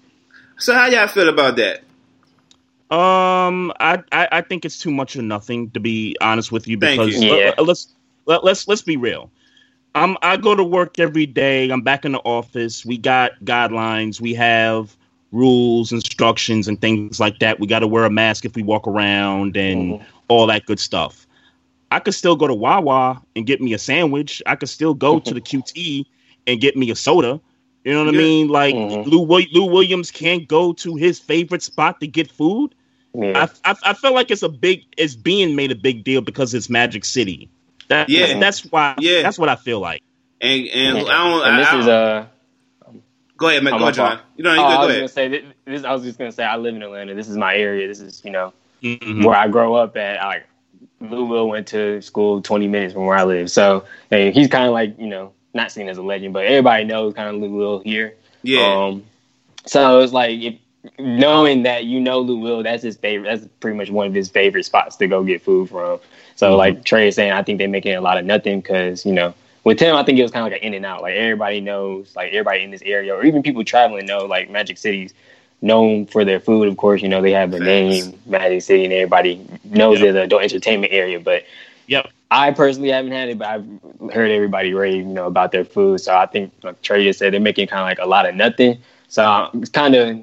So 0.58 0.72
how 0.74 0.86
y'all 0.86 1.06
feel 1.08 1.28
about 1.28 1.56
that? 1.56 1.82
Um, 2.90 3.72
I, 3.80 4.02
I 4.12 4.28
I 4.30 4.40
think 4.42 4.64
it's 4.64 4.78
too 4.78 4.92
much 4.92 5.16
of 5.16 5.24
nothing 5.24 5.70
to 5.70 5.80
be 5.80 6.16
honest 6.20 6.52
with 6.52 6.68
you 6.68 6.78
Thank 6.78 7.00
because 7.00 7.20
you. 7.20 7.34
Yeah. 7.34 7.52
let, 7.58 7.68
us 7.68 7.88
let, 8.26 8.44
let's 8.44 8.68
let's 8.68 8.82
be 8.82 8.96
real. 8.96 9.28
I'm 9.96 10.16
I 10.22 10.36
go 10.36 10.54
to 10.54 10.62
work 10.62 10.98
every 10.98 11.26
day. 11.26 11.70
I'm 11.70 11.80
back 11.82 12.04
in 12.04 12.12
the 12.12 12.18
office. 12.20 12.84
We 12.84 12.98
got 12.98 13.32
guidelines. 13.44 14.20
We 14.20 14.34
have 14.34 14.96
rules, 15.32 15.90
instructions, 15.92 16.68
and 16.68 16.80
things 16.80 17.18
like 17.18 17.38
that. 17.40 17.58
We 17.60 17.66
got 17.66 17.80
to 17.80 17.86
wear 17.88 18.04
a 18.04 18.10
mask 18.10 18.44
if 18.44 18.54
we 18.54 18.62
walk 18.62 18.86
around 18.86 19.56
and 19.56 19.94
Mhm. 19.94 20.04
all 20.28 20.46
that 20.46 20.66
good 20.66 20.78
stuff. 20.78 21.26
I 21.90 21.98
could 22.00 22.14
still 22.14 22.36
go 22.36 22.46
to 22.46 22.54
Wawa 22.54 23.22
and 23.36 23.46
get 23.46 23.60
me 23.60 23.72
a 23.72 23.78
sandwich. 23.78 24.42
I 24.46 24.54
could 24.56 24.68
still 24.68 24.94
go 24.94 25.18
to 25.20 25.34
the 25.34 25.40
QT 25.50 26.04
and 26.46 26.60
get 26.60 26.76
me 26.76 26.90
a 26.90 26.96
soda. 26.96 27.40
You 27.84 27.92
know 27.92 28.04
what 28.04 28.14
Yeah. 28.14 28.20
I 28.20 28.22
mean? 28.24 28.48
Like 28.48 28.74
Mhm. 28.74 29.06
Lou, 29.06 29.24
Lou 29.52 29.64
Williams 29.66 30.10
can't 30.10 30.46
go 30.46 30.72
to 30.74 30.94
his 30.96 31.18
favorite 31.18 31.62
spot 31.62 32.00
to 32.00 32.06
get 32.06 32.30
food. 32.30 32.74
Yeah. 33.14 33.48
I, 33.64 33.70
I, 33.70 33.76
I 33.90 33.92
feel 33.94 34.12
like 34.12 34.30
it's 34.30 34.42
a 34.42 34.48
big 34.50 34.84
it's 34.98 35.16
being 35.16 35.56
made 35.56 35.72
a 35.72 35.76
big 35.76 36.04
deal 36.04 36.20
because 36.20 36.52
it's 36.54 36.68
Magic 36.68 37.04
City. 37.04 37.48
That, 37.88 38.08
Yeah. 38.08 38.38
that's 38.38 38.60
why. 38.64 38.94
Yeah. 38.98 39.22
that's 39.22 39.38
what 39.38 39.48
I 39.48 39.56
feel 39.56 39.80
like. 39.80 40.02
And 40.40 40.66
and 40.68 40.98
And, 40.98 41.08
I 41.08 41.28
don't. 41.30 41.46
and 41.48 41.58
this 41.58 41.68
I, 41.68 41.78
is 41.78 41.86
uh 41.88 42.26
go 43.36 43.48
ahead, 43.48 43.62
man. 43.62 43.72
Go 43.78 43.84
ahead, 43.84 43.94
John. 43.94 44.20
You 44.36 44.44
know, 44.44 44.54
you 44.54 44.60
oh, 44.60 44.64
I 44.64 44.68
go, 44.74 44.78
was 44.78 44.78
go 44.78 44.82
gonna 44.86 44.98
ahead. 44.98 45.10
say 45.10 45.28
this, 45.28 45.44
this. 45.64 45.84
I 45.84 45.92
was 45.92 46.02
just 46.02 46.18
gonna 46.18 46.32
say 46.32 46.44
I 46.44 46.56
live 46.56 46.74
in 46.74 46.82
Atlanta. 46.82 47.14
This 47.14 47.28
is 47.28 47.36
my 47.36 47.54
area. 47.56 47.86
This 47.88 48.00
is 48.00 48.22
you 48.24 48.30
know 48.30 48.52
Mhm. 48.82 49.24
where 49.24 49.36
I 49.36 49.48
grow 49.48 49.74
up 49.74 49.96
at. 49.96 50.20
I, 50.22 50.26
like 50.28 50.46
Lou 51.00 51.24
Will 51.26 51.48
went 51.48 51.68
to 51.68 52.00
school 52.02 52.40
20 52.42 52.68
minutes 52.68 52.94
from 52.94 53.04
where 53.06 53.16
I 53.16 53.24
live, 53.24 53.50
so 53.50 53.84
and 54.10 54.34
he's 54.34 54.48
kind 54.48 54.66
of 54.66 54.72
like 54.72 54.98
you 54.98 55.08
know 55.08 55.32
not 55.54 55.70
seen 55.72 55.88
as 55.88 55.96
a 55.98 56.02
legend, 56.02 56.34
but 56.34 56.44
everybody 56.44 56.84
knows 56.84 57.14
kind 57.14 57.34
of 57.34 57.40
Lou 57.40 57.50
Will 57.50 57.78
here. 57.80 58.14
Yeah, 58.42 58.84
Um, 58.88 59.04
so 59.64 60.00
it's 60.00 60.12
like 60.12 60.38
if, 60.40 60.54
knowing 60.98 61.62
that 61.64 61.84
you 61.84 62.00
know 62.00 62.20
Lou 62.20 62.38
Will, 62.38 62.62
that's 62.62 62.82
his 62.82 62.96
favorite. 62.96 63.28
That's 63.28 63.48
pretty 63.60 63.76
much 63.76 63.90
one 63.90 64.06
of 64.06 64.14
his 64.14 64.28
favorite 64.28 64.64
spots 64.64 64.96
to 64.96 65.06
go 65.06 65.22
get 65.24 65.42
food 65.42 65.68
from. 65.68 65.98
So 66.36 66.52
Mhm. 66.52 66.58
like 66.58 66.84
Trey 66.84 67.08
is 67.08 67.14
saying, 67.16 67.32
I 67.32 67.42
think 67.42 67.58
they're 67.58 67.68
making 67.68 67.94
a 67.94 68.00
lot 68.00 68.18
of 68.18 68.24
nothing 68.24 68.60
because 68.60 69.04
you 69.06 69.12
know 69.12 69.34
with 69.64 69.80
him, 69.80 69.96
I 69.96 70.02
think 70.04 70.18
it 70.18 70.22
was 70.22 70.30
kind 70.30 70.46
of 70.46 70.52
like 70.52 70.60
an 70.62 70.66
in 70.68 70.74
and 70.74 70.86
out. 70.86 71.02
Like 71.02 71.14
everybody 71.14 71.60
knows, 71.60 72.14
like 72.14 72.28
everybody 72.32 72.62
in 72.62 72.70
this 72.70 72.82
area, 72.84 73.14
or 73.14 73.24
even 73.24 73.42
people 73.42 73.64
traveling 73.64 74.06
know, 74.06 74.24
like 74.26 74.48
Magic 74.50 74.78
City's 74.78 75.12
known 75.62 76.06
for 76.06 76.24
their 76.24 76.38
food. 76.40 76.68
Of 76.68 76.76
course, 76.76 77.02
you 77.02 77.08
know 77.08 77.20
they 77.22 77.32
have 77.32 77.50
the 77.50 77.58
Facts. 77.58 77.66
name 77.66 78.14
Magic 78.26 78.62
City, 78.62 78.84
and 78.84 78.92
everybody 78.92 79.40
knows 79.64 79.98
Yep. 79.98 80.02
they're 80.04 80.12
the 80.12 80.22
adult 80.22 80.42
entertainment 80.42 80.92
area. 80.92 81.18
But 81.18 81.44
Yep. 81.88 82.08
I 82.30 82.50
personally 82.50 82.90
haven't 82.90 83.12
had 83.12 83.28
it, 83.28 83.38
but 83.38 83.48
I've 83.48 83.64
heard 84.12 84.30
everybody 84.30 84.74
rave, 84.74 84.96
you 84.96 85.04
know, 85.04 85.26
about 85.26 85.52
their 85.52 85.64
food. 85.64 86.00
So 86.00 86.14
I 86.16 86.26
think, 86.26 86.52
like 86.62 86.82
Trey 86.82 87.04
just 87.04 87.18
said, 87.20 87.32
they're 87.32 87.40
making 87.40 87.68
kind 87.68 87.80
of 87.80 87.86
like 87.86 87.98
a 88.04 88.08
lot 88.08 88.28
of 88.28 88.34
nothing. 88.34 88.78
So 89.08 89.48
it's 89.54 89.70
kind 89.70 89.94
of 89.94 90.18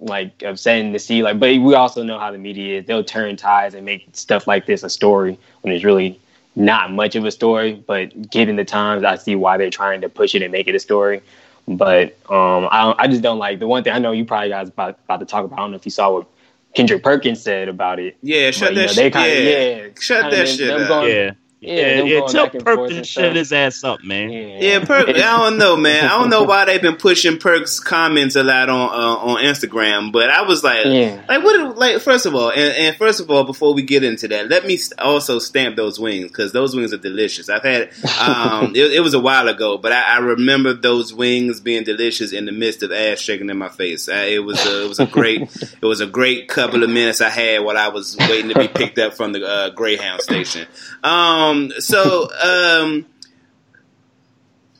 like 0.00 0.42
upsetting 0.42 0.92
to 0.92 0.98
see. 0.98 1.22
Like, 1.22 1.38
but 1.38 1.48
we 1.58 1.74
also 1.74 2.02
know 2.02 2.18
how 2.18 2.30
the 2.30 2.38
media 2.38 2.80
is; 2.80 2.86
they'll 2.86 3.04
turn 3.04 3.36
ties 3.36 3.74
and 3.74 3.84
make 3.84 4.08
stuff 4.12 4.46
like 4.46 4.66
this 4.66 4.82
a 4.82 4.90
story 4.90 5.38
when 5.62 5.74
it's 5.74 5.84
really 5.84 6.20
not 6.56 6.92
much 6.92 7.14
of 7.16 7.24
a 7.24 7.30
story. 7.30 7.74
But 7.86 8.30
given 8.30 8.56
the 8.56 8.64
times, 8.64 9.04
I 9.04 9.16
see 9.16 9.34
why 9.34 9.56
they're 9.56 9.70
trying 9.70 10.00
to 10.02 10.08
push 10.08 10.34
it 10.34 10.42
and 10.42 10.52
make 10.52 10.68
it 10.68 10.74
a 10.74 10.80
story. 10.80 11.22
But 11.66 12.16
um, 12.30 12.66
I, 12.70 12.82
don't- 12.84 13.00
I 13.00 13.06
just 13.08 13.20
don't 13.22 13.38
like 13.38 13.58
the 13.58 13.66
one 13.66 13.84
thing 13.84 13.92
I 13.92 13.98
know 13.98 14.12
you 14.12 14.24
probably 14.24 14.48
guys 14.48 14.68
about 14.68 14.98
about 15.04 15.20
to 15.20 15.26
talk 15.26 15.44
about. 15.44 15.58
I 15.58 15.62
don't 15.62 15.70
know 15.72 15.76
if 15.76 15.84
you 15.84 15.90
saw 15.90 16.12
what 16.14 16.26
Kendrick 16.74 17.02
Perkins 17.02 17.42
said 17.42 17.68
about 17.68 17.98
it. 17.98 18.16
yeah. 18.22 18.50
Shut 18.50 18.68
But, 18.68 18.74
you 18.74 18.80
that 18.80 18.86
know, 18.86 18.92
shit. 18.92 19.12
they 19.12 19.20
kinda- 19.20 19.50
yeah. 19.50 19.76
yeah, 19.84 19.88
Shut 20.00 20.30
that 20.30 20.48
shit 20.48 20.70
up. 20.70 20.88
going- 20.88 21.10
Yeah, 21.14 21.30
Yeah, 21.60 21.74
yeah, 21.74 22.02
yeah. 22.04 22.26
Tell 22.28 22.48
back 22.48 22.64
Perk 22.64 22.88
to 22.90 23.02
shut 23.02 23.34
his 23.34 23.52
ass 23.52 23.82
up, 23.82 24.04
man. 24.04 24.30
Yeah, 24.30 24.84
Perk. 24.84 25.08
I 25.08 25.12
don't 25.12 25.58
know, 25.58 25.76
man. 25.76 26.04
I 26.04 26.08
don't 26.18 26.30
know 26.30 26.44
why 26.44 26.64
they've 26.66 26.80
been 26.80 26.94
pushing 26.96 27.38
Perk's 27.38 27.80
comments 27.80 28.36
a 28.36 28.44
lot 28.44 28.68
on 28.68 28.88
uh, 28.88 29.16
on 29.32 29.42
Instagram, 29.42 30.12
but 30.12 30.30
I 30.30 30.42
was 30.42 30.62
like, 30.62 30.84
Yeah. 30.86 31.20
like 31.28 31.42
what? 31.42 31.76
Like 31.76 32.00
first 32.00 32.26
of 32.26 32.34
all, 32.36 32.50
and, 32.50 32.60
and 32.76 32.96
first 32.96 33.18
of 33.20 33.28
all, 33.30 33.42
before 33.42 33.74
we 33.74 33.82
get 33.82 34.04
into 34.04 34.28
that, 34.28 34.48
let 34.48 34.66
me 34.66 34.78
also 34.98 35.40
stamp 35.40 35.74
those 35.74 35.98
wings 35.98 36.28
because 36.28 36.52
those 36.52 36.76
wings 36.76 36.92
are 36.92 36.98
delicious. 36.98 37.48
I've 37.48 37.64
had 37.64 37.90
um, 38.20 38.72
it, 38.76 38.92
it 38.92 39.00
was 39.00 39.14
a 39.14 39.20
while 39.20 39.48
ago, 39.48 39.78
but 39.78 39.90
I, 39.90 40.02
I 40.02 40.18
remember 40.18 40.74
those 40.74 41.12
wings 41.12 41.58
being 41.60 41.82
delicious 41.82 42.32
in 42.32 42.44
the 42.44 42.52
midst 42.52 42.84
of 42.84 42.92
ass 42.92 43.18
shaking 43.18 43.50
in 43.50 43.58
my 43.58 43.68
face. 43.68 44.08
Uh, 44.08 44.24
it 44.28 44.38
was 44.44 44.64
a, 44.64 44.84
it 44.84 44.88
was 44.88 45.00
a 45.00 45.06
great 45.06 45.42
it 45.82 45.86
was 45.86 46.00
a 46.00 46.06
great 46.06 46.46
couple 46.48 46.84
of 46.84 46.90
minutes 46.90 47.20
I 47.20 47.30
had 47.30 47.64
while 47.64 47.76
I 47.76 47.88
was 47.88 48.16
waiting 48.16 48.50
to 48.50 48.58
be 48.60 48.68
picked 48.68 48.98
up 48.98 49.14
from 49.14 49.32
the 49.32 49.44
uh, 49.44 49.70
Greyhound 49.70 50.20
station. 50.22 50.66
Um, 51.02 51.47
so 51.78 52.28
um, 52.42 53.06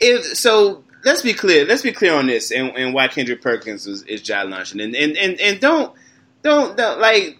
if 0.01 0.25
so 0.37 0.85
let's 1.05 1.23
be 1.23 1.35
clear 1.35 1.65
let's 1.67 1.83
be 1.83 1.93
clear 1.93 2.15
on 2.15 2.27
this 2.27 2.51
and, 2.51 2.69
and 2.77 2.95
why 2.95 3.09
kendrick 3.09 3.41
perkins 3.43 3.87
is, 3.87 4.03
is 4.05 4.21
john 4.23 4.51
luncheon 4.51 4.81
and, 4.81 4.95
and 4.95 5.17
and 5.17 5.41
and 5.41 5.61
don't 5.61 5.95
don't 6.43 6.77
don't 6.77 7.01
like 7.01 7.37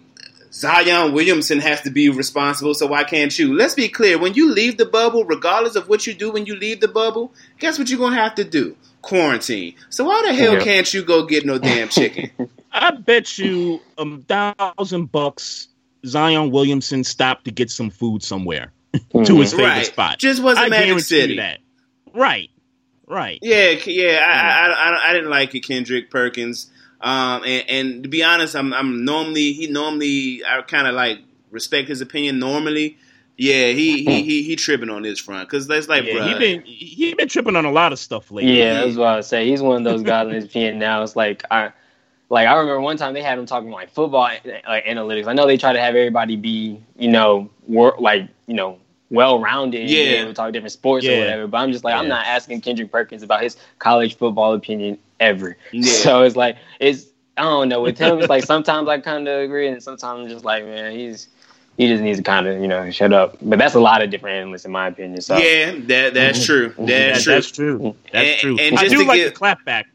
zion 0.51 1.13
williamson 1.13 1.59
has 1.59 1.81
to 1.81 1.89
be 1.89 2.09
responsible 2.09 2.73
so 2.73 2.87
why 2.87 3.03
can't 3.03 3.37
you? 3.37 3.53
Let's 3.55 3.75
be 3.75 3.87
clear 3.87 4.17
when 4.17 4.33
you 4.33 4.51
leave 4.51 4.77
the 4.77 4.85
bubble 4.85 5.23
regardless 5.23 5.75
of 5.75 5.87
what 5.87 6.07
you 6.07 6.13
do 6.13 6.31
when 6.31 6.45
you 6.45 6.55
leave 6.55 6.79
the 6.81 6.87
bubble 6.87 7.31
guess 7.59 7.77
what 7.77 7.89
you're 7.89 7.99
gonna 7.99 8.15
have 8.15 8.35
to 8.35 8.43
do? 8.43 8.75
Quarantine. 9.01 9.75
So 9.89 10.03
why 10.05 10.23
the 10.27 10.33
hell 10.33 10.53
Yeah. 10.55 10.63
can't 10.63 10.93
you 10.93 11.03
go 11.03 11.25
get 11.25 11.45
no 11.45 11.57
damn 11.59 11.87
chicken? 11.99 12.31
I 12.71 12.91
bet 12.91 13.37
you 13.37 13.79
a 13.97 14.17
thousand 14.17 15.11
bucks 15.11 15.67
Zion 16.05 16.49
Williamson 16.51 17.03
stopped 17.03 17.45
to 17.45 17.51
get 17.51 17.69
some 17.69 17.89
food 17.89 18.23
somewhere 18.23 18.71
to 19.25 19.39
his 19.39 19.51
favorite 19.51 19.67
right 19.67 19.85
spot. 19.85 20.19
just 20.19 20.41
wasn't 20.41 20.67
I 20.67 20.69
magic 20.69 20.99
city 20.99 21.37
that. 21.37 21.59
Right, 22.13 22.49
right. 23.07 23.39
Yeah, 23.41 23.71
yeah, 23.85 24.19
I, 24.25 24.67
I, 24.67 24.71
I, 24.71 25.09
I 25.09 25.13
didn't 25.13 25.29
like 25.29 25.53
it, 25.55 25.61
Kendrick 25.61 26.09
Perkins. 26.09 26.69
Um, 27.01 27.43
and, 27.45 27.69
and 27.69 28.03
to 28.03 28.09
be 28.09 28.23
honest, 28.23 28.55
I'm, 28.55 28.73
I'm 28.73 29.05
normally 29.05 29.53
he 29.53 29.67
normally 29.67 30.43
I 30.45 30.61
kind 30.63 30.87
of 30.87 30.95
like 30.95 31.19
respect 31.51 31.87
his 31.87 32.01
opinion 32.01 32.39
normally. 32.39 32.97
Yeah, 33.37 33.71
he 33.71 34.03
he 34.03 34.23
he, 34.23 34.43
he 34.43 34.55
tripping 34.57 34.89
on 34.89 35.03
this 35.03 35.17
front 35.17 35.47
because 35.47 35.65
that's 35.65 35.87
like, 35.87 36.03
Yeah, 36.03 36.15
bruh, 36.15 36.33
he 36.33 36.39
been 36.39 36.61
he 36.63 37.13
been 37.13 37.29
tripping 37.29 37.55
on 37.55 37.63
a 37.63 37.71
lot 37.71 37.93
of 37.93 37.99
stuff 37.99 38.31
lately. 38.31 38.59
Yeah, 38.59 38.85
that's 38.85 38.97
what 38.97 39.07
I 39.07 39.15
was 39.15 39.27
say. 39.27 39.47
He's 39.47 39.61
one 39.61 39.77
of 39.77 39.83
those 39.85 40.03
guys 40.03 40.27
in 40.27 40.33
his 40.33 40.43
opinion 40.49 40.79
now. 40.79 41.03
It's 41.03 41.15
like 41.15 41.43
I 41.49 41.71
like 42.29 42.47
I 42.47 42.53
remember 42.53 42.81
one 42.81 42.97
time 42.97 43.13
they 43.13 43.21
had 43.23 43.37
him 43.39 43.45
talking 43.45 43.69
like 43.71 43.89
football 43.89 44.27
eh, 44.27 44.61
like 44.67 44.85
analytics. 44.85 45.27
I 45.27 45.33
know 45.33 45.45
they 45.47 45.57
try 45.57 45.73
to 45.73 45.79
have 45.79 45.95
everybody 45.95 46.35
be, 46.35 46.79
you 46.97 47.09
know, 47.09 47.49
work 47.67 47.99
like, 47.99 48.27
you 48.47 48.53
know, 48.53 48.77
well 49.09 49.39
rounded 49.39 49.89
Yeah. 49.89 49.99
and 50.03 50.09
be 50.09 50.15
able 50.17 50.29
to 50.31 50.33
talk 50.35 50.53
different 50.53 50.71
sports 50.71 51.05
Yeah. 51.05 51.13
or 51.13 51.19
whatever. 51.19 51.47
But 51.47 51.57
I'm 51.57 51.71
just 51.71 51.83
like 51.83 51.95
I'm 51.95 52.07
not 52.07 52.25
asking 52.27 52.61
Kendrick 52.61 52.91
Perkins 52.91 53.23
about 53.23 53.41
his 53.41 53.57
college 53.79 54.15
football 54.17 54.53
opinion 54.53 54.97
ever. 55.19 55.57
Yeah. 55.71 55.81
So 56.03 56.23
it's 56.23 56.35
like 56.35 56.57
it's 56.79 57.05
I 57.37 57.43
don't 57.43 57.69
know, 57.69 57.81
with 57.81 57.97
him 57.97 58.19
it's 58.19 58.29
like 58.29 58.43
sometimes 58.43 58.87
I 58.89 58.99
kinda 58.99 59.39
agree 59.39 59.67
and 59.67 59.81
sometimes 59.81 60.21
I'm 60.21 60.27
just 60.29 60.45
like, 60.45 60.63
man, 60.65 60.91
he's 60.91 61.27
he 61.77 61.87
just 61.87 62.03
needs 62.03 62.17
to 62.19 62.23
kind 62.23 62.45
of, 62.45 62.59
you 62.61 62.67
know, 62.67 62.91
shut 62.91 63.13
up. 63.13 63.37
But 63.41 63.57
that's 63.57 63.73
a 63.73 63.79
lot 63.79 64.01
of 64.03 64.09
different 64.11 64.35
analysts, 64.35 64.65
in 64.65 64.71
my 64.71 64.87
opinion. 64.87 65.21
So 65.21 65.37
yeah, 65.37 65.71
that 65.87 66.13
that's 66.13 66.39
mhm. 66.39 66.45
true. 66.45 66.69
Mhm. 66.71 66.87
That- 66.87 67.23
That's 67.23 67.23
true. 67.23 67.33
that's 67.33 67.51
true. 67.51 67.95
That's 68.11 68.27
And- 68.29 68.39
true. 68.39 68.57
and 68.59 68.77
I 68.77 68.81
just 68.83 68.95
do 68.95 69.01
to 69.03 69.07
like 69.07 69.17
get- 69.19 69.25
the 69.29 69.31
clap 69.31 69.63
back. 69.65 69.87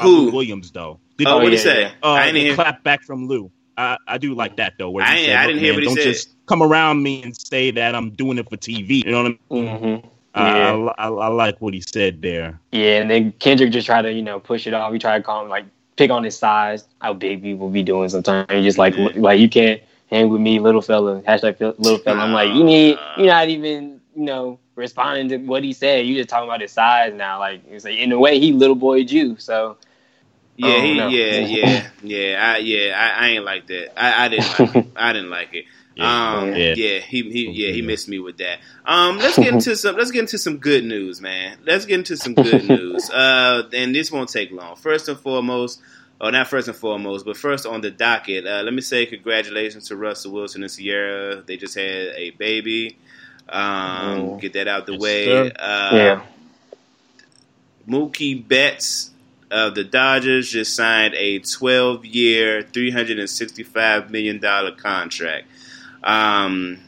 Who? 0.00 0.30
Williams 0.30 0.70
though? 0.70 0.98
Did 1.20 1.28
Oh, 1.28 1.36
what 1.36 1.50
did 1.50 1.50
he 1.50 1.56
yeah, 1.56 1.62
say? 1.62 1.80
yeah. 1.82 1.92
Uh, 2.02 2.12
I 2.12 2.26
didn't 2.26 2.40
hear. 2.40 2.54
clap 2.54 2.82
back 2.82 3.02
from 3.02 3.28
Lou. 3.28 3.50
I, 3.76 3.96
I 4.06 4.18
do 4.18 4.34
like 4.34 4.56
that 4.56 4.74
though. 4.78 4.90
Where 4.90 5.04
I 5.04 5.12
he 5.14 5.18
ain't- 5.20 5.26
said, 5.26 5.36
I 5.36 5.46
didn't 5.46 5.60
hear 5.60 5.72
man, 5.72 5.76
what 5.76 5.82
he 5.82 5.86
don't 5.88 5.96
said." 5.96 6.12
just 6.12 6.28
come 6.46 6.62
around 6.62 7.02
me 7.02 7.22
and 7.22 7.36
say 7.36 7.70
that 7.72 7.94
I'm 7.94 8.10
doing 8.10 8.38
it 8.38 8.48
for 8.48 8.56
TV. 8.56 9.04
You 9.04 9.12
know 9.12 9.22
what 9.22 9.32
I 9.50 9.54
mean? 9.54 9.66
Mhm. 9.66 10.04
I- 10.34 10.58
Yeah. 10.58 10.88
I, 10.98 11.08
I, 11.08 11.08
I 11.08 11.26
like 11.28 11.60
what 11.60 11.74
he 11.74 11.80
said 11.82 12.22
there. 12.22 12.58
Yeah, 12.72 13.00
and 13.00 13.10
then 13.10 13.32
Kendrick 13.38 13.70
just 13.72 13.86
tried 13.86 14.02
to, 14.02 14.12
you 14.12 14.22
know, 14.22 14.40
push 14.40 14.66
it 14.66 14.74
off. 14.74 14.92
He 14.92 14.98
tried 14.98 15.18
to 15.18 15.24
call 15.24 15.42
him 15.42 15.48
like 15.48 15.64
pick 15.96 16.10
on 16.10 16.24
his 16.24 16.36
size, 16.38 16.84
how 17.00 17.12
big 17.12 17.42
people 17.42 17.68
be 17.68 17.82
doing 17.82 18.08
sometimes. 18.08 18.50
He 18.50 18.62
just 18.62 18.78
like 18.78 18.96
Yeah. 18.96 19.08
like 19.16 19.38
you 19.40 19.48
can't 19.48 19.80
hang 20.10 20.28
with 20.30 20.40
me, 20.40 20.58
little 20.58 20.82
fella. 20.82 21.20
Hashtag 21.22 21.60
little 21.78 21.98
fella. 21.98 22.20
I'm 22.20 22.32
like, 22.32 22.52
you 22.54 22.64
need 22.64 22.98
you're 23.18 23.26
not 23.28 23.48
even, 23.48 24.00
you 24.16 24.24
know, 24.24 24.58
responding 24.76 25.28
to 25.28 25.36
what 25.38 25.62
he 25.64 25.72
said. 25.72 26.06
You 26.06 26.16
just 26.16 26.28
talking 26.28 26.48
about 26.48 26.60
his 26.60 26.72
size 26.72 27.12
now. 27.14 27.38
Like 27.38 27.62
it's 27.70 27.84
like 27.84 27.96
in 27.98 28.10
a 28.12 28.18
way 28.18 28.38
he 28.40 28.52
little 28.52 28.76
boyed 28.76 29.10
you. 29.10 29.36
So 29.38 29.76
Yeah, 30.62 30.74
Oh, 30.76 30.80
he, 30.82 30.94
no. 30.94 31.08
yeah, 31.08 31.38
yeah, 31.40 31.86
yeah. 32.02 32.52
I, 32.54 32.58
yeah, 32.58 32.94
I, 33.18 33.24
I 33.24 33.28
ain't 33.30 33.44
like 33.44 33.66
that. 33.68 33.98
I, 34.00 34.24
I 34.24 34.28
didn't 34.28 34.48
like 34.48 34.76
it. 34.76 34.86
I 34.96 35.12
didn't 35.14 35.30
like 35.30 35.54
it. 35.54 35.64
Yeah. 35.96 36.38
Um, 36.40 36.48
Yeah. 36.54 36.74
yeah, 36.76 36.98
he, 36.98 37.22
he, 37.30 37.46
yeah, 37.50 37.72
he 37.72 37.82
missed 37.82 38.08
me 38.08 38.18
with 38.18 38.36
that. 38.38 38.58
Um, 38.84 39.18
let's 39.18 39.38
get 39.38 39.54
into 39.54 39.74
some, 39.76 39.96
let's 39.96 40.10
get 40.10 40.20
into 40.20 40.38
some 40.38 40.58
good 40.58 40.84
news, 40.84 41.20
man. 41.20 41.58
Let's 41.64 41.86
get 41.86 41.94
into 41.98 42.16
some 42.16 42.34
good 42.34 42.64
news. 42.68 43.10
Uh, 43.10 43.68
and 43.72 43.94
this 43.94 44.12
won't 44.12 44.28
take 44.28 44.50
long. 44.52 44.76
First 44.76 45.08
and 45.08 45.18
foremost, 45.18 45.80
or 46.20 46.30
not 46.30 46.48
first 46.48 46.68
and 46.68 46.76
foremost, 46.76 47.24
but 47.24 47.36
first 47.38 47.64
on 47.64 47.80
the 47.80 47.90
docket, 47.90 48.46
uh, 48.46 48.60
let 48.62 48.74
me 48.74 48.82
say 48.82 49.06
congratulations 49.06 49.88
to 49.88 49.96
Russell 49.96 50.32
Wilson 50.32 50.62
and 50.62 50.70
Sierra. 50.70 51.42
They 51.42 51.56
just 51.56 51.74
had 51.74 51.86
a 52.16 52.30
baby. 52.30 52.98
Um, 53.48 53.62
Mhm. 53.62 54.40
get 54.40 54.52
that 54.52 54.68
out 54.68 54.84
the 54.86 54.92
Yes, 54.92 55.00
way. 55.00 55.50
Uh, 55.52 55.96
yeah. 55.96 56.22
Mookie 57.88 58.46
Betts 58.46 59.09
of 59.50 59.74
the 59.74 59.84
Dodgers 59.84 60.48
just 60.50 60.74
signed 60.76 61.14
a 61.14 61.38
12 61.40 62.04
year, 62.06 62.62
$365 62.62 64.10
million 64.10 64.40
contract. 64.76 65.46
Um, 66.02 66.78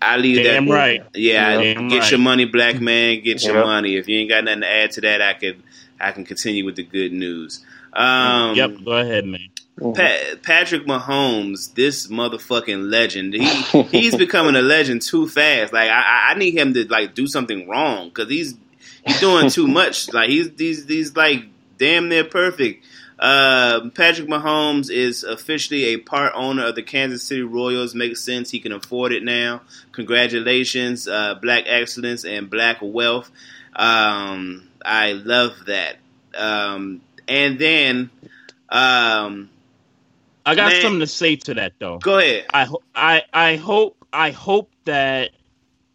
I 0.00 0.16
leave 0.18 0.42
Damn 0.42 0.66
that. 0.66 0.72
right. 0.72 1.02
Yeah, 1.14 1.60
Damn 1.60 1.88
get 1.88 2.00
right. 2.00 2.10
your 2.10 2.20
money, 2.20 2.44
black 2.44 2.80
man. 2.80 3.20
Get 3.24 3.42
your 3.44 3.56
Yep. 3.56 3.64
money. 3.64 3.96
If 3.96 4.08
you 4.08 4.18
ain't 4.18 4.28
got 4.28 4.44
nothing 4.44 4.60
to 4.60 4.68
add 4.70 4.90
to 4.92 5.00
that, 5.02 5.22
I 5.22 5.32
could 5.34 5.62
I 5.98 6.12
can 6.12 6.24
continue 6.24 6.64
with 6.64 6.76
the 6.76 6.82
good 6.82 7.12
news. 7.12 7.64
Um, 7.94 8.54
yep, 8.54 8.72
go 8.84 8.92
ahead, 8.92 9.24
man. 9.24 9.48
Pa- 9.78 10.36
Patrick 10.42 10.86
Mahomes, 10.86 11.74
this 11.74 12.08
motherfucking 12.08 12.90
legend. 12.90 13.32
He 13.34 13.82
he's 13.90 14.14
becoming 14.14 14.54
a 14.54 14.62
legend 14.62 15.02
too 15.02 15.26
fast. 15.28 15.72
Like 15.72 15.90
I, 15.90 16.00
I- 16.00 16.32
I 16.32 16.34
need 16.38 16.56
him 16.56 16.74
to 16.74 16.86
like 16.88 17.14
do 17.14 17.26
something 17.26 17.66
wrong 17.66 18.08
because 18.10 18.28
he's 18.28 18.54
he's 19.04 19.18
doing 19.18 19.48
too 19.50 19.66
much. 19.66 20.12
Like 20.12 20.28
he's 20.28 20.50
he's 20.58 20.86
he's 20.86 21.16
like 21.16 21.44
damn 21.78 22.08
near 22.08 22.24
perfect. 22.24 22.84
Uh, 23.18 23.88
Patrick 23.94 24.28
Mahomes 24.28 24.90
is 24.90 25.24
officially 25.24 25.84
a 25.84 25.96
part 25.96 26.32
owner 26.34 26.66
of 26.66 26.74
the 26.74 26.82
Kansas 26.82 27.22
City 27.22 27.42
Royals. 27.42 27.94
Makes 27.94 28.20
sense. 28.20 28.50
He 28.50 28.60
can 28.60 28.72
afford 28.72 29.12
it 29.12 29.22
now. 29.22 29.62
Congratulations, 29.92 31.08
uh, 31.08 31.34
Black 31.36 31.64
excellence 31.66 32.24
and 32.24 32.50
Black 32.50 32.78
wealth. 32.82 33.30
Um, 33.74 34.68
I 34.84 35.12
love 35.12 35.66
that. 35.66 35.96
Um, 36.34 37.00
and 37.26 37.58
then, 37.58 38.10
um, 38.68 39.48
I 40.44 40.54
got 40.54 40.72
Man. 40.72 40.80
something 40.82 41.00
to 41.00 41.06
say 41.06 41.36
to 41.36 41.54
that 41.54 41.72
though. 41.78 41.98
go 41.98 42.18
ahead. 42.18 42.44
I 42.50 42.64
ho- 42.64 42.82
I 42.94 43.22
I 43.32 43.56
hope 43.56 43.96
I 44.12 44.30
hope 44.30 44.70
that 44.84 45.30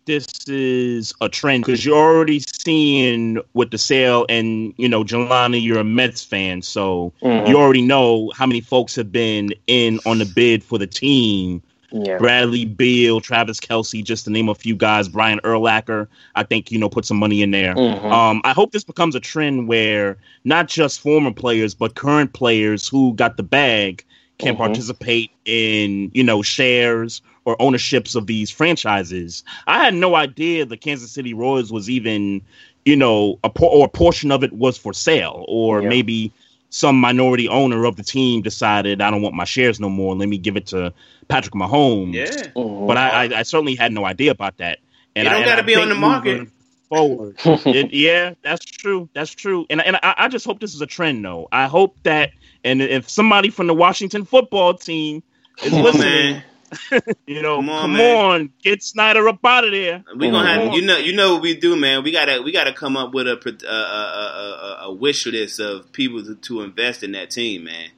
this 0.06 0.26
is 0.48 1.14
a 1.22 1.30
trend 1.30 1.66
because 1.66 1.86
you're 1.86 1.98
already 1.98 2.40
seeing 2.40 3.40
with 3.54 3.72
the 3.72 3.78
sale, 3.78 4.26
and 4.30 4.74
you 4.78 4.88
know, 4.90 5.04
Jelani, 5.04 5.62
you're 5.62 5.80
a 5.80 5.84
Mets 5.84 6.24
fan, 6.24 6.62
so 6.62 7.14
Mhm. 7.22 7.48
you 7.48 7.58
already 7.58 7.82
know 7.82 8.32
how 8.36 8.46
many 8.46 8.62
folks 8.62 8.96
have 8.96 9.12
been 9.12 9.54
in 9.68 10.00
on 10.06 10.20
the 10.20 10.26
bid 10.26 10.64
for 10.64 10.78
the 10.78 10.88
team. 10.88 11.62
Yeah. 11.94 12.18
Bradley 12.18 12.66
Beal, 12.66 13.20
Travis 13.20 13.60
Kelce, 13.60 14.04
just 14.04 14.24
to 14.26 14.32
name 14.32 14.48
a 14.48 14.56
few 14.56 14.76
guys. 14.76 15.10
Brian 15.10 15.40
Urlacher, 15.44 16.08
I 16.36 16.44
think 16.44 16.72
you 16.72 16.80
know 16.80 16.90
put 16.90 17.06
some 17.06 17.18
money 17.18 17.42
in 17.42 17.52
there. 17.52 17.76
Mhm. 17.76 18.12
Um, 18.12 18.42
I 18.46 18.54
hope 18.54 18.72
this 18.72 18.84
becomes 18.86 19.16
a 19.16 19.20
trend 19.20 19.68
where 19.68 20.18
not 20.46 20.68
just 20.70 21.02
former 21.02 21.32
players, 21.32 21.74
but 21.74 21.96
current 21.96 22.34
players 22.34 22.88
who 22.88 23.14
got 23.16 23.36
the 23.38 23.44
bag 23.44 24.04
can 24.40 24.56
Mhm. 24.56 24.58
participate 24.58 25.32
in, 25.46 26.10
you 26.14 26.24
know, 26.24 26.42
shares 26.42 27.22
or 27.46 27.60
ownerships 27.62 28.16
of 28.16 28.28
these 28.28 28.50
franchises. 28.50 29.44
I 29.68 29.84
had 29.84 29.94
no 29.94 30.16
idea 30.16 30.66
the 30.66 30.78
Kansas 30.78 31.12
City 31.12 31.34
Royals 31.34 31.72
was 31.72 31.90
even, 31.90 32.42
you 32.86 32.96
know, 32.96 33.40
a 33.44 33.50
por- 33.50 33.72
or 33.72 33.86
a 33.86 33.90
portion 33.90 34.32
of 34.32 34.44
it 34.44 34.54
was 34.54 34.78
for 34.78 34.94
sale, 34.94 35.46
or 35.48 35.82
Yeah. 35.82 35.90
maybe 35.90 36.32
some 36.70 36.96
minority 37.00 37.50
owner 37.50 37.84
of 37.86 37.96
the 37.98 38.04
team 38.04 38.42
decided 38.42 39.02
I 39.02 39.12
don't 39.12 39.22
want 39.22 39.36
my 39.36 39.44
shares 39.44 39.80
no 39.80 39.90
more. 39.90 40.16
Let 40.16 40.30
me 40.30 40.38
give 40.38 40.56
it 40.56 40.68
to 40.68 40.94
Patrick 41.28 41.54
Mahomes. 41.54 42.14
Yeah. 42.14 42.28
Mhm. 42.56 42.88
But 42.88 42.98
I, 42.98 43.10
I, 43.26 43.40
I 43.40 43.44
certainly 43.44 43.76
had 43.76 43.92
no 43.92 44.06
idea 44.06 44.32
about 44.32 44.58
that. 44.58 44.80
And 45.16 45.28
It 45.28 45.32
don't 45.32 45.44
I, 45.44 45.46
gotta 45.46 45.64
be 45.64 45.76
on 45.76 45.90
the 45.90 45.96
market. 45.96 46.48
Forward, 46.88 47.36
It- 47.46 47.94
yeah, 47.94 48.34
that's 48.44 48.66
true. 48.66 49.08
That's 49.14 49.32
true. 49.32 49.66
And 49.70 49.82
and 49.82 49.96
I, 50.04 50.14
I 50.18 50.28
just 50.28 50.46
hope 50.46 50.60
this 50.60 50.76
is 50.76 50.82
a 50.82 50.86
trend, 50.86 51.24
though. 51.24 51.48
I 51.52 51.68
hope 51.68 51.96
that, 52.04 52.32
and 52.66 52.82
if 52.82 53.10
somebody 53.10 53.50
from 53.50 53.68
the 53.68 53.74
Washington 53.74 54.26
football 54.26 54.74
team 54.74 55.24
is 55.64 55.72
listening, 55.72 56.34
man. 56.34 56.44
you 57.28 57.42
know, 57.42 57.58
Come 57.58 57.68
come 57.68 57.96
on, 57.96 58.02
on, 58.42 58.54
get 58.64 58.82
Snyder 58.84 59.28
up 59.28 59.44
out 59.46 59.66
of 59.66 59.72
there. 59.72 60.04
We 60.16 60.30
gonna 60.32 60.48
have 60.48 60.74
you 60.74 60.82
know 60.82 60.98
you 60.98 61.14
know 61.14 61.34
what 61.34 61.42
we 61.42 61.56
do, 61.56 61.76
man. 61.76 62.04
We 62.04 62.12
gotta 62.12 62.42
we 62.42 62.52
gotta 62.52 62.74
come 62.74 62.96
up 62.98 63.14
with 63.14 63.28
a 63.28 63.34
a, 63.68 63.68
a, 63.70 63.76
a, 63.76 64.80
a 64.90 64.94
wish 64.94 65.26
list 65.26 65.60
of 65.60 65.92
people 65.92 66.24
to, 66.24 66.36
to 66.36 66.62
invest 66.62 67.04
in 67.04 67.12
that 67.14 67.30
team, 67.32 67.66
man. 67.66 67.90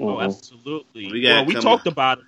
Oh, 0.00 0.04
Mhm. 0.16 0.24
absolutely. 0.24 1.12
We 1.12 1.20
gotta 1.20 1.34
well, 1.42 1.44
we 1.46 1.54
talked 1.54 1.86
up- 1.86 1.92
about 1.92 2.18
it. 2.18 2.24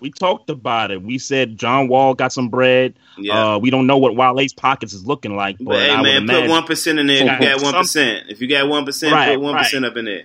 We 0.00 0.12
talked 0.12 0.48
about 0.48 0.92
it. 0.92 1.02
We 1.02 1.18
said 1.18 1.58
John 1.58 1.88
Wall 1.88 2.14
got 2.14 2.32
some 2.32 2.50
bread. 2.50 2.94
Yeah. 3.18 3.54
Uh, 3.54 3.58
we 3.58 3.70
don't 3.70 3.88
know 3.88 3.96
what 3.98 4.14
Wale's 4.14 4.52
pockets 4.52 4.92
is 4.92 5.04
looking 5.04 5.34
like, 5.34 5.58
but, 5.58 5.64
but 5.64 5.80
hey, 5.80 5.90
I 5.90 6.00
would 6.00 6.24
man, 6.24 6.42
put 6.42 6.48
one 6.50 6.62
percent 6.64 7.00
in 7.00 7.08
there. 7.08 7.16
If 7.16 7.40
you 7.40 7.46
got 7.48 7.62
one 7.64 7.74
percent, 7.74 8.26
if 8.28 8.40
you 8.40 8.48
got 8.48 8.68
one 8.68 8.84
percent, 8.84 9.12
Right, 9.12 9.30
put 9.34 9.40
one 9.40 9.56
percent 9.58 9.84
up 9.84 9.96
in 9.96 10.04
there. 10.04 10.22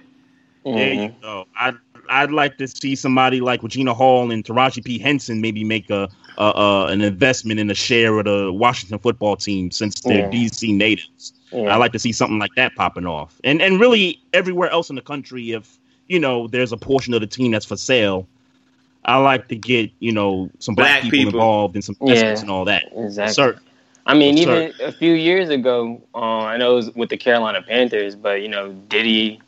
There 0.63 0.73
Mhm. 0.75 1.03
you 1.03 1.15
go. 1.21 1.45
I'd 1.59 1.75
I'd 2.09 2.31
like 2.31 2.57
to 2.57 2.67
see 2.67 2.95
somebody 2.95 3.41
like 3.41 3.63
Regina 3.63 3.93
Hall 3.93 4.31
and 4.31 4.43
Taraji 4.43 4.83
P 4.83 4.99
Henson 4.99 5.41
maybe 5.41 5.63
make 5.63 5.89
a, 5.89 6.09
a, 6.37 6.43
a 6.43 6.87
an 6.87 7.01
investment 7.01 7.59
in 7.59 7.69
a 7.69 7.75
share 7.75 8.17
of 8.19 8.25
the 8.25 8.51
Washington 8.51 8.99
football 8.99 9.35
team 9.35 9.71
since 9.71 9.99
they're 10.01 10.19
Yeah. 10.21 10.29
DC 10.29 10.75
natives. 10.75 11.33
Yeah. 11.51 11.73
I 11.73 11.77
like 11.77 11.91
to 11.93 11.99
see 11.99 12.11
something 12.11 12.39
like 12.39 12.55
that 12.55 12.75
popping 12.75 13.05
off, 13.05 13.39
and 13.43 13.61
and 13.61 13.79
really 13.79 14.19
everywhere 14.33 14.69
else 14.69 14.89
in 14.89 14.95
the 14.95 15.01
country, 15.01 15.51
if 15.51 15.77
you 16.07 16.19
know 16.19 16.47
there's 16.47 16.71
a 16.71 16.77
portion 16.77 17.13
of 17.13 17.21
the 17.21 17.27
team 17.27 17.51
that's 17.51 17.65
for 17.65 17.77
sale, 17.77 18.27
I 19.05 19.17
like 19.17 19.47
to 19.49 19.55
get 19.55 19.91
you 19.99 20.11
know 20.11 20.49
some 20.59 20.75
black, 20.75 21.01
Black 21.01 21.01
people, 21.03 21.17
people. 21.25 21.39
involved 21.39 21.75
and 21.75 21.83
some 21.83 21.95
Yeah. 22.01 22.07
investments 22.07 22.41
and 22.41 22.51
all 22.51 22.65
that. 22.65 22.83
Exactly. 22.97 23.33
Sir, 23.33 23.59
I 24.05 24.13
mean, 24.15 24.35
Yes, 24.35 24.47
even 24.47 24.73
a 24.81 24.91
few 24.91 25.13
years 25.13 25.49
ago, 25.49 26.01
uh, 26.13 26.19
I 26.19 26.57
know 26.57 26.73
it 26.73 26.75
was 26.75 26.95
with 26.95 27.09
the 27.09 27.17
Carolina 27.17 27.61
Panthers, 27.61 28.15
but 28.15 28.41
you 28.41 28.49
know, 28.49 28.73
Diddy, 28.89 29.39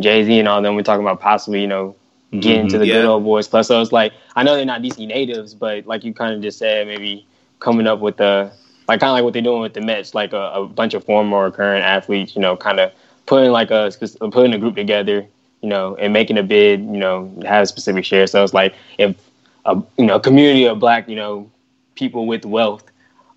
Jay 0.00 0.24
Z, 0.24 0.38
and 0.38 0.48
all 0.48 0.62
them 0.62 0.76
were 0.76 0.82
talking 0.82 1.04
about 1.04 1.20
possibly, 1.20 1.60
you 1.60 1.66
know, 1.66 1.96
getting 2.40 2.68
to 2.68 2.78
the 2.78 2.86
Yeah. 2.86 2.94
good 2.94 3.04
old 3.04 3.24
boys 3.24 3.48
club. 3.48 3.64
So 3.64 3.80
it's 3.80 3.92
like 3.92 4.12
I 4.36 4.42
know 4.42 4.56
they're 4.56 4.64
not 4.64 4.82
DC 4.82 5.06
natives, 5.06 5.54
but 5.54 5.86
like 5.86 6.04
you 6.04 6.12
kind 6.14 6.34
of 6.34 6.42
just 6.42 6.58
said, 6.58 6.86
maybe 6.86 7.26
coming 7.60 7.86
up 7.86 8.00
with 8.00 8.16
the 8.16 8.52
like 8.88 9.00
kind 9.00 9.10
of 9.10 9.14
like 9.14 9.24
what 9.24 9.32
they're 9.32 9.42
doing 9.42 9.60
with 9.62 9.74
the 9.74 9.80
Mets, 9.80 10.14
like 10.14 10.32
a, 10.32 10.50
a 10.54 10.66
bunch 10.66 10.94
of 10.94 11.04
former 11.04 11.36
or 11.36 11.50
current 11.50 11.84
athletes, 11.84 12.34
you 12.34 12.42
know, 12.42 12.56
kind 12.56 12.80
of 12.80 12.92
putting 13.26 13.50
like 13.50 13.70
a 13.70 13.90
putting 14.30 14.52
a 14.54 14.58
group 14.58 14.76
together, 14.76 15.26
you 15.62 15.68
know, 15.68 15.96
and 15.96 16.12
making 16.12 16.38
a 16.38 16.42
bid, 16.42 16.80
you 16.80 16.98
know, 16.98 17.32
have 17.44 17.62
a 17.64 17.66
specific 17.66 18.04
share. 18.04 18.26
So 18.26 18.42
it's 18.42 18.54
like 18.54 18.74
if 18.98 19.16
a 19.64 19.82
you 19.96 20.06
know 20.06 20.16
a 20.16 20.20
community 20.20 20.64
of 20.66 20.78
black, 20.78 21.08
you 21.08 21.16
know, 21.16 21.50
people 21.94 22.26
with 22.26 22.44
wealth 22.44 22.84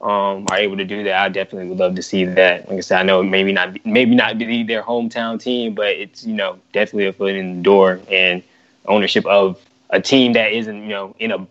um, 0.02 0.46
are 0.50 0.58
able 0.58 0.78
to 0.78 0.86
do 0.86 1.04
that, 1.04 1.22
I 1.22 1.30
definitely 1.30 1.70
would 1.70 1.78
love 1.80 1.96
to 1.96 2.04
see 2.04 2.26
that. 2.26 2.68
Like 2.68 2.78
I 2.78 2.82
said, 2.82 3.00
I 3.00 3.04
know 3.04 3.24
maybe 3.24 3.52
not 3.52 3.78
maybe 3.86 4.16
not 4.16 4.38
be 4.38 4.64
their 4.64 4.84
hometown 4.84 5.40
team, 5.40 5.74
but 5.74 5.88
it's 5.90 6.26
you 6.26 6.34
know 6.34 6.60
definitely 6.74 7.08
a 7.08 7.14
foot 7.14 7.36
in 7.36 7.58
the 7.58 7.64
door 7.64 8.02
and 8.10 8.44
ownership 8.88 9.26
of 9.26 9.60
a 9.90 10.02
team 10.02 10.34
that 10.34 10.52
isn't 10.54 10.84
you 10.84 10.90
know 10.90 11.16
in 11.20 11.32
a 11.32 11.48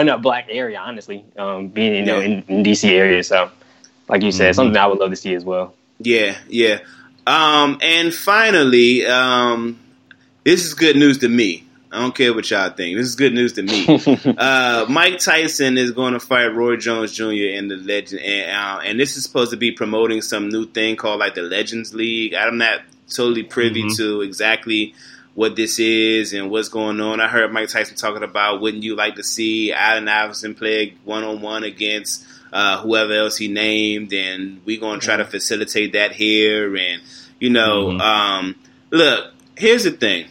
in 0.00 0.08
a 0.08 0.18
black 0.18 0.46
area. 0.50 0.78
Honestly, 0.78 1.24
um, 1.38 1.68
being 1.68 1.94
you 1.94 2.04
know 2.04 2.20
in, 2.20 2.42
in 2.48 2.62
DC 2.62 2.88
area, 2.90 3.22
so 3.22 3.50
like 4.08 4.22
you 4.22 4.32
said, 4.32 4.52
Mhm. 4.52 4.56
something 4.56 4.76
I 4.76 4.86
would 4.86 4.98
love 4.98 5.10
to 5.10 5.16
see 5.16 5.34
as 5.34 5.44
well. 5.44 5.74
Yeah, 5.98 6.36
yeah. 6.48 6.78
Um, 7.26 7.78
and 7.82 8.12
finally, 8.12 9.06
um, 9.06 9.78
this 10.44 10.64
is 10.64 10.74
good 10.74 10.96
news 10.96 11.18
to 11.18 11.28
me. 11.28 11.64
I 11.92 12.00
don't 12.00 12.14
care 12.14 12.32
what 12.34 12.50
y'all 12.50 12.70
think. 12.70 12.96
This 12.96 13.06
is 13.06 13.14
good 13.14 13.34
news 13.34 13.52
to 13.52 13.62
me. 13.62 13.86
uh, 14.38 14.86
Mike 14.88 15.18
Tyson 15.18 15.76
is 15.76 15.92
going 15.92 16.14
to 16.14 16.20
fight 16.20 16.46
Roy 16.46 16.76
Jones 16.76 17.12
Jr. 17.12 17.24
in 17.32 17.68
the 17.68 17.76
Legend, 17.76 18.22
and, 18.22 18.50
uh, 18.50 18.80
and 18.82 18.98
this 18.98 19.16
is 19.16 19.22
supposed 19.24 19.50
to 19.50 19.56
be 19.58 19.70
promoting 19.70 20.22
some 20.22 20.48
new 20.48 20.64
thing 20.66 20.96
called 20.96 21.20
like 21.20 21.34
the 21.34 21.42
Legends 21.42 21.94
League. 21.94 22.34
I'm 22.34 22.56
not 22.58 22.80
totally 23.14 23.42
privy 23.42 23.84
Mhm. 23.84 23.96
to 23.98 24.22
exactly 24.22 24.94
what 25.34 25.56
this 25.56 25.78
is 25.78 26.32
and 26.32 26.50
what's 26.50 26.68
going 26.68 27.00
on. 27.00 27.20
I 27.20 27.28
heard 27.28 27.52
Mike 27.52 27.68
Tyson 27.68 27.96
talking 27.96 28.22
about 28.22 28.60
wouldn't 28.60 28.82
you 28.82 28.94
like 28.96 29.16
to 29.16 29.22
see 29.24 29.72
Allen 29.72 30.08
Iverson 30.08 30.54
play 30.54 30.94
one 31.04 31.24
on 31.24 31.40
one 31.40 31.64
against 31.64 32.24
uh, 32.52 32.78
whoever 32.82 33.14
else 33.14 33.38
he 33.38 33.48
named, 33.48 34.12
and 34.12 34.60
we're 34.66 34.78
gonna 34.80 35.00
try 35.00 35.16
to 35.16 35.24
facilitate 35.24 35.94
that 35.94 36.12
here. 36.12 36.76
And 36.76 37.00
you 37.40 37.48
know, 37.50 37.86
Mhm. 37.86 38.00
um, 38.00 38.54
look, 38.90 39.32
here's 39.56 39.84
the 39.84 39.90
thing. 39.92 40.26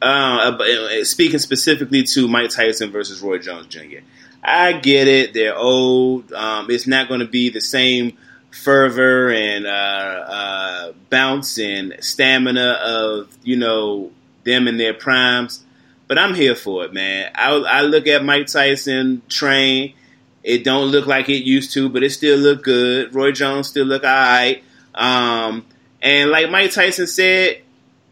Uh, 0.00 0.56
uh, 0.60 1.04
speaking 1.04 1.38
specifically 1.38 2.02
to 2.04 2.28
Mike 2.28 2.50
Tyson 2.50 2.90
versus 2.92 3.20
Roy 3.22 3.38
Jones 3.38 3.66
Jr., 3.66 4.00
I 4.42 4.72
get 4.74 5.08
it. 5.08 5.32
They're 5.34 5.56
old. 5.56 6.30
Um, 6.32 6.70
it's 6.70 6.86
not 6.86 7.08
going 7.08 7.20
to 7.20 7.26
be 7.26 7.48
the 7.48 7.60
same 7.62 8.12
fervor 8.50 9.30
and 9.30 9.66
uh, 9.66 9.70
uh, 9.70 10.92
bounce 11.10 11.58
and 11.58 11.96
stamina 12.00 12.78
of 12.84 13.28
you 13.42 13.56
know 13.56 14.10
them 14.44 14.68
in 14.68 14.76
their 14.76 14.94
primes. 14.94 15.64
But 16.06 16.18
I'm 16.18 16.34
here 16.34 16.54
for 16.54 16.84
it, 16.84 16.92
man. 16.92 17.30
I, 17.34 17.50
I 17.50 17.80
look 17.82 18.06
at 18.06 18.24
Mike 18.24 18.46
Tyson 18.46 19.22
train. 19.28 19.94
It 20.42 20.62
don't 20.62 20.88
look 20.88 21.06
like 21.06 21.28
it 21.30 21.44
used 21.44 21.72
to, 21.72 21.88
but 21.88 22.02
it 22.02 22.10
still 22.10 22.38
look 22.38 22.62
good. 22.62 23.14
Roy 23.14 23.32
Jones 23.32 23.68
still 23.68 23.86
look 23.86 24.04
alright. 24.04 24.62
Um, 24.94 25.64
and 26.02 26.30
like 26.30 26.50
Mike 26.50 26.70
Tyson 26.70 27.06
said, 27.06 27.62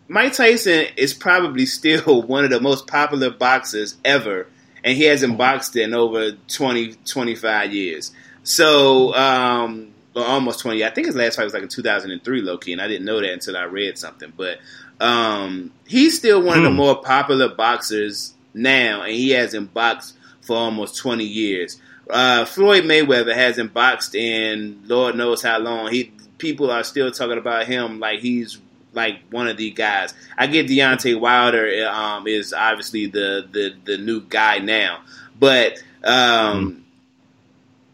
Mike 0.09 0.33
Tyson 0.33 0.87
is 0.97 1.15
probably 1.15 1.67
still 1.67 2.23
one 2.23 2.45
of 2.45 2.51
the 2.51 2.61
most 2.61 2.87
popular 2.87 3.31
boxers 3.31 3.97
ever, 4.05 4.47
and 4.83 4.97
he 4.97 5.05
hasn't 5.05 5.37
boxed 5.37 5.77
in 5.77 5.95
over 5.95 6.33
20, 6.49 6.95
25 7.05 7.73
years. 7.73 8.13
So, 8.45 9.15
um, 9.15 9.93
well, 10.15 10.25
almost 10.25 10.61
20. 10.61 10.85
I 10.85 10.91
think 10.91 11.07
his 11.07 11.17
last 11.17 11.37
fight 11.37 11.45
was 11.45 11.55
like 11.55 11.63
in 11.63 11.69
2003, 11.69 12.43
low 12.43 12.59
key, 12.59 12.73
and 12.73 12.83
I 12.83 12.89
didn't 12.89 13.05
know 13.05 13.21
that 13.21 13.33
until 13.33 13.57
I 13.57 13.65
read 13.65 13.99
something. 13.99 14.33
But 14.37 14.59
um, 15.03 15.73
he's 15.87 16.17
still 16.19 16.41
one 16.43 16.59
of 16.59 16.65
the 16.65 16.71
Hmm. 16.71 16.77
more 16.77 17.03
popular 17.03 17.49
boxers 17.49 18.35
now, 18.55 19.03
and 19.03 19.13
he 19.13 19.31
hasn't 19.31 19.75
boxed 19.75 20.15
for 20.41 20.57
almost 20.57 20.97
20 20.97 21.25
years. 21.25 21.81
Uh, 22.11 22.45
Floyd 22.45 22.85
Mayweather 22.85 23.35
hasn't 23.35 23.73
boxed 23.75 24.15
in 24.15 24.81
Lord 24.87 25.17
knows 25.17 25.43
how 25.43 25.59
long. 25.59 25.91
He 25.91 26.13
people 26.39 26.71
are 26.71 26.83
still 26.85 27.11
talking 27.11 27.39
about 27.39 27.67
him 27.67 28.01
like 28.01 28.21
he's 28.21 28.59
like 28.93 29.21
one 29.31 29.49
of 29.49 29.57
the 29.57 29.71
guys. 29.71 30.13
I 30.37 30.47
get 30.49 30.67
Deontay 30.67 31.19
Wilder 31.19 31.87
um, 31.89 32.27
is 32.27 32.53
obviously 32.53 33.07
the, 33.07 33.47
the 33.51 33.75
the 33.85 33.99
new 33.99 34.21
guy 34.21 34.59
now, 34.59 35.01
but 35.39 35.83
um, 36.05 36.85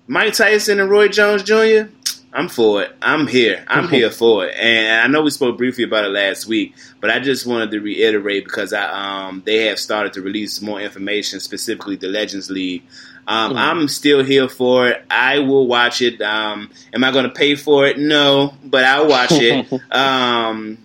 Mike 0.07 0.33
Tyson 0.35 0.81
and 0.81 0.91
Roy 0.91 1.09
Jones 1.09 1.43
Jr. 1.43 1.91
I'm 2.33 2.49
for 2.49 2.83
it. 2.83 2.95
I'm 3.01 3.27
here. 3.27 3.65
I'm 3.69 3.89
here 3.89 4.11
for 4.11 4.47
it. 4.47 4.55
And 4.57 5.03
I 5.03 5.07
know 5.07 5.23
we 5.23 5.31
spoke 5.31 5.57
briefly 5.57 5.85
about 5.85 6.05
it 6.05 6.11
last 6.11 6.47
week, 6.47 6.75
but 7.01 7.11
I 7.11 7.21
just 7.21 7.47
wanted 7.47 7.71
to 7.71 7.81
reiterate 7.81 8.45
because 8.45 8.73
I 8.73 8.85
um 9.27 9.43
they 9.47 9.67
have 9.67 9.79
started 9.79 10.13
to 10.15 10.23
release 10.23 10.61
more 10.61 10.81
information, 10.81 11.41
specifically 11.41 11.97
the 11.97 12.09
Legends 12.09 12.51
League. 12.51 12.83
Um, 13.27 13.57
I'm 13.57 13.89
still 13.89 14.25
here 14.25 14.49
for 14.49 14.89
it. 14.89 15.05
I 15.11 15.41
will 15.41 15.67
watch 15.67 16.01
it. 16.01 16.23
Um, 16.23 16.71
am 16.95 17.05
I 17.05 17.11
going 17.11 17.25
to 17.25 17.31
pay 17.31 17.57
for 17.57 17.87
it? 17.87 17.99
No, 17.99 18.55
but 18.65 18.85
I'll 18.85 19.07
watch 19.07 19.33
it. 19.33 19.71
um, 19.93 20.79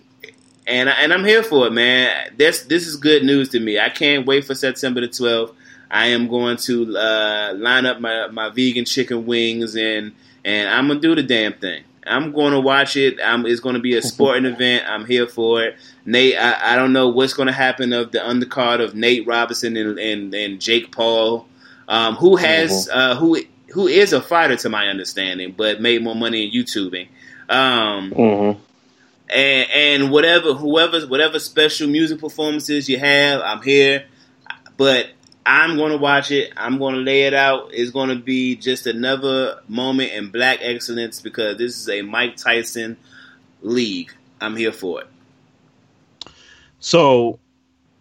and 0.66 0.88
and 0.88 1.12
I'm 1.12 1.24
here 1.24 1.42
for 1.42 1.66
it, 1.66 1.72
man. 1.72 2.32
This 2.36 2.62
this 2.64 2.86
is 2.86 2.96
good 2.96 3.24
news 3.24 3.50
to 3.50 3.60
me. 3.60 3.78
I 3.78 3.88
can't 3.88 4.26
wait 4.26 4.44
for 4.44 4.54
September 4.54 5.00
the 5.00 5.08
12th. 5.08 5.54
I 5.90 6.08
am 6.08 6.28
going 6.28 6.56
to 6.58 6.96
uh, 6.96 7.54
line 7.56 7.86
up 7.86 8.00
my, 8.00 8.26
my 8.28 8.48
vegan 8.50 8.84
chicken 8.84 9.26
wings 9.26 9.76
and 9.76 10.12
and 10.44 10.68
I'm 10.68 10.88
gonna 10.88 11.00
do 11.00 11.14
the 11.14 11.22
damn 11.22 11.54
thing. 11.54 11.84
I'm 12.06 12.32
going 12.32 12.52
to 12.52 12.60
watch 12.60 12.98
it. 12.98 13.18
I'm, 13.24 13.46
it's 13.46 13.60
going 13.60 13.76
to 13.76 13.80
be 13.80 13.96
a 13.96 14.02
sporting 14.12 14.44
event. 14.44 14.84
I'm 14.86 15.06
here 15.06 15.26
for 15.26 15.62
it. 15.64 15.76
Nate, 16.04 16.36
I, 16.36 16.74
I 16.74 16.76
don't 16.76 16.92
know 16.92 17.08
what's 17.08 17.32
going 17.32 17.46
to 17.46 17.52
happen 17.54 17.94
of 17.94 18.12
the 18.12 18.18
undercard 18.18 18.82
of 18.84 18.94
Nate 18.94 19.26
Robinson 19.26 19.74
and 19.74 19.98
and, 19.98 20.34
and 20.34 20.60
Jake 20.60 20.92
Paul, 20.92 21.46
um, 21.88 22.16
who 22.16 22.36
has 22.36 22.90
uh, 22.92 23.14
who 23.16 23.40
who 23.72 23.86
is 23.86 24.12
a 24.12 24.20
fighter 24.20 24.54
to 24.56 24.68
my 24.68 24.88
understanding, 24.88 25.54
but 25.56 25.80
made 25.80 26.02
more 26.04 26.14
money 26.14 26.44
in 26.46 26.52
YouTubing. 26.52 27.08
Um, 27.48 28.10
Mhm. 28.10 28.56
and 29.34 29.70
and 29.70 30.10
whatever 30.10 30.52
whoever 30.52 31.00
whatever 31.06 31.38
special 31.38 31.88
music 31.88 32.20
performances 32.20 32.86
you 32.86 32.98
have, 32.98 33.40
I'm 33.40 33.62
here. 33.62 34.04
But 34.76 35.08
I'm 35.46 35.76
going 35.76 35.92
to 35.92 35.98
watch 35.98 36.30
it. 36.30 36.52
I'm 36.56 36.78
going 36.78 36.94
to 36.94 37.00
lay 37.00 37.22
it 37.22 37.34
out. 37.34 37.70
It's 37.72 37.90
going 37.90 38.08
to 38.08 38.16
be 38.16 38.56
just 38.56 38.86
another 38.86 39.60
moment 39.68 40.12
in 40.12 40.30
black 40.30 40.60
excellence 40.62 41.20
because 41.20 41.58
this 41.58 41.78
is 41.78 41.88
a 41.88 42.02
Mike 42.02 42.36
Tyson 42.36 42.96
league. 43.62 44.12
I'm 44.40 44.56
here 44.56 44.72
for 44.72 45.02
it. 45.02 45.08
So 46.80 47.38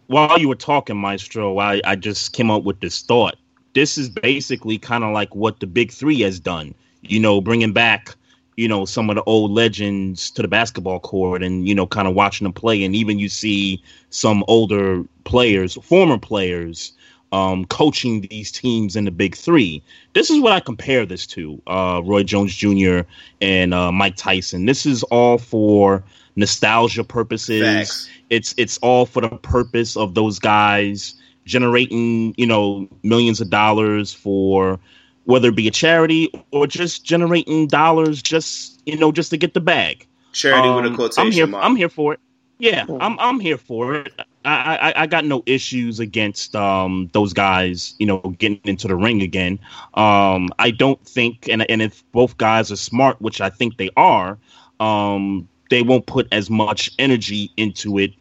while 0.08 0.39
you 0.39 0.48
were 0.48 0.56
talking, 0.56 0.98
Maestro, 0.98 1.58
I, 1.58 1.82
I 1.86 1.96
just 1.96 2.34
came 2.34 2.50
up 2.50 2.64
with 2.64 2.80
this 2.80 3.02
thought. 3.02 3.36
This 3.74 3.98
is 3.98 4.10
basically 4.10 4.78
kind 4.78 5.04
of 5.04 5.14
like 5.14 5.34
what 5.36 5.60
the 5.60 5.68
Big 5.68 5.91
Three 5.91 6.22
has 6.22 6.39
done. 6.39 6.74
You 7.02 7.20
know, 7.20 7.41
bringing 7.41 7.74
back, 7.74 8.16
you 8.56 8.68
know, 8.68 8.86
some 8.86 9.10
of 9.10 9.16
the 9.16 9.24
old 9.24 9.52
legends 9.52 10.32
to 10.32 10.41
the 10.41 10.48
basketball 10.48 11.00
court 11.00 11.44
and, 11.44 11.68
you 11.68 11.76
know, 11.76 11.88
kind 11.88 12.08
of 12.08 12.14
watching 12.14 12.46
them 12.46 12.54
play. 12.54 12.84
And 12.84 12.96
even 12.96 13.20
you 13.20 13.28
see 13.28 13.84
some 14.10 14.46
older 14.48 15.04
players, 15.24 15.74
former 15.82 16.18
players, 16.18 16.94
um, 17.34 17.66
coaching 17.66 18.22
these 18.22 18.52
teams 18.52 18.96
in 18.96 19.04
the 19.06 19.12
Big 19.12 19.36
Three. 19.36 19.82
This 20.14 20.30
is 20.30 20.40
what 20.40 20.54
I 20.54 20.60
compare 20.62 21.06
this 21.06 21.28
to 21.28 21.62
uh, 21.68 22.02
Roy 22.06 22.24
Jones 22.24 22.56
Jr. 22.56 23.02
and 23.42 23.74
uh, 23.74 23.92
Mike 23.92 24.16
Tyson. 24.16 24.66
This 24.68 24.86
is 24.86 25.04
all 25.04 25.38
for 25.38 26.04
nostalgia 26.36 27.04
purposes 27.04 27.62
Facts. 27.64 28.10
it's 28.32 28.56
it's 28.58 28.78
all 28.80 29.06
for 29.06 29.22
the 29.22 29.30
purpose 29.30 29.96
of 29.96 30.16
those 30.16 30.40
guys 30.40 31.14
generating 31.46 32.34
you 32.38 32.46
know 32.48 32.88
millions 33.04 33.40
of 33.40 33.50
dollars 33.52 34.12
for 34.12 34.80
whether 35.26 35.50
it 35.50 35.56
be 35.56 35.68
a 35.68 35.72
charity 35.72 36.32
or 36.52 36.66
just 36.66 37.06
generating 37.06 37.68
dollars 37.68 38.20
just 38.22 38.82
you 38.88 38.98
know 38.98 39.12
just 39.12 39.30
to 39.30 39.38
get 39.38 39.54
the 39.54 39.60
bag 39.62 40.08
Charity 40.32 40.70
with 40.70 40.86
a 40.86 40.88
Um, 40.88 40.96
quotation 40.96 41.22
i'm 41.28 41.32
here 41.32 41.46
mark. 41.48 41.64
i'm 41.66 41.76
here 41.76 41.90
for 41.90 42.14
it 42.16 42.20
yeah 42.58 42.86
i'm 43.00 43.20
i'm 43.20 43.40
here 43.40 43.58
for 43.60 43.94
it 43.94 44.12
I, 44.46 44.76
I 44.89 45.04
i 45.04 45.08
got 45.08 45.26
no 45.26 45.44
issues 45.46 46.00
against 46.00 46.56
um 46.56 47.10
those 47.14 47.34
guys 47.34 47.96
you 48.00 48.06
know 48.06 48.20
getting 48.38 48.62
into 48.64 48.88
the 48.88 48.96
ring 48.96 49.22
again 49.22 49.60
um 49.94 50.50
i 50.60 50.72
don't 50.72 51.04
think 51.06 51.48
and 51.50 51.70
and 51.70 51.82
if 51.82 52.04
both 52.12 52.38
guys 52.38 52.72
are 52.72 52.76
smart 52.76 53.22
which 53.22 53.41
i 53.41 53.50
think 53.50 53.78
they 53.78 53.89
are 53.98 54.38
um 54.80 55.48
they 55.70 55.82
won't 55.82 56.06
put 56.06 56.28
as 56.32 56.50
much 56.50 56.91
energy 57.00 57.52
into 57.58 57.98
it 57.98 58.14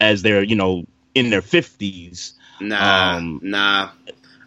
as 0.00 0.22
they're 0.22 0.42
you 0.42 0.56
know 0.56 0.84
in 1.14 1.30
their 1.30 1.42
50s 1.42 2.34
nah, 2.60 3.16
um, 3.16 3.40
nah. 3.42 3.90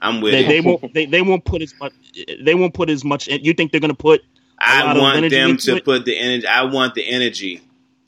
I'm 0.02 0.22
with 0.22 0.34
they, 0.34 0.44
they 0.44 0.62
won't 0.62 0.94
they, 0.94 1.06
they 1.06 1.22
won't 1.22 1.46
put 1.46 1.62
as 1.62 1.74
much 1.80 1.94
they 2.42 2.56
won't 2.56 2.74
put 2.74 2.90
as 2.90 3.04
much 3.04 3.28
you 3.28 3.54
think 3.54 3.72
they're 3.72 3.82
going 3.82 3.90
to 3.90 3.96
put 3.96 4.24
I 4.64 4.98
want 4.98 5.30
them 5.30 5.58
to 5.58 5.76
it? 5.78 5.86
put 5.86 6.06
the 6.06 6.18
energy. 6.18 6.48
I 6.48 6.64
want 6.64 6.96
the 6.96 7.08
energy. 7.08 7.62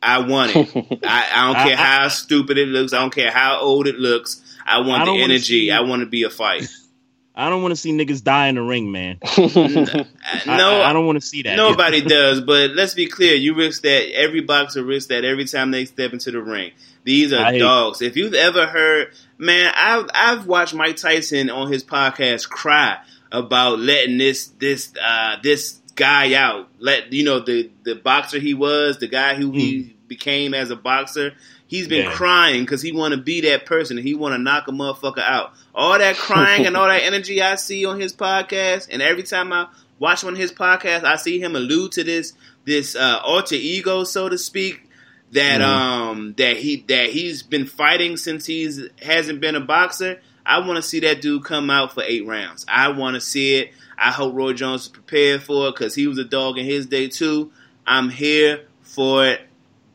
I 0.05 0.19
want 0.27 0.55
it. 0.55 0.69
I, 1.03 1.27
I 1.33 1.45
don't 1.47 1.55
care 1.67 1.77
I- 1.77 1.81
I- 1.81 1.97
how 2.01 2.07
stupid 2.09 2.57
it 2.57 2.67
looks. 2.67 2.93
I 2.93 2.99
don't 2.99 3.13
care 3.13 3.31
how 3.31 3.59
old 3.61 3.87
it 3.87 3.95
looks. 3.95 4.41
I 4.65 4.79
want 4.79 5.03
I 5.03 5.05
the 5.05 5.21
energy. 5.21 5.43
see- 5.67 5.71
I 5.71 5.81
want 5.81 6.01
to 6.01 6.05
be 6.05 6.23
a 6.23 6.29
fight. 6.29 6.67
I 7.37 7.49
don't 7.49 7.61
want 7.61 7.73
to 7.73 7.75
see 7.75 7.91
niggas 7.91 8.23
die 8.23 8.47
in 8.47 8.55
the 8.55 8.61
ring, 8.61 8.93
man. 8.93 9.17
no, 9.37 9.45
I, 9.45 10.45
I, 10.45 10.89
I 10.89 10.93
don't 10.93 11.05
want 11.05 11.19
to 11.19 11.27
see 11.27 11.41
that. 11.43 11.57
Nobody 11.57 11.99
does, 11.99 12.39
but 12.39 12.71
let's 12.71 12.93
be 12.93 13.07
clear. 13.07 13.35
You 13.35 13.55
risk 13.55 13.81
that. 13.81 14.09
Every 14.15 14.39
boxer 14.39 14.81
risks 14.83 15.09
that 15.09 15.25
every 15.25 15.43
time 15.43 15.71
they 15.71 15.83
step 15.83 16.13
into 16.13 16.31
the 16.31 16.41
ring. 16.41 16.71
These 17.03 17.33
are 17.33 17.51
dogs. 17.57 18.01
If 18.01 18.15
you've 18.15 18.33
ever 18.33 18.65
heard, 18.65 19.09
man, 19.37 19.71
I've 19.75 20.09
I've 20.13 20.47
watched 20.47 20.73
Mike 20.73 20.95
Tyson 20.95 21.49
on 21.49 21.69
his 21.71 21.83
podcast 21.83 22.47
cry 22.49 22.99
about 23.33 23.79
letting 23.79 24.17
this 24.17 24.47
this 24.59 24.93
uh, 25.03 25.35
this 25.43 25.81
guy 25.95 26.33
out. 26.35 26.69
Let 26.79 27.11
you 27.11 27.25
know 27.25 27.41
the 27.41 27.69
the 27.83 27.95
boxer 27.95 28.39
he 28.39 28.53
was, 28.53 28.99
the 28.99 29.07
guy 29.07 29.35
who 29.35 29.51
he 29.51 29.94
became 30.07 30.53
as 30.53 30.69
a 30.71 30.75
boxer. 30.75 31.33
He's 31.67 31.87
been. 31.87 32.05
Yeah. 32.05 32.11
crying 32.13 32.63
because 32.63 32.81
he 32.81 32.91
want 32.91 33.13
to 33.13 33.19
be 33.19 33.41
that 33.41 33.65
person. 33.65 33.97
He 33.97 34.13
want 34.13 34.33
to 34.33 34.37
knock 34.37 34.67
a 34.67 34.71
motherfucker 34.71 35.19
out. 35.19 35.53
All 35.73 35.97
that 35.97 36.15
crying 36.15 36.65
and 36.67 36.77
all 36.77 36.87
that 36.87 37.01
energy 37.03 37.41
I 37.41 37.55
see 37.55 37.85
on 37.85 37.99
his 37.99 38.13
podcast, 38.13 38.87
and 38.91 39.01
every 39.01 39.23
time 39.23 39.51
I 39.51 39.67
watch 39.97 40.23
one 40.23 40.33
of 40.33 40.39
his 40.39 40.51
podcasts, 40.51 41.03
I 41.03 41.15
see 41.15 41.39
him 41.39 41.55
allude 41.55 41.93
to 41.93 42.03
this 42.03 42.33
this 42.65 42.95
uh, 42.95 43.19
alter 43.23 43.55
ego, 43.55 44.03
so 44.03 44.29
to 44.29 44.37
speak, 44.37 44.87
that 45.31 45.61
Mhm. 45.61 45.65
um 45.65 46.33
that 46.37 46.57
he 46.57 46.83
that 46.87 47.09
he's 47.09 47.41
been 47.43 47.65
fighting 47.65 48.15
since 48.17 48.45
he's 48.45 48.81
hasn't 49.01 49.41
been 49.41 49.55
a 49.55 49.59
boxer. 49.59 50.21
I 50.45 50.59
want 50.59 50.75
to 50.75 50.83
see 50.83 50.99
that 50.99 51.21
dude 51.21 51.43
come 51.43 51.71
out 51.71 51.93
for 51.95 52.03
eight 52.03 52.27
rounds. 52.27 52.63
I 52.67 52.89
want 52.89 53.15
to 53.15 53.21
see 53.21 53.55
it. 53.55 53.71
I 53.97 54.11
hope 54.11 54.35
Roy 54.35 54.53
Jones 54.53 54.83
is 54.83 54.87
prepared 54.89 55.41
for 55.41 55.69
it 55.69 55.73
because 55.75 55.95
he 55.95 56.05
was 56.05 56.19
a 56.19 56.23
dog 56.23 56.59
in 56.59 56.65
his 56.65 56.85
day 56.85 57.07
too. 57.07 57.51
I'm 57.87 58.09
here 58.09 58.65
for 58.83 59.25
it. 59.25 59.41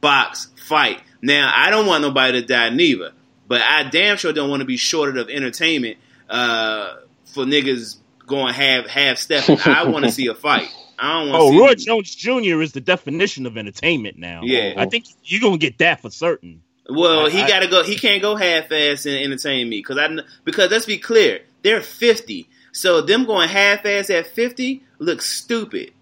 Box 0.00 0.48
fight. 0.66 1.00
Now 1.22 1.52
I 1.54 1.70
don't 1.70 1.86
want 1.86 2.02
nobody 2.02 2.40
to 2.40 2.46
die 2.46 2.70
neither, 2.70 3.12
but 3.48 3.60
I 3.60 3.84
damn 3.84 4.16
sure 4.16 4.32
don't 4.32 4.50
want 4.50 4.60
to 4.60 4.66
be 4.66 4.76
shorted 4.76 5.18
of 5.18 5.28
entertainment 5.28 5.98
uh, 6.28 6.96
for 7.26 7.44
niggas 7.44 7.96
going 8.26 8.54
half 8.54 8.86
half 8.86 9.18
stepping. 9.18 9.58
I 9.64 9.84
want 9.88 10.04
to 10.04 10.12
see 10.12 10.28
a 10.28 10.34
fight. 10.34 10.68
I 10.98 11.18
don't 11.20 11.30
want. 11.30 11.42
Oh, 11.42 11.50
see 11.50 11.58
Roy 11.58 11.74
Jones 11.74 12.14
Jr. 12.14 12.60
is 12.62 12.72
the 12.72 12.80
definition 12.80 13.46
of 13.46 13.56
entertainment 13.56 14.18
now. 14.18 14.42
Yeah. 14.44 14.74
I 14.76 14.86
think 14.86 15.06
you're 15.24 15.40
gonna 15.40 15.58
get 15.58 15.78
that 15.78 16.00
for 16.00 16.10
certain. 16.10 16.62
Well, 16.88 17.28
he 17.28 17.38
got 17.46 17.60
to 17.60 17.68
go. 17.68 17.84
He 17.84 17.96
can't 17.96 18.20
go 18.20 18.34
half 18.34 18.72
ass 18.72 19.06
and 19.06 19.14
entertain 19.16 19.68
me 19.68 19.78
because 19.78 19.96
I 19.96 20.08
kn- 20.08 20.24
because 20.44 20.70
let's 20.70 20.86
be 20.86 20.98
clear, 20.98 21.40
they're 21.62 21.82
fifty. 21.82 22.48
So 22.72 23.00
them 23.00 23.26
going 23.26 23.48
half 23.48 23.86
ass 23.86 24.10
at 24.10 24.26
fifty 24.26 24.82
looks 24.98 25.26
stupid. 25.26 25.92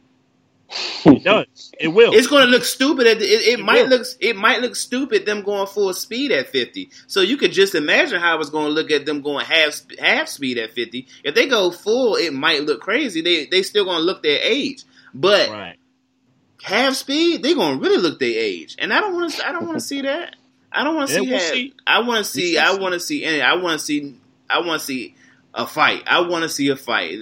It 0.70 1.24
does. 1.24 1.72
It 1.80 1.88
will. 1.88 2.12
It's 2.12 2.26
going 2.26 2.44
to 2.44 2.50
look 2.50 2.64
stupid. 2.64 3.06
At 3.06 3.18
the, 3.20 3.24
it, 3.24 3.40
it 3.40 3.58
It 3.58 3.64
might 3.64 3.84
will. 3.84 3.98
look 3.98 4.06
it 4.20 4.36
might 4.36 4.60
look 4.60 4.76
stupid 4.76 5.24
them 5.24 5.42
going 5.42 5.66
full 5.66 5.94
speed 5.94 6.30
at 6.30 6.48
fifty. 6.48 6.90
So 7.06 7.22
you 7.22 7.36
could 7.38 7.52
just 7.52 7.74
imagine 7.74 8.20
how 8.20 8.38
it's 8.40 8.50
going 8.50 8.66
to 8.66 8.72
look 8.72 8.90
at 8.90 9.06
them 9.06 9.22
going 9.22 9.46
half 9.46 9.80
half 9.98 10.28
speed 10.28 10.58
at 10.58 10.72
fifty. 10.72 11.06
If 11.24 11.34
they 11.34 11.46
go 11.46 11.70
full, 11.70 12.16
it 12.16 12.32
might 12.34 12.64
look 12.64 12.80
crazy. 12.82 13.22
They 13.22 13.46
they 13.46 13.62
still 13.62 13.84
going 13.86 13.98
to 13.98 14.04
look 14.04 14.22
their 14.22 14.40
age, 14.42 14.84
but 15.14 15.48
right. 15.48 15.76
half 16.62 16.94
speed, 16.94 17.42
they 17.42 17.54
gonna 17.54 17.78
really 17.80 17.98
look 18.02 18.18
their 18.18 18.28
age, 18.38 18.76
and 18.78 18.92
I 18.92 19.00
don't 19.00 19.14
want 19.14 19.32
to. 19.32 19.48
I 19.48 19.52
don't 19.52 19.64
want 19.66 19.78
to 19.78 19.84
see 19.84 20.02
that. 20.02 20.36
I 20.70 20.84
don't 20.84 20.94
want 20.96 21.08
to 21.08 21.14
Yeah, 21.14 21.20
see 21.22 21.30
we'll 21.30 21.38
that. 21.38 21.52
see. 21.52 21.74
I 21.86 22.00
want 22.00 22.18
to 22.26 22.30
see. 22.30 22.58
I 22.58 22.74
want 22.74 22.92
to 22.92 23.00
see. 23.00 23.24
any- 23.24 23.40
I 23.40 23.54
want 23.54 23.80
to 23.80 23.84
see. 23.86 24.16
I 24.50 24.58
want 24.60 24.80
to 24.82 24.86
see 24.86 25.14
a 25.54 25.66
fight. 25.66 26.02
I 26.06 26.20
want 26.20 26.42
to 26.42 26.48
see 26.50 26.68
a 26.68 26.76
fight. 26.76 27.20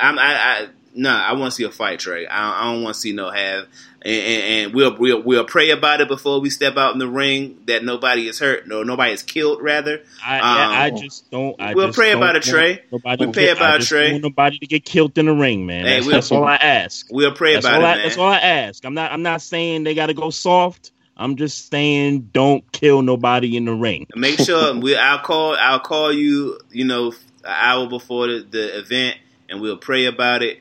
I'm. 0.00 0.16
I. 0.18 0.22
I 0.24 0.68
Nah, 0.96 1.24
I 1.26 1.32
want 1.32 1.50
to 1.50 1.56
see 1.56 1.64
a 1.64 1.70
fight, 1.70 1.98
Trey. 1.98 2.26
I, 2.26 2.62
I 2.68 2.72
don't 2.72 2.82
want 2.84 2.94
to 2.94 3.00
see 3.00 3.12
no 3.12 3.28
have, 3.28 3.66
and, 4.02 4.14
and, 4.14 4.42
and 4.66 4.74
we'll, 4.74 4.96
we'll 4.96 5.20
we'll 5.22 5.44
pray 5.44 5.70
about 5.70 6.00
it 6.00 6.06
before 6.06 6.40
we 6.40 6.50
step 6.50 6.76
out 6.76 6.92
in 6.92 7.00
the 7.00 7.08
ring 7.08 7.58
that 7.66 7.82
nobody 7.82 8.28
is 8.28 8.38
hurt, 8.38 8.68
no 8.68 8.84
nobody 8.84 9.12
is 9.12 9.24
killed. 9.24 9.60
Rather, 9.60 10.02
I, 10.24 10.38
Um, 10.38 10.72
I, 10.72 10.90
just 10.90 11.28
don't. 11.32 11.60
I 11.60 11.74
we'll 11.74 11.88
just 11.88 11.98
pray 11.98 12.12
don't 12.12 12.22
about 12.22 12.36
it, 12.36 12.44
Trey. 12.44 12.82
Nobody 12.92 13.26
We 13.26 13.32
pray 13.32 13.44
get- 13.46 13.56
about 13.56 13.70
I 13.72 13.76
it, 13.78 13.82
Trey. 13.82 14.02
don't 14.04 14.12
want 14.12 14.22
nobody 14.24 14.58
to 14.60 14.66
get 14.68 14.84
killed 14.84 15.18
in 15.18 15.26
the 15.26 15.34
ring, 15.34 15.66
man. 15.66 15.84
Hey, 15.84 15.94
that's, 15.94 16.06
we'll- 16.06 16.14
that's 16.14 16.30
all 16.32 16.44
I 16.44 16.56
ask. 16.56 17.06
we'll 17.10 17.32
pray 17.32 17.54
That's 17.54 17.66
about 17.66 17.80
it, 17.82 17.84
I. 17.84 17.94
man. 17.96 18.02
That's 18.04 18.16
all 18.18 18.28
I 18.30 18.38
ask. 18.38 18.84
I'm 18.84 18.94
not. 18.94 19.10
I'm 19.10 19.22
not 19.22 19.42
saying 19.42 19.82
they 19.82 19.94
got 19.94 20.06
to 20.06 20.14
go 20.14 20.30
soft. 20.30 20.92
I'm 21.16 21.34
just 21.36 21.70
saying 21.70 22.30
don't 22.32 22.70
kill 22.72 23.02
nobody 23.02 23.56
in 23.56 23.64
the 23.64 23.74
ring. 23.74 24.06
Make 24.14 24.38
sure 24.38 24.74
we. 24.78 24.94
I'll 24.96 25.18
call. 25.20 25.56
I'll 25.58 25.80
call 25.80 26.12
you. 26.12 26.58
You 26.70 26.84
know, 26.84 27.08
an 27.08 27.14
hour 27.46 27.88
before 27.88 28.28
the, 28.28 28.46
the 28.48 28.78
event, 28.78 29.16
and 29.48 29.60
we'll 29.60 29.76
pray 29.76 30.06
about 30.06 30.42
it. 30.44 30.60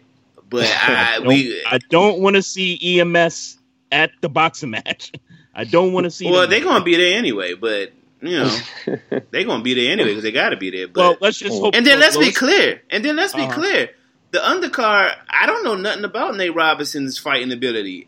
But 0.54 0.66
I, 0.88 1.16
don't- 1.18 1.28
we 1.28 1.64
I 1.66 1.80
don't 1.90 2.20
want 2.20 2.36
to 2.36 2.44
see 2.44 3.00
EMS 3.00 3.58
at 3.92 4.12
the 4.22 4.30
boxing 4.30 4.70
match. 4.70 5.12
I 5.56 5.64
don't 5.64 5.94
want 5.94 6.04
to 6.06 6.12
see. 6.12 6.30
Well, 6.30 6.48
they're 6.48 6.62
gonna 6.64 6.84
be 6.86 6.96
there 6.96 7.18
anyway, 7.18 7.56
but 7.56 7.92
you 8.22 8.38
know 8.40 8.58
they're 9.32 9.44
gonna 9.46 9.64
be 9.64 9.74
there 9.74 9.92
anyway 9.92 10.10
because 10.10 10.24
they 10.24 10.32
got 10.32 10.50
to 10.50 10.58
be 10.58 10.70
there. 10.70 10.88
But 10.88 11.00
Well, 11.00 11.18
let's 11.22 11.38
just 11.40 11.60
hope. 11.60 11.74
and 11.76 11.86
then 11.86 12.00
let's 12.00 12.18
be 12.18 12.32
clear. 12.32 12.82
And 12.92 13.04
then 13.04 13.16
let's 13.16 13.34
be 13.34 13.42
Uh-huh. 13.42 13.54
clear. 13.54 13.90
The 14.30 14.40
undercard, 14.40 15.12
I 15.30 15.46
don't 15.48 15.64
know 15.64 15.76
nothing 15.76 16.06
about 16.06 16.36
Nate 16.36 16.56
Robinson's 16.56 17.18
fighting 17.18 17.52
ability. 17.52 18.08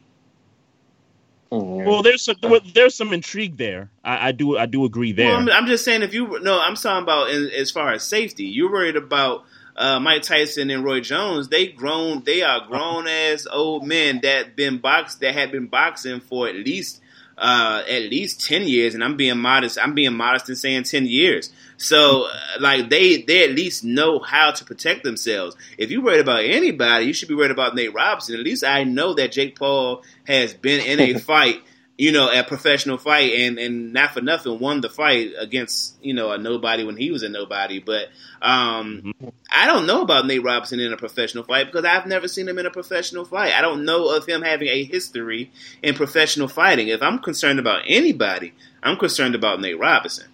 Mhm. 1.52 1.86
Well, 1.86 2.02
there's 2.04 2.24
some, 2.24 2.36
there's 2.74 2.96
some 2.96 3.14
intrigue 3.14 3.58
there. 3.58 3.90
I, 4.04 4.30
I 4.30 4.32
do 4.32 4.58
I 4.58 4.66
do 4.66 4.86
agree 4.86 5.12
there. 5.12 5.28
Well, 5.30 5.38
I'm, 5.38 5.50
I'm 5.50 5.68
just 5.68 5.86
saying 5.86 6.02
if 6.04 6.14
you 6.14 6.40
no, 6.42 6.60
I'm 6.60 6.76
talking 6.76 7.04
about 7.04 7.30
in, 7.30 7.50
as 7.52 7.72
far 7.72 7.92
as 7.94 8.04
safety. 8.04 8.46
You're 8.46 8.72
worried 8.72 8.96
about 8.96 9.46
uh, 9.76 10.00
Mike 10.00 10.24
Tyson 10.24 10.70
and 10.70 10.84
Roy 10.84 11.02
Jones. 11.02 11.50
They 11.50 11.68
grown. 11.68 12.24
They 12.24 12.42
are 12.42 12.66
grown 12.66 13.08
as 13.08 13.48
old 13.48 13.86
men 13.86 14.22
that 14.24 14.56
been 14.56 14.78
boxed 14.78 15.20
that 15.22 15.34
had 15.34 15.52
been 15.52 15.68
boxing 15.68 16.22
for 16.22 16.48
at 16.48 16.56
least 16.56 17.02
uh, 17.38 17.84
at 17.90 18.04
least 18.04 18.46
ten 18.46 18.68
years. 18.68 18.96
And 18.96 19.04
I'm 19.04 19.18
being 19.18 19.38
modest. 19.38 19.78
I'm 19.82 19.94
being 19.94 20.14
modest 20.14 20.50
in 20.50 20.56
saying 20.56 20.84
ten 20.84 21.06
years. 21.06 21.52
So 21.78 22.28
uh, 22.28 22.40
like 22.60 22.90
they 22.90 23.22
they 23.22 23.44
at 23.44 23.52
least 23.52 23.84
know 23.84 24.20
how 24.20 24.52
to 24.52 24.64
protect 24.64 25.04
themselves. 25.04 25.58
If 25.78 25.92
you're 25.92 26.04
worried 26.04 26.22
about 26.22 26.46
anybody, 26.46 27.06
you 27.06 27.14
should 27.14 27.30
be 27.30 27.36
worried 27.36 27.52
about 27.52 27.76
Nate 27.76 27.94
Robinson. 27.94 28.36
At 28.36 28.46
least 28.46 28.64
I 28.64 28.86
know 28.86 29.14
that 29.16 29.34
Jake 29.34 29.58
Paul 29.58 30.04
has 30.26 30.54
been 30.54 30.80
in 30.86 31.00
a 31.00 31.20
fight 31.20 31.62
you 31.98 32.12
know, 32.12 32.30
a 32.30 32.44
professional 32.44 32.98
fight 32.98 33.34
and, 33.34 33.58
and 33.58 33.94
not 33.94 34.14
for 34.14 34.22
nothing 34.22 34.60
won 34.60 34.82
the 34.82 34.90
fight 34.90 35.32
against, 35.38 35.96
you 36.02 36.14
know, 36.14 36.32
a 36.32 36.38
nobody 36.38 36.84
when 36.84 36.98
he 36.98 37.10
was 37.10 37.24
a 37.24 37.30
nobody. 37.30 37.80
But 37.80 38.10
um, 38.42 39.14
I 39.50 39.66
don't 39.66 39.88
know 39.88 40.02
about 40.02 40.26
Nate 40.26 40.44
Robinson 40.44 40.82
in 40.82 40.92
a 40.92 40.98
professional 40.98 41.46
fight 41.46 41.68
because 41.68 41.86
I've 41.86 42.06
never 42.06 42.28
seen 42.28 42.50
him 42.50 42.60
in 42.60 42.66
a 42.66 42.72
professional 42.72 43.24
fight. 43.24 43.54
I 43.54 43.62
don't 43.62 43.86
know 43.86 44.14
of 44.16 44.26
him 44.26 44.42
having 44.42 44.68
a 44.68 44.84
history 44.84 45.52
in 45.82 45.96
professional 45.96 46.50
fighting. 46.50 46.90
If 46.90 47.02
I'm 47.02 47.20
concerned 47.20 47.60
about 47.60 47.84
anybody, 47.88 48.54
I'm 48.84 48.98
concerned 48.98 49.36
about 49.36 49.62
Nate 49.62 49.80
Robinson. 49.80 50.28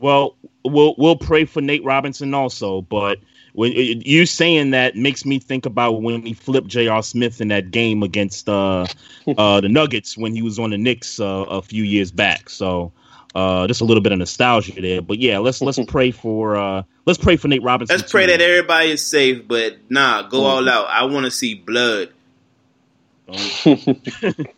Well, 0.00 0.34
we'll 0.64 0.96
we'll 0.98 1.16
pray 1.16 1.44
for 1.44 1.60
Nate 1.60 1.84
Robinson 1.84 2.34
also, 2.34 2.82
but 2.82 3.18
when 3.54 3.72
you 3.72 4.26
saying 4.26 4.72
that 4.72 4.96
makes 4.96 5.24
me 5.24 5.38
think 5.38 5.64
about 5.64 6.02
when 6.02 6.26
he 6.26 6.34
flipped 6.34 6.66
J.R. 6.66 7.04
Smith 7.04 7.40
in 7.40 7.48
that 7.48 7.70
game 7.70 8.02
against 8.02 8.48
uh, 8.48 8.86
uh, 9.38 9.60
the 9.60 9.68
Nuggets 9.68 10.18
when 10.18 10.34
he 10.34 10.42
was 10.42 10.58
on 10.58 10.70
the 10.70 10.78
Knicks 10.78 11.20
uh, 11.20 11.44
a 11.48 11.62
few 11.62 11.84
years 11.84 12.10
back. 12.10 12.50
So 12.50 12.92
uh, 13.34 13.68
just 13.68 13.80
a 13.80 13.84
little 13.84 14.00
bit 14.00 14.10
of 14.10 14.18
nostalgia 14.18 14.80
there. 14.80 15.02
But 15.02 15.20
yeah, 15.20 15.38
let's 15.38 15.60
let's 15.60 15.78
pray 15.86 16.10
for 16.10 16.56
uh, 16.56 16.82
let's 17.06 17.18
pray 17.18 17.36
for 17.36 17.46
Nate 17.46 17.62
Robinson. 17.62 17.96
Let's 17.96 18.10
pray 18.10 18.26
too. 18.26 18.32
that 18.32 18.40
everybody 18.40 18.90
is 18.90 19.06
safe, 19.06 19.46
but 19.46 19.78
nah, 19.88 20.22
go 20.22 20.44
all 20.44 20.68
out. 20.68 20.88
I 20.88 21.04
want 21.04 21.24
to 21.24 21.30
see 21.30 21.54
blood. 21.54 22.10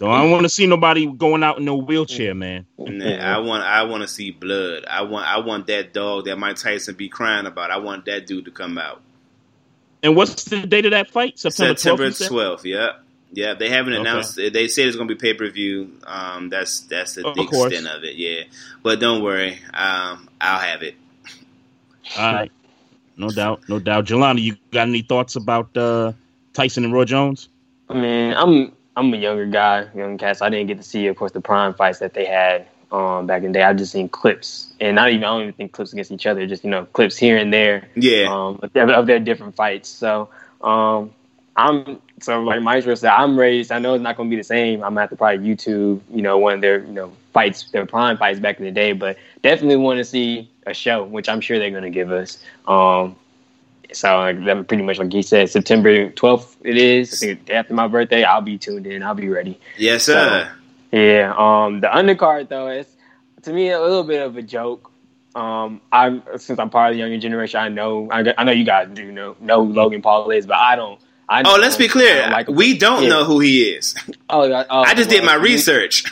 So 0.00 0.10
I 0.10 0.22
don't 0.22 0.30
want 0.30 0.44
to 0.44 0.48
see 0.48 0.66
nobody 0.66 1.04
going 1.04 1.42
out 1.42 1.58
in 1.58 1.66
no 1.66 1.76
wheelchair, 1.76 2.34
man. 2.34 2.64
Nah, 2.78 3.16
I 3.34 3.36
want 3.40 3.62
I 3.64 3.82
want 3.82 4.00
to 4.00 4.08
see 4.08 4.30
blood. 4.30 4.86
I 4.86 5.02
want 5.02 5.26
I 5.26 5.40
want 5.40 5.66
that 5.66 5.92
dog 5.92 6.24
that 6.24 6.38
Mike 6.38 6.56
Tyson 6.56 6.94
be 6.94 7.10
crying 7.10 7.44
about. 7.44 7.70
I 7.70 7.76
want 7.76 8.06
that 8.06 8.26
dude 8.26 8.46
to 8.46 8.50
come 8.50 8.78
out. 8.78 9.02
And 10.02 10.16
what's 10.16 10.44
the 10.44 10.66
date 10.66 10.86
of 10.86 10.92
that 10.92 11.10
fight? 11.10 11.38
September 11.38 11.76
September 11.76 12.04
12th. 12.04 12.06
you 12.06 12.12
said? 12.14 12.28
twelfth. 12.28 12.64
Yeah, 12.64 12.88
yeah. 13.30 13.52
They 13.52 13.68
haven't 13.68 13.92
Okay. 13.92 14.00
announced. 14.00 14.36
They 14.36 14.68
said 14.68 14.86
it's 14.86 14.96
going 14.96 15.06
to 15.06 15.14
be 15.14 15.20
pay 15.20 15.34
per 15.34 15.50
view. 15.50 15.98
Um, 16.06 16.48
that's 16.48 16.80
that's 16.80 17.16
the, 17.16 17.28
Of 17.28 17.36
the 17.36 17.44
course. 17.44 17.70
extent 17.74 17.94
of 17.94 18.02
it. 18.02 18.16
Yeah, 18.16 18.44
but 18.82 19.00
don't 19.00 19.22
worry. 19.22 19.58
Um, 19.74 20.30
I'll 20.40 20.60
have 20.60 20.82
it. 20.82 20.94
All 22.18 22.32
right. 22.32 22.50
No 23.18 23.30
doubt, 23.30 23.68
no 23.68 23.78
doubt. 23.78 24.06
Jelani, 24.06 24.40
you 24.40 24.56
got 24.70 24.88
any 24.88 25.02
thoughts 25.02 25.36
about 25.36 25.76
uh, 25.76 26.12
Tyson 26.54 26.84
and 26.84 26.94
Roy 26.94 27.04
Jones? 27.04 27.50
I 27.90 27.94
mean, 28.00 28.32
I'm 28.32 28.72
I'm 29.00 29.14
a 29.14 29.16
younger 29.16 29.46
guy, 29.46 29.86
young 29.94 30.18
cat, 30.18 30.36
so 30.36 30.44
I 30.46 30.50
didn't 30.50 30.66
get 30.66 30.76
to 30.76 30.82
see, 30.82 31.06
of 31.06 31.16
course, 31.16 31.32
the 31.32 31.40
prime 31.40 31.72
fights 31.72 32.00
that 32.00 32.12
they 32.12 32.26
had 32.26 32.66
um, 32.92 33.26
back 33.26 33.42
in 33.42 33.52
the 33.52 33.58
day. 33.58 33.62
I've 33.62 33.76
just 33.76 33.92
seen 33.92 34.10
clips, 34.10 34.74
and 34.78 34.96
not 34.96 35.08
even 35.08 35.24
I 35.24 35.28
don't 35.28 35.42
even 35.42 35.54
think 35.54 35.72
clips 35.72 35.92
against 35.92 36.12
each 36.12 36.26
other, 36.26 36.46
just 36.46 36.64
you 36.64 36.70
know 36.70 36.84
clips 36.86 37.16
here 37.16 37.38
and 37.38 37.52
there 37.52 37.88
Yeah, 37.94 38.26
um, 38.30 38.60
of, 38.62 38.72
their, 38.74 38.90
of 38.90 39.06
their 39.06 39.18
different 39.18 39.56
fights. 39.56 39.88
So 39.88 40.28
um, 40.60 41.12
I'm 41.56 42.00
so 42.20 42.42
like 42.42 42.60
Maestro 42.60 42.94
said, 42.94 43.10
I'm 43.10 43.38
raised. 43.38 43.72
I 43.72 43.78
know 43.78 43.94
it's 43.94 44.02
not 44.02 44.18
going 44.18 44.28
to 44.28 44.30
be 44.30 44.38
the 44.38 44.44
same. 44.44 44.82
I'm 44.82 44.90
gonna 44.90 45.00
have 45.00 45.10
to 45.10 45.16
probably 45.16 45.48
YouTube, 45.48 46.02
you 46.10 46.20
know, 46.20 46.36
one 46.36 46.54
of 46.54 46.60
their 46.60 46.80
you 46.80 46.92
know 46.92 47.10
fights, 47.32 47.70
their 47.70 47.86
prime 47.86 48.18
fights 48.18 48.38
back 48.38 48.58
in 48.58 48.66
the 48.66 48.70
day, 48.70 48.92
but 48.92 49.16
definitely 49.42 49.76
want 49.76 49.98
to 49.98 50.04
see 50.04 50.50
a 50.66 50.74
show, 50.74 51.04
which 51.04 51.28
I'm 51.28 51.40
sure 51.40 51.58
they're 51.58 51.70
going 51.70 51.84
to 51.84 51.90
give 51.90 52.12
us. 52.12 52.38
Um, 52.66 53.16
so 53.92 54.18
like, 54.18 54.44
that 54.44 54.68
pretty 54.68 54.82
much 54.82 54.98
like 54.98 55.12
he 55.12 55.22
said, 55.22 55.50
September 55.50 56.10
12th 56.10 56.56
it 56.62 56.76
is. 56.76 57.22
I 57.22 57.38
after 57.52 57.74
my 57.74 57.86
birthday, 57.88 58.24
I'll 58.24 58.40
be 58.40 58.58
tuned 58.58 58.86
in. 58.86 59.02
I'll 59.02 59.14
be 59.14 59.28
ready. 59.28 59.58
yes, 59.78 60.04
sir. 60.04 60.50
Yeah. 60.92 61.34
Um, 61.36 61.80
the 61.80 61.88
undercard 61.88 62.48
though 62.48 62.68
is 62.68 62.86
to 63.42 63.52
me 63.52 63.70
a 63.70 63.80
little 63.80 64.04
bit 64.04 64.22
of 64.22 64.36
a 64.36 64.42
joke. 64.42 64.90
Um, 65.34 65.80
I'm 65.92 66.22
since 66.38 66.58
I'm 66.58 66.70
part 66.70 66.90
of 66.90 66.94
the 66.94 67.00
younger 67.00 67.18
generation, 67.18 67.60
I 67.60 67.68
know 67.68 68.08
I, 68.10 68.34
I 68.36 68.44
know 68.44 68.52
you 68.52 68.64
guys 68.64 68.88
do 68.92 69.12
know 69.12 69.36
know 69.40 69.64
who 69.64 69.72
Logan 69.72 70.02
Paul 70.02 70.30
is, 70.30 70.46
but 70.46 70.56
I 70.56 70.74
don't. 70.76 71.00
I 71.28 71.42
oh, 71.46 71.58
let's 71.60 71.76
be 71.76 71.86
clear. 71.86 72.28
like 72.28 72.48
we 72.48 72.76
don't 72.76 73.04
Yeah. 73.04 73.10
know 73.10 73.24
who 73.24 73.38
he 73.38 73.62
is. 73.62 73.94
Oh, 74.28 74.50
oh, 74.52 74.64
I 74.82 74.94
just 74.94 75.08
did 75.10 75.22
my 75.24 75.34
research. 75.36 76.04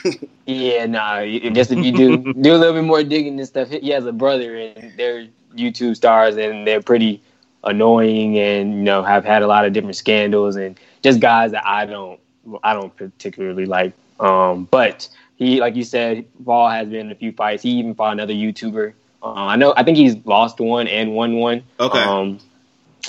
Yeah, 0.46 0.86
nah. 0.86 1.14
I 1.16 1.38
guess 1.52 1.70
if 1.72 1.84
you 1.84 1.90
do 1.92 2.32
do 2.40 2.54
a 2.54 2.56
little 2.58 2.72
bit 2.74 2.84
more 2.84 3.02
digging 3.02 3.36
and 3.38 3.46
stuff, 3.48 3.68
he 3.70 3.90
has 3.90 4.06
a 4.06 4.12
brother 4.12 4.56
and 4.56 4.92
they're 4.96 5.26
YouTube 5.56 5.96
stars 5.96 6.36
and 6.36 6.64
they're 6.66 6.80
pretty 6.82 7.20
annoying 7.64 8.38
and 8.38 8.74
you 8.74 8.82
know 8.82 9.02
have 9.02 9.24
had 9.24 9.42
a 9.42 9.46
lot 9.46 9.64
of 9.64 9.72
different 9.72 9.96
scandals 9.96 10.56
and 10.56 10.78
just 11.02 11.20
guys 11.20 11.50
that 11.52 11.66
I 11.66 11.86
don't 11.86 12.20
I 12.62 12.74
don't 12.74 12.94
particularly 12.96 13.66
like. 13.66 13.92
Um, 14.20 14.64
but 14.70 15.08
he, 15.36 15.60
like 15.60 15.76
you 15.76 15.84
said, 15.84 16.24
Paul 16.44 16.68
has 16.68 16.88
been 16.88 17.06
in 17.06 17.12
a 17.12 17.14
few 17.14 17.32
fights. 17.32 17.62
He 17.62 17.70
even 17.70 17.94
fought 17.94 18.12
another 18.12 18.32
YouTuber. 18.32 18.92
Uh, 19.22 19.32
I 19.32 19.56
know. 19.56 19.74
I 19.76 19.82
think 19.82 19.96
he's 19.96 20.16
lost 20.24 20.60
one 20.60 20.88
and 20.88 21.14
won 21.14 21.36
one. 21.36 21.62
Okay. 21.78 21.98
Um, 21.98 22.38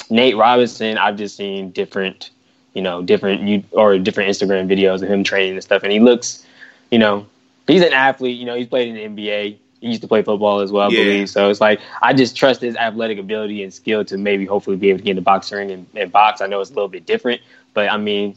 Nate 0.10 0.38
Robinson, 0.38 0.98
I've 0.98 1.18
just 1.18 1.36
seen 1.36 1.72
different, 1.72 2.30
you 2.74 2.82
know, 2.82 3.02
different 3.02 3.42
you 3.42 3.64
or 3.72 3.98
different 3.98 4.30
Instagram 4.30 4.68
videos 4.68 5.02
of 5.02 5.10
him 5.10 5.24
training 5.24 5.54
and 5.54 5.64
stuff, 5.64 5.84
and 5.84 5.92
he 5.92 6.00
looks, 6.00 6.46
you 6.92 7.00
know, 7.00 7.26
he's 7.68 7.82
an 7.82 7.94
athlete. 7.94 8.38
You 8.38 8.46
know, 8.46 8.56
he's 8.56 8.68
played 8.68 8.96
in 8.96 9.16
the 9.16 9.22
NBA. 9.22 9.58
He 9.82 9.88
used 9.88 10.02
to 10.02 10.08
play 10.08 10.22
football 10.22 10.60
as 10.60 10.72
well, 10.72 10.90
I 10.90 10.94
Yeah. 10.94 11.04
believe. 11.04 11.30
So 11.30 11.50
it's 11.50 11.62
like 11.62 11.80
I 12.02 12.14
just 12.14 12.36
trust 12.36 12.62
his 12.62 12.76
athletic 12.76 13.18
ability 13.18 13.64
and 13.64 13.74
skill 13.74 14.04
to 14.06 14.18
maybe 14.18 14.46
hopefully 14.46 14.76
be 14.78 14.90
able 14.90 15.00
to 15.00 15.04
get 15.06 15.12
in 15.12 15.16
the 15.18 15.22
boxing 15.22 15.58
ring 15.58 15.72
and, 15.72 15.86
and 15.96 16.12
box. 16.12 16.42
I 16.42 16.48
know 16.48 16.60
it's 16.62 16.72
a 16.72 16.74
little 16.74 16.90
bit 16.90 17.06
different, 17.06 17.42
but 17.74 17.90
I 17.90 17.98
mean, 17.98 18.36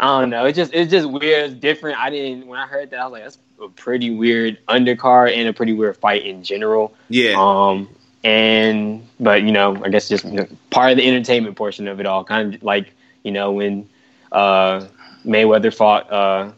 I 0.00 0.20
don't 0.20 0.30
know. 0.30 0.46
It's 0.46 0.56
just 0.56 0.74
it's 0.74 0.90
just 0.90 1.08
weird. 1.08 1.50
It's 1.50 1.54
different. 1.60 1.98
I 1.98 2.10
didn't 2.10 2.46
when 2.48 2.58
I 2.58 2.66
heard 2.66 2.90
that 2.90 2.98
I 2.98 3.04
was 3.04 3.12
like, 3.12 3.22
that's 3.22 3.38
a 3.62 3.68
pretty 3.68 4.10
weird 4.10 4.58
undercard 4.68 5.36
and 5.36 5.48
a 5.48 5.52
pretty 5.52 5.72
weird 5.72 5.96
fight 5.96 6.24
in 6.26 6.42
general. 6.42 6.92
yeah. 7.08 7.34
Um, 7.38 7.88
and 8.24 9.06
but 9.20 9.42
you 9.42 9.52
know, 9.52 9.80
I 9.84 9.88
guess 9.88 10.08
just 10.08 10.24
part 10.70 10.90
of 10.90 10.96
the 10.96 11.06
entertainment 11.06 11.56
portion 11.56 11.86
of 11.88 12.00
it 12.00 12.06
all, 12.06 12.24
kind 12.24 12.54
of 12.54 12.62
like 12.62 12.92
you 13.22 13.30
know 13.32 13.52
when 13.52 13.88
uh, 14.32 14.86
Mayweather 15.24 15.72
fought 15.74 16.10
uh, 16.12 16.50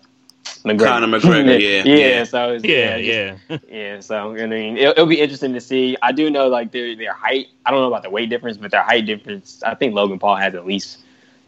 McGregor. 0.64 0.84
Conor 0.86 1.18
McGregor, 1.18 1.60
yeah, 1.60 1.82
yeah. 1.84 1.96
yeah. 2.18 2.24
So 2.24 2.52
it's, 2.52 2.64
Yeah, 2.64 2.98
just- 2.98 3.40
yeah. 3.48 3.58
yeah. 3.70 4.00
So 4.00 4.36
I 4.36 4.46
mean, 4.46 4.76
it'll, 4.76 4.92
it'll 4.92 5.06
be 5.06 5.20
interesting 5.20 5.52
to 5.54 5.60
see. 5.60 5.96
I 6.02 6.12
do 6.12 6.30
know 6.30 6.48
like 6.48 6.70
their 6.72 6.94
their 6.96 7.12
height. 7.12 7.48
I 7.66 7.70
don't 7.70 7.80
know 7.80 7.88
about 7.88 8.02
the 8.02 8.10
weight 8.10 8.30
difference, 8.30 8.56
but 8.56 8.70
their 8.70 8.82
height 8.82 9.06
difference. 9.06 9.62
I 9.62 9.74
think 9.74 9.94
Logan 9.94 10.18
Paul 10.18 10.36
has 10.36 10.54
at 10.54 10.66
least 10.66 10.98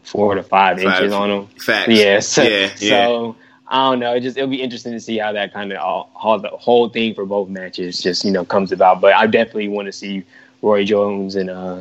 four 0.02 0.34
to 0.34 0.42
five, 0.42 0.80
Five. 0.80 0.86
inches 1.00 1.12
on 1.12 1.30
him. 1.30 1.46
Facts. 1.58 1.88
Yeah. 1.88 2.20
So, 2.20 2.42
yeah. 2.42 2.70
Yeah. 2.78 3.06
so 3.06 3.36
I 3.68 3.90
don't 3.90 3.98
know. 4.00 4.14
It 4.14 4.20
just 4.20 4.36
it'll 4.36 4.48
be 4.50 4.62
interesting 4.62 4.92
to 4.92 5.00
see 5.00 5.18
how 5.18 5.32
that 5.32 5.52
kind 5.52 5.72
of 5.72 5.78
all, 5.78 6.10
how 6.20 6.36
the 6.38 6.48
whole 6.50 6.88
thing 6.88 7.14
for 7.14 7.26
both 7.26 7.48
matches 7.48 8.00
just 8.00 8.24
you 8.24 8.30
know 8.30 8.44
comes 8.44 8.70
about. 8.72 9.00
But 9.00 9.14
I 9.14 9.26
definitely 9.26 9.68
want 9.68 9.86
to 9.86 9.92
see 9.92 10.24
Roy 10.62 10.84
Jones 10.84 11.34
and 11.36 11.50
uh 11.50 11.80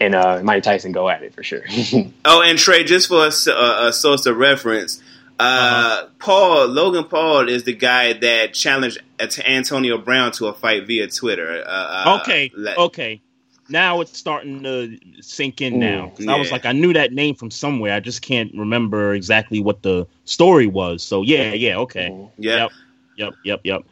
and 0.00 0.14
uh 0.14 0.40
Mike 0.42 0.62
Tyson 0.62 0.92
go 0.92 1.08
at 1.08 1.22
it 1.22 1.34
for 1.34 1.42
sure. 1.42 1.62
Oh, 2.24 2.42
and 2.42 2.58
Trey, 2.58 2.84
just 2.84 3.08
for 3.08 3.26
a 3.26 3.92
source 3.92 4.26
of 4.26 4.36
reference, 4.36 5.02
uh, 5.38 5.42
Uh-huh. 5.42 6.06
Paul 6.18 6.66
Logan 6.68 7.04
Paul 7.04 7.48
is 7.48 7.64
the 7.64 7.74
guy 7.74 8.12
that 8.14 8.54
challenged 8.54 8.98
Antonio 9.46 9.98
Brown 9.98 10.32
to 10.32 10.46
a 10.46 10.52
fight 10.54 10.86
via 10.86 11.08
Twitter. 11.08 11.62
Uh, 11.66 11.70
uh, 11.70 12.18
okay, 12.20 12.50
le- 12.54 12.74
okay. 12.76 13.20
Now 13.68 14.00
it's 14.00 14.16
starting 14.16 14.62
to 14.62 14.96
sink 15.20 15.60
in. 15.60 15.80
Now 15.80 16.12
Mm, 16.18 16.28
I 16.28 16.36
was 16.36 16.52
like, 16.52 16.64
I 16.64 16.72
knew 16.72 16.92
that 16.92 17.12
name 17.12 17.34
from 17.34 17.50
somewhere. 17.50 17.94
I 17.94 18.00
just 18.00 18.22
can't 18.22 18.52
remember 18.54 19.12
exactly 19.14 19.58
what 19.60 19.82
the 19.82 20.06
story 20.24 20.68
was. 20.68 21.02
So 21.02 21.22
yeah, 21.22 21.52
yeah, 21.52 21.76
okay. 21.78 22.08
Yeah. 22.38 22.56
Yep. 22.58 22.70
Yep, 23.16 23.34
yep, 23.44 23.60
yep. 23.64 23.82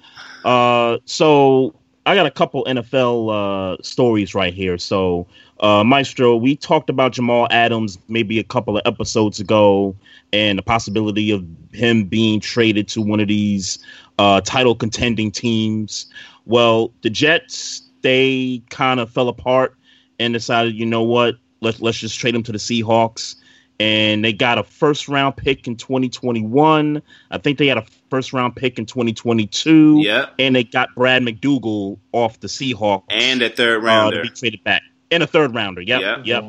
Uh, 0.45 0.99
so 1.07 1.75
I 2.07 2.15
got 2.15 2.27
a 2.27 2.31
couple 2.31 2.65
NFL 2.67 3.31
uh, 3.79 3.83
stories 3.83 4.35
right 4.35 4.53
here. 4.53 4.77
So, 4.79 5.27
uh, 5.61 5.85
Maestro, 5.85 6.37
we 6.37 6.57
talked 6.57 6.91
about 6.91 7.13
Jamal 7.13 7.47
Adams 7.51 7.99
maybe 8.09 8.39
a 8.39 8.45
couple 8.45 8.77
of 8.77 8.83
episodes 8.87 9.41
ago, 9.41 9.95
and 10.33 10.59
the 10.59 10.63
possibility 10.63 11.31
of 11.31 11.45
him 11.73 12.05
being 12.05 12.41
traded 12.41 12.89
to 12.89 13.01
one 13.01 13.21
of 13.21 13.29
these 13.29 13.79
uh, 14.19 14.41
title 14.41 14.75
contending 14.75 15.31
teams. 15.31 16.07
Well, 16.47 16.93
the 17.03 17.11
Jets 17.11 17.83
they 18.03 18.63
kind 18.71 19.01
of 19.01 19.11
fell 19.11 19.29
apart 19.29 19.75
and 20.19 20.35
decided, 20.35 20.75
you 20.75 20.85
know 20.87 21.03
what, 21.03 21.37
let's 21.61 21.81
let's 21.81 21.99
just 21.99 22.19
trade 22.19 22.35
him 22.35 22.43
to 22.43 22.53
the 22.53 22.59
Seahawks. 22.59 23.37
and 23.81 24.25
they 24.25 24.33
got 24.33 24.59
a 24.59 24.63
first 24.63 25.09
round 25.09 25.37
pick 25.37 25.67
in 25.67 25.77
2021. 25.77 27.03
I 27.31 27.39
think 27.39 27.59
they 27.59 27.67
had 27.67 27.79
a 27.79 27.85
first 28.11 28.33
round 28.33 28.55
pick 28.57 28.79
in 28.79 28.87
2022. 28.87 30.01
Yeah. 30.03 30.27
And 30.39 30.55
they 30.55 30.65
got 30.65 30.95
Brad 30.95 31.23
McDougald 31.23 31.99
off 32.13 32.39
the 32.41 32.47
Seahawks 32.47 33.05
And 33.11 33.43
a 33.43 33.51
third 33.51 33.79
uh, 33.83 33.87
rounder. 33.87 34.17
to 34.19 34.23
be 34.23 34.29
traded 34.29 34.63
back. 34.63 34.83
And 35.11 35.23
a 35.23 35.27
third 35.27 35.55
rounder. 35.55 35.81
Yep. 35.81 36.01
Yeah. 36.01 36.23
Yep. 36.25 36.45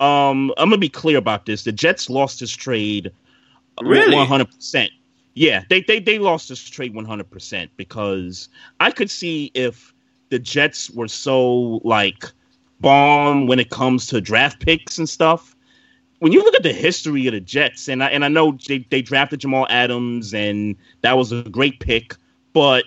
Um, 0.00 0.52
I'm 0.56 0.70
gonna 0.70 0.78
be 0.78 0.88
clear 0.88 1.18
about 1.18 1.46
this. 1.46 1.64
The 1.64 1.72
Jets 1.72 2.08
lost 2.08 2.40
this 2.40 2.50
trade 2.50 3.12
Really? 3.82 4.14
100. 4.14 4.50
percent 4.50 4.90
Yeah, 5.34 5.64
they 5.68 5.82
they 5.82 6.00
they 6.00 6.18
lost 6.18 6.48
this 6.48 6.62
trade 6.62 6.94
100 6.94 7.30
percent 7.30 7.70
because 7.76 8.48
I 8.80 8.90
could 8.90 9.10
see 9.10 9.50
if 9.54 9.94
the 10.30 10.38
Jets 10.38 10.90
were 10.90 11.08
so 11.08 11.80
like 11.84 12.24
bomb 12.80 13.46
when 13.46 13.58
it 13.58 13.70
comes 13.70 14.06
to 14.08 14.20
draft 14.20 14.60
picks 14.60 14.98
and 14.98 15.08
stuff. 15.08 15.56
When 16.20 16.32
you 16.32 16.42
look 16.42 16.54
at 16.54 16.62
the 16.62 16.72
history 16.72 17.26
of 17.26 17.32
the 17.32 17.40
Jets, 17.40 17.88
and 17.88 18.02
I 18.04 18.08
and 18.08 18.24
I 18.24 18.28
know 18.28 18.58
they, 18.68 18.86
they 18.90 19.02
drafted 19.02 19.40
Jamal 19.40 19.66
Adams 19.70 20.34
and 20.34 20.76
that 21.02 21.16
was 21.16 21.32
a 21.32 21.42
great 21.42 21.80
pick, 21.80 22.14
but 22.52 22.84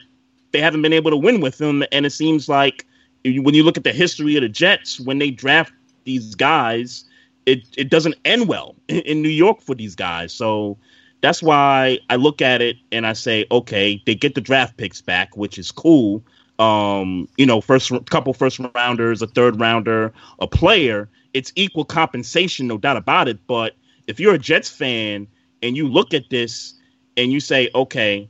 they 0.52 0.62
haven't 0.62 0.84
been 0.84 0.94
able 0.94 1.12
to 1.12 1.18
win 1.18 1.42
with 1.42 1.60
him. 1.60 1.84
And 1.92 2.06
it 2.06 2.12
seems 2.12 2.48
like 2.48 2.86
when 3.24 3.54
you 3.56 3.64
look 3.64 3.78
at 3.78 3.84
the 3.84 3.92
history 3.94 4.36
of 4.36 4.42
the 4.42 4.50
Jets, 4.50 5.00
when 5.00 5.20
they 5.20 5.32
draft 5.32 5.74
these 6.04 6.36
guys, 6.36 7.06
it, 7.46 7.62
it 7.78 7.90
doesn't 7.90 8.16
end 8.26 8.48
well 8.48 8.76
in, 8.88 9.00
in 9.00 9.22
New 9.22 9.30
York 9.30 9.62
for 9.62 9.76
these 9.76 9.96
guys. 9.96 10.34
So 10.34 10.78
that's 11.22 11.42
why 11.42 12.00
I 12.10 12.18
look 12.18 12.42
at 12.42 12.62
it 12.62 12.78
and 12.92 13.08
I 13.08 13.14
say, 13.14 13.46
okay, 13.50 14.02
they 14.06 14.16
get 14.16 14.36
the 14.36 14.42
draft 14.42 14.78
picks 14.78 15.02
back, 15.02 15.38
which 15.38 15.58
is 15.58 15.72
cool. 15.72 16.24
Um, 16.60 17.28
you 17.38 17.46
know, 17.46 17.62
first 17.62 17.92
couple 18.10 18.34
first 18.34 18.60
rounders, 18.76 19.22
a 19.22 19.28
third 19.28 19.60
rounder, 19.60 20.14
a 20.40 20.48
player. 20.48 21.10
It's 21.34 21.52
equal 21.56 21.86
compensation, 21.86 22.68
no 22.68 22.78
doubt 22.78 22.98
about 22.98 23.28
it. 23.28 23.40
But 23.48 23.76
if 24.08 24.20
you're 24.20 24.36
a 24.36 24.40
Jets 24.40 24.70
fan 24.70 25.28
and 25.62 25.78
you 25.78 25.88
look 25.88 26.14
at 26.14 26.30
this 26.30 26.74
and 27.18 27.32
you 27.32 27.40
say, 27.40 27.70
okay, 27.74 28.30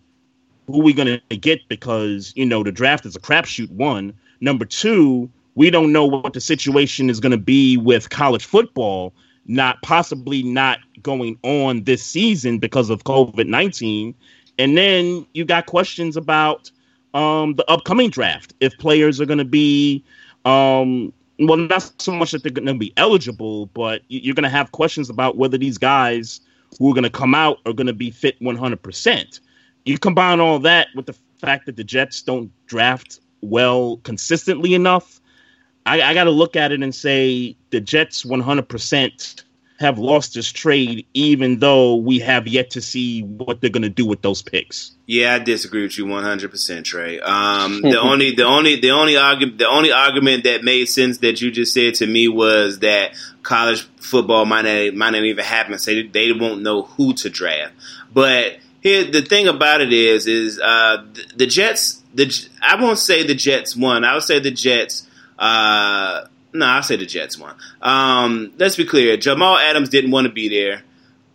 who 0.68 0.80
are 0.80 0.84
we 0.84 0.94
going 0.94 1.20
to 1.30 1.38
get? 1.38 1.68
Because 1.68 2.32
you 2.36 2.46
know 2.46 2.64
the 2.64 2.72
draft 2.72 3.06
is 3.06 3.16
a 3.16 3.20
crapshoot. 3.20 3.70
One, 3.72 4.14
number 4.44 4.66
two, 4.66 5.30
we 5.56 5.70
don't 5.70 5.92
know 5.92 6.06
what 6.06 6.34
the 6.34 6.42
situation 6.42 7.10
is 7.10 7.20
going 7.20 7.32
to 7.32 7.38
be 7.38 7.78
with 7.78 8.10
college 8.10 8.46
football, 8.46 9.14
not 9.46 9.82
possibly 9.82 10.44
not 10.44 10.80
going 11.02 11.38
on 11.44 11.84
this 11.84 12.04
season 12.04 12.60
because 12.60 12.90
of 12.90 13.04
COVID 13.06 13.48
nineteen, 13.48 14.14
and 14.60 14.78
then 14.78 15.26
you 15.34 15.46
got 15.46 15.66
questions 15.66 16.18
about 16.18 16.70
um, 17.14 17.56
the 17.56 17.70
upcoming 17.72 18.10
draft 18.10 18.54
if 18.60 18.78
players 18.78 19.20
are 19.20 19.26
going 19.26 19.40
to 19.40 19.46
be. 19.46 20.04
Um, 20.46 21.14
well, 21.40 21.58
not 21.58 21.92
so 22.00 22.12
much 22.12 22.32
that 22.32 22.44
they're 22.44 22.52
going 22.52 22.68
to 22.68 22.74
be 22.76 22.94
eligible, 22.96 23.66
but 23.68 24.04
you're 24.08 24.36
going 24.36 24.44
to 24.44 24.50
have 24.50 24.72
questions 24.72 25.10
about 25.10 25.36
whether 25.36 25.58
these 25.58 25.80
guys 25.80 26.42
who 26.78 26.92
are 26.92 26.94
going 26.94 27.04
to 27.04 27.10
come 27.10 27.34
out 27.34 27.58
are 27.66 27.74
going 27.74 27.88
to 27.88 27.94
be 27.94 28.12
fit 28.12 28.40
100%. 28.40 29.40
You 29.86 29.98
combine 29.98 30.40
all 30.40 30.60
that 30.60 30.90
with 30.96 31.08
the 31.08 31.16
fact 31.40 31.66
that 31.66 31.76
the 31.76 31.84
Jets 31.84 32.22
don't 32.22 32.52
draft 32.68 33.20
well 33.44 33.98
consistently 33.98 34.74
enough. 34.74 35.20
I, 35.86 36.02
I 36.02 36.14
got 36.14 36.26
to 36.26 36.32
look 36.32 36.56
at 36.56 36.72
it 36.72 36.82
and 36.82 36.96
say 36.96 37.58
the 37.70 37.82
Jets 37.82 38.24
100% 38.24 39.44
have 39.80 40.00
lost 40.00 40.34
this 40.34 40.52
trade, 40.52 41.06
even 41.14 41.60
though 41.60 41.96
we 41.96 42.20
have 42.20 42.48
yet 42.48 42.72
to 42.72 42.82
see 42.82 43.22
what 43.22 43.60
they're 43.60 43.70
going 43.70 43.84
to 43.84 43.90
do 43.90 44.06
with 44.06 44.22
those 44.22 44.42
picks. 44.42 44.92
Yeah, 45.08 45.36
I 45.36 45.40
disagree 45.40 45.84
with 45.84 45.98
you 45.98 46.06
100%, 46.06 46.84
Trey. 46.86 47.20
Um, 47.20 47.82
the 47.82 48.00
only, 48.00 48.34
the 48.34 48.46
only, 48.46 48.80
the 48.80 48.92
only 48.92 49.18
argument, 49.18 49.58
the 49.58 49.68
only 49.68 49.92
argument 49.92 50.46
that 50.46 50.64
made 50.64 50.86
sense 50.86 51.18
that 51.20 51.42
you 51.42 51.52
just 51.52 51.74
said 51.74 51.96
to 51.96 52.08
me 52.08 52.28
was 52.28 52.80
that 52.80 53.16
college 53.42 53.88
football 54.00 54.46
might 54.46 54.62
not, 54.62 54.96
might 54.96 55.10
not 55.12 55.24
even 55.24 55.44
happen. 55.44 55.78
So 55.80 55.92
they, 55.92 56.08
they 56.08 56.32
won't 56.32 56.62
know 56.62 56.84
who 56.84 57.14
to 57.16 57.30
draft. 57.30 57.74
But 58.14 58.58
here, 58.84 59.06
the 59.06 59.22
thing 59.22 59.48
about 59.48 59.80
it 59.80 59.94
is, 59.94 60.28
is 60.28 60.60
uh, 60.60 61.06
the, 61.14 61.26
the 61.38 61.48
Jets. 61.48 62.04
The 62.14 62.32
I 62.62 62.80
won't 62.80 63.00
say 63.00 63.26
the 63.26 63.34
Jets 63.34 63.76
won. 63.76 64.04
I 64.04 64.14
would 64.14 64.24
say 64.24 64.40
the 64.40 64.52
Jets. 64.52 65.08
Uh, 65.40 66.26
no, 66.54 66.66
I'll 66.66 66.84
say 66.84 66.98
the 66.98 67.06
Jets 67.06 67.40
won. 67.40 67.56
Um, 67.82 68.54
let's 68.60 68.76
be 68.76 68.86
clear. 68.86 69.18
Jamal 69.18 69.58
Adams 69.58 69.90
didn't 69.90 70.12
want 70.12 70.28
to 70.28 70.34
be 70.34 70.50
there. 70.50 70.84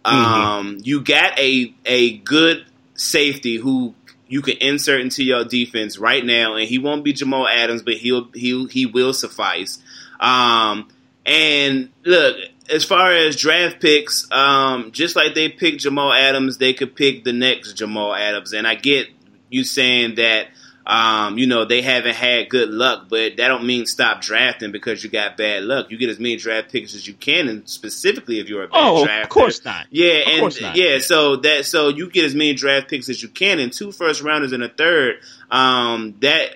Um, 0.05 0.79
You 0.83 1.01
got 1.01 1.39
a 1.39 1.75
a 1.87 2.19
good 2.19 2.65
safety 2.95 3.57
who 3.57 3.95
you 4.29 4.43
can 4.43 4.59
insert 4.59 5.01
into 5.01 5.25
your 5.25 5.45
defense 5.45 5.99
right 5.99 6.25
now, 6.25 6.55
and 6.55 6.69
he 6.69 6.79
won't 6.79 7.03
be 7.03 7.15
Jamal 7.15 7.49
Adams, 7.49 7.83
but 7.83 7.95
he'll 7.95 8.29
he 8.33 8.67
he 8.67 8.87
will 8.87 9.15
suffice. 9.15 9.79
Um, 10.21 10.89
and 11.25 11.91
look, 12.05 12.37
as 12.71 12.85
far 12.85 13.13
as 13.13 13.37
draft 13.37 13.81
picks, 13.81 14.31
um, 14.33 14.93
just 14.93 15.17
like 15.17 15.35
they 15.35 15.49
picked 15.49 15.81
Jamal 15.81 16.13
Adams, 16.13 16.59
they 16.59 16.75
could 16.75 16.95
pick 16.95 17.25
the 17.25 17.33
next 17.33 17.75
Jamal 17.75 18.15
Adams. 18.15 18.53
And 18.53 18.67
I 18.67 18.75
get 18.75 19.09
you 19.51 19.65
saying 19.65 20.17
that 20.17 20.49
um, 20.87 21.37
you 21.37 21.47
know, 21.47 21.67
they 21.67 21.83
haven't 21.83 22.15
had 22.15 22.49
good 22.49 22.71
luck, 22.71 23.09
but 23.11 23.37
that 23.37 23.49
don't 23.49 23.67
mean 23.67 23.85
stop 23.85 24.23
drafting 24.23 24.73
because 24.73 25.05
you 25.05 25.11
got 25.11 25.37
bad 25.37 25.65
luck. 25.65 25.91
You 25.91 25.99
get 25.99 26.09
as 26.09 26.19
many 26.19 26.37
draft 26.37 26.73
picks 26.73 26.95
as 26.95 27.07
you 27.07 27.13
can, 27.13 27.49
and 27.49 27.69
specifically 27.69 28.41
if 28.41 28.49
you're 28.49 28.63
a 28.65 28.69
bad 28.69 28.79
Oh, 28.81 29.05
drafter. 29.07 29.23
of 29.25 29.29
course 29.29 29.65
not. 29.67 29.87
Yeah, 29.91 30.21
Of 30.21 30.29
and 30.29 30.41
course 30.41 30.63
not. 30.63 30.77
yeah, 30.77 30.97
so 30.99 31.37
that 31.37 31.67
so 31.67 31.89
you 31.89 32.09
get 32.09 32.25
as 32.25 32.35
many 32.35 32.55
draft 32.55 32.89
picks 32.89 33.11
as 33.11 33.23
you 33.23 33.29
can, 33.29 33.59
and 33.59 33.71
two 33.71 33.93
first 33.93 34.23
rounders 34.23 34.53
and 34.53 34.63
a 34.63 34.71
third. 34.71 35.17
Um, 35.51 36.15
that 36.21 36.55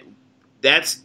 that's 0.62 1.02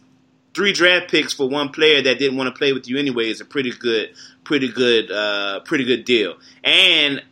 three 0.54 0.72
draft 0.72 1.10
picks 1.10 1.34
for 1.34 1.46
one 1.50 1.68
player 1.68 2.00
that 2.00 2.18
didn't 2.18 2.38
want 2.38 2.52
to 2.52 2.58
play 2.58 2.72
with 2.72 2.88
you 2.88 2.96
anyway 2.96 3.28
is 3.28 3.42
a 3.42 3.44
pretty 3.44 3.72
good, 3.72 4.08
pretty 4.48 4.68
good, 4.68 5.12
uh, 5.12 5.60
pretty 5.60 5.84
good 5.84 6.06
deal. 6.06 6.38
And 6.64 7.22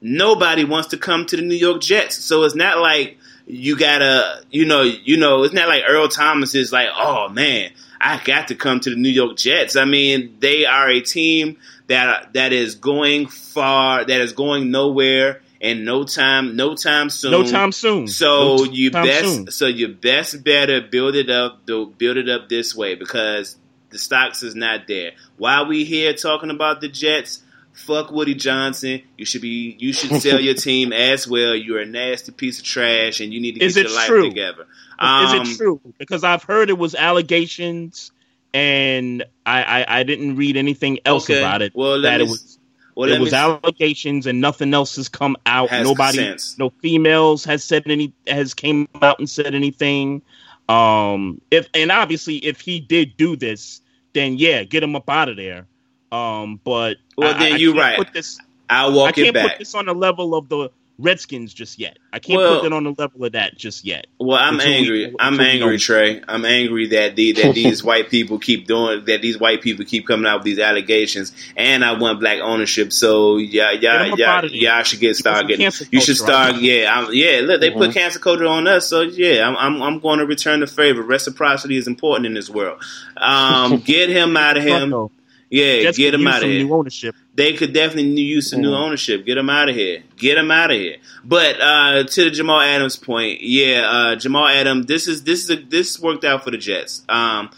nobody 0.00 0.64
wants 0.64 0.88
to 0.88 0.96
come 0.96 1.24
to 1.26 1.36
the 1.36 1.42
New 1.42 1.54
York 1.54 1.80
Jets, 1.80 2.16
so 2.16 2.42
it's 2.42 2.56
not 2.56 2.78
like 2.78 3.16
you 3.46 3.78
gotta, 3.78 4.42
you 4.50 4.64
know, 4.66 4.82
you 4.82 5.16
know, 5.16 5.44
it's 5.44 5.54
not 5.54 5.68
like 5.68 5.84
Earl 5.88 6.08
Thomas 6.08 6.56
is 6.56 6.72
like, 6.72 6.88
oh 6.92 7.28
man, 7.28 7.70
I 8.00 8.20
got 8.24 8.48
to 8.48 8.56
come 8.56 8.80
to 8.80 8.90
the 8.90 8.96
New 8.96 9.08
York 9.08 9.36
Jets. 9.36 9.76
I 9.76 9.84
mean, 9.84 10.36
they 10.40 10.66
are 10.66 10.90
a 10.90 11.00
team 11.00 11.58
that 11.86 12.32
that 12.32 12.52
is 12.52 12.74
going 12.74 13.28
far, 13.28 14.04
that 14.04 14.20
is 14.20 14.32
going 14.32 14.72
nowhere 14.72 15.42
in 15.60 15.84
no 15.84 16.02
time, 16.02 16.56
no 16.56 16.74
time 16.74 17.08
soon. 17.08 17.30
No 17.30 17.44
time 17.44 17.70
soon. 17.70 18.08
So 18.08 18.56
No 18.56 18.64
you 18.64 18.90
best, 18.90 19.24
soon. 19.24 19.50
so 19.52 19.66
you 19.68 19.88
best 19.88 20.42
better 20.42 20.80
build 20.80 21.14
it 21.14 21.30
up, 21.30 21.64
build 21.66 22.00
it 22.00 22.28
up 22.28 22.48
this 22.48 22.74
way 22.74 22.96
because 22.96 23.56
the 23.94 23.98
stocks 24.00 24.42
is 24.42 24.56
not 24.56 24.88
there. 24.88 25.12
While 25.38 25.66
we 25.66 25.84
here 25.84 26.12
talking 26.14 26.50
about 26.50 26.80
the 26.80 26.88
Jets, 26.88 27.40
fuck 27.72 28.10
Woody 28.10 28.34
Johnson. 28.34 29.02
You 29.16 29.24
should 29.24 29.40
be, 29.40 29.76
you 29.78 29.92
should 29.92 30.10
sell 30.20 30.40
your 30.40 30.54
team 30.54 30.92
as 30.92 31.28
well. 31.28 31.54
You're 31.54 31.78
a 31.80 31.86
nasty 31.86 32.32
piece 32.32 32.58
of 32.58 32.64
trash, 32.64 33.20
and 33.20 33.32
you 33.32 33.40
need 33.40 33.54
to 33.54 33.64
Is 33.64 33.76
get 33.76 33.86
it 33.86 33.88
your 33.90 33.96
life 33.96 34.06
true? 34.08 34.28
together. 34.28 34.62
Is 34.62 34.66
Um, 34.98 35.40
it 35.42 35.56
true? 35.56 35.80
Because 35.96 36.24
I've 36.24 36.42
heard 36.42 36.70
it 36.70 36.76
was 36.78 36.96
allegations, 36.96 38.10
and 38.52 39.22
I 39.46 39.62
I, 39.84 40.00
I 40.00 40.02
didn't 40.02 40.34
read 40.34 40.56
anything 40.56 40.98
else 41.04 41.30
Okay. 41.30 41.38
about 41.38 41.62
it. 41.62 41.72
Well, 41.74 42.02
that 42.02 42.18
me 42.18 42.26
it 42.26 42.28
was 42.30 42.58
Well, 42.96 43.10
it 43.12 43.20
was 43.20 43.30
me- 43.30 43.38
allegations, 43.38 44.26
and 44.26 44.40
nothing 44.40 44.74
else 44.74 44.96
has 44.96 45.08
come 45.08 45.36
out. 45.46 45.68
Has 45.70 45.86
Nobody, 45.86 46.18
sense. 46.18 46.58
no 46.58 46.70
females 46.82 47.44
has 47.44 47.62
said 47.62 47.84
any 47.86 48.12
has 48.26 48.54
came 48.54 48.88
out 49.02 49.20
and 49.20 49.30
said 49.30 49.54
anything. 49.54 50.20
Um, 50.68 51.42
if 51.50 51.68
and 51.74 51.90
obviously 51.92 52.36
if 52.36 52.58
he 52.60 52.80
did 52.80 53.16
do 53.18 53.36
this, 53.36 53.82
then 54.14 54.36
yeah, 54.38 54.64
get 54.64 54.82
him 54.82 54.96
up 54.96 55.08
out 55.10 55.28
of 55.28 55.36
there. 55.36 55.66
Um, 56.10 56.60
but 56.64 56.96
Well, 57.16 57.34
I- 57.34 57.38
then 57.50 57.60
you're 57.60 57.74
right. 57.74 57.96
Put 57.98 58.12
this, 58.12 58.38
I'll 58.70 58.90
I 58.92 58.94
walk 58.94 59.18
it 59.18 59.32
can't 59.34 59.50
put 59.50 59.58
this 59.58 59.74
on 59.74 59.86
the 59.86 59.94
level 59.94 60.34
of 60.34 60.48
the 60.48 60.70
Redskins 60.98 61.52
just 61.52 61.78
yet. 61.80 61.98
I 62.12 62.20
can't 62.20 62.38
Well- 62.38 62.60
put 62.60 62.66
it 62.66 62.72
on 62.72 62.84
the 62.84 62.94
level 62.96 63.24
of 63.24 63.32
that 63.32 63.56
just 63.58 63.84
yet. 63.84 64.06
Well, 64.20 64.38
I'm 64.38 64.54
Until 64.54 64.68
we- 64.70 64.76
angry. 64.76 65.14
I'm 65.18 65.40
angry. 65.40 65.78
Trey. 65.78 66.22
I'm 66.28 66.44
angry 66.44 66.86
that 66.88 67.16
the, 67.16 67.32
that 67.32 67.54
these 67.54 67.82
white 67.88 68.10
people 68.10 68.38
keep 68.38 68.66
doing 68.68 69.04
that. 69.06 69.20
These 69.20 69.38
white 69.38 69.60
people 69.60 69.84
keep 69.84 70.06
coming 70.06 70.26
out 70.26 70.38
with 70.38 70.44
these 70.44 70.58
allegations, 70.60 71.32
and 71.56 71.84
I 71.84 71.98
want 71.98 72.20
black 72.20 72.38
ownership. 72.40 72.92
So 72.92 73.38
yeah, 73.38 73.74
Get 73.74 73.94
'em 74.02 74.06
yeah, 74.10 74.14
yeah, 74.18 74.32
outta 74.36 74.48
there. 74.48 74.56
y'all 74.56 74.82
should 74.84 75.00
get 75.00 75.16
started. 75.16 75.48
getting. 75.48 75.88
You 75.90 76.00
should 76.00 76.16
start. 76.16 76.54
out 76.54 76.62
Yeah, 76.62 76.92
I'm, 76.94 77.12
yeah. 77.12 77.40
Look, 77.42 77.60
they 77.60 77.70
put 77.70 77.92
cancel 77.92 78.20
culture 78.20 78.46
on 78.46 78.66
us. 78.68 78.86
So 78.88 79.00
yeah, 79.00 79.48
I'm 79.48 79.56
I'm, 79.56 79.82
I'm 79.82 79.98
going 79.98 80.20
to 80.20 80.26
return 80.26 80.60
the 80.60 80.66
favor. 80.68 81.02
Reciprocity 81.02 81.76
is 81.76 81.88
important 81.88 82.26
in 82.26 82.34
this 82.34 82.48
world. 82.48 82.80
Um, 83.16 83.78
get 83.84 84.10
him 84.10 84.36
out 84.36 84.56
of 84.56 84.62
him. 84.62 85.10
Yeah, 85.50 85.82
Jets 85.82 85.98
get 85.98 86.12
them 86.12 86.26
out 86.26 86.42
of 86.42 86.48
here 86.48 86.64
New 86.64 86.74
ownership. 86.74 87.14
they 87.34 87.52
could 87.52 87.72
definitely 87.72 88.22
use 88.22 88.50
some 88.50 88.60
new 88.60 88.74
ownership. 88.74 89.24
Get 89.24 89.36
them 89.36 89.50
out 89.50 89.68
of 89.68 89.76
here. 89.76 90.02
Get 90.16 90.34
them 90.36 90.50
out 90.50 90.70
of 90.70 90.76
here. 90.76 90.96
But 91.24 91.60
uh, 91.60 92.04
to 92.04 92.24
the 92.24 92.30
Jamal 92.30 92.60
Adams 92.60 92.96
point, 92.96 93.40
yeah, 93.42 93.82
uh, 93.86 94.16
Jamal 94.16 94.48
Adams. 94.48 94.86
This 94.86 95.06
is 95.06 95.22
this 95.22 95.44
is 95.44 95.50
a, 95.50 95.56
this 95.56 96.00
worked 96.00 96.24
out 96.24 96.44
for 96.44 96.50
the 96.50 96.58
Jets. 96.58 97.02
Um, 97.08 97.50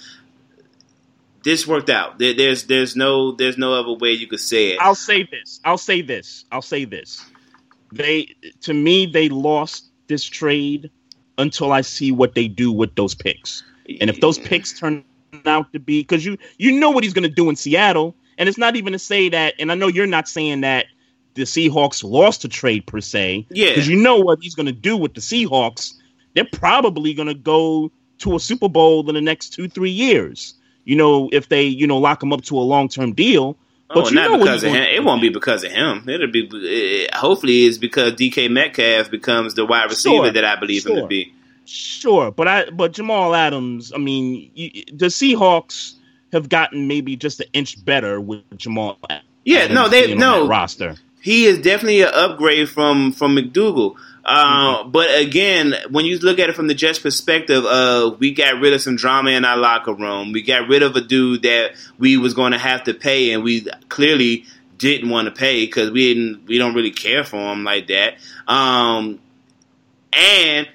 this 1.44 1.66
worked 1.66 1.90
out. 1.90 2.18
There, 2.18 2.34
there's 2.34 2.64
there's 2.64 2.96
no 2.96 3.32
there's 3.32 3.56
no 3.56 3.72
other 3.74 3.92
way 3.92 4.12
you 4.12 4.26
could 4.26 4.40
say 4.40 4.72
it. 4.72 4.78
I'll 4.80 4.94
say 4.96 5.22
this. 5.22 5.60
I'll 5.64 5.78
say 5.78 6.02
this. 6.02 6.44
I'll 6.50 6.60
say 6.62 6.84
this. 6.84 7.24
They 7.92 8.34
to 8.62 8.74
me 8.74 9.06
they 9.06 9.28
lost 9.28 9.84
this 10.08 10.24
trade 10.24 10.90
until 11.38 11.70
I 11.72 11.82
see 11.82 12.10
what 12.12 12.34
they 12.34 12.48
do 12.48 12.72
with 12.72 12.94
those 12.96 13.14
picks. 13.14 13.62
And 14.00 14.10
if 14.10 14.20
those 14.20 14.38
picks 14.38 14.76
turn 14.78 15.04
out 15.48 15.72
to 15.72 15.78
be 15.78 16.00
because 16.00 16.24
you 16.24 16.38
you 16.58 16.72
know 16.72 16.90
what 16.90 17.04
he's 17.04 17.14
going 17.14 17.28
to 17.28 17.34
do 17.34 17.48
in 17.48 17.56
Seattle, 17.56 18.14
and 18.38 18.48
it's 18.48 18.58
not 18.58 18.76
even 18.76 18.92
to 18.92 18.98
say 18.98 19.28
that. 19.30 19.54
And 19.58 19.70
I 19.70 19.74
know 19.74 19.88
you're 19.88 20.06
not 20.06 20.28
saying 20.28 20.62
that 20.62 20.86
the 21.36 21.42
Seahawks 21.42 22.02
lost 22.02 22.44
a 22.44 22.48
trade 22.48 22.86
per 22.86 23.00
se. 23.00 23.46
Yeah. 23.50 23.68
Because 23.68 23.88
you 23.88 23.96
know 23.96 24.16
what 24.16 24.40
he's 24.42 24.54
going 24.54 24.66
to 24.66 24.72
do 24.72 24.96
with 24.96 25.14
the 25.14 25.20
Seahawks. 25.20 25.94
They're 26.34 26.44
probably 26.44 27.14
going 27.14 27.28
to 27.28 27.34
go 27.34 27.92
to 28.18 28.36
a 28.36 28.40
Super 28.40 28.68
Bowl 28.68 29.08
in 29.08 29.14
the 29.14 29.20
next 29.20 29.50
two, 29.50 29.68
three 29.68 29.90
years. 29.90 30.54
You 30.84 30.96
know, 30.96 31.28
if 31.32 31.48
they, 31.48 31.64
you 31.64 31.86
know, 31.86 31.98
lock 31.98 32.22
him 32.22 32.32
up 32.32 32.42
to 32.44 32.58
a 32.58 32.60
long 32.60 32.88
term 32.88 33.12
deal. 33.12 33.56
But 33.88 34.06
oh, 34.06 34.10
not 34.10 34.38
because 34.38 34.64
of 34.64 34.72
him. 34.72 34.82
It 34.82 35.04
won't 35.04 35.22
be 35.22 35.28
because 35.28 35.62
of 35.62 35.70
him. 35.70 36.08
It'll 36.08 36.30
be. 36.30 36.48
It, 36.52 37.14
hopefully, 37.14 37.66
it's 37.66 37.78
because 37.78 38.14
DK 38.14 38.50
Metcalf 38.50 39.10
becomes 39.10 39.54
the 39.54 39.64
wide 39.64 39.90
receiver 39.90 40.24
Sure, 40.24 40.32
that 40.32 40.44
I 40.44 40.58
believe 40.58 40.86
him 40.86 40.96
to 40.96 41.06
be. 41.06 41.32
Sure, 41.66 42.30
but 42.30 42.48
I 42.48 42.70
but 42.70 42.92
Jamal 42.92 43.34
Adams, 43.34 43.92
I 43.94 43.98
mean, 43.98 44.50
you, 44.54 44.84
the 44.92 45.06
Seahawks 45.06 45.94
have 46.32 46.48
gotten 46.48 46.88
maybe 46.88 47.16
just 47.16 47.40
an 47.40 47.48
inch 47.52 47.84
better 47.84 48.20
with 48.20 48.42
Jamal. 48.56 48.98
Adams 49.10 49.26
Yeah, 49.44 49.66
no, 49.68 49.88
they 49.88 50.06
being 50.06 50.22
on 50.22 50.38
that 50.38 50.38
no. 50.40 50.48
roster. 50.48 50.96
He 51.20 51.46
is 51.46 51.58
definitely 51.58 52.02
an 52.02 52.10
upgrade 52.12 52.68
from 52.68 53.12
from 53.12 53.36
McDougald. 53.36 53.96
Uh, 54.24 54.82
Mm-hmm. 54.82 54.90
But 54.90 55.18
again, 55.18 55.74
when 55.90 56.04
you 56.04 56.18
look 56.18 56.38
at 56.38 56.48
it 56.50 56.56
from 56.56 56.66
the 56.66 56.74
Jets' 56.74 56.98
perspective, 56.98 57.64
uh, 57.64 58.14
we 58.18 58.32
got 58.32 58.60
rid 58.60 58.72
of 58.72 58.82
some 58.82 58.96
drama 58.96 59.30
in 59.30 59.44
our 59.44 59.56
locker 59.56 59.94
room. 59.94 60.32
We 60.32 60.42
got 60.42 60.68
rid 60.68 60.82
of 60.82 60.96
a 60.96 61.00
dude 61.00 61.42
that 61.42 61.72
we 61.98 62.16
was 62.16 62.34
going 62.34 62.52
to 62.52 62.58
have 62.58 62.84
to 62.84 62.94
pay, 62.94 63.32
and 63.32 63.42
we 63.42 63.66
clearly 63.88 64.44
didn't 64.78 65.08
want 65.08 65.26
to 65.26 65.32
pay 65.32 65.64
because 65.64 65.90
we 65.90 66.14
didn't. 66.14 66.46
We 66.46 66.58
don't 66.58 66.74
really 66.74 66.90
care 66.90 67.24
for 67.24 67.52
him 67.52 67.64
like 67.64 67.86
that. 67.88 68.14
Um, 68.46 69.20
and 70.12 70.68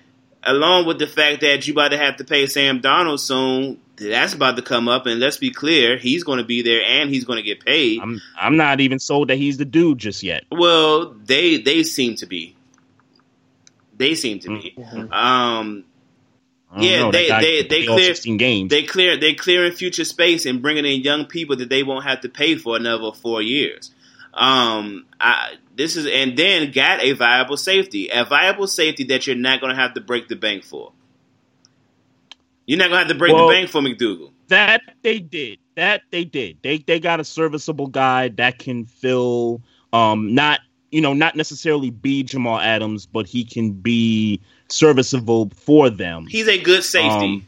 along 0.44 0.86
with 0.86 1.00
the 1.00 1.08
fact 1.08 1.42
that 1.42 1.66
you 1.68 1.74
about 1.74 1.90
to 1.92 1.98
have 1.98 2.18
to 2.18 2.24
pay 2.24 2.46
Sam 2.48 2.82
Darnold 2.82 3.20
soon, 3.20 3.80
that's 3.96 4.34
about 4.34 4.56
to 4.56 4.62
come 4.62 4.88
up. 4.88 5.06
And 5.06 5.20
let's 5.20 5.38
be 5.38 5.52
clear, 5.52 5.98
he's 5.98 6.24
going 6.24 6.40
to 6.40 6.44
be 6.44 6.62
there 6.62 6.82
and 6.84 7.10
he's 7.10 7.26
going 7.26 7.38
to 7.38 7.44
get 7.44 7.64
paid. 7.64 8.00
I'm 8.02 8.22
I'm 8.40 8.58
not 8.58 8.80
even 8.80 9.00
sold 9.00 9.30
that 9.30 9.38
he's 9.38 9.58
the 9.58 9.66
dude 9.66 10.00
just 10.00 10.24
yet. 10.24 10.46
Well, 10.52 11.14
they 11.24 11.58
they 11.58 11.84
seem 11.84 12.16
to 12.16 12.26
be. 12.26 12.56
They 13.98 14.16
seem 14.16 14.40
to 14.40 14.50
be. 14.60 14.76
Um, 15.12 15.84
I 16.72 16.76
don't 16.76 16.84
Yeah, 16.84 17.00
know, 17.02 17.12
that 17.12 17.42
they- 17.42 17.62
they- 17.64 17.68
they 17.68 17.86
play 17.86 18.14
clear- 18.14 18.38
games. 18.38 18.70
they 18.70 18.84
clear 18.84 19.18
they 19.18 19.34
clearing 19.34 19.74
future 19.74 20.06
space 20.06 20.46
and 20.46 20.62
bringing 20.62 20.86
in 20.86 21.02
young 21.02 21.26
people 21.26 21.56
that 21.58 21.70
they 21.70 21.84
won't 21.84 22.06
have 22.06 22.22
to 22.22 22.30
pay 22.30 22.56
for 22.56 22.76
another 22.78 23.12
four 23.12 23.42
years. 23.42 23.92
Um, 24.34 25.06
I, 25.20 25.56
this 25.82 25.96
is 25.96 26.06
and 26.06 26.38
then 26.38 26.72
got 26.72 27.02
a 27.02 27.14
viable 27.14 27.58
safety, 27.58 28.10
a 28.10 28.24
viable 28.24 28.68
safety 28.68 29.04
that 29.06 29.26
you're 29.26 29.36
not 29.36 29.60
going 29.62 29.76
to 29.76 29.82
have 29.82 29.96
to 29.96 30.02
break 30.02 30.28
the 30.28 30.36
bank 30.36 30.64
for. 30.64 30.92
You're 32.68 32.78
not 32.78 32.90
going 32.90 33.02
to 33.02 33.08
have 33.08 33.08
to 33.08 33.16
break 33.16 33.34
Well- 33.34 33.48
the 33.48 33.54
bank 33.54 33.70
for 33.70 33.82
McDougald. 33.82 34.32
that 34.50 34.82
they 35.02 35.20
did. 35.20 35.58
That 35.76 36.02
they 36.12 36.26
did. 36.26 36.58
They 36.62 36.78
they 36.80 37.00
got 37.00 37.20
a 37.20 37.24
serviceable 37.24 37.88
guy 37.88 38.28
that 38.30 38.60
can 38.60 38.86
fill 38.86 39.62
um 39.94 40.36
not 40.36 40.60
you 40.92 41.00
know 41.02 41.14
not 41.14 41.36
necessarily 41.36 41.90
be 41.90 42.24
Jamal 42.24 42.60
Adams, 42.60 43.06
but 43.06 43.26
he 43.26 43.44
can 43.46 43.72
be 43.72 44.40
serviceable 44.68 45.50
for 45.56 45.90
them. 45.90 46.28
He's 46.28 46.48
a 46.50 46.62
good 46.62 46.84
safety. 46.84 47.10
Um, 47.10 47.48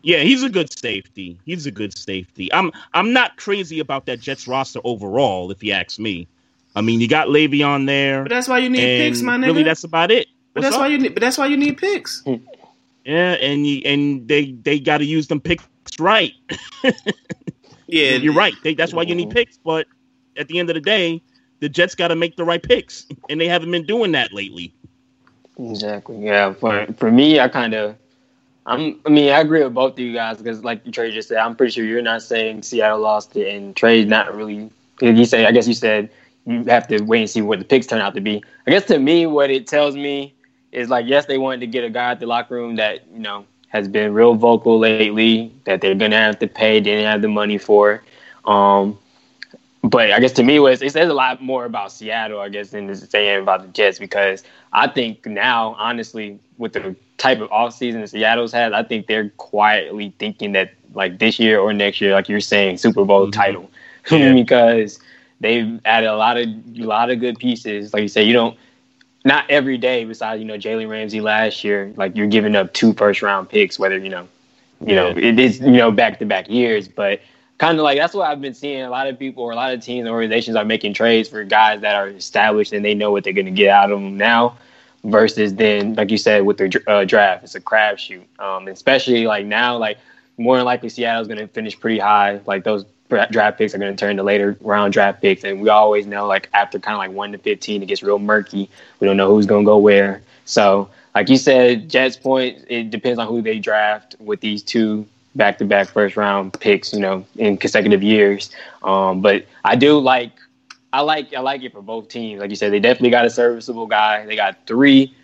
yeah, 0.00 0.20
he's 0.20 0.42
a 0.42 0.48
good 0.48 0.76
safety. 0.76 1.38
He's 1.44 1.66
a 1.66 1.70
good 1.70 1.96
safety. 1.96 2.52
I'm 2.52 2.72
I'm 2.94 3.12
not 3.12 3.36
crazy 3.36 3.78
about 3.78 4.06
that 4.06 4.18
Jets 4.18 4.48
roster 4.48 4.80
overall, 4.82 5.50
if 5.52 5.62
you 5.62 5.72
ask 5.72 5.98
me. 5.98 6.26
I 6.74 6.80
mean, 6.80 7.00
you 7.00 7.08
got 7.08 7.28
Le'Veon 7.28 7.86
there, 7.86 8.22
but 8.22 8.30
that's 8.30 8.48
why 8.48 8.58
you 8.58 8.70
need 8.70 8.80
picks, 8.80 9.20
my 9.22 9.36
nigga. 9.36 9.46
really 9.46 9.62
that's 9.62 9.84
about 9.84 10.10
it. 10.10 10.28
but 10.54 10.62
that's 10.62 10.74
up? 10.74 10.80
why 10.82 10.88
you 10.88 10.98
need. 10.98 11.14
But 11.14 11.20
that's 11.20 11.38
why 11.38 11.46
you 11.46 11.56
need 11.56 11.76
picks. 11.76 12.22
Hmm. 12.22 12.36
yeah, 13.04 13.32
and 13.32 13.66
you, 13.66 13.82
and 13.84 14.26
they 14.26 14.52
they 14.52 14.80
got 14.80 14.98
to 14.98 15.04
use 15.04 15.26
them 15.26 15.40
picks 15.40 15.66
right. 15.98 16.32
Yeah, 17.92 18.12
You're 18.12 18.32
right. 18.32 18.54
They, 18.62 18.72
that's 18.72 18.94
why 18.94 19.02
you 19.02 19.14
need 19.14 19.28
picks. 19.28 19.58
But 19.58 19.86
at 20.38 20.48
the 20.48 20.58
end 20.58 20.70
of 20.70 20.74
the 20.74 20.80
day, 20.80 21.22
the 21.60 21.68
Jets 21.68 21.94
got 21.94 22.08
to 22.08 22.16
make 22.16 22.36
the 22.36 22.44
right 22.44 22.62
picks, 22.62 23.06
and 23.28 23.38
they 23.38 23.46
haven't 23.46 23.70
been 23.70 23.84
doing 23.84 24.12
that 24.12 24.32
lately. 24.32 24.74
Exactly. 25.58 26.24
Yeah. 26.24 26.54
For 26.54 26.86
for 26.96 27.12
me, 27.12 27.38
I 27.38 27.48
kind 27.48 27.74
of, 27.74 27.96
I'm. 28.64 28.98
I 29.04 29.10
mean, 29.10 29.30
I 29.30 29.40
agree 29.40 29.62
with 29.62 29.74
both 29.74 29.92
of 29.92 29.98
you 29.98 30.14
guys 30.14 30.38
because, 30.38 30.64
like 30.64 30.90
Trey 30.90 31.10
just 31.10 31.28
said, 31.28 31.36
I'm 31.36 31.54
pretty 31.54 31.72
sure 31.72 31.84
you're 31.84 32.00
not 32.00 32.22
saying 32.22 32.62
Seattle 32.62 33.00
lost 33.00 33.36
it, 33.36 33.54
and 33.54 33.76
Trey's 33.76 34.06
not 34.06 34.34
really. 34.34 34.70
You 35.02 35.24
say, 35.26 35.44
I 35.44 35.52
guess 35.52 35.68
you 35.68 35.74
said 35.74 36.08
you 36.46 36.64
have 36.64 36.86
to 36.88 37.00
wait 37.02 37.20
and 37.20 37.30
see 37.30 37.42
what 37.42 37.58
the 37.58 37.64
picks 37.64 37.86
turn 37.86 38.00
out 38.00 38.14
to 38.14 38.20
be. 38.20 38.42
I 38.66 38.70
guess 38.70 38.84
to 38.86 38.98
me, 38.98 39.26
what 39.26 39.50
it 39.50 39.66
tells 39.66 39.94
me 39.96 40.34
is 40.72 40.88
like, 40.88 41.06
yes, 41.06 41.26
they 41.26 41.38
wanted 41.38 41.60
to 41.60 41.66
get 41.66 41.84
a 41.84 41.90
guy 41.90 42.10
at 42.12 42.20
the 42.20 42.26
locker 42.26 42.54
room 42.54 42.76
that 42.76 43.00
you 43.12 43.20
know 43.20 43.44
has 43.68 43.88
been 43.88 44.12
real 44.14 44.34
vocal 44.34 44.78
lately 44.78 45.42
that 45.56 45.70
they're 45.70 45.82
gonna 45.82 46.06
have 46.08 46.28
to 46.28 46.36
pay, 46.36 46.66
they 46.68 46.80
didn't 46.80 46.98
have 46.98 47.12
the 47.12 47.20
money 47.28 47.58
for. 47.58 48.02
Um, 48.44 48.98
but 49.82 50.10
I 50.12 50.18
guess 50.20 50.32
to 50.32 50.42
me, 50.42 50.56
it, 50.56 50.60
was, 50.60 50.82
it 50.82 50.92
says 50.92 51.08
a 51.08 51.14
lot 51.14 51.42
more 51.42 51.64
about 51.64 51.92
Seattle, 51.92 52.40
I 52.40 52.48
guess, 52.48 52.70
than 52.70 52.88
it's 52.88 53.08
saying 53.08 53.42
about 53.42 53.62
the 53.62 53.68
Jets 53.68 53.98
because 53.98 54.42
I 54.72 54.88
think 54.88 55.26
now, 55.26 55.74
honestly, 55.78 56.38
with 56.58 56.72
the 56.72 56.94
type 57.18 57.40
of 57.40 57.50
offseason 57.50 58.08
Seattle's 58.08 58.52
had, 58.52 58.72
I 58.72 58.82
think 58.82 59.06
they're 59.06 59.30
quietly 59.36 60.12
thinking 60.18 60.52
that 60.52 60.70
like 60.94 61.18
this 61.18 61.38
year 61.38 61.58
or 61.58 61.72
next 61.72 62.00
year, 62.00 62.12
like 62.12 62.28
you're 62.28 62.40
saying, 62.40 62.78
Super 62.78 63.04
Bowl 63.04 63.26
Mhm. 63.26 63.32
title, 63.32 63.70
Yeah. 64.10 64.32
because 64.34 65.00
they've 65.42 65.80
added 65.84 66.08
a 66.08 66.16
lot 66.16 66.38
of 66.38 66.48
a 66.48 66.84
lot 66.84 67.10
of 67.10 67.20
good 67.20 67.38
pieces. 67.38 67.92
Like 67.92 68.02
you 68.02 68.08
say, 68.08 68.22
you 68.22 68.32
don't 68.32 68.56
not 69.24 69.44
every 69.50 69.76
day. 69.76 70.04
Besides, 70.04 70.40
you 70.40 70.46
know, 70.46 70.56
Jalen 70.56 70.88
Ramsey 70.88 71.20
last 71.20 71.62
year, 71.64 71.92
like 71.96 72.16
you're 72.16 72.26
giving 72.26 72.56
up 72.56 72.72
two 72.72 72.94
first 72.94 73.22
round 73.22 73.48
picks, 73.48 73.78
whether 73.78 73.98
you 73.98 74.08
know, 74.08 74.26
you 74.84 74.94
know, 74.94 75.08
it 75.08 75.38
is 75.38 75.60
you 75.60 75.72
know 75.72 75.90
back 75.90 76.18
to 76.20 76.24
back 76.24 76.48
years, 76.48 76.88
but 76.88 77.20
kind 77.58 77.78
of 77.78 77.84
like 77.84 77.98
that's 77.98 78.14
what 78.14 78.28
I've 78.28 78.40
been 78.40 78.54
seeing. 78.54 78.82
A 78.82 78.90
lot 78.90 79.06
of 79.06 79.18
people 79.18 79.44
or 79.44 79.52
a 79.52 79.56
lot 79.56 79.74
of 79.74 79.80
teams 79.82 80.06
and 80.06 80.08
organizations 80.08 80.56
are 80.56 80.64
making 80.64 80.94
trades 80.94 81.28
for 81.28 81.44
guys 81.44 81.80
that 81.82 81.94
are 81.94 82.08
established 82.08 82.72
and 82.72 82.84
they 82.84 82.94
know 82.94 83.12
what 83.12 83.24
they're 83.24 83.32
going 83.32 83.46
to 83.46 83.52
get 83.52 83.68
out 83.68 83.92
of 83.92 84.00
them 84.00 84.16
now. 84.16 84.56
Versus 85.04 85.54
then, 85.56 85.96
like 85.96 86.12
you 86.12 86.16
said, 86.16 86.46
with 86.46 86.58
the 86.58 86.80
uh, 86.86 87.04
draft, 87.04 87.42
it's 87.42 87.56
a 87.56 87.60
crapshoot. 87.60 88.22
Um, 88.38 88.68
especially 88.68 89.26
like 89.26 89.44
now, 89.44 89.76
like 89.76 89.98
more 90.38 90.56
than 90.56 90.64
likely 90.64 90.88
Seattle's 90.88 91.26
going 91.26 91.40
to 91.40 91.48
finish 91.48 91.78
pretty 91.78 91.98
high. 91.98 92.40
Like 92.46 92.62
those 92.62 92.84
draft 93.30 93.58
picks 93.58 93.74
are 93.74 93.78
going 93.78 93.94
to 93.94 93.98
turn 93.98 94.16
to 94.16 94.22
later 94.22 94.56
round 94.60 94.92
draft 94.92 95.20
picks, 95.22 95.44
and 95.44 95.60
we 95.60 95.68
always 95.68 96.06
know 96.06 96.26
like 96.26 96.48
after 96.54 96.78
kind 96.78 96.94
of 96.94 96.98
like 96.98 97.12
one 97.12 97.32
to 97.32 97.38
fifteen, 97.38 97.82
it 97.82 97.86
gets 97.86 98.02
real 98.02 98.18
murky. 98.18 98.68
We 99.00 99.06
don't 99.06 99.16
know 99.16 99.28
who's 99.28 99.46
going 99.46 99.64
to 99.64 99.66
go 99.66 99.78
where. 99.78 100.22
So, 100.44 100.88
like 101.14 101.28
you 101.28 101.36
said, 101.36 101.88
Jets 101.88 102.16
point 102.16 102.64
it 102.68 102.90
depends 102.90 103.18
on 103.18 103.28
who 103.28 103.42
they 103.42 103.58
draft 103.58 104.16
with 104.18 104.40
these 104.40 104.62
two 104.62 105.06
back-to-back 105.34 105.88
first 105.88 106.16
round 106.16 106.58
picks, 106.60 106.92
you 106.92 107.00
know, 107.00 107.24
in 107.36 107.56
consecutive 107.56 108.02
years. 108.02 108.50
Um, 108.82 109.22
but 109.22 109.46
I 109.64 109.76
do 109.76 109.98
like 109.98 110.32
I 110.92 111.00
like 111.00 111.32
I 111.34 111.40
like 111.40 111.62
it 111.62 111.72
for 111.72 111.82
both 111.82 112.08
teams. 112.08 112.40
Like 112.40 112.50
you 112.50 112.56
said, 112.56 112.72
they 112.72 112.80
definitely 112.80 113.10
got 113.10 113.24
a 113.24 113.30
serviceable 113.30 113.86
guy. 113.86 114.26
They 114.26 114.36
got 114.36 114.66
three 114.66 115.14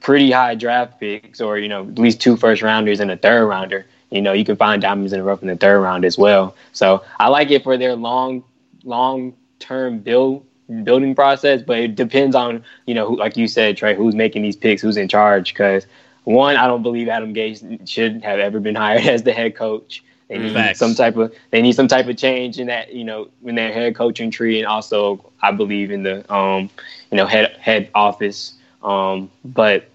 pretty 0.00 0.30
high 0.30 0.54
draft 0.54 0.98
picks, 1.00 1.40
or 1.40 1.58
you 1.58 1.68
know, 1.68 1.82
at 1.82 1.98
least 1.98 2.20
two 2.20 2.36
first 2.36 2.62
rounders 2.62 3.00
and 3.00 3.10
a 3.10 3.16
third 3.16 3.46
rounder. 3.46 3.86
You 4.14 4.22
know, 4.22 4.32
you 4.32 4.44
can 4.44 4.56
find 4.56 4.80
diamonds 4.80 5.12
in 5.12 5.18
the 5.18 5.24
rough 5.24 5.42
in 5.42 5.48
the 5.48 5.56
third 5.56 5.80
round 5.80 6.04
as 6.04 6.16
well. 6.16 6.54
So 6.72 7.04
I 7.18 7.28
like 7.28 7.50
it 7.50 7.64
for 7.64 7.76
their 7.76 7.96
long, 7.96 8.44
long 8.84 9.34
term 9.58 9.98
build 9.98 10.46
building 10.84 11.16
process. 11.16 11.62
But 11.62 11.78
it 11.80 11.96
depends 11.96 12.36
on 12.36 12.64
you 12.86 12.94
know, 12.94 13.08
who, 13.08 13.16
like 13.16 13.36
you 13.36 13.48
said, 13.48 13.76
Trey, 13.76 13.96
who's 13.96 14.14
making 14.14 14.42
these 14.42 14.54
picks, 14.54 14.80
who's 14.80 14.96
in 14.96 15.08
charge. 15.08 15.52
Because 15.52 15.86
one, 16.22 16.56
I 16.56 16.68
don't 16.68 16.84
believe 16.84 17.08
Adam 17.08 17.34
Gase 17.34 17.88
should 17.88 18.22
have 18.22 18.38
ever 18.38 18.60
been 18.60 18.74
hired 18.84 19.04
as 19.04 19.24
the 19.24 19.32
head 19.32 19.56
coach. 19.56 20.04
They 20.28 20.38
need 20.38 20.54
Facts. 20.54 20.78
some 20.78 20.94
type 20.94 21.16
of 21.16 21.34
they 21.50 21.60
need 21.60 21.72
some 21.72 21.88
type 21.88 22.06
of 22.06 22.16
change 22.16 22.58
in 22.58 22.68
that 22.68 22.94
you 22.94 23.04
know 23.04 23.28
in 23.44 23.56
their 23.56 23.72
head 23.72 23.96
coaching 23.96 24.30
tree, 24.30 24.58
and 24.58 24.66
also 24.66 25.32
I 25.42 25.50
believe 25.50 25.90
in 25.90 26.04
the 26.04 26.32
um 26.32 26.70
you 27.10 27.16
know 27.16 27.26
head 27.26 27.56
head 27.60 27.90
office. 27.94 28.54
Um, 28.82 29.30
but 29.44 29.88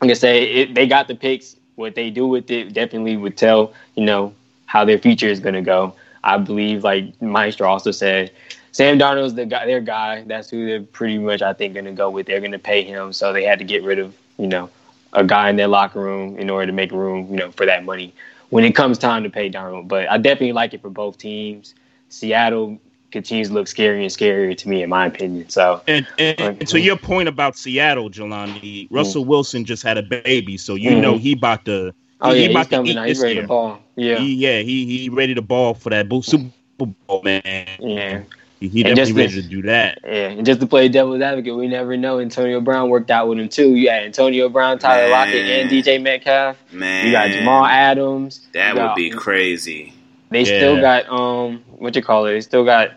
like 0.00 0.10
I 0.10 0.14
say, 0.14 0.42
it, 0.44 0.74
they 0.74 0.86
got 0.88 1.08
the 1.08 1.14
picks. 1.14 1.56
What 1.80 1.94
they 1.94 2.10
do 2.10 2.26
with 2.26 2.50
it 2.50 2.74
definitely 2.74 3.16
would 3.16 3.38
tell 3.38 3.72
you 3.96 4.04
know 4.04 4.34
how 4.66 4.84
their 4.84 4.98
future 4.98 5.28
is 5.28 5.40
going 5.40 5.54
to 5.54 5.62
go. 5.62 5.94
I 6.22 6.36
believe, 6.36 6.84
like 6.84 7.20
Maestro 7.22 7.66
also 7.66 7.90
said, 7.90 8.30
Sam 8.72 8.98
Darnold's 8.98 9.34
the 9.34 9.46
guy, 9.46 9.64
their 9.64 9.80
guy. 9.80 10.22
That's 10.26 10.50
who 10.50 10.66
they're 10.66 10.82
pretty 10.82 11.18
much, 11.18 11.40
I 11.40 11.54
think, 11.54 11.72
going 11.74 11.86
to 11.86 11.92
go 11.92 12.10
with. 12.10 12.26
They're 12.26 12.40
going 12.40 12.52
to 12.52 12.58
pay 12.58 12.84
him, 12.84 13.14
so 13.14 13.32
they 13.32 13.44
had 13.44 13.58
to 13.60 13.64
get 13.64 13.82
rid 13.82 13.98
of 13.98 14.14
you 14.38 14.46
know 14.46 14.68
a 15.14 15.24
guy 15.24 15.48
in 15.48 15.56
their 15.56 15.68
locker 15.68 16.00
room 16.00 16.36
in 16.36 16.50
order 16.50 16.66
to 16.66 16.72
make 16.72 16.92
room, 16.92 17.26
you 17.30 17.36
know, 17.36 17.50
for 17.52 17.64
that 17.64 17.84
money 17.84 18.12
when 18.50 18.64
it 18.64 18.76
comes 18.76 18.98
time 18.98 19.22
to 19.22 19.30
pay 19.30 19.50
Darnold. 19.50 19.88
But 19.88 20.10
I 20.10 20.18
definitely 20.18 20.52
like 20.52 20.74
it 20.74 20.82
for 20.82 20.90
both 20.90 21.16
teams. 21.16 21.74
Seattle 22.10 22.78
continues 23.10 23.48
to 23.48 23.54
look 23.54 23.66
scarier 23.66 24.00
and 24.00 24.10
scarier 24.10 24.56
to 24.56 24.68
me, 24.68 24.82
in 24.82 24.90
my 24.90 25.06
opinion. 25.06 25.48
So 25.48 25.82
And, 25.86 26.06
and, 26.18 26.38
and 26.40 26.68
to 26.68 26.80
your 26.80 26.96
point 26.96 27.28
about 27.28 27.56
Seattle, 27.56 28.10
Jelani, 28.10 28.88
Russell 28.90 29.24
Wilson 29.24 29.64
just 29.64 29.82
had 29.82 29.98
a 29.98 30.02
baby, 30.02 30.56
so 30.56 30.74
you 30.74 30.90
Mhm. 30.90 31.00
know 31.00 31.16
he 31.16 31.32
about 31.32 31.64
to. 31.66 31.92
oh 32.20 32.32
he 32.32 32.42
yeah, 32.42 32.48
he's 32.48 32.50
about 32.50 32.70
to 32.70 32.76
coming 32.76 32.90
eat 32.92 32.94
now. 32.94 33.04
He's 33.04 33.18
this 33.18 33.22
ready 33.24 33.34
year. 33.34 33.42
to 33.42 33.48
ball. 33.48 33.78
Yeah, 33.96 34.18
He, 34.18 34.34
yeah, 34.34 34.58
he 34.60 34.86
he 34.86 35.08
ready 35.08 35.34
to 35.34 35.42
ball 35.42 35.74
for 35.74 35.90
that 35.90 36.06
Super 36.22 36.52
Bowl, 37.06 37.22
man. 37.22 37.42
yeah. 37.78 38.22
He, 38.60 38.68
he 38.68 38.82
definitely 38.82 38.94
just 38.94 39.16
ready 39.16 39.42
to 39.42 39.48
do 39.48 39.62
that. 39.62 39.98
Yeah, 40.04 40.28
and 40.28 40.44
just 40.46 40.60
to 40.60 40.66
play 40.66 40.88
devil's 40.88 41.22
advocate, 41.22 41.56
we 41.56 41.66
never 41.66 41.96
know. 41.96 42.20
Antonio 42.20 42.60
Brown 42.60 42.90
worked 42.90 43.10
out 43.10 43.28
with 43.28 43.38
him 43.38 43.48
too. 43.48 43.74
You 43.74 43.86
got 43.86 44.02
Antonio 44.02 44.48
Brown, 44.50 44.78
Tyler 44.78 45.02
Man. 45.02 45.10
Lockett, 45.10 45.48
and 45.48 45.70
DJ 45.70 46.02
Metcalf. 46.02 46.56
Man, 46.72 47.06
You 47.06 47.12
got 47.12 47.30
Jamal 47.30 47.64
Adams. 47.64 48.46
That 48.52 48.74
You 48.76 48.82
would 48.82 48.94
be 48.94 49.10
crazy. 49.10 49.94
They 50.30 50.40
Yeah. 50.40 50.56
still 50.56 50.80
got 50.80 51.08
um, 51.10 51.64
what 51.78 51.96
you 51.96 52.02
call 52.02 52.26
it? 52.26 52.32
They 52.32 52.40
still 52.42 52.64
got 52.64 52.90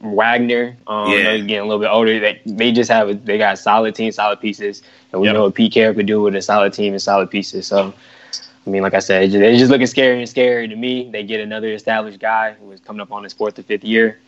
Wagner. 0.00 0.76
Um, 0.86 1.10
Yeah. 1.12 1.22
They're 1.22 1.38
getting 1.38 1.58
a 1.58 1.64
little 1.64 1.80
bit 1.80 1.88
older. 1.90 2.18
They, 2.20 2.40
they 2.46 2.72
just 2.72 2.90
have 2.90 3.08
a, 3.08 3.14
they 3.14 3.38
got 3.38 3.58
solid 3.58 3.94
team, 3.94 4.12
solid 4.12 4.40
pieces, 4.40 4.82
and 5.12 5.20
we 5.20 5.28
Yep. 5.28 5.34
know 5.34 5.42
what 5.44 5.54
Pete 5.54 5.72
Carroll 5.72 5.94
could 5.94 6.06
do 6.06 6.20
with 6.22 6.34
a 6.36 6.42
solid 6.42 6.72
team 6.72 6.92
and 6.92 7.02
solid 7.02 7.30
pieces. 7.30 7.66
So, 7.66 7.94
I 8.66 8.70
mean, 8.70 8.82
like 8.82 8.94
I 8.94 8.98
said, 8.98 9.22
it's 9.24 9.32
just, 9.32 9.42
it's 9.44 9.58
just 9.60 9.70
looking 9.70 9.86
scary 9.86 10.18
and 10.18 10.28
scary 10.28 10.68
to 10.68 10.76
me. 10.76 11.08
They 11.10 11.22
get 11.22 11.40
another 11.40 11.72
established 11.72 12.18
guy 12.18 12.52
who 12.54 12.70
is 12.72 12.80
coming 12.80 13.00
up 13.00 13.12
on 13.12 13.24
his 13.24 13.32
fourth 13.32 13.58
or 13.58 13.62
fifth 13.62 13.84
year. 13.84 14.18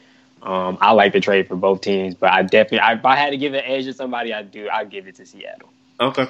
Um, 0.42 0.78
I 0.80 0.92
like 0.92 1.12
the 1.12 1.20
trade 1.20 1.48
for 1.48 1.56
both 1.56 1.80
teams, 1.80 2.14
but 2.14 2.30
I 2.32 2.42
definitely, 2.42 2.78
I, 2.80 2.92
if 2.94 3.04
I 3.04 3.16
had 3.16 3.30
to 3.30 3.36
give 3.36 3.54
an 3.54 3.62
edge 3.64 3.84
to 3.86 3.92
somebody, 3.92 4.32
I 4.32 4.42
do. 4.42 4.68
I'd 4.72 4.88
give 4.90 5.08
it 5.08 5.16
to 5.16 5.26
Seattle. 5.26 5.68
Okay. 6.00 6.26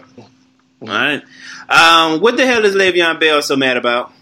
All 0.81 0.89
right. 0.89 1.23
Um, 1.69 2.21
what 2.21 2.37
the 2.39 2.47
hell 2.47 2.65
is 2.65 2.75
Le'Veon 2.75 3.21
Bell 3.21 3.43
so 3.43 3.57
mad 3.57 3.77
about? 3.77 4.13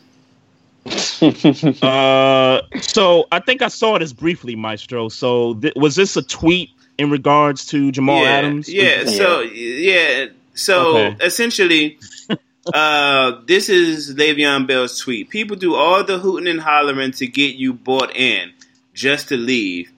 Uh, 1.82 2.62
so 2.80 3.26
I 3.32 3.41
think 3.41 3.62
I 3.62 3.68
saw 3.68 3.99
this 3.99 4.12
briefly, 4.12 4.57
Maestro. 4.57 5.09
So 5.09 5.55
th- 5.55 5.74
was 5.76 5.97
this 5.97 6.16
a 6.16 6.22
tweet 6.22 6.70
in 6.99 7.11
regards 7.11 7.66
to 7.66 7.91
Jamal 7.93 8.22
yeah, 8.22 8.30
Adams? 8.30 8.68
Yeah. 8.68 9.05
So 9.07 9.41
yeah. 9.41 10.26
So 10.55 10.97
Okay. 10.97 11.24
essentially, 11.24 11.99
uh, 12.74 13.41
this 13.47 13.68
is 13.68 14.14
Le'Veon 14.14 14.66
Bell's 14.66 14.99
tweet. 14.99 15.28
People 15.30 15.57
do 15.57 15.74
all 15.74 16.05
the 16.05 16.18
hooting 16.18 16.49
and 16.49 16.61
hollering 16.61 17.12
to 17.12 17.26
get 17.26 17.57
you 17.57 17.72
bought 17.72 18.14
in, 18.16 18.53
just 18.95 19.28
to 19.28 19.37
leave. 19.37 19.91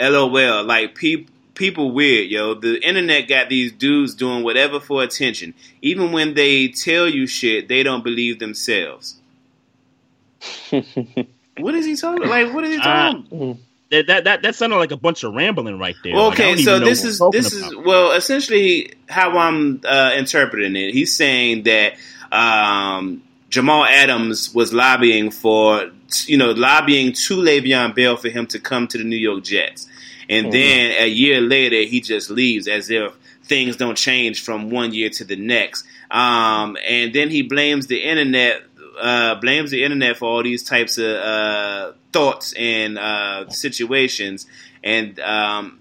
LOL. 0.00 0.64
Like 0.64 0.94
people. 0.94 1.30
People 1.54 1.90
weird, 1.92 2.30
yo. 2.30 2.54
The 2.54 2.80
internet 2.84 3.28
got 3.28 3.50
these 3.50 3.72
dudes 3.72 4.14
doing 4.14 4.42
whatever 4.42 4.80
for 4.80 5.02
attention. 5.02 5.52
Even 5.82 6.10
when 6.10 6.32
they 6.32 6.68
tell 6.68 7.06
you 7.06 7.26
shit, 7.26 7.68
they 7.68 7.82
don't 7.82 8.02
believe 8.02 8.38
themselves. 8.38 9.16
what 11.56 11.74
is 11.74 11.86
he 11.86 11.96
talking? 11.96 12.26
Like, 12.28 12.52
what 12.52 12.64
is 12.64 12.74
he 12.74 12.80
talking? 12.80 13.28
That, 13.90 14.06
that 14.08 14.24
that 14.24 14.42
that 14.42 14.54
sounded 14.56 14.76
like 14.76 14.90
a 14.92 14.96
bunch 14.96 15.24
of 15.24 15.34
rambling 15.34 15.78
right 15.78 15.98
there. 16.02 16.24
Like, 16.24 16.40
I 16.40 16.46
Okay, 16.46 16.56
don't 16.56 16.56
so 16.56 16.80
this 16.80 17.04
is 17.04 17.28
this 17.30 17.52
is 17.52 17.74
well, 17.74 18.12
essentially 18.12 18.94
how 19.08 19.36
I'm 19.38 19.80
uh, 19.84 20.12
interpreting 20.16 20.76
it. 20.76 20.92
He's 20.94 21.14
saying 21.16 21.64
that 21.64 21.94
um, 22.32 23.22
Jamal 23.50 23.84
Adams 23.84 24.54
was 24.54 24.72
lobbying 24.72 25.30
for 25.30 25.90
you 26.26 26.38
know 26.38 26.52
lobbying 26.52 27.12
to 27.12 27.36
Le'Veon 27.36 27.94
Bell 27.94 28.16
for 28.16 28.28
him 28.30 28.46
to 28.48 28.58
come 28.60 28.88
to 28.88 28.98
the 28.98 29.04
New 29.04 29.16
York 29.16 29.44
Jets, 29.44 29.88
and 30.28 30.50
Mm-hmm. 30.50 30.52
then 30.52 30.92
a 31.02 31.06
year 31.08 31.40
later 31.40 31.82
he 31.88 32.00
just 32.00 32.30
leaves 32.30 32.68
as 32.68 32.90
if 32.90 33.14
things 33.44 33.76
don't 33.76 33.96
change 33.98 34.42
from 34.42 34.70
one 34.70 34.92
year 34.94 35.10
to 35.10 35.24
the 35.24 35.36
next. 35.36 35.84
Um, 36.10 36.76
and 36.86 37.12
then 37.14 37.30
he 37.30 37.42
blames 37.42 37.86
the 37.88 38.02
internet. 38.02 38.62
Uh, 39.00 39.34
blames 39.40 39.70
the 39.70 39.82
internet 39.84 40.16
for 40.18 40.26
all 40.28 40.42
these 40.42 40.62
types 40.62 40.98
of 40.98 41.16
uh, 41.16 41.92
thoughts 42.12 42.52
and 42.54 42.98
uh, 42.98 43.48
situations, 43.50 44.46
and 44.84 45.18
um, 45.20 45.78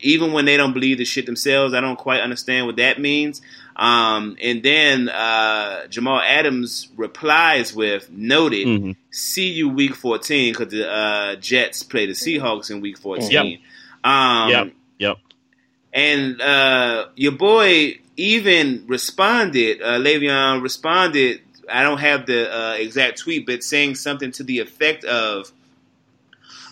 even 0.00 0.32
when 0.32 0.44
they 0.44 0.56
don't 0.56 0.72
believe 0.72 0.98
the 0.98 1.04
shit 1.04 1.26
themselves, 1.26 1.72
I 1.74 1.80
don't 1.80 1.96
quite 1.98 2.20
understand 2.20 2.66
what 2.66 2.76
that 2.76 3.00
means. 3.00 3.40
Um, 3.76 4.36
and 4.42 4.62
then 4.62 5.08
uh, 5.08 5.86
Jamal 5.88 6.20
Adams 6.20 6.88
replies 6.96 7.74
with 7.74 8.08
noted, 8.10 8.66
Mhm. 8.66 8.96
"See 9.10 9.48
you 9.50 9.68
week 9.68 9.94
14 9.94 10.52
because 10.52 10.68
the 10.68 10.88
uh, 10.90 11.36
Jets 11.36 11.82
play 11.82 12.06
the 12.06 12.12
Seahawks 12.12 12.70
in 12.70 12.80
week 12.80 12.98
14." 12.98 13.30
Yep. 13.30 13.44
Um, 14.04 14.50
Yep. 14.50 14.72
Yep. 14.98 15.16
and 15.92 16.40
uh, 16.40 17.06
your 17.16 17.32
boy 17.32 17.98
even 18.16 18.84
responded. 18.86 19.82
Uh, 19.82 19.98
Le'Veon 19.98 20.62
responded. 20.62 21.40
I 21.70 21.82
don't 21.82 21.98
have 21.98 22.26
the 22.26 22.54
uh, 22.54 22.74
exact 22.74 23.18
tweet, 23.18 23.46
but 23.46 23.62
saying 23.62 23.96
something 23.96 24.32
to 24.32 24.42
the 24.42 24.60
effect 24.60 25.04
of, 25.04 25.50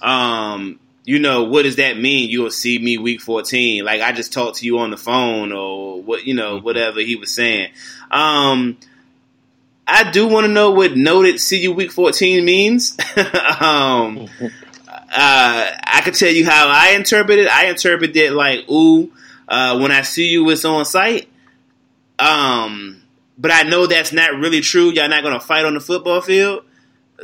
um, 0.00 0.80
you 1.04 1.18
know, 1.18 1.44
what 1.44 1.62
does 1.62 1.76
that 1.76 1.98
mean? 1.98 2.30
You'll 2.30 2.50
see 2.50 2.78
me 2.78 2.98
week 2.98 3.20
fourteen. 3.20 3.84
Like 3.84 4.00
I 4.00 4.12
just 4.12 4.32
talked 4.32 4.58
to 4.58 4.66
you 4.66 4.78
on 4.78 4.90
the 4.90 4.96
phone, 4.96 5.52
or 5.52 6.00
what, 6.02 6.24
you 6.24 6.34
know, 6.34 6.60
whatever 6.60 7.00
he 7.00 7.16
was 7.16 7.34
saying. 7.34 7.72
Um, 8.10 8.78
I 9.86 10.10
do 10.10 10.28
want 10.28 10.46
to 10.46 10.52
know 10.52 10.70
what 10.70 10.96
noted 10.96 11.40
"see 11.40 11.60
you 11.60 11.72
week 11.72 11.92
14 11.92 12.44
means. 12.44 12.96
um, 13.60 14.28
uh, 14.40 15.70
I 15.84 16.00
could 16.04 16.14
tell 16.14 16.32
you 16.32 16.46
how 16.46 16.68
I 16.68 16.94
interpret 16.96 17.38
it. 17.38 17.48
I 17.48 17.66
interpret 17.66 18.16
it 18.16 18.32
like, 18.32 18.68
ooh, 18.70 19.12
uh, 19.48 19.78
when 19.78 19.90
I 19.90 20.02
see 20.02 20.28
you, 20.28 20.48
it's 20.50 20.64
on 20.64 20.84
site. 20.84 21.28
Um, 22.18 23.01
but 23.42 23.50
I 23.50 23.64
know 23.64 23.86
that's 23.86 24.12
not 24.12 24.34
really 24.36 24.60
true. 24.60 24.90
Y'all 24.90 25.08
not 25.08 25.24
gonna 25.24 25.40
fight 25.40 25.64
on 25.64 25.74
the 25.74 25.80
football 25.80 26.20
field. 26.20 26.64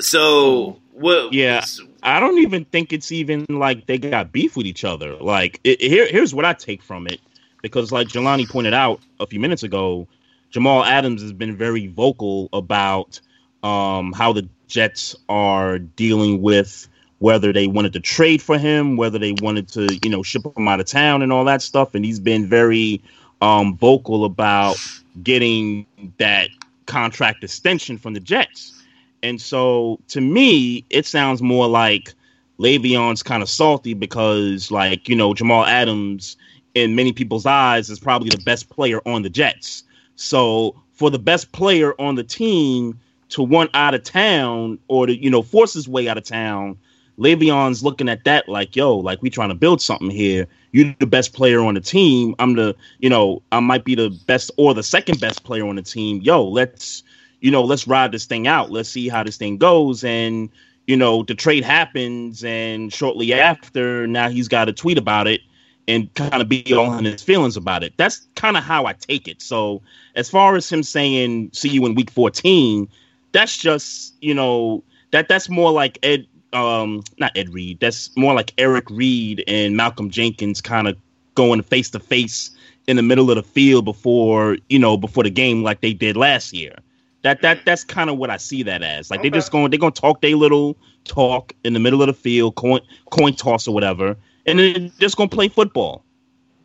So 0.00 0.80
what? 0.92 1.32
Yeah. 1.32 1.64
I 2.02 2.20
don't 2.20 2.38
even 2.38 2.64
think 2.64 2.92
it's 2.92 3.10
even 3.12 3.46
like 3.48 3.86
they 3.86 3.98
got 3.98 4.32
beef 4.32 4.56
with 4.56 4.66
each 4.66 4.84
other. 4.84 5.16
Like, 5.16 5.60
it, 5.64 5.80
here, 5.80 6.06
here's 6.06 6.34
what 6.34 6.44
I 6.44 6.52
take 6.52 6.82
from 6.82 7.06
it, 7.06 7.20
because 7.62 7.90
like 7.90 8.08
Jelani 8.08 8.48
pointed 8.48 8.74
out 8.74 9.00
a 9.18 9.26
few 9.26 9.40
minutes 9.40 9.62
ago, 9.62 10.06
Jamal 10.50 10.84
Adams 10.84 11.22
has 11.22 11.32
been 11.32 11.56
very 11.56 11.86
vocal 11.86 12.48
about 12.52 13.20
um, 13.62 14.12
how 14.12 14.32
the 14.32 14.48
Jets 14.66 15.16
are 15.28 15.78
dealing 15.78 16.42
with 16.42 16.88
whether 17.18 17.52
they 17.52 17.66
wanted 17.66 17.92
to 17.92 18.00
trade 18.00 18.40
for 18.40 18.58
him, 18.58 18.96
whether 18.96 19.18
they 19.18 19.32
wanted 19.32 19.68
to, 19.68 19.98
you 20.02 20.10
know, 20.10 20.22
ship 20.22 20.42
him 20.56 20.68
out 20.68 20.80
of 20.80 20.86
town 20.86 21.22
and 21.22 21.32
all 21.32 21.44
that 21.44 21.62
stuff. 21.62 21.94
And 21.94 22.04
he's 22.04 22.20
been 22.20 22.46
very 22.46 23.02
um, 23.40 23.76
vocal 23.76 24.24
about 24.24 24.76
getting 25.22 25.86
that 26.18 26.48
contract 26.86 27.44
extension 27.44 27.98
from 27.98 28.14
the 28.14 28.20
Jets. 28.20 28.82
And 29.22 29.40
so 29.40 29.98
to 30.08 30.20
me, 30.20 30.84
it 30.90 31.06
sounds 31.06 31.42
more 31.42 31.66
like 31.66 32.14
Le'Veon's 32.58 33.22
kind 33.22 33.42
of 33.42 33.48
salty 33.48 33.94
because, 33.94 34.70
like, 34.70 35.08
you 35.08 35.14
know, 35.14 35.34
Jamal 35.34 35.64
Adams, 35.64 36.36
in 36.74 36.94
many 36.94 37.12
people's 37.12 37.46
eyes, 37.46 37.90
is 37.90 37.98
probably 37.98 38.30
the 38.30 38.42
best 38.44 38.68
player 38.68 39.00
on 39.06 39.22
the 39.22 39.30
Jets. 39.30 39.84
So 40.16 40.74
for 40.92 41.10
the 41.10 41.18
best 41.18 41.52
player 41.52 41.94
on 42.00 42.16
the 42.16 42.24
team 42.24 42.98
to 43.30 43.42
want 43.42 43.70
out 43.74 43.94
of 43.94 44.02
town 44.02 44.78
or 44.88 45.06
to, 45.06 45.16
you 45.16 45.30
know, 45.30 45.42
force 45.42 45.74
his 45.74 45.88
way 45.88 46.08
out 46.08 46.18
of 46.18 46.24
town, 46.24 46.76
Le'Veon's 47.18 47.82
looking 47.82 48.08
at 48.08 48.24
that 48.24 48.48
like, 48.48 48.74
yo, 48.76 48.96
like 48.96 49.20
we 49.22 49.30
trying 49.30 49.50
to 49.50 49.54
build 49.54 49.82
something 49.82 50.10
here. 50.10 50.46
You're 50.72 50.94
the 50.98 51.06
best 51.06 51.32
player 51.32 51.60
on 51.60 51.74
the 51.74 51.80
team. 51.80 52.34
I'm 52.38 52.54
the, 52.54 52.76
you 52.98 53.08
know, 53.08 53.42
I 53.52 53.60
might 53.60 53.84
be 53.84 53.94
the 53.94 54.10
best 54.26 54.50
or 54.56 54.74
the 54.74 54.82
second 54.82 55.20
best 55.20 55.44
player 55.44 55.66
on 55.66 55.76
the 55.76 55.82
team. 55.82 56.20
Yo, 56.22 56.44
let's, 56.44 57.02
you 57.40 57.50
know, 57.50 57.62
let's 57.62 57.86
ride 57.86 58.12
this 58.12 58.26
thing 58.26 58.46
out. 58.46 58.70
Let's 58.70 58.88
see 58.88 59.08
how 59.08 59.22
this 59.22 59.36
thing 59.36 59.56
goes. 59.56 60.04
And, 60.04 60.50
you 60.86 60.96
know, 60.96 61.22
the 61.22 61.34
trade 61.34 61.64
happens 61.64 62.44
and 62.44 62.92
shortly 62.92 63.32
after, 63.32 64.06
now 64.06 64.28
he's 64.28 64.48
got 64.48 64.68
a 64.68 64.72
tweet 64.72 64.98
about 64.98 65.26
it 65.26 65.40
and 65.86 66.12
kind 66.14 66.42
of 66.42 66.48
be 66.48 66.74
all 66.74 66.98
in 66.98 67.04
his 67.06 67.22
feelings 67.22 67.56
about 67.56 67.82
it. 67.82 67.94
That's 67.96 68.28
kind 68.34 68.56
of 68.56 68.62
how 68.62 68.84
I 68.84 68.92
take 68.92 69.26
it. 69.26 69.40
So 69.40 69.82
as 70.16 70.28
far 70.28 70.54
as 70.54 70.70
him 70.70 70.82
saying 70.82 71.50
see 71.54 71.70
you 71.70 71.86
in 71.86 71.94
week 71.94 72.10
14, 72.10 72.88
that's 73.32 73.56
just, 73.56 74.14
you 74.20 74.34
know, 74.34 74.84
that 75.12 75.28
that's 75.28 75.48
more 75.48 75.72
like 75.72 75.98
Ed 76.02 76.26
um 76.52 77.02
not 77.18 77.32
Ed 77.36 77.52
Reed. 77.52 77.78
That's 77.80 78.14
more 78.16 78.34
like 78.34 78.52
Eric 78.58 78.84
Reed 78.90 79.44
and 79.46 79.76
Malcolm 79.76 80.10
Jenkins 80.10 80.60
kind 80.60 80.88
of 80.88 80.96
going 81.34 81.62
face 81.62 81.90
to 81.90 82.00
face 82.00 82.50
in 82.86 82.96
the 82.96 83.02
middle 83.02 83.30
of 83.30 83.36
the 83.36 83.42
field 83.42 83.84
before, 83.84 84.56
you 84.68 84.78
know, 84.78 84.96
before 84.96 85.24
the 85.24 85.30
game 85.30 85.62
like 85.62 85.80
they 85.82 85.92
did 85.92 86.16
last 86.16 86.52
year. 86.52 86.74
That 87.22 87.42
that 87.42 87.64
that's 87.64 87.84
kind 87.84 88.08
of 88.10 88.16
what 88.16 88.30
I 88.30 88.36
see 88.38 88.62
that 88.62 88.82
as. 88.82 89.10
Like 89.10 89.20
Okay. 89.20 89.28
they're 89.28 89.38
just 89.38 89.52
going 89.52 89.70
they're 89.70 89.78
going 89.78 89.92
to 89.92 90.00
talk 90.00 90.20
their 90.22 90.36
little 90.36 90.76
talk 91.04 91.52
in 91.64 91.72
the 91.74 91.80
middle 91.80 92.00
of 92.02 92.06
the 92.06 92.14
field, 92.14 92.54
coin 92.54 92.80
coin 93.10 93.34
toss 93.34 93.66
or 93.68 93.74
whatever, 93.74 94.16
and 94.46 94.58
then 94.58 94.72
they're 94.72 94.90
just 95.00 95.16
going 95.16 95.28
to 95.28 95.34
play 95.36 95.48
football. 95.48 96.04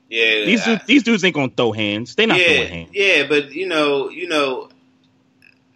Yeah, 0.09 0.45
These 0.45 0.61
I- 0.61 0.65
dudes, 0.75 0.85
these 0.85 1.03
dudes 1.03 1.23
ain't 1.25 1.33
going 1.35 1.49
to 1.49 1.55
throw 1.55 1.71
hands. 1.71 2.13
They're 2.15 2.27
not 2.27 2.39
yeah, 2.39 2.45
throwing 2.45 2.69
hands. 2.69 2.89
yeah, 2.93 3.23
but 3.27 3.51
you 3.51 3.67
know, 3.67 4.09
you 4.09 4.27
know, 4.27 4.69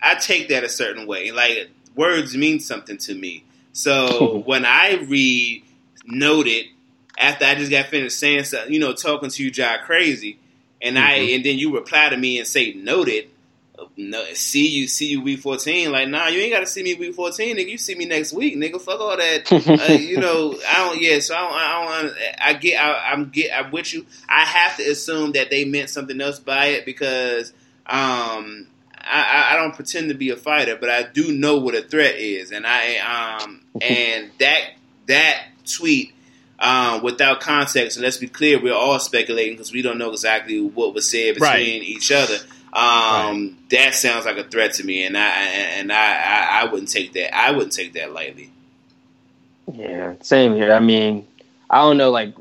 I 0.01 0.15
take 0.15 0.49
that 0.49 0.63
a 0.63 0.69
certain 0.69 1.07
way. 1.07 1.31
Like 1.31 1.69
words 1.95 2.37
mean 2.37 2.59
something 2.59 2.97
to 2.99 3.15
me. 3.15 3.43
So 3.77 4.39
when 4.45 4.65
I 4.65 4.95
read 5.07 5.63
noted 6.05 6.65
after 7.17 7.45
I 7.45 7.55
just 7.55 7.69
got 7.71 7.85
finished 7.87 8.17
saying 8.19 8.45
something, 8.45 8.73
you 8.73 8.79
know, 8.79 8.93
talking 8.93 9.29
to 9.29 9.43
you, 9.43 9.51
Jai 9.51 9.77
crazy, 9.85 10.37
and 10.81 10.97
I 10.97 11.19
Mhm. 11.19 11.35
and 11.35 11.45
then 11.45 11.57
you 11.57 11.73
reply 11.75 12.09
to 12.09 12.17
me 12.17 12.39
and 12.39 12.47
say 12.47 12.73
noted. 12.73 13.29
No, 13.95 14.23
see 14.33 14.67
you, 14.67 14.87
see 14.87 15.05
you 15.07 15.21
week 15.21 15.39
fourteen. 15.39 15.91
Like, 15.91 16.07
nah, 16.09 16.27
you 16.27 16.39
ain't 16.39 16.51
got 16.51 16.61
to 16.61 16.65
see 16.65 16.81
me 16.81 16.95
week 16.95 17.13
fourteen, 17.13 17.57
nigga. 17.57 17.69
You 17.69 17.77
see 17.77 17.93
me 17.93 18.05
next 18.05 18.33
week, 18.33 18.55
nigga. 18.55 18.81
Fuck 18.81 18.99
all 18.99 19.15
that. 19.15 19.51
uh, 19.89 19.93
you 19.93 20.19
know, 20.19 20.55
I 20.67 20.77
don't. 20.87 20.99
Yeah, 20.99 21.19
so 21.19 21.35
I 21.35 21.39
don't. 21.41 21.53
I, 21.53 22.01
don't, 22.01 22.13
I 22.39 22.53
get. 22.53 22.81
I, 22.81 23.11
I'm 23.11 23.29
get. 23.29 23.51
I'm 23.55 23.69
with 23.71 23.93
you. 23.93 24.07
I 24.27 24.45
have 24.45 24.77
to 24.77 24.83
assume 24.83 25.33
that 25.33 25.51
they 25.51 25.65
meant 25.65 25.91
something 25.91 26.19
else 26.19 26.39
by 26.39 26.67
it 26.67 26.85
because 26.85 27.53
um, 27.85 28.65
I, 29.09 29.21
I- 29.21 29.53
I 29.53 29.55
don't 29.57 29.73
pretend 29.75 30.09
to 30.09 30.15
be 30.15 30.29
a 30.29 30.35
fighter, 30.37 30.75
but 30.79 30.89
I 30.89 31.03
do 31.03 31.31
know 31.33 31.57
what 31.57 31.75
a 31.75 31.81
threat 31.81 32.15
is, 32.15 32.51
and 32.51 32.65
I 32.67 32.97
um, 33.43 33.61
and 33.81 34.29
that 34.39 34.61
that 35.07 35.43
tweet. 35.65 36.13
Um, 36.59 37.03
without 37.03 37.39
context, 37.39 37.97
and 37.97 38.03
let's 38.03 38.17
be 38.17 38.27
clear, 38.27 38.59
we're 38.59 38.73
all 38.73 38.97
speculating 38.97 39.53
because 39.53 39.71
we 39.71 39.83
don't 39.83 39.99
know 39.99 40.09
exactly 40.09 40.59
what 40.59 40.91
was 40.95 41.07
said 41.07 41.35
between 41.35 41.47
Right. 41.49 41.83
each 41.83 42.11
other. 42.11 42.35
Um, 42.73 43.59
that 43.69 43.93
sounds 43.93 44.25
like 44.25 44.37
a 44.37 44.43
threat 44.43 44.73
to 44.73 44.83
me, 44.83 45.05
and 45.05 45.15
I 45.15 45.29
and 45.29 45.91
I, 45.93 46.13
I 46.15 46.61
I 46.61 46.71
wouldn't 46.71 46.89
take 46.89 47.13
that. 47.13 47.37
I 47.37 47.51
wouldn't 47.51 47.73
take 47.73 47.93
that 47.93 48.11
lightly. 48.11 48.49
Yeah, 49.71 50.13
same 50.21 50.55
here. 50.55 50.73
I 50.73 50.79
mean, 50.79 51.27
I 51.69 51.81
don't 51.81 51.97
know, 51.97 52.09
like 52.09 52.33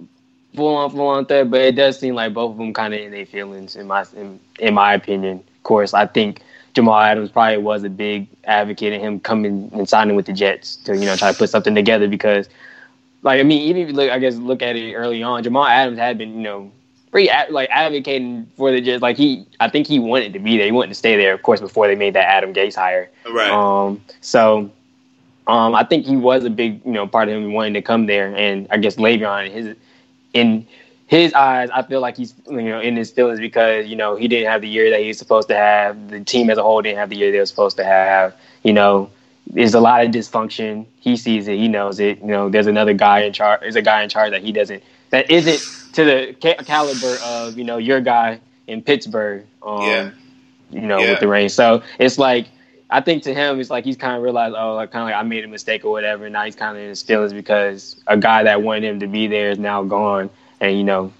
full 0.54 0.74
on, 0.76 0.90
full 0.90 1.08
on 1.08 1.26
threat, 1.26 1.50
but 1.50 1.60
it 1.60 1.72
does 1.76 1.98
seem 1.98 2.14
like 2.14 2.32
both 2.32 2.52
of 2.52 2.56
them 2.58 2.72
kind 2.72 2.94
of 2.94 3.00
in 3.00 3.10
their 3.10 3.26
feelings, 3.26 3.76
in 3.76 3.86
my 3.86 4.04
in, 4.16 4.40
in 4.58 4.74
my 4.74 4.94
opinion. 4.94 5.38
Of 5.56 5.62
course, 5.62 5.92
I 5.92 6.06
think 6.06 6.40
Jamal 6.76 7.00
Adams 7.00 7.30
probably 7.30 7.56
was 7.56 7.84
a 7.84 7.88
big 7.88 8.28
advocate 8.44 8.92
in 8.92 9.00
him 9.00 9.18
coming 9.18 9.70
and 9.72 9.88
signing 9.88 10.14
with 10.14 10.26
the 10.26 10.32
Jets 10.34 10.76
to 10.76 10.94
you 10.94 11.06
know 11.06 11.16
try 11.16 11.32
to 11.32 11.38
put 11.38 11.48
something 11.48 11.74
together 11.74 12.06
because, 12.06 12.50
like 13.22 13.40
I 13.40 13.44
mean, 13.44 13.62
even 13.62 13.80
if 13.80 13.88
you 13.88 13.94
look, 13.94 14.10
I 14.10 14.18
guess 14.18 14.36
look 14.36 14.60
at 14.60 14.76
it 14.76 14.92
early 14.92 15.22
on, 15.22 15.42
Jamal 15.42 15.64
Adams 15.64 15.98
had 15.98 16.18
been 16.18 16.34
you 16.34 16.42
know 16.42 16.70
pretty 17.10 17.30
like 17.50 17.70
advocating 17.72 18.46
for 18.58 18.70
the 18.70 18.82
Jets. 18.82 19.00
Like 19.00 19.16
he, 19.16 19.46
I 19.58 19.70
think 19.70 19.86
he 19.86 19.98
wanted 19.98 20.34
to 20.34 20.38
be 20.38 20.58
there. 20.58 20.66
He 20.66 20.72
wanted 20.72 20.88
to 20.88 20.94
stay 20.94 21.16
there, 21.16 21.32
of 21.32 21.42
course, 21.42 21.62
before 21.62 21.86
they 21.86 21.94
made 21.94 22.12
that 22.12 22.28
Adam 22.28 22.52
Gase 22.52 22.74
hire. 22.74 23.08
Right. 23.26 23.50
Um. 23.50 24.02
So, 24.20 24.70
um, 25.46 25.74
I 25.74 25.82
think 25.82 26.04
he 26.04 26.14
was 26.14 26.44
a 26.44 26.50
big 26.50 26.84
you 26.84 26.92
know 26.92 27.06
part 27.06 27.30
of 27.30 27.36
him 27.36 27.54
wanting 27.54 27.72
to 27.72 27.80
come 27.80 28.04
there, 28.04 28.36
and 28.36 28.68
I 28.70 28.76
guess 28.76 28.96
Le'Veon 28.96 29.50
his 29.50 29.74
in 30.34 30.66
his 31.06 31.32
eyes, 31.34 31.70
I 31.72 31.82
feel 31.82 32.00
like 32.00 32.16
he's 32.16 32.34
you 32.48 32.62
know 32.62 32.80
in 32.80 32.96
his 32.96 33.10
feelings 33.10 33.38
because 33.40 33.86
you 33.86 33.96
know 33.96 34.16
he 34.16 34.28
didn't 34.28 34.50
have 34.50 34.60
the 34.60 34.68
year 34.68 34.90
that 34.90 35.00
he 35.00 35.08
was 35.08 35.18
supposed 35.18 35.48
to 35.48 35.56
have. 35.56 36.10
The 36.10 36.20
team 36.24 36.50
as 36.50 36.58
a 36.58 36.62
whole 36.62 36.82
didn't 36.82 36.98
have 36.98 37.10
the 37.10 37.16
year 37.16 37.30
they 37.32 37.38
were 37.38 37.46
supposed 37.46 37.76
to 37.76 37.84
have. 37.84 38.34
You 38.64 38.72
know, 38.72 39.10
there's 39.48 39.74
a 39.74 39.80
lot 39.80 40.04
of 40.04 40.10
dysfunction. 40.10 40.86
He 41.00 41.16
sees 41.16 41.46
it. 41.48 41.56
He 41.58 41.68
knows 41.68 42.00
it. 42.00 42.18
You 42.20 42.26
know, 42.26 42.48
there's 42.48 42.66
another 42.66 42.92
guy 42.94 43.20
in 43.20 43.32
charge. 43.32 43.60
There's 43.60 43.76
a 43.76 43.82
guy 43.82 44.02
in 44.02 44.08
charge 44.08 44.32
that 44.32 44.42
he 44.42 44.50
doesn't. 44.52 44.82
That 45.10 45.30
isn't 45.30 45.94
to 45.94 46.04
the 46.04 46.36
ca- 46.42 46.62
caliber 46.64 47.16
of 47.24 47.56
you 47.56 47.64
know 47.64 47.78
your 47.78 48.00
guy 48.00 48.40
in 48.66 48.82
Pittsburgh. 48.82 49.44
Um, 49.62 49.82
Yeah. 49.82 50.10
You 50.72 50.80
know, 50.82 50.98
Yeah. 50.98 51.10
with 51.12 51.20
the 51.20 51.28
rain. 51.28 51.48
So 51.48 51.82
it's 52.00 52.18
like 52.18 52.48
I 52.90 53.00
think 53.00 53.22
to 53.24 53.34
him, 53.34 53.60
it's 53.60 53.70
like 53.70 53.84
he's 53.84 53.96
kind 53.96 54.16
of 54.16 54.22
realized, 54.22 54.54
oh, 54.56 54.74
like 54.74 54.90
kind 54.92 55.02
of 55.02 55.06
like 55.08 55.14
I 55.16 55.22
made 55.22 55.44
a 55.44 55.48
mistake 55.48 55.84
or 55.84 55.90
whatever. 55.92 56.24
And 56.26 56.32
now 56.32 56.44
he's 56.44 56.54
kind 56.56 56.76
of 56.76 56.82
in 56.82 56.88
his 56.88 57.02
feelings 57.02 57.32
because 57.32 57.96
a 58.08 58.16
guy 58.16 58.44
that 58.44 58.62
wanted 58.62 58.84
him 58.84 59.00
to 59.00 59.06
be 59.08 59.26
there 59.28 59.50
is 59.50 59.58
now 59.58 59.82
gone, 59.84 60.30
and 60.60 60.76
you 60.76 60.84
know, 60.84 61.12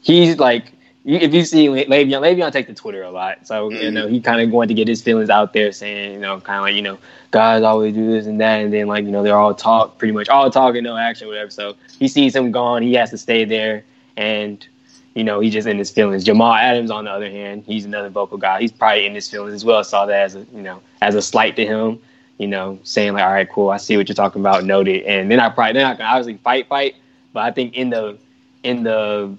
he's 0.00 0.38
like, 0.38 0.72
if 1.04 1.32
you 1.32 1.44
see 1.44 1.70
Le- 1.70 1.86
Le'Veon, 1.86 2.20
Le'Veon 2.20 2.52
takes 2.52 2.68
to 2.68 2.74
Twitter 2.74 3.02
a 3.02 3.10
lot, 3.10 3.46
so 3.46 3.70
you 3.70 3.78
mm-hmm. 3.78 3.94
know 3.94 4.06
he 4.08 4.20
kind 4.20 4.40
of 4.40 4.50
going 4.50 4.68
to 4.68 4.74
get 4.74 4.88
his 4.88 5.02
feelings 5.02 5.30
out 5.30 5.52
there, 5.52 5.72
saying, 5.72 6.14
you 6.14 6.18
know, 6.18 6.40
kind 6.40 6.58
of 6.58 6.62
like 6.64 6.74
you 6.74 6.82
know, 6.82 6.98
guys 7.30 7.62
always 7.62 7.94
do 7.94 8.10
this 8.10 8.26
and 8.26 8.40
that, 8.40 8.60
and 8.60 8.72
then 8.72 8.86
like 8.86 9.04
you 9.04 9.10
know 9.10 9.22
they're 9.22 9.36
all 9.36 9.54
talk, 9.54 9.98
pretty 9.98 10.12
much 10.12 10.28
all 10.28 10.50
talk 10.50 10.74
and 10.74 10.84
no 10.84 10.96
action, 10.96 11.28
whatever. 11.28 11.50
So 11.50 11.76
he 11.98 12.08
sees 12.08 12.34
him 12.34 12.50
gone, 12.52 12.82
he 12.82 12.94
has 12.94 13.10
to 13.10 13.18
stay 13.18 13.44
there, 13.44 13.84
and 14.16 14.66
you 15.14 15.24
know, 15.24 15.40
he's 15.40 15.52
just 15.52 15.66
in 15.66 15.78
his 15.78 15.90
feelings. 15.90 16.22
Jamal 16.22 16.54
Adams, 16.54 16.92
on 16.92 17.06
the 17.06 17.10
other 17.10 17.28
hand, 17.28 17.64
he's 17.66 17.84
another 17.84 18.08
vocal 18.08 18.38
guy. 18.38 18.60
He's 18.60 18.70
probably 18.70 19.04
in 19.04 19.16
his 19.16 19.28
feelings 19.28 19.52
as 19.52 19.64
well. 19.64 19.82
Saw 19.82 20.06
that 20.06 20.22
as 20.22 20.36
a 20.36 20.46
you 20.54 20.62
know 20.62 20.80
as 21.02 21.14
a 21.14 21.22
slight 21.22 21.56
to 21.56 21.66
him. 21.66 21.98
You 22.38 22.46
know, 22.46 22.78
saying 22.84 23.14
like, 23.14 23.24
all 23.24 23.32
right, 23.32 23.50
cool, 23.50 23.70
I 23.70 23.78
see 23.78 23.96
what 23.96 24.08
you're 24.08 24.14
talking 24.14 24.40
about, 24.40 24.62
noted. 24.62 25.02
And 25.02 25.28
then 25.28 25.40
I 25.40 25.48
probably 25.48 25.72
then 25.72 25.86
I 25.86 25.96
can 25.96 26.06
obviously 26.06 26.36
fight, 26.36 26.68
fight. 26.68 26.94
But 27.32 27.42
I 27.42 27.50
think 27.50 27.74
in 27.74 27.90
the 27.90 28.16
in 28.62 28.82
the 28.84 29.36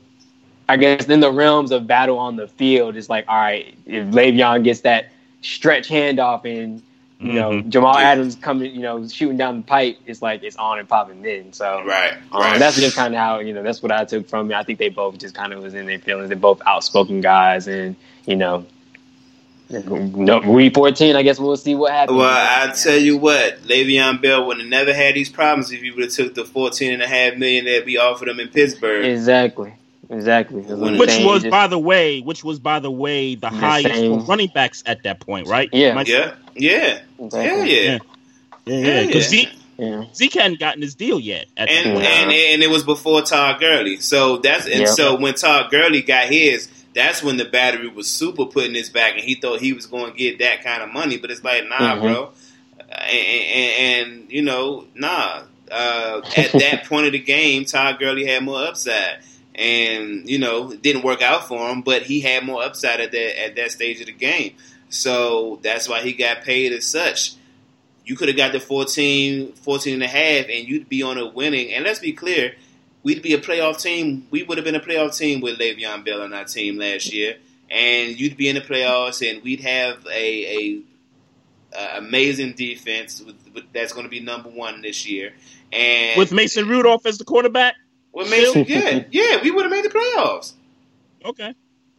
I 0.67 0.77
guess 0.77 1.07
in 1.07 1.19
the 1.19 1.31
realms 1.31 1.71
of 1.71 1.87
battle 1.87 2.17
on 2.19 2.35
the 2.35 2.47
field, 2.47 2.95
it's 2.95 3.09
like, 3.09 3.25
all 3.27 3.35
right, 3.35 3.75
if 3.85 4.05
Le'Veon 4.07 4.63
gets 4.63 4.81
that 4.81 5.11
stretch 5.41 5.89
handoff 5.89 6.45
and 6.45 6.81
you 7.23 7.33
know 7.33 7.51
Mhm. 7.51 7.69
Jamal 7.69 7.97
Adams 7.97 8.35
coming, 8.35 8.73
you 8.73 8.81
know, 8.81 9.07
shooting 9.07 9.37
down 9.37 9.57
the 9.57 9.63
pipe, 9.63 9.97
it's 10.05 10.21
like 10.21 10.43
it's 10.43 10.55
on 10.57 10.79
and 10.79 10.87
popping 10.87 11.21
then. 11.21 11.53
So 11.53 11.83
Right. 11.85 12.13
um, 12.31 12.41
Right. 12.41 12.59
That's 12.59 12.77
just 12.77 12.95
kind 12.95 13.13
of 13.13 13.19
how 13.19 13.39
you 13.39 13.53
know. 13.53 13.63
That's 13.63 13.81
what 13.81 13.91
I 13.91 14.05
took 14.05 14.27
from 14.27 14.51
it. 14.51 14.55
I 14.55 14.63
think 14.63 14.79
they 14.79 14.89
both 14.89 15.17
just 15.17 15.33
kind 15.35 15.53
of 15.53 15.61
was 15.63 15.73
in 15.73 15.85
their 15.85 15.99
feelings. 15.99 16.29
They're 16.29 16.37
both 16.37 16.61
outspoken 16.67 17.21
guys, 17.21 17.67
and 17.67 17.95
you 18.25 18.35
know, 18.35 18.65
no, 19.69 20.39
we 20.39 20.69
fourteen. 20.71 21.15
I 21.15 21.21
guess 21.23 21.39
we'll 21.39 21.55
see 21.57 21.75
what 21.75 21.91
happens. 21.91 22.17
Well, 22.17 22.27
I 22.29 22.71
tell 22.73 22.97
you 22.97 23.17
what, 23.17 23.61
Le'Veon 23.63 24.21
Bell 24.21 24.47
would 24.47 24.57
have 24.59 24.67
never 24.67 24.93
had 24.93 25.15
these 25.15 25.29
problems 25.29 25.71
if 25.71 25.81
he 25.81 25.91
would 25.91 26.03
have 26.05 26.13
took 26.13 26.33
the 26.35 26.45
fourteen 26.45 26.91
and 26.93 27.01
a 27.03 27.07
half 27.07 27.35
million 27.37 27.65
that 27.65 27.85
we 27.85 27.97
offered 27.97 28.27
him 28.29 28.39
in 28.39 28.47
Pittsburgh. 28.47 29.05
exactly, 29.05 29.73
exactly. 30.09 30.61
That's 30.61 30.73
what 30.79 30.93
I'm 30.93 30.97
Which 30.97 31.09
saying. 31.11 31.25
was, 31.27 31.43
Just- 31.43 31.51
by 31.51 31.67
the 31.67 31.77
way, 31.79 32.19
which 32.21 32.43
was 32.43 32.59
by 32.59 32.79
the 32.79 32.89
way 32.91 33.35
the 33.35 33.41
The 33.41 33.49
highest 33.55 33.95
same- 33.95 34.25
running 34.25 34.49
backs 34.53 34.81
at 34.87 35.03
that 35.03 35.19
point, 35.19 35.47
right? 35.47 35.69
Yeah. 35.71 35.89
Am 35.99 36.03
Yeah, 36.07 36.33
yeah, 36.55 36.99
exactly. 37.19 37.39
yeah, 37.39 37.63
yeah. 37.63 37.99
Yeah. 38.65 38.75
yeah, 38.75 38.75
Yeah, 39.01 39.05
Because 39.05 39.33
yeah. 39.33 39.39
Zeke, 39.41 39.49
yeah. 39.77 40.03
Zeke 40.15 40.33
hadn't 40.33 40.59
gotten 40.59 40.81
his 40.81 40.95
deal 40.95 41.19
yet. 41.19 41.45
At 41.55 41.69
And, 41.69 41.95
the 41.97 42.01
and 42.01 42.31
and 42.31 42.63
it 42.63 42.69
was 42.69 42.83
before 42.83 43.21
Todd 43.21 43.59
Gurley. 43.59 43.97
So 43.97 44.37
that's 44.37 44.65
and 44.65 44.81
Yeah. 44.81 44.85
so 44.87 45.15
when 45.15 45.35
Todd 45.35 45.69
Gurley 45.71 46.01
got 46.01 46.25
his, 46.27 46.67
that's 46.99 47.23
when 47.23 47.37
the 47.37 47.45
battery 47.45 47.87
was 47.87 48.07
super 48.09 48.45
putting 48.45 48.71
in 48.71 48.75
his 48.75 48.89
back, 48.89 49.13
and 49.15 49.23
he 49.23 49.35
thought 49.35 49.59
he 49.61 49.73
was 49.73 49.85
going 49.85 50.11
to 50.11 50.17
get 50.17 50.39
that 50.39 50.63
kind 50.63 50.83
of 50.83 50.91
money. 50.93 51.17
But 51.17 51.31
it's 51.31 51.43
like, 51.43 51.67
nah, 51.67 51.95
Mhm. 51.95 52.01
bro. 52.01 52.31
And, 52.79 53.11
and, 53.11 54.09
and 54.09 54.31
you 54.31 54.41
know, 54.41 54.85
nah. 54.95 55.43
Uh, 55.71 56.21
at 56.35 56.51
that 56.53 56.85
point 56.89 57.05
of 57.05 57.11
the 57.11 57.19
game, 57.19 57.63
Todd 57.65 57.99
Gurley 57.99 58.25
had 58.25 58.43
more 58.43 58.59
upside, 58.65 59.19
and 59.55 60.27
you 60.29 60.39
know, 60.39 60.71
it 60.71 60.81
didn't 60.81 61.03
work 61.03 61.21
out 61.21 61.47
for 61.47 61.69
him. 61.69 61.81
But 61.81 62.03
he 62.03 62.21
had 62.21 62.43
more 62.43 62.63
upside 62.63 62.99
at 63.01 63.11
that 63.11 63.43
at 63.45 63.55
that 63.55 63.71
stage 63.71 63.99
of 63.99 64.07
the 64.07 64.11
game. 64.13 64.55
So 64.89 65.59
that's 65.61 65.87
why 65.87 66.01
he 66.01 66.13
got 66.13 66.41
paid 66.43 66.73
as 66.73 66.85
such 66.85 67.33
you 68.05 68.15
could 68.15 68.27
have 68.27 68.37
got 68.37 68.51
the 68.51 68.59
14, 68.59 69.51
14 69.53 69.93
and 69.93 70.01
a 70.01 70.07
half, 70.07 70.47
and 70.49 70.67
you'd 70.67 70.89
be 70.89 71.03
on 71.03 71.19
a 71.19 71.27
winning. 71.27 71.71
And 71.71 71.83
let's 71.85 71.99
be 71.99 72.11
clear, 72.11 72.55
we'd 73.03 73.21
be 73.21 73.33
a 73.33 73.39
playoff 73.39 73.81
team. 73.81 74.27
We 74.31 74.43
would 74.43 74.57
have 74.57 74.65
been 74.65 74.75
a 74.75 74.79
playoff 74.79 75.17
team 75.17 75.41
with 75.41 75.57
Le'Veon 75.59 76.05
Bell 76.05 76.21
on 76.21 76.33
our 76.33 76.45
team 76.45 76.77
last 76.77 77.13
year, 77.13 77.37
and 77.69 78.19
you'd 78.19 78.37
be 78.37 78.47
in 78.49 78.55
the 78.55 78.61
playoffs, 78.61 79.27
and 79.29 79.43
we'd 79.43 79.61
have 79.61 80.05
a, 80.07 80.57
a, 80.57 80.81
a 81.77 81.97
amazing 81.97 82.53
defense 82.53 83.21
with, 83.21 83.35
with, 83.53 83.63
that's 83.73 83.93
going 83.93 84.05
to 84.05 84.09
be 84.09 84.19
number 84.19 84.49
one 84.49 84.81
this 84.81 85.07
year. 85.07 85.33
And 85.71 86.17
with 86.17 86.31
Mason 86.31 86.67
Rudolph 86.67 87.05
as 87.05 87.17
the 87.17 87.25
quarterback. 87.25 87.75
with 88.11 88.29
Mason, 88.29 88.65
yeah, 88.67 89.03
yeah, 89.11 89.41
we 89.43 89.51
would 89.51 89.63
have 89.65 89.71
made 89.71 89.85
the 89.85 89.89
playoffs. 89.89 90.53
Okay. 91.23 91.53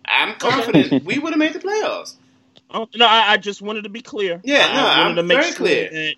I'm 0.05 0.35
confident 0.37 1.05
we 1.05 1.19
would 1.19 1.33
have 1.33 1.39
made 1.39 1.53
the 1.53 1.61
playoffs. 1.61 2.17
Oh, 2.73 2.89
no, 2.95 3.07
I, 3.07 3.33
I 3.33 3.37
just 3.37 3.63
wanted 3.63 3.83
to 3.85 3.89
be 3.91 4.01
clear. 4.01 4.41
Yeah, 4.45 4.67
I, 4.69 5.13
no, 5.13 5.21
I 5.21 5.23
make 5.23 5.39
very 5.39 5.45
sure 5.49 5.57
clear. 5.57 5.91
that- 5.91 6.15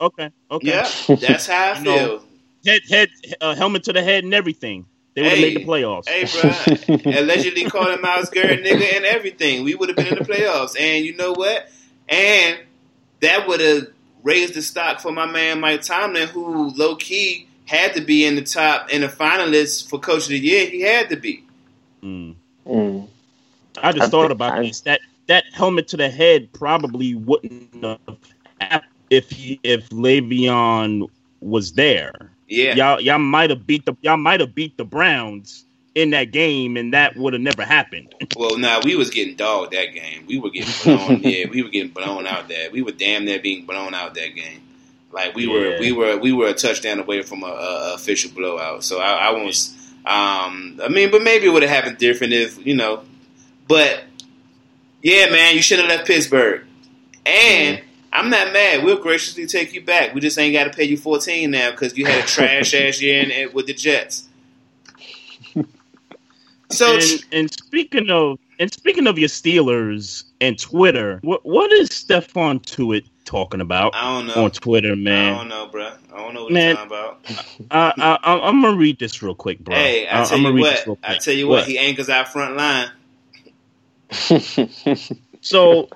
okay. 0.00 0.30
Okay. 0.50 0.68
Yeah, 0.68 0.88
that's 1.16 1.46
how 1.46 1.72
I 1.72 1.82
feel. 1.82 2.24
Head, 2.66 2.82
head, 2.88 3.08
uh, 3.40 3.54
helmet 3.54 3.84
to 3.84 3.92
the 3.92 4.02
head, 4.02 4.24
and 4.24 4.34
everything. 4.34 4.86
They 5.14 5.22
would 5.22 5.30
have 5.30 5.38
Hey, 5.38 5.54
made 5.54 5.56
the 5.56 5.64
playoffs. 5.64 6.08
Hey, 6.08 6.24
bro. 7.04 7.12
Allegedly 7.20 7.64
calling 7.64 8.00
Myles 8.02 8.28
Garrett 8.28 8.62
nigga 8.64 8.96
and 8.96 9.04
everything. 9.06 9.64
We 9.64 9.74
would 9.74 9.88
have 9.88 9.96
been 9.96 10.08
in 10.08 10.16
the 10.16 10.24
playoffs. 10.24 10.78
And 10.78 11.06
you 11.06 11.16
know 11.16 11.32
what? 11.32 11.70
And 12.08 12.58
that 13.20 13.48
would 13.48 13.60
have 13.60 13.86
raised 14.22 14.54
the 14.54 14.60
stock 14.62 15.00
for 15.00 15.12
my 15.12 15.24
man 15.24 15.60
Mike 15.60 15.80
Tomlin, 15.82 16.28
who 16.28 16.70
low 16.76 16.96
key 16.96 17.48
had 17.64 17.94
to 17.94 18.02
be 18.02 18.26
in 18.26 18.34
the 18.34 18.42
top 18.42 18.90
in 18.90 19.00
the 19.00 19.08
finalists 19.08 19.88
for 19.88 19.98
Coach 19.98 20.24
of 20.24 20.28
the 20.28 20.38
Year. 20.38 20.66
He 20.66 20.82
had 20.82 21.08
to 21.08 21.16
be. 21.16 21.44
Mm. 22.02 22.34
Mm. 22.66 23.08
I 23.82 23.92
just 23.92 24.08
I 24.08 24.08
thought 24.10 24.30
about 24.30 24.58
I- 24.58 24.62
this. 24.64 24.80
That 24.82 25.00
that 25.28 25.44
helmet 25.52 25.88
to 25.88 25.96
the 25.96 26.10
head 26.10 26.52
probably 26.52 27.14
wouldn't 27.14 27.82
have 28.60 28.82
if 29.08 29.30
he, 29.30 29.58
if 29.62 29.88
Le'Veon 29.90 31.08
was 31.40 31.72
there. 31.72 32.32
Yeah. 32.48 32.74
Y'all 32.74 33.00
y'all 33.00 33.18
might 33.18 33.50
have 33.50 33.66
beat 33.66 33.84
the 33.84 33.96
y'all 34.02 34.16
might 34.16 34.40
have 34.40 34.54
beat 34.54 34.76
the 34.76 34.84
Browns 34.84 35.64
in 35.94 36.10
that 36.10 36.30
game, 36.30 36.76
and 36.76 36.92
that 36.92 37.16
would 37.16 37.32
have 37.32 37.42
never 37.42 37.64
happened. 37.64 38.14
Well, 38.36 38.58
nah, 38.58 38.82
we 38.84 38.96
was 38.96 39.08
getting 39.08 39.34
dogged 39.34 39.72
that 39.72 39.94
game. 39.94 40.26
We 40.26 40.38
were 40.38 40.50
getting 40.50 40.74
blown. 40.84 41.20
yeah, 41.22 41.46
we 41.48 41.62
were 41.62 41.70
getting 41.70 41.92
blown 41.92 42.26
out 42.26 42.48
there. 42.48 42.70
We 42.70 42.82
were 42.82 42.92
damn 42.92 43.24
near 43.24 43.38
being 43.38 43.64
blown 43.64 43.94
out 43.94 44.12
that 44.14 44.34
game. 44.34 44.60
Like 45.10 45.34
we 45.34 45.46
were, 45.46 45.78
we 45.80 45.92
were, 45.92 46.18
we 46.18 46.32
were 46.32 46.48
a 46.48 46.52
touchdown 46.52 46.98
away 47.00 47.22
from 47.22 47.42
a, 47.42 47.46
a 47.46 47.94
official 47.94 48.30
blowout. 48.32 48.84
So 48.84 49.00
I, 49.00 49.28
I 49.28 49.30
won't. 49.30 49.56
Um, 50.04 50.78
I 50.84 50.88
mean, 50.90 51.10
but 51.10 51.22
maybe 51.22 51.46
it 51.46 51.48
would 51.48 51.62
have 51.62 51.70
happened 51.70 51.96
different 51.96 52.34
if 52.34 52.64
you 52.66 52.76
know. 52.76 53.04
But 53.66 54.04
yeah, 55.02 55.30
man, 55.30 55.54
you 55.54 55.62
should 55.62 55.78
have 55.78 55.88
left 55.88 56.06
Pittsburgh. 56.06 56.64
And 57.24 57.80
I'm 58.16 58.30
not 58.30 58.52
mad. 58.52 58.82
We'll 58.84 58.98
graciously 59.00 59.46
take 59.46 59.72
you 59.74 59.82
back. 59.84 60.14
We 60.14 60.20
just 60.20 60.38
ain't 60.38 60.54
got 60.54 60.64
to 60.64 60.70
pay 60.70 60.84
you 60.84 60.96
14 60.96 61.50
now 61.50 61.70
because 61.70 61.96
you 61.96 62.06
had 62.06 62.24
a 62.24 62.26
trash 62.26 62.74
ass 62.74 63.00
year 63.00 63.22
in, 63.22 63.30
in- 63.30 63.52
with 63.52 63.66
the 63.66 63.74
Jets. 63.74 64.28
So 66.70 66.94
and, 66.94 67.24
and 67.30 67.52
speaking 67.52 68.10
of 68.10 68.40
and 68.58 68.72
speaking 68.72 69.06
of 69.06 69.18
your 69.20 69.28
Steelers 69.28 70.24
and 70.40 70.58
Twitter, 70.58 71.20
what 71.22 71.46
what 71.46 71.70
is 71.72 71.90
Stephon 71.90 72.60
Tuitt 72.60 73.04
talking 73.24 73.60
about 73.60 73.94
I 73.94 74.02
don't 74.18 74.26
know. 74.26 74.44
on 74.44 74.50
Twitter, 74.50 74.96
man. 74.96 75.32
I 75.34 75.36
don't 75.38 75.48
know, 75.48 75.66
bro. 75.68 75.92
I 76.12 76.16
don't 76.16 76.34
know 76.34 76.42
what 76.44 76.52
Man. 76.52 76.74
you're 76.74 76.86
talking 76.86 77.40
about. 77.68 77.70
I, 77.70 77.92
I, 77.98 78.18
I, 78.34 78.48
I'm 78.48 78.60
gonna 78.62 78.76
read 78.76 78.98
this 78.98 79.22
real 79.22 79.36
quick, 79.36 79.60
bro. 79.60 79.76
Hey, 79.76 80.08
I 80.08 80.22
I- 80.22 80.24
tell 80.24 80.38
I'm 80.38 80.42
gonna 80.42 80.56
you 80.56 80.60
what. 80.62 80.98
I 81.04 81.18
tell 81.18 81.34
you 81.34 81.46
what. 81.46 81.66
He 81.66 81.78
anchors 81.78 82.08
our 82.08 82.24
front 82.24 82.56
line. 82.56 82.90
So 85.42 85.88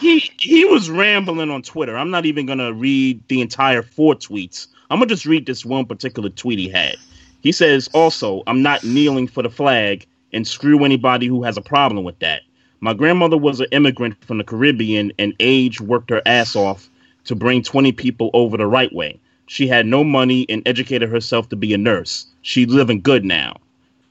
he 0.00 0.30
he 0.38 0.64
was 0.64 0.90
rambling 0.90 1.50
on 1.50 1.62
Twitter. 1.62 1.96
I'm 1.96 2.10
not 2.10 2.26
even 2.26 2.46
gonna 2.46 2.72
read 2.72 3.22
the 3.28 3.40
entire 3.40 3.82
four 3.82 4.14
tweets. 4.14 4.66
I'm 4.90 4.98
gonna 4.98 5.08
just 5.08 5.26
read 5.26 5.46
this 5.46 5.64
one 5.64 5.86
particular 5.86 6.28
tweet 6.28 6.58
he 6.58 6.68
had. 6.68 6.96
He 7.40 7.52
says, 7.52 7.88
"Also, 7.92 8.42
I'm 8.46 8.62
not 8.62 8.84
kneeling 8.84 9.28
for 9.28 9.42
the 9.42 9.50
flag, 9.50 10.06
and 10.32 10.46
screw 10.46 10.84
anybody 10.84 11.26
who 11.26 11.42
has 11.42 11.56
a 11.56 11.62
problem 11.62 12.04
with 12.04 12.18
that. 12.18 12.42
My 12.80 12.92
grandmother 12.92 13.38
was 13.38 13.60
an 13.60 13.68
immigrant 13.72 14.22
from 14.24 14.38
the 14.38 14.44
Caribbean, 14.44 15.12
and 15.18 15.34
age 15.40 15.80
worked 15.80 16.10
her 16.10 16.22
ass 16.26 16.54
off 16.56 16.90
to 17.24 17.34
bring 17.34 17.62
20 17.62 17.92
people 17.92 18.30
over 18.34 18.56
the 18.56 18.66
right 18.66 18.92
way. 18.92 19.18
she 19.48 19.68
had 19.68 19.86
no 19.86 20.02
money 20.02 20.44
and 20.48 20.60
educated 20.66 21.08
herself 21.08 21.48
to 21.48 21.54
be 21.56 21.72
a 21.72 21.78
nurse. 21.78 22.26
She's 22.42 22.66
living 22.66 23.00
good 23.00 23.24
now. 23.24 23.56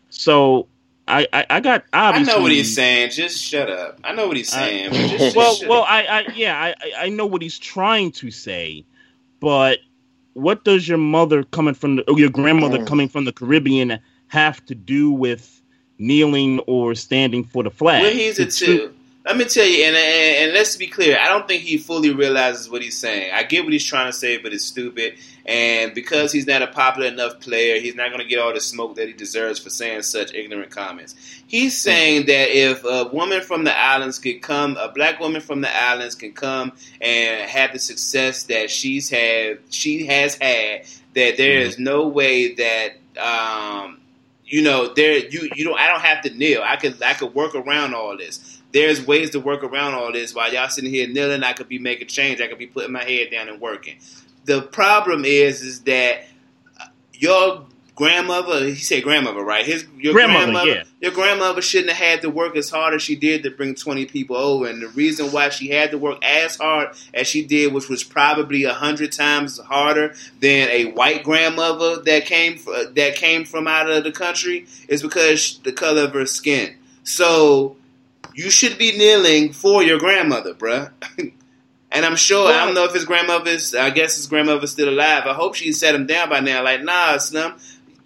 So 0.10 0.68
I, 1.07 1.27
I, 1.32 1.45
I 1.49 1.60
got 1.60 1.84
obviously. 1.94 2.34
I 2.34 2.36
know 2.36 2.41
what 2.41 2.52
he's 2.52 2.73
saying. 2.73 3.11
Just 3.11 3.41
shut 3.44 3.69
up. 3.69 3.99
I 4.03 4.14
know 4.14 4.27
what 4.27 4.38
he's 4.38 4.52
saying. 4.52 4.90
but 4.90 4.98
just, 4.98 5.18
just 5.19 5.36
well, 5.36 5.56
shut 5.56 5.69
well. 5.69 5.86
I, 5.88 6.03
I, 6.03 6.32
yeah, 6.34 6.60
I, 6.60 6.69
I- 6.69 7.06
I 7.06 7.10
know 7.10 7.26
what 7.27 7.41
he's 7.41 7.60
trying 7.60 8.11
to 8.14 8.32
say, 8.32 8.84
but 9.40 9.80
what 10.34 10.64
does 10.64 10.88
your 10.88 10.98
mother 10.98 11.44
coming 11.44 11.73
from 11.76 11.98
the, 11.98 12.11
or 12.11 12.19
your 12.19 12.30
grandmother 12.32 12.80
Mm. 12.80 12.88
coming 12.88 13.07
from 13.10 13.26
the 13.26 13.32
Caribbean 13.32 13.99
have 14.27 14.65
to 14.65 14.76
do 14.76 15.11
with 15.11 15.61
kneeling 15.99 16.60
or 16.61 16.95
standing 16.95 17.44
for 17.44 17.64
the 17.64 17.69
flag? 17.69 18.02
Well, 18.02 18.11
he's 18.14 18.40
a 18.40 18.45
two. 18.48 18.94
Let 19.26 19.38
me 19.38 19.46
tell 19.46 19.66
you, 19.66 19.84
and, 19.86 19.96
and 19.96 20.38
and 20.38 20.54
let's 20.54 20.78
be 20.78 20.86
clear. 20.86 21.18
I 21.20 21.30
don't 21.30 21.48
think 21.48 21.64
he 21.64 21.80
fully 21.80 22.14
realizes 22.14 22.70
what 22.70 22.84
he's 22.84 22.98
saying. 22.98 23.32
I 23.34 23.42
get 23.42 23.64
what 23.64 23.74
he's 23.74 23.84
trying 23.84 24.06
to 24.06 24.14
say, 24.14 24.38
but 24.38 24.54
it's 24.54 24.66
stupid. 24.66 25.18
And 25.48 25.96
because 25.96 26.32
he's 26.32 26.46
not 26.46 26.62
a 26.62 26.68
popular 26.68 27.08
enough 27.08 27.40
player, 27.40 27.80
he's 27.80 27.96
not 27.96 28.10
going 28.10 28.22
to 28.22 28.28
get 28.28 28.40
all 28.40 28.54
the 28.54 28.62
smoke 28.62 28.96
that 28.96 29.08
he 29.08 29.14
deserves 29.14 29.58
for 29.60 29.72
saying 29.72 30.04
such 30.04 30.34
ignorant 30.36 30.70
comments. 30.70 31.16
He's 31.48 31.76
saying 31.76 32.28
that 32.28 32.56
if 32.56 32.84
a 32.84 33.06
woman 33.06 33.42
from 33.42 33.64
the 33.64 33.76
islands 33.76 34.20
could 34.20 34.44
come, 34.44 34.78
a 34.78 34.90
black 34.90 35.20
woman 35.20 35.42
from 35.42 35.62
the 35.62 35.76
islands 35.76 36.14
can 36.14 36.34
come 36.34 36.74
and 37.02 37.50
have 37.50 37.74
the 37.74 37.80
success 37.80 38.44
that 38.44 38.70
she's 38.70 39.10
had, 39.10 39.60
she 39.70 40.06
has 40.06 40.36
had, 40.36 40.86
that 41.16 41.38
there 41.38 41.58
is 41.58 41.80
no 41.80 42.08
way 42.08 42.54
that 42.56 42.98
um, 43.18 44.02
you 44.46 44.62
know 44.62 44.94
there 44.94 45.18
you 45.18 45.50
you 45.56 45.64
don't 45.64 45.80
I 45.80 45.88
don't 45.88 46.02
have 46.02 46.24
to 46.24 46.30
kneel. 46.32 46.62
I 46.64 46.76
could 46.76 47.02
I 47.02 47.14
could 47.14 47.34
work 47.34 47.56
around 47.56 47.96
all 47.96 48.16
this. 48.18 48.55
There's 48.76 49.08
ways 49.08 49.30
to 49.30 49.40
work 49.40 49.64
around 49.64 49.94
all 49.94 50.12
this. 50.12 50.36
While 50.36 50.54
y'all 50.54 50.68
sitting 50.68 50.90
here 50.90 51.08
kneeling, 51.08 51.44
I 51.44 51.54
could 51.54 51.70
be 51.70 51.80
making 51.80 52.10
change. 52.10 52.42
I 52.42 52.48
could 52.48 52.58
be 52.58 52.68
putting 52.68 52.92
my 52.92 53.06
head 53.06 53.32
down 53.32 53.48
and 53.48 53.62
working. 53.62 54.00
The 54.44 54.64
problem 54.64 55.24
is 55.24 55.62
is 55.62 55.84
that 55.84 56.26
your 57.14 57.66
grandmother 57.96 58.66
he 58.66 58.76
said 58.76 59.02
grandmother 59.02 59.42
right 59.42 59.66
his 59.66 59.86
your 59.98 60.12
Grandmother, 60.12 60.52
grandmother 60.52 60.72
yeah. 60.72 60.84
your 61.00 61.14
grandmother 61.14 61.62
shouldn't 61.62 61.94
have 61.94 62.06
had 62.06 62.22
to 62.24 62.30
work 62.30 62.58
as 62.58 62.70
hard 62.70 62.94
as 62.94 63.02
she 63.02 63.16
did 63.16 63.44
to 63.44 63.50
bring 63.50 63.74
20 63.74 64.08
people 64.08 64.36
over 64.36 64.68
and 64.68 64.82
the 64.82 64.90
reason 64.90 65.32
why 65.32 65.48
she 65.48 65.70
had 65.70 65.92
to 65.92 65.98
work 65.98 66.22
as 66.22 66.58
hard 66.58 66.90
as 67.14 67.26
she 67.26 67.46
did 67.46 67.72
which 67.72 67.88
was 67.88 68.04
probably 68.04 68.66
a 68.66 68.74
hundred 68.74 69.14
times 69.14 69.58
harder 69.60 70.14
than 70.42 70.68
a 70.68 70.92
white 70.92 71.24
grandmother 71.24 72.02
that 72.02 72.26
came 72.26 72.60
that 72.96 73.14
came 73.16 73.46
from 73.46 73.66
out 73.66 73.90
of 73.90 74.04
the 74.04 74.12
country 74.12 74.68
is 74.90 75.02
because 75.02 75.60
the 75.60 75.72
color 75.72 76.02
of 76.02 76.12
her 76.12 76.26
skin 76.26 76.76
so 77.06 77.78
you 78.36 78.49
should 78.49 78.78
be 78.78 78.91
kneeling 78.98 79.52
for 79.53 79.82
your 79.84 79.98
grandmother 79.98 80.53
bruh 80.53 80.91
And 81.91 82.06
I'm 82.06 82.18
sure 82.18 82.52
I 82.52 82.66
don't 82.66 82.74
know 82.74 82.84
if 82.84 82.94
his 82.94 83.06
grandmother's. 83.06 83.74
I 83.74 83.90
guess 83.90 84.18
his 84.18 84.28
grandmother's 84.28 84.72
still 84.72 84.90
alive. 84.90 85.24
I 85.28 85.34
hope 85.34 85.56
she 85.56 85.72
set 85.72 85.95
him 85.95 86.06
down 86.06 86.30
by 86.30 86.41
now. 86.41 86.62
Like, 86.62 86.84
nah, 86.84 87.16
Slim, 87.18 87.53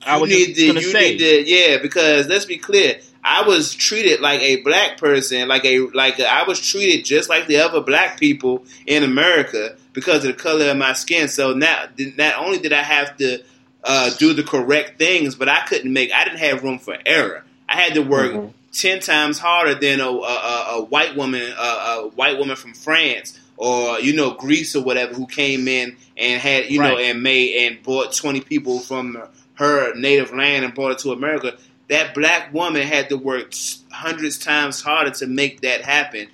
I 0.06 0.18
was 0.18 0.30
need 0.30 0.54
to, 0.58 0.74
you 0.74 0.82
say. 0.82 1.12
need 1.14 1.18
to, 1.18 1.50
yeah. 1.50 1.78
Because 1.82 2.28
let's 2.28 2.46
be 2.46 2.58
clear, 2.58 3.00
I 3.24 3.42
was 3.48 3.74
treated 3.74 4.20
like 4.20 4.42
a 4.42 4.58
black 4.62 5.00
person, 5.00 5.48
like 5.48 5.66
a 5.66 5.80
like 5.80 6.20
I 6.20 6.44
was 6.44 6.60
treated 6.60 7.04
just 7.04 7.30
like 7.30 7.48
the 7.48 7.58
other 7.58 7.82
black 7.82 8.20
people 8.20 8.64
in 8.86 9.04
America 9.04 9.76
because 9.94 10.24
of 10.24 10.36
the 10.36 10.42
color 10.42 10.70
of 10.70 10.78
my 10.78 10.94
skin. 10.94 11.28
So 11.28 11.54
now, 11.54 11.86
not 12.16 12.36
only 12.36 12.60
did 12.60 12.74
I 12.74 12.84
have 12.84 13.18
to 13.18 13.42
uh, 13.84 14.12
do 14.20 14.34
the 14.34 14.44
correct 14.44 15.00
things, 15.00 15.34
but 15.34 15.50
I 15.50 15.62
couldn't 15.62 15.92
make. 15.92 16.12
I 16.14 16.26
didn't 16.26 16.40
have 16.40 16.64
room 16.64 16.78
for 16.78 16.96
error. 17.08 17.44
I 17.68 17.82
had 17.82 17.96
to 17.96 18.02
work 18.02 18.34
Mhm. 18.34 18.54
Ten 18.72 19.00
times 19.00 19.40
harder 19.40 19.76
than 19.76 20.00
a, 20.00 20.10
a, 20.10 20.66
a, 20.78 20.86
white 20.86 21.16
woman, 21.16 21.42
a, 21.42 21.62
a 21.62 22.12
white 22.16 22.38
woman 22.38 22.56
from 22.56 22.74
France 22.74 23.40
or 23.58 24.00
you 24.00 24.14
know 24.14 24.32
Greece 24.32 24.76
or 24.76 24.84
whatever 24.84 25.14
who 25.14 25.28
came 25.28 25.68
in 25.68 25.98
and 26.18 26.42
had 26.42 26.72
you 26.72 26.80
know 26.80 26.98
and 26.98 27.22
made 27.22 27.68
and 27.68 27.84
brought 27.84 28.14
twenty 28.14 28.42
people 28.42 28.80
from 28.80 29.22
her 29.56 29.94
native 29.96 30.34
land 30.34 30.66
and 30.66 30.74
brought 30.74 30.94
it 30.94 31.00
to 31.00 31.12
America. 31.12 31.58
That 31.90 32.14
black 32.14 32.54
woman 32.54 32.84
had 32.84 33.10
to 33.10 33.18
work 33.18 33.54
hundreds 33.92 34.38
times 34.38 34.82
harder 34.82 35.12
to 35.12 35.28
make 35.28 35.62
that 35.62 35.82
happen 35.82 36.28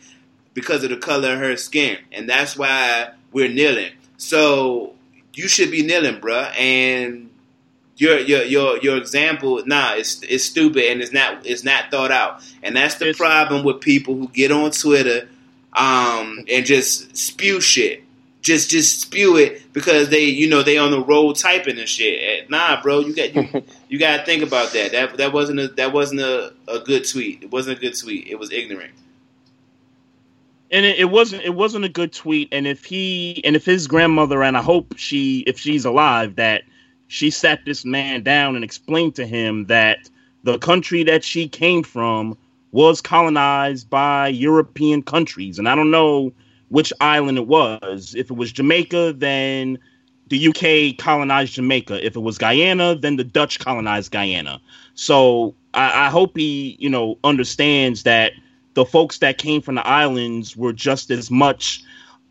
because 0.54 0.84
of 0.84 0.90
the 0.92 0.98
color 0.98 1.34
of 1.34 1.40
her 1.40 1.58
skin, 1.58 1.98
and 2.12 2.30
that's 2.30 2.56
why 2.56 3.10
we're 3.32 3.50
kneeling. 3.50 3.92
So 4.18 4.94
you 5.34 5.48
should 5.48 5.72
be 5.72 5.82
kneeling, 5.82 6.22
bruh, 6.22 6.56
and 6.58 7.30
your 7.98 8.20
your 8.20 8.44
your 8.44 8.78
your 8.80 8.98
example, 8.98 9.62
nah, 9.66 9.94
it's 9.96 10.22
it's 10.24 10.44
stupid 10.44 10.84
and 10.92 11.02
it's 11.02 11.12
not 11.14 11.46
it's 11.46 11.64
not 11.64 11.92
thought 11.92 12.12
out, 12.12 12.42
and 12.64 12.76
that's 12.76 12.96
the 12.96 13.10
It's- 13.10 13.18
problem 13.18 13.64
with 13.64 13.82
people 13.82 14.16
who 14.16 14.28
get 14.30 14.52
on 14.52 14.72
Twitter, 14.72 15.28
um, 15.74 16.44
and 16.52 16.66
just 16.66 17.16
spew 17.16 17.62
shit, 17.62 18.04
just 18.42 18.70
just 18.70 19.00
spew 19.02 19.38
it 19.38 19.72
because 19.74 20.10
they 20.10 20.26
you 20.26 20.50
know 20.50 20.62
they 20.64 20.78
on 20.78 20.92
the 20.92 21.00
road 21.02 21.36
typing 21.38 21.80
and 21.80 21.88
shit. 21.88 22.50
Nah, 22.50 22.82
bro, 22.82 23.00
you 23.00 23.16
got 23.16 23.34
you 23.36 23.64
you 23.90 23.98
got 24.00 24.18
to 24.18 24.26
think 24.26 24.44
about 24.44 24.74
that. 24.74 24.92
That 24.92 25.18
that 25.18 25.32
wasn't 25.34 25.60
a 25.62 25.68
that 25.70 25.94
wasn't 25.94 26.20
a, 26.22 26.54
a 26.68 26.80
good 26.80 27.08
tweet. 27.08 27.44
It 27.44 27.52
wasn't 27.52 27.78
a 27.78 27.82
good 27.82 27.98
tweet. 27.98 28.28
It 28.28 28.38
was 28.40 28.52
ignorant. 28.52 28.92
and 30.72 30.86
it, 30.86 30.98
it 31.00 31.06
wasn't 31.06 31.44
it 31.44 31.54
wasn't 31.54 31.86
a 31.86 31.90
good 31.90 32.12
tweet 32.12 32.50
and 32.52 32.66
if 32.68 32.84
he 32.86 33.40
and 33.46 33.56
if 33.56 33.64
his 33.66 33.86
grandmother 33.88 34.42
and 34.44 34.58
i 34.58 34.62
hope 34.62 34.96
she 34.98 35.40
if 35.42 35.60
she's 35.60 35.86
alive 35.86 36.36
that 36.38 36.64
she 37.08 37.30
sat 37.30 37.64
this 37.66 37.86
man 37.86 38.24
down 38.24 38.56
and 38.56 38.64
explained 38.64 39.16
to 39.16 39.26
him 39.26 39.66
that 39.66 40.10
the 40.44 40.58
country 40.60 41.04
that 41.04 41.24
she 41.24 41.48
came 41.48 41.84
from 41.84 42.38
was 42.72 43.02
colonized 43.02 43.90
by 43.90 44.28
european 44.28 45.02
countries. 45.02 45.60
And 45.60 45.70
i 45.70 45.76
don't 45.76 45.92
know 45.92 46.34
which 46.70 46.92
island 47.00 47.38
it 47.38 47.48
was. 47.48 48.16
If 48.16 48.30
it 48.32 48.38
was 48.38 48.52
jamaica 48.52 49.14
then 49.14 49.78
the 50.28 50.48
uk 50.48 50.98
colonized 50.98 51.54
jamaica. 51.54 52.06
If 52.06 52.16
it 52.16 52.22
was 52.22 52.38
guyana 52.38 52.96
then 52.96 53.16
the 53.16 53.24
dutch 53.24 53.60
colonized 53.60 54.12
guyana. 54.12 54.62
So 54.96 55.56
i, 55.74 56.08
I 56.08 56.10
hope 56.10 56.38
he 56.38 56.76
you 56.80 56.90
know 56.90 57.18
understands 57.24 58.04
that 58.04 58.34
the 58.74 58.86
folks 58.86 59.20
that 59.20 59.38
came 59.38 59.62
from 59.62 59.76
the 59.76 59.88
islands 59.88 60.56
were 60.56 60.74
just 60.74 61.10
as 61.10 61.32
much 61.32 61.82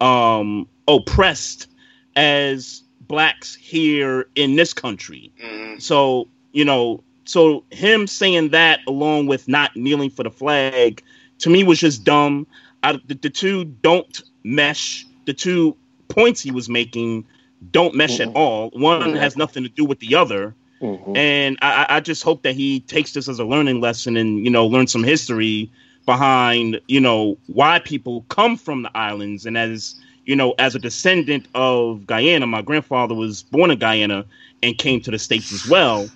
um, 0.01 0.69
oppressed 0.87 1.69
as 2.17 2.84
blacks 3.09 3.55
here 3.55 4.27
in 4.35 4.57
this 4.57 4.73
country. 4.73 5.31
Mhm. 5.43 5.81
So, 5.81 6.29
you 6.53 6.65
know, 6.65 7.03
so 7.25 7.65
him 7.71 8.07
saying 8.07 8.51
that 8.51 8.81
along 8.87 9.27
with 9.27 9.49
not 9.49 9.75
kneeling 9.77 10.11
for 10.11 10.23
the 10.23 10.31
flag 10.31 11.03
to 11.39 11.51
me 11.51 11.65
was 11.65 11.79
just 11.81 12.05
dumb. 12.05 12.47
I, 12.83 12.93
the, 13.07 13.15
the 13.15 13.31
two 13.31 13.65
don't 13.65 14.23
mesh. 14.45 15.07
The 15.25 15.33
two 15.33 15.77
points 16.09 16.41
he 16.43 16.51
was 16.51 16.69
making 16.69 17.25
don't 17.73 17.95
mesh 17.95 18.21
at 18.21 18.29
Mhm. 18.29 18.37
all. 18.37 18.71
One 18.75 19.13
Mhm. 19.13 19.19
has 19.19 19.37
nothing 19.37 19.63
to 19.63 19.69
do 19.71 19.85
with 19.85 20.01
the 20.01 20.15
other 20.15 20.55
Mhm. 20.83 21.17
and 21.17 21.59
I, 21.63 21.87
I 21.89 21.97
I 21.97 22.01
just 22.01 22.23
hope 22.23 22.43
that 22.43 22.55
he 22.55 22.81
takes 22.81 23.13
this 23.13 23.27
as 23.29 23.39
a 23.39 23.45
learning 23.45 23.81
lesson 23.81 24.17
and 24.19 24.45
you 24.45 24.51
know 24.51 24.67
learn 24.67 24.87
some 24.87 25.03
history 25.03 25.71
behind 26.05 26.79
you 26.89 27.01
know 27.01 27.39
why 27.47 27.79
people 27.79 28.25
come 28.29 28.57
from 28.59 28.83
the 28.83 28.91
islands 28.95 29.47
and 29.47 29.57
as 29.57 29.95
you 30.27 30.35
know 30.37 30.55
as 30.59 30.75
a 30.75 30.79
descendant 30.79 31.47
of 31.55 32.07
Guyana 32.07 32.47
my 32.47 32.63
grandfather 32.63 33.15
was 33.15 33.43
born 33.43 33.71
in 33.71 33.79
Guyana 33.79 34.25
and 34.63 34.77
came 34.79 35.01
to 35.03 35.11
the 35.11 35.19
states 35.19 35.53
as 35.53 35.67
well 35.69 36.09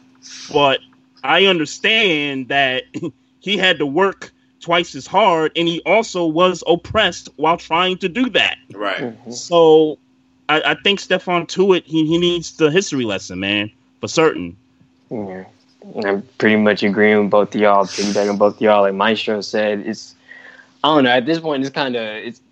but 0.52 0.80
I 1.24 1.46
understand 1.46 2.48
that 2.48 2.84
he 3.40 3.56
had 3.56 3.78
to 3.78 3.86
work 3.86 4.30
twice 4.60 4.94
as 4.94 5.06
hard 5.06 5.52
and 5.56 5.68
he 5.68 5.80
also 5.86 6.26
was 6.26 6.62
oppressed 6.66 7.28
while 7.36 7.56
trying 7.56 7.98
to 7.98 8.08
do 8.08 8.28
that 8.30 8.56
Right. 8.72 9.00
Mhm. 9.02 9.32
so 9.32 9.98
I, 10.48 10.62
I 10.72 10.74
think 10.82 11.00
Stephon 11.00 11.46
Tuitt 11.46 11.84
he, 11.84 12.06
he 12.06 12.18
needs 12.18 12.56
the 12.56 12.70
history 12.70 13.04
lesson 13.04 13.40
man 13.40 13.70
for 14.00 14.08
certain 14.08 14.56
Yeah. 15.10 15.44
I'm 16.04 16.22
pretty 16.38 16.56
much 16.56 16.82
agreeing 16.82 17.20
with 17.22 17.30
both 17.30 17.54
of 17.54 17.60
y'all, 17.60 17.86
piggybacking 17.86 18.36
both 18.36 18.56
of 18.56 18.60
y'all. 18.60 18.82
Like 18.82 18.94
Maestro 18.94 19.40
said, 19.40 19.80
it's 19.86 20.14
I 20.82 20.88
don't 20.94 21.04
know, 21.04 21.10
at 21.10 21.24
this 21.24 21.38
point 21.38 21.62
it's 21.64 21.72
kinda 21.74 22.26
it's 22.26 22.40
a 22.40 22.42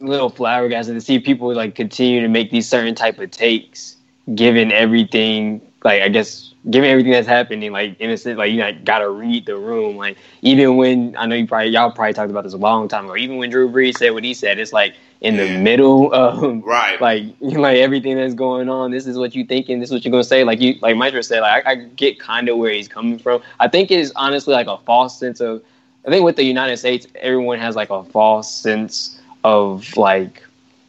little 0.00 0.30
flabbergasting 0.30 0.94
to 0.94 1.00
see 1.00 1.18
people 1.18 1.52
like 1.54 1.74
continue 1.74 2.20
to 2.20 2.28
make 2.28 2.50
these 2.50 2.68
certain 2.68 2.94
type 2.94 3.18
of 3.18 3.30
takes 3.30 3.96
given 4.34 4.72
everything 4.72 5.60
like 5.84 6.02
I 6.02 6.08
guess 6.08 6.52
given 6.68 6.90
everything 6.90 7.12
that's 7.12 7.28
happening, 7.28 7.70
like 7.72 7.96
innocent 8.00 8.38
like 8.38 8.50
you 8.50 8.60
like 8.60 8.84
gotta 8.84 9.08
read 9.08 9.46
the 9.46 9.56
room. 9.56 9.96
Like 9.96 10.18
even 10.42 10.76
when 10.76 11.14
I 11.16 11.26
know 11.26 11.36
you 11.36 11.46
probably 11.46 11.68
y'all 11.70 11.90
probably 11.92 12.12
talked 12.12 12.30
about 12.30 12.44
this 12.44 12.52
a 12.54 12.58
long 12.58 12.88
time 12.88 13.04
ago, 13.04 13.16
even 13.16 13.36
when 13.36 13.50
Drew 13.50 13.70
Brees 13.70 13.96
said 13.96 14.10
what 14.10 14.24
he 14.24 14.34
said, 14.34 14.58
it's 14.58 14.72
like 14.72 14.94
in 15.20 15.36
the 15.36 15.46
Yeah. 15.46 15.58
middle 15.62 16.12
of 16.12 16.64
Right. 16.64 17.00
like 17.00 17.24
like 17.40 17.78
everything 17.78 18.16
that's 18.16 18.34
going 18.34 18.68
on. 18.68 18.90
This 18.90 19.06
is 19.06 19.16
what 19.16 19.34
you 19.34 19.44
thinking. 19.44 19.78
This 19.80 19.90
is 19.90 19.92
what 19.94 20.04
you're 20.04 20.12
gonna 20.12 20.24
say. 20.24 20.44
Like 20.44 20.60
you, 20.60 20.74
like 20.82 20.96
Maestro 20.96 21.20
said. 21.22 21.40
Like 21.40 21.66
I, 21.66 21.70
I 21.72 21.74
get 21.76 22.18
kind 22.18 22.48
of 22.48 22.58
where 22.58 22.72
he's 22.72 22.88
coming 22.88 23.18
from. 23.18 23.42
I 23.60 23.68
think 23.68 23.90
it 23.90 24.00
is 24.00 24.12
honestly 24.16 24.52
like 24.54 24.66
a 24.66 24.78
false 24.78 25.18
sense 25.18 25.40
of. 25.40 25.62
I 26.06 26.10
think 26.10 26.24
with 26.24 26.36
the 26.36 26.44
United 26.44 26.76
States, 26.76 27.06
everyone 27.16 27.58
has 27.58 27.74
like 27.74 27.90
a 27.90 28.04
false 28.04 28.50
sense 28.52 29.15
of 29.46 29.96
like, 29.96 30.42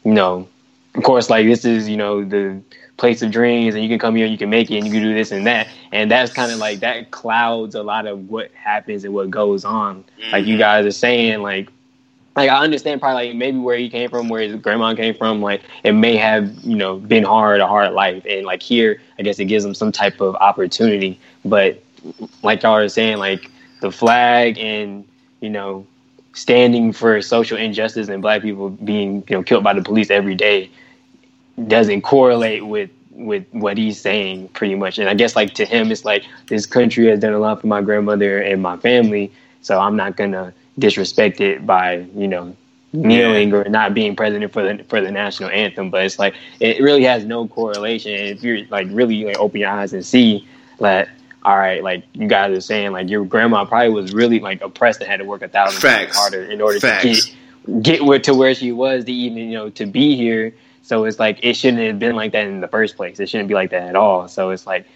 you 0.03 0.13
know, 0.13 0.47
of 0.95 1.03
course, 1.03 1.29
like 1.29 1.45
this 1.45 1.63
is 1.63 1.87
you 1.87 1.95
know 1.95 2.23
the 2.23 2.59
place 2.97 3.21
of 3.21 3.31
dreams, 3.31 3.75
and 3.75 3.83
you 3.83 3.89
can 3.89 3.99
come 3.99 4.15
here, 4.15 4.25
and 4.25 4.31
you 4.31 4.37
can 4.37 4.49
make 4.49 4.71
it, 4.71 4.77
and 4.77 4.85
you 4.87 4.91
can 4.91 5.03
do 5.03 5.13
this 5.13 5.31
and 5.31 5.45
that, 5.45 5.67
and 5.91 6.09
that's 6.09 6.33
kind 6.33 6.51
of 6.51 6.57
like 6.57 6.79
that 6.79 7.11
clouds 7.11 7.75
a 7.75 7.83
lot 7.83 8.07
of 8.07 8.29
what 8.29 8.51
happens 8.53 9.05
and 9.05 9.13
what 9.13 9.29
goes 9.29 9.63
on. 9.63 10.03
Like 10.31 10.45
you 10.45 10.53
mm-hmm. 10.53 10.59
guys 10.59 10.85
are 10.87 10.91
saying, 10.91 11.41
like 11.43 11.69
like 12.35 12.49
I 12.49 12.63
understand 12.63 12.99
probably 12.99 13.27
like 13.27 13.35
maybe 13.35 13.59
where 13.59 13.77
he 13.77 13.89
came 13.89 14.09
from, 14.09 14.27
where 14.27 14.41
his 14.41 14.55
grandma 14.55 14.95
came 14.95 15.13
from, 15.13 15.39
like 15.39 15.61
it 15.83 15.91
may 15.91 16.17
have 16.17 16.51
you 16.63 16.75
know 16.75 16.97
been 16.97 17.23
hard, 17.23 17.61
a 17.61 17.67
hard 17.67 17.93
life, 17.93 18.25
and 18.27 18.43
like 18.43 18.63
here, 18.63 18.99
I 19.19 19.21
guess 19.21 19.37
it 19.37 19.45
gives 19.45 19.63
him 19.63 19.75
some 19.75 19.91
type 19.91 20.19
of 20.19 20.35
opportunity. 20.35 21.19
But 21.45 21.83
like 22.41 22.63
y'all 22.63 22.75
are 22.75 22.89
saying, 22.89 23.17
like 23.17 23.51
the 23.81 23.91
flag 23.91 24.57
and 24.57 25.05
you 25.41 25.49
know 25.51 25.85
standing 26.37 26.93
for 26.93 27.19
social 27.19 27.57
injustice 27.57 28.09
and 28.09 28.21
black 28.21 28.43
people 28.43 28.69
being 28.69 29.23
you 29.27 29.35
know 29.35 29.41
killed 29.41 29.63
by 29.63 29.73
the 29.73 29.81
police 29.81 30.11
every 30.11 30.35
day 30.35 30.69
doesn't 31.67 32.03
correlate 32.03 32.67
with 32.67 32.91
with 33.11 33.43
what 33.51 33.75
he's 33.79 33.99
saying 33.99 34.47
pretty 34.49 34.75
much. 34.75 34.99
And 34.99 35.09
I 35.09 35.15
guess 35.15 35.35
like 35.35 35.55
to 35.55 35.65
him, 35.65 35.91
it's 35.91 36.05
like 36.05 36.23
this 36.45 36.67
country 36.67 37.07
has 37.07 37.19
done 37.19 37.33
a 37.33 37.39
lot 37.39 37.59
for 37.59 37.65
my 37.65 37.81
grandmother 37.81 38.39
and 38.39 38.61
my 38.61 38.77
family, 38.77 39.31
so 39.61 39.79
I'm 39.79 39.95
not 39.95 40.15
gonna 40.15 40.53
disrespect 40.77 41.41
it 41.41 41.65
by 41.65 42.05
you 42.15 42.27
know 42.27 42.55
kneeling 42.93 43.51
or 43.53 43.63
not 43.65 43.95
being 43.95 44.15
president 44.15 44.53
for 44.53 44.61
the 44.61 44.83
for 44.83 45.01
the 45.01 45.11
national 45.11 45.49
anthem. 45.49 45.89
But 45.89 46.05
it's 46.05 46.19
like 46.19 46.35
it 46.59 46.79
really 46.83 47.03
has 47.05 47.25
no 47.25 47.47
correlation. 47.47 48.13
And 48.13 48.27
if 48.29 48.43
you're 48.43 48.63
like 48.67 48.87
really 48.91 49.25
like 49.25 49.39
open 49.39 49.61
your 49.61 49.71
eyes 49.71 49.91
and 49.93 50.05
see 50.05 50.47
that. 50.79 51.09
All 51.47 51.57
right, 51.57 51.81
like 51.81 52.03
you 52.11 52.27
guys 52.27 52.57
are 52.57 52.59
saying, 52.59 52.91
like 52.91 53.07
your 53.07 53.23
grandma 53.23 53.63
probably 53.63 53.87
was 53.87 54.11
really 54.11 54.41
like 54.41 54.61
oppressed 54.61 54.99
and 54.99 55.09
had 55.09 55.19
to 55.19 55.23
work 55.23 55.41
a 55.41 55.47
thousand 55.47 55.79
times 55.79 56.13
harder 56.13 56.43
in 56.43 56.59
order 56.59 56.77
Facts. 56.77 57.03
to 57.03 57.31
get 57.71 57.83
get 57.83 58.03
where, 58.03 58.19
to 58.19 58.33
where 58.33 58.53
she 58.53 58.73
was 58.73 59.05
to 59.05 59.13
even 59.13 59.37
you 59.37 59.57
know 59.57 59.69
to 59.69 59.85
be 59.85 60.17
here. 60.17 60.53
So 60.81 61.05
it's 61.05 61.19
like 61.19 61.39
it 61.43 61.53
shouldn't 61.53 61.81
have 61.83 61.99
been 61.99 62.17
like 62.17 62.33
that 62.33 62.47
in 62.47 62.59
the 62.59 62.67
first 62.67 62.97
place. 62.97 63.17
It 63.21 63.29
shouldn't 63.29 63.47
be 63.47 63.53
like 63.53 63.69
that 63.69 63.83
at 63.83 63.95
all. 63.95 64.27
So 64.27 64.49
it's 64.49 64.67
like 64.67 64.87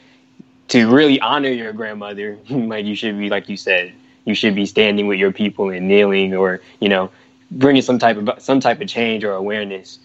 to 0.67 0.93
really 0.93 1.21
honor 1.21 1.47
your 1.47 1.71
grandmother, 1.71 2.37
like 2.49 2.83
you 2.83 2.95
should 2.95 3.17
be 3.17 3.29
like 3.29 3.47
you 3.47 3.55
said, 3.55 3.93
you 4.25 4.35
should 4.35 4.53
be 4.53 4.65
standing 4.65 5.07
with 5.07 5.19
your 5.19 5.31
people 5.31 5.69
and 5.69 5.87
kneeling 5.87 6.35
or 6.35 6.59
you 6.81 6.89
know 6.89 7.11
bringing 7.49 7.81
some 7.81 7.97
type 7.97 8.17
of 8.17 8.29
some 8.43 8.59
type 8.59 8.81
of 8.81 8.89
change 8.89 9.23
or 9.23 9.31
awareness 9.31 9.99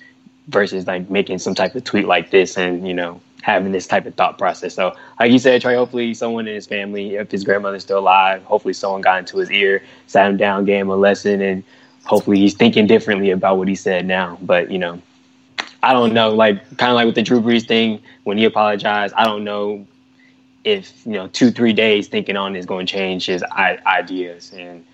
versus 0.46 0.86
like 0.86 1.10
making 1.10 1.40
some 1.40 1.56
type 1.56 1.74
of 1.74 1.82
tweet 1.82 2.06
like 2.06 2.30
this 2.30 2.56
and 2.56 2.86
you 2.86 2.94
know 2.94 3.20
having 3.46 3.70
this 3.70 3.86
type 3.86 4.04
of 4.06 4.14
thought 4.16 4.36
process. 4.38 4.74
So 4.74 4.92
like 5.20 5.30
you 5.30 5.38
said, 5.38 5.62
Trey, 5.62 5.76
hopefully 5.76 6.14
someone 6.14 6.48
in 6.48 6.54
his 6.56 6.66
family, 6.66 7.14
if 7.14 7.30
his 7.30 7.44
grandmother's 7.44 7.84
still 7.84 8.00
alive, 8.00 8.42
hopefully 8.42 8.74
someone 8.74 9.02
got 9.02 9.20
into 9.20 9.38
his 9.38 9.52
ear, 9.52 9.84
sat 10.08 10.28
him 10.28 10.36
down, 10.36 10.64
gave 10.64 10.80
him 10.80 10.90
a 10.90 10.96
lesson, 10.96 11.40
and 11.40 11.62
hopefully 12.04 12.38
he's 12.38 12.54
thinking 12.54 12.88
differently 12.88 13.30
about 13.30 13.56
what 13.56 13.68
he 13.68 13.76
said 13.76 14.04
now. 14.04 14.36
But 14.42 14.72
you 14.72 14.80
know, 14.80 15.00
I 15.80 15.92
don't 15.92 16.12
know. 16.12 16.30
Like 16.30 16.76
kind 16.76 16.90
of 16.90 16.96
like 16.96 17.06
with 17.06 17.14
the 17.14 17.22
Drew 17.22 17.40
Brees 17.40 17.68
thing, 17.68 18.02
when 18.24 18.36
he 18.36 18.44
apologized, 18.44 19.14
I 19.14 19.22
don't 19.22 19.44
know 19.44 19.86
if 20.64 21.06
you 21.06 21.12
know 21.12 21.28
two 21.28 21.52
three 21.52 21.72
days 21.72 22.08
thinking 22.08 22.36
on 22.36 22.56
is 22.56 22.66
going 22.66 22.84
to 22.84 22.92
change 22.92 23.26
his 23.26 23.44
I- 23.44 23.78
ideas 23.86 24.52
and 24.52 24.84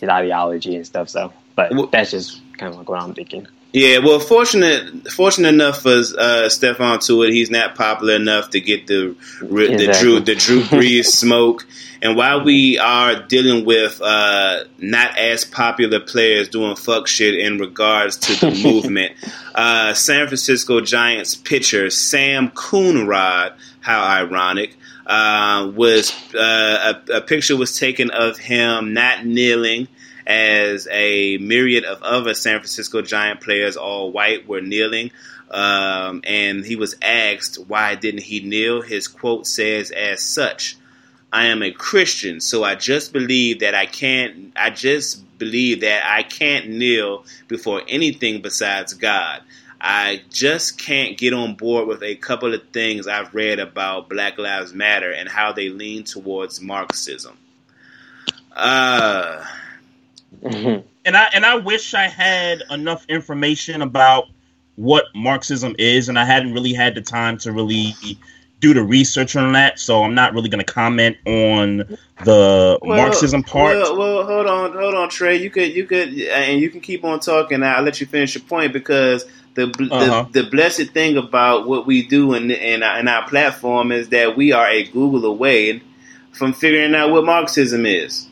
his 0.00 0.08
ideology 0.08 0.74
and 0.74 0.84
stuff. 0.84 1.08
So, 1.08 1.32
but 1.54 1.70
that's 1.92 2.10
just 2.10 2.42
kind 2.58 2.72
of 2.72 2.78
like 2.80 2.88
what 2.88 3.00
I'm 3.00 3.14
thinking. 3.14 3.46
Yeah, 3.72 3.98
well, 3.98 4.18
fortunate 4.18 5.12
fortunate 5.12 5.50
enough 5.50 5.82
for 5.82 5.90
uh, 5.90 6.48
Stephon 6.48 6.98
Tuitt, 6.98 7.30
he's 7.30 7.50
not 7.50 7.76
popular 7.76 8.14
enough 8.14 8.50
to 8.50 8.60
get 8.60 8.88
the 8.88 9.14
the 9.40 9.96
Drew 10.00 10.18
the 10.18 10.34
Drew 10.34 10.62
Brees 10.62 11.06
smoke. 11.06 11.66
And 12.02 12.16
while 12.16 12.42
we 12.42 12.78
are 12.78 13.22
dealing 13.26 13.64
with 13.64 14.00
uh, 14.00 14.64
not 14.78 15.18
as 15.18 15.44
popular 15.44 16.00
players 16.00 16.48
doing 16.48 16.74
fuck 16.74 17.06
shit 17.06 17.38
in 17.38 17.58
regards 17.58 18.16
to 18.16 18.40
the 18.40 18.50
movement, 18.64 19.12
uh, 19.54 19.94
San 19.94 20.26
Francisco 20.26 20.80
Giants 20.80 21.34
pitcher 21.36 21.90
Sam 21.90 22.50
Coonrod, 22.50 23.52
how 23.80 24.02
ironic, 24.02 24.76
uh, 25.06 25.70
was 25.74 26.12
uh, 26.34 26.94
a, 27.08 27.16
a 27.18 27.20
picture 27.20 27.56
was 27.56 27.78
taken 27.78 28.10
of 28.10 28.38
him 28.38 28.94
not 28.94 29.24
kneeling 29.24 29.86
as 30.30 30.86
a 30.92 31.38
myriad 31.38 31.84
of 31.84 32.02
other 32.02 32.34
San 32.34 32.58
Francisco 32.58 33.02
Giant 33.02 33.40
players, 33.40 33.76
all 33.76 34.12
white, 34.12 34.46
were 34.46 34.60
kneeling. 34.60 35.10
Um, 35.50 36.22
and 36.24 36.64
he 36.64 36.76
was 36.76 36.94
asked 37.02 37.56
why 37.66 37.96
didn't 37.96 38.22
he 38.22 38.38
kneel. 38.38 38.82
His 38.82 39.08
quote 39.08 39.48
says 39.48 39.90
as 39.90 40.22
such, 40.22 40.76
"I 41.32 41.46
am 41.46 41.64
a 41.64 41.72
Christian, 41.72 42.40
so 42.40 42.62
I 42.62 42.76
just 42.76 43.12
believe 43.12 43.58
that 43.60 43.74
I 43.74 43.86
can't. 43.86 44.52
I 44.54 44.70
just 44.70 45.24
believe 45.38 45.80
that 45.80 46.06
I 46.06 46.22
can't 46.22 46.68
kneel 46.68 47.24
before 47.48 47.82
anything 47.88 48.40
besides 48.40 48.94
God." 48.94 49.42
I 49.82 50.22
just 50.28 50.78
can't 50.78 51.16
get 51.16 51.32
on 51.32 51.54
board 51.54 51.88
with 51.88 52.02
a 52.02 52.14
couple 52.14 52.52
of 52.52 52.68
things 52.68 53.08
I've 53.08 53.34
read 53.34 53.58
about 53.58 54.10
Black 54.10 54.36
Lives 54.36 54.74
Matter 54.74 55.10
and 55.10 55.26
how 55.26 55.52
they 55.52 55.70
lean 55.70 56.04
towards 56.04 56.60
Marxism. 56.60 57.38
Uh, 58.54 59.42
Mhm. 60.42 60.82
and 61.04 61.16
I 61.16 61.28
and 61.34 61.44
I 61.44 61.56
wish 61.56 61.94
I 61.94 62.08
had 62.08 62.62
enough 62.70 63.04
information 63.08 63.82
about 63.82 64.28
what 64.76 65.04
Marxism 65.14 65.74
is, 65.78 66.08
and 66.08 66.18
I 66.18 66.24
hadn't 66.24 66.54
really 66.54 66.72
had 66.72 66.94
the 66.94 67.02
time 67.02 67.36
to 67.38 67.52
really 67.52 67.94
do 68.60 68.74
the 68.74 68.82
research 68.82 69.36
on 69.36 69.52
that. 69.52 69.78
So 69.78 70.02
I'm 70.02 70.14
not 70.14 70.32
really 70.34 70.48
going 70.48 70.64
to 70.64 70.72
comment 70.72 71.16
on 71.26 71.78
the 72.24 72.78
Well, 72.82 72.96
Marxism 72.96 73.42
part. 73.42 73.76
Well, 73.76 73.96
well, 73.98 74.24
hold 74.26 74.46
on, 74.46 74.72
hold 74.72 74.94
on, 74.94 75.08
Trey. 75.08 75.36
You 75.36 75.50
could, 75.50 75.74
you 75.74 75.84
could, 75.86 76.08
and 76.18 76.60
you 76.60 76.70
can 76.70 76.80
keep 76.80 77.04
on 77.04 77.20
talking. 77.20 77.62
I'll 77.62 77.82
let 77.82 78.00
you 78.00 78.06
finish 78.06 78.34
your 78.34 78.44
point 78.44 78.72
because 78.72 79.24
the 79.54 79.64
Uh-huh. 79.90 80.26
the, 80.32 80.42
the 80.42 80.50
blessed 80.50 80.90
thing 80.92 81.16
about 81.16 81.66
what 81.68 81.86
we 81.86 82.06
do 82.06 82.34
in 82.34 82.50
in 82.50 82.82
our, 82.82 83.00
in 83.00 83.08
our 83.08 83.28
platform 83.28 83.92
is 83.92 84.08
that 84.10 84.36
we 84.36 84.52
are 84.52 84.68
a 84.68 84.84
Google 84.84 85.24
away 85.26 85.82
from 86.32 86.52
figuring 86.52 86.94
out 86.94 87.10
what 87.10 87.24
Marxism 87.24 87.84
is. 87.84 88.26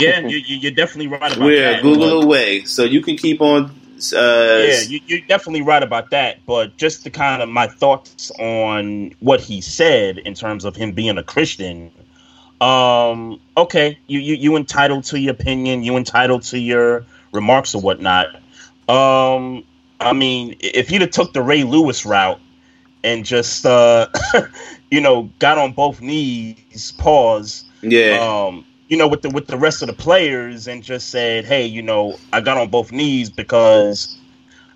Yeah, 0.00 0.20
you, 0.20 0.38
you, 0.38 0.56
you're 0.56 0.72
definitely 0.72 1.08
right 1.08 1.32
about 1.32 1.44
We're 1.44 1.72
that. 1.72 1.82
Google 1.82 2.22
away, 2.22 2.64
so 2.64 2.84
you 2.84 3.00
can 3.00 3.16
keep 3.16 3.40
on. 3.40 3.66
Uh, 4.14 4.64
yeah, 4.66 4.80
you, 4.80 5.00
you're 5.06 5.20
definitely 5.20 5.62
right 5.62 5.82
about 5.82 6.10
that. 6.10 6.44
But 6.46 6.76
just 6.76 7.04
to 7.04 7.10
kind 7.10 7.42
of 7.42 7.48
my 7.48 7.66
thoughts 7.66 8.30
on 8.38 9.14
what 9.20 9.40
he 9.40 9.60
said 9.60 10.18
in 10.18 10.34
terms 10.34 10.64
of 10.64 10.76
him 10.76 10.92
being 10.92 11.18
a 11.18 11.22
Christian. 11.22 11.92
Um, 12.60 13.40
okay, 13.56 13.98
you, 14.06 14.18
you 14.20 14.34
you 14.34 14.56
entitled 14.56 15.04
to 15.04 15.18
your 15.18 15.32
opinion, 15.32 15.82
you 15.82 15.96
entitled 15.96 16.42
to 16.44 16.58
your 16.58 17.06
remarks 17.32 17.74
or 17.74 17.80
whatnot. 17.80 18.36
Um, 18.88 19.64
I 20.00 20.12
mean, 20.12 20.56
if 20.60 20.88
he'd 20.88 21.00
have 21.00 21.10
took 21.10 21.32
the 21.32 21.42
Ray 21.42 21.62
Lewis 21.62 22.04
route 22.04 22.40
and 23.02 23.24
just 23.24 23.64
uh, 23.66 24.08
you 24.90 25.00
know 25.00 25.30
got 25.38 25.58
on 25.58 25.72
both 25.72 26.00
knees, 26.00 26.92
pause, 26.92 27.64
yeah, 27.82 28.18
um, 28.20 28.66
you 28.90 28.96
know, 28.96 29.06
with 29.06 29.22
the 29.22 29.30
with 29.30 29.46
the 29.46 29.56
rest 29.56 29.82
of 29.82 29.86
the 29.86 29.94
players 29.94 30.66
and 30.66 30.82
just 30.82 31.08
said, 31.08 31.44
"Hey, 31.46 31.64
you 31.64 31.80
know, 31.80 32.18
I 32.32 32.40
got 32.40 32.58
on 32.58 32.68
both 32.68 32.90
knees 32.90 33.30
because 33.30 34.18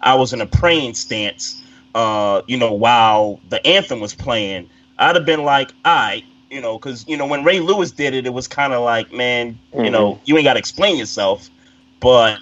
I 0.01 0.15
was 0.15 0.33
in 0.33 0.41
a 0.41 0.47
praying 0.47 0.95
stance." 0.95 1.61
Uh, 1.95 2.43
you 2.47 2.57
know, 2.57 2.73
while 2.73 3.41
the 3.51 3.65
anthem 3.67 4.01
was 4.01 4.15
playing, 4.15 4.71
I'd 4.99 5.17
have 5.17 5.27
been 5.27 5.43
like, 5.43 5.73
"All 5.85 5.95
right." 5.95 6.25
You 6.49 6.61
know, 6.61 6.79
because 6.79 7.07
you 7.09 7.17
know 7.17 7.27
when 7.27 7.43
Ray 7.43 7.59
Lewis 7.59 7.91
did 7.91 8.15
it, 8.15 8.25
it 8.25 8.33
was 8.33 8.47
kind 8.47 8.73
of 8.73 8.83
like, 8.83 9.13
man, 9.13 9.59
you 9.75 9.91
know, 9.91 10.21
you 10.25 10.37
ain't 10.37 10.45
got 10.45 10.53
to 10.53 10.61
explain 10.61 10.97
yourself. 10.97 11.51
But 11.99 12.39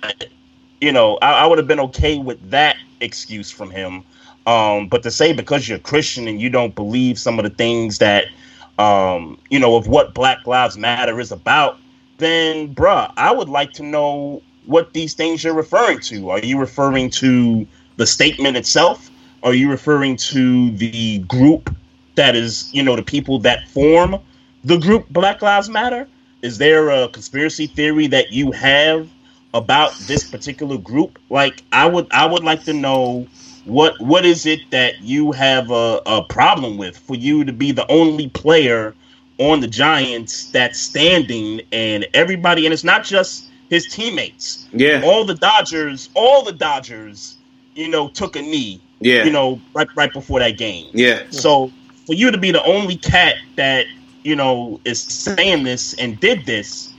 you 0.82 0.92
know, 0.92 1.16
I, 1.22 1.44
I 1.44 1.46
would 1.46 1.56
have 1.56 1.66
been 1.66 1.80
okay 1.80 2.18
with 2.18 2.50
that 2.50 2.76
excuse 3.00 3.50
from 3.50 3.70
him. 3.70 4.04
Um, 4.46 4.88
but 4.88 5.02
to 5.04 5.10
say 5.10 5.32
because 5.32 5.66
you're 5.66 5.78
Christian 5.78 6.28
and 6.28 6.38
you 6.38 6.50
don't 6.50 6.74
believe 6.74 7.18
some 7.18 7.38
of 7.38 7.44
the 7.44 7.50
things 7.50 7.98
that 7.98 8.26
um, 8.78 9.38
you 9.50 9.58
know, 9.58 9.76
of 9.76 9.86
what 9.86 10.14
Black 10.14 10.46
Lives 10.46 10.76
Matter 10.76 11.20
is 11.20 11.32
about, 11.32 11.78
then, 12.18 12.74
bruh, 12.74 13.12
I 13.16 13.32
would 13.32 13.48
like 13.48 13.72
to 13.74 13.82
know 13.82 14.42
what 14.66 14.92
these 14.92 15.14
things 15.14 15.42
you're 15.42 15.54
referring 15.54 16.00
to. 16.00 16.30
Are 16.30 16.38
you 16.38 16.58
referring 16.58 17.10
to 17.10 17.66
the 17.96 18.06
statement 18.06 18.56
itself? 18.56 19.10
Are 19.42 19.54
you 19.54 19.70
referring 19.70 20.16
to 20.16 20.70
the 20.72 21.18
group 21.20 21.74
that 22.14 22.36
is, 22.36 22.72
you 22.72 22.82
know, 22.82 22.94
the 22.96 23.02
people 23.02 23.38
that 23.40 23.68
form 23.68 24.18
the 24.64 24.78
group 24.78 25.08
Black 25.10 25.42
Lives 25.42 25.68
Matter? 25.68 26.06
Is 26.42 26.58
there 26.58 26.90
a 26.90 27.08
conspiracy 27.08 27.66
theory 27.66 28.06
that 28.08 28.32
you 28.32 28.52
have 28.52 29.08
about 29.54 29.94
this 30.06 30.28
particular 30.28 30.78
group? 30.78 31.18
Like, 31.28 31.62
I 31.72 31.86
would, 31.86 32.06
I 32.12 32.26
would 32.26 32.44
like 32.44 32.64
to 32.64 32.72
know 32.72 33.26
what 33.64 33.94
what 34.00 34.24
is 34.24 34.46
it 34.46 34.60
that 34.70 35.00
you 35.00 35.32
have 35.32 35.70
a, 35.70 36.00
a 36.06 36.24
problem 36.24 36.76
with 36.76 36.96
for 36.96 37.14
you 37.14 37.44
to 37.44 37.52
be 37.52 37.72
the 37.72 37.90
only 37.90 38.28
player 38.28 38.94
on 39.38 39.60
the 39.60 39.68
Giants 39.68 40.50
that's 40.50 40.78
standing 40.78 41.60
and 41.72 42.06
everybody 42.14 42.66
and 42.66 42.72
it's 42.72 42.84
not 42.84 43.04
just 43.04 43.48
his 43.70 43.86
teammates. 43.86 44.68
yeah, 44.72 45.00
All 45.02 45.24
the 45.24 45.34
Dodgers, 45.34 46.10
all 46.14 46.42
the 46.42 46.52
Dodgers, 46.52 47.38
you 47.74 47.88
know, 47.88 48.08
took 48.08 48.36
a 48.36 48.42
knee, 48.42 48.80
yeah, 49.00 49.24
you 49.24 49.30
know, 49.30 49.60
right 49.74 49.88
right 49.96 50.12
before 50.12 50.40
that 50.40 50.58
game. 50.58 50.90
yeah. 50.92 51.22
So 51.30 51.70
for 52.06 52.14
you 52.14 52.30
to 52.30 52.38
be 52.38 52.50
the 52.50 52.62
only 52.64 52.96
cat 52.96 53.36
that, 53.56 53.86
you 54.24 54.36
know, 54.36 54.80
is 54.84 55.00
saying 55.00 55.62
this 55.64 55.94
and 55.94 56.20
did 56.20 56.44
this, 56.44 56.92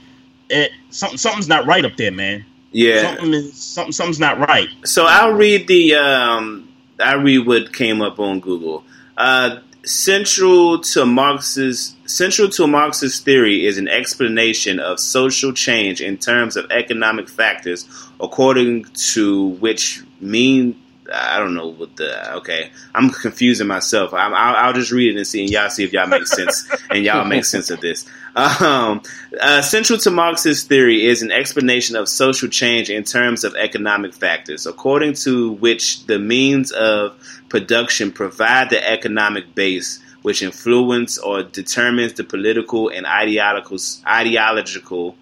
it 0.50 0.70
something 0.90 1.18
something's 1.18 1.48
not 1.48 1.66
right 1.66 1.84
up 1.84 1.96
there, 1.96 2.10
man. 2.10 2.44
Yeah. 2.74 3.02
Something 3.02 3.34
is 3.34 3.54
something 3.54 3.92
something's 3.92 4.20
not 4.20 4.38
right. 4.40 4.68
So 4.84 5.06
I'll 5.06 5.32
read 5.32 5.68
the 5.68 5.94
um, 5.94 6.68
I 6.98 7.14
read 7.14 7.46
what 7.46 7.72
came 7.72 8.02
up 8.02 8.18
on 8.18 8.40
Google. 8.40 8.84
Uh, 9.16 9.60
central 9.84 10.80
to 10.80 11.06
Marx's 11.06 11.94
central 12.06 12.48
to 12.48 12.66
Marx's 12.66 13.20
theory 13.20 13.64
is 13.64 13.78
an 13.78 13.86
explanation 13.86 14.80
of 14.80 14.98
social 14.98 15.52
change 15.52 16.00
in 16.00 16.18
terms 16.18 16.56
of 16.56 16.68
economic 16.72 17.28
factors, 17.28 17.88
according 18.18 18.84
to 19.12 19.50
which 19.60 20.02
mean 20.20 20.74
I 21.12 21.38
don't 21.38 21.54
know 21.54 21.68
what 21.68 21.96
the 21.96 22.36
okay. 22.36 22.70
I'm 22.94 23.10
confusing 23.10 23.66
myself. 23.66 24.14
i 24.14 24.66
will 24.66 24.72
just 24.72 24.90
read 24.90 25.14
it 25.14 25.18
and 25.18 25.26
see, 25.26 25.42
and 25.42 25.50
y'all 25.50 25.68
see 25.68 25.84
if 25.84 25.92
y'all 25.92 26.06
make 26.06 26.26
sense, 26.26 26.68
and 26.90 27.04
y'all 27.04 27.24
make 27.24 27.44
sense 27.44 27.70
of 27.70 27.80
this. 27.80 28.06
Um, 28.34 29.02
uh, 29.40 29.62
central 29.62 29.98
to 30.00 30.10
Marx's 30.10 30.64
theory 30.64 31.04
is 31.04 31.22
an 31.22 31.30
explanation 31.30 31.94
of 31.96 32.08
social 32.08 32.48
change 32.48 32.90
in 32.90 33.04
terms 33.04 33.44
of 33.44 33.54
economic 33.54 34.14
factors, 34.14 34.66
according 34.66 35.14
to 35.14 35.52
which 35.52 36.06
the 36.06 36.18
means 36.18 36.72
of 36.72 37.16
production 37.48 38.10
provide 38.10 38.70
the 38.70 38.88
economic 38.88 39.54
base 39.54 40.00
which 40.22 40.42
influence 40.42 41.18
or 41.18 41.42
determines 41.42 42.14
the 42.14 42.24
political 42.24 42.88
and 42.88 43.04
ideological 43.04 43.76
ideological. 44.06 45.16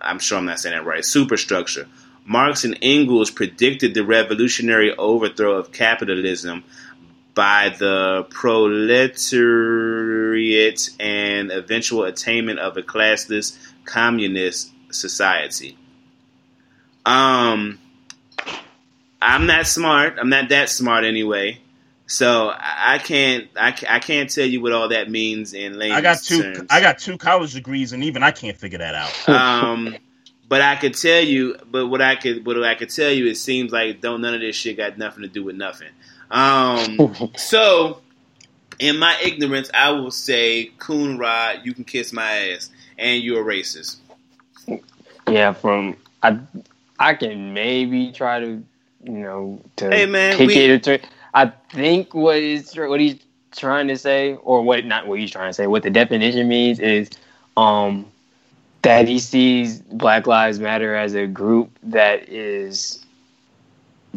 I'm 0.00 0.18
sure 0.18 0.38
I'm 0.38 0.44
not 0.44 0.58
saying 0.58 0.76
that 0.76 0.84
right. 0.84 1.04
Superstructure 1.04 1.86
Marx 2.24 2.64
and 2.64 2.78
Engels 2.80 3.30
predicted 3.30 3.94
the 3.94 4.04
revolutionary 4.04 4.96
overthrow 4.96 5.56
of 5.56 5.72
capitalism 5.72 6.64
by 7.34 7.74
the 7.78 8.26
proletariat 8.30 10.88
and 11.00 11.50
eventual 11.50 12.04
attainment 12.04 12.60
of 12.60 12.76
a 12.76 12.82
classless 12.82 13.58
communist 13.84 14.70
society. 14.90 15.76
Um, 17.04 17.80
I'm 19.20 19.46
not 19.46 19.66
smart. 19.66 20.18
I'm 20.18 20.30
not 20.30 20.48
that 20.50 20.68
smart 20.68 21.04
anyway. 21.04 21.58
So 22.06 22.52
I 22.54 23.00
can't 23.02 23.48
I, 23.56 23.68
I 23.88 23.98
can't 23.98 24.28
tell 24.28 24.44
you 24.44 24.60
what 24.60 24.72
all 24.72 24.90
that 24.90 25.10
means 25.10 25.54
in 25.54 25.78
layman's 25.78 25.98
I 25.98 26.02
got 26.02 26.22
two 26.22 26.42
terms. 26.42 26.66
I 26.70 26.82
got 26.82 26.98
two 26.98 27.16
college 27.16 27.54
degrees 27.54 27.94
and 27.94 28.04
even 28.04 28.22
I 28.22 28.30
can't 28.30 28.58
figure 28.58 28.78
that 28.78 28.94
out. 28.94 29.28
Um, 29.28 29.96
but 30.48 30.60
I 30.60 30.76
could 30.76 30.94
tell 30.94 31.22
you, 31.22 31.56
but 31.70 31.88
what 31.88 32.00
I 32.00 32.16
could, 32.16 32.46
what 32.46 32.62
I 32.62 32.74
could 32.74 32.90
tell 32.90 33.10
you, 33.10 33.26
it 33.26 33.36
seems 33.36 33.72
like 33.72 34.00
don't 34.00 34.20
none 34.20 34.34
of 34.34 34.40
this 34.40 34.56
shit 34.56 34.76
got 34.76 34.98
nothing 34.98 35.22
to 35.22 35.28
do 35.28 35.42
with 35.42 35.56
nothing. 35.56 35.88
Um, 36.30 37.30
so 37.36 38.00
in 38.78 38.98
my 38.98 39.16
ignorance, 39.22 39.70
I 39.72 39.90
will 39.90 40.10
say, 40.10 40.70
Coonrod, 40.78 41.64
you 41.64 41.74
can 41.74 41.84
kiss 41.84 42.12
my 42.12 42.50
ass, 42.50 42.70
and 42.98 43.22
you're 43.22 43.48
a 43.48 43.54
racist. 43.54 43.96
Yeah, 45.28 45.52
from 45.52 45.96
I, 46.22 46.38
I 46.98 47.14
can 47.14 47.54
maybe 47.54 48.12
try 48.12 48.40
to, 48.40 48.62
you 49.02 49.12
know, 49.12 49.60
to 49.76 49.90
Hey, 49.90 50.06
man, 50.06 50.36
pick 50.36 50.48
we- 50.48 50.56
it. 50.56 50.88
Or, 50.88 50.98
I 51.32 51.52
think 51.72 52.14
what 52.14 52.36
is 52.36 52.74
what 52.76 53.00
he's 53.00 53.16
trying 53.56 53.88
to 53.88 53.96
say, 53.96 54.34
or 54.34 54.62
what 54.62 54.84
not 54.84 55.06
what 55.06 55.18
he's 55.18 55.30
trying 55.30 55.50
to 55.50 55.54
say, 55.54 55.66
what 55.66 55.82
the 55.82 55.90
definition 55.90 56.46
means 56.48 56.78
is, 56.78 57.10
um, 57.56 58.06
that 58.84 59.08
he 59.08 59.18
sees 59.18 59.80
Black 59.80 60.26
Lives 60.26 60.58
Matter 60.60 60.94
as 60.94 61.14
a 61.14 61.26
group 61.26 61.70
that 61.82 62.28
is 62.28 63.04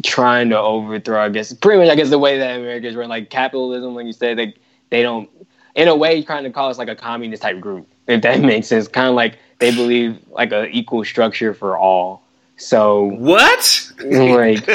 trying 0.04 0.50
to 0.50 0.58
overthrow. 0.58 1.24
I 1.24 1.28
guess 1.28 1.52
pretty 1.52 1.78
much. 1.80 1.88
I 1.90 1.96
guess 1.96 2.10
the 2.10 2.18
way 2.18 2.38
that 2.38 2.58
Americans 2.58 2.94
run, 2.96 3.08
like 3.08 3.30
capitalism, 3.30 3.94
When 3.94 4.06
you 4.06 4.12
said, 4.12 4.38
they 4.38 4.54
they 4.90 5.02
don't. 5.02 5.28
In 5.74 5.88
a 5.88 5.94
way, 5.96 6.16
he's 6.16 6.24
trying 6.24 6.44
to 6.44 6.50
call 6.50 6.70
us 6.70 6.78
like 6.78 6.88
a 6.88 6.96
communist 6.96 7.42
type 7.42 7.60
group, 7.60 7.86
if 8.06 8.22
that 8.22 8.40
makes 8.52 8.68
sense. 8.68 8.88
Kind 8.88 9.08
of 9.08 9.14
like 9.14 9.38
they 9.58 9.70
believe 9.74 10.18
like 10.30 10.52
a 10.52 10.66
equal 10.68 11.04
structure 11.04 11.54
for 11.54 11.76
all. 11.76 12.22
So 12.56 13.04
What? 13.04 13.92
like 14.02 14.68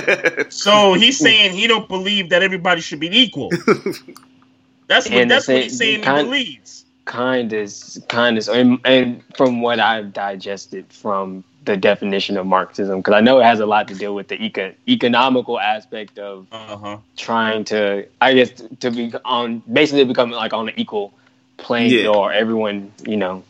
So 0.52 0.94
he's 0.94 1.18
saying 1.20 1.52
he 1.54 1.68
don't 1.68 1.88
believe 1.90 2.30
that 2.30 2.42
everybody 2.42 2.80
should 2.82 3.00
be 3.02 3.10
equal. 3.18 3.50
That's 4.88 5.10
what 5.10 5.28
that's 5.28 5.48
the 5.48 5.54
what 5.54 5.64
he's 5.64 5.78
saying 5.78 6.00
he 6.00 6.04
kind- 6.06 6.28
believes. 6.28 6.83
Kind 7.06 7.52
of 7.54 7.74
kind 8.08 8.38
of 8.38 8.48
and, 8.50 8.80
and 8.86 9.24
from 9.36 9.62
what 9.62 9.80
I've 9.80 10.14
digested 10.14 10.86
from 10.92 11.44
the 11.66 11.78
definition 11.78 12.38
of 12.38 12.46
Marxism, 12.46 13.00
because 13.00 13.14
I 13.14 13.22
know 13.22 13.40
it 13.40 13.44
has 13.44 13.60
a 13.60 13.66
lot 13.66 13.88
to 13.88 13.96
do 13.96 14.14
with 14.14 14.28
the 14.28 14.36
eco- 14.42 14.74
economical 14.88 15.60
aspect 15.60 16.20
of 16.20 16.48
Uh 16.52 16.78
huh. 16.78 16.98
trying 17.18 17.64
to, 17.66 18.06
I 18.20 18.34
guess, 18.34 18.52
to 18.82 18.92
be 18.92 19.14
on 19.26 19.64
basically 19.72 20.04
become 20.06 20.32
like 20.32 20.54
on 20.54 20.70
an 20.70 20.74
equal 20.78 21.14
playing 21.58 21.92
Yeah. 21.92 22.08
or 22.08 22.34
everyone 22.34 22.92
you 23.06 23.16
know 23.18 23.44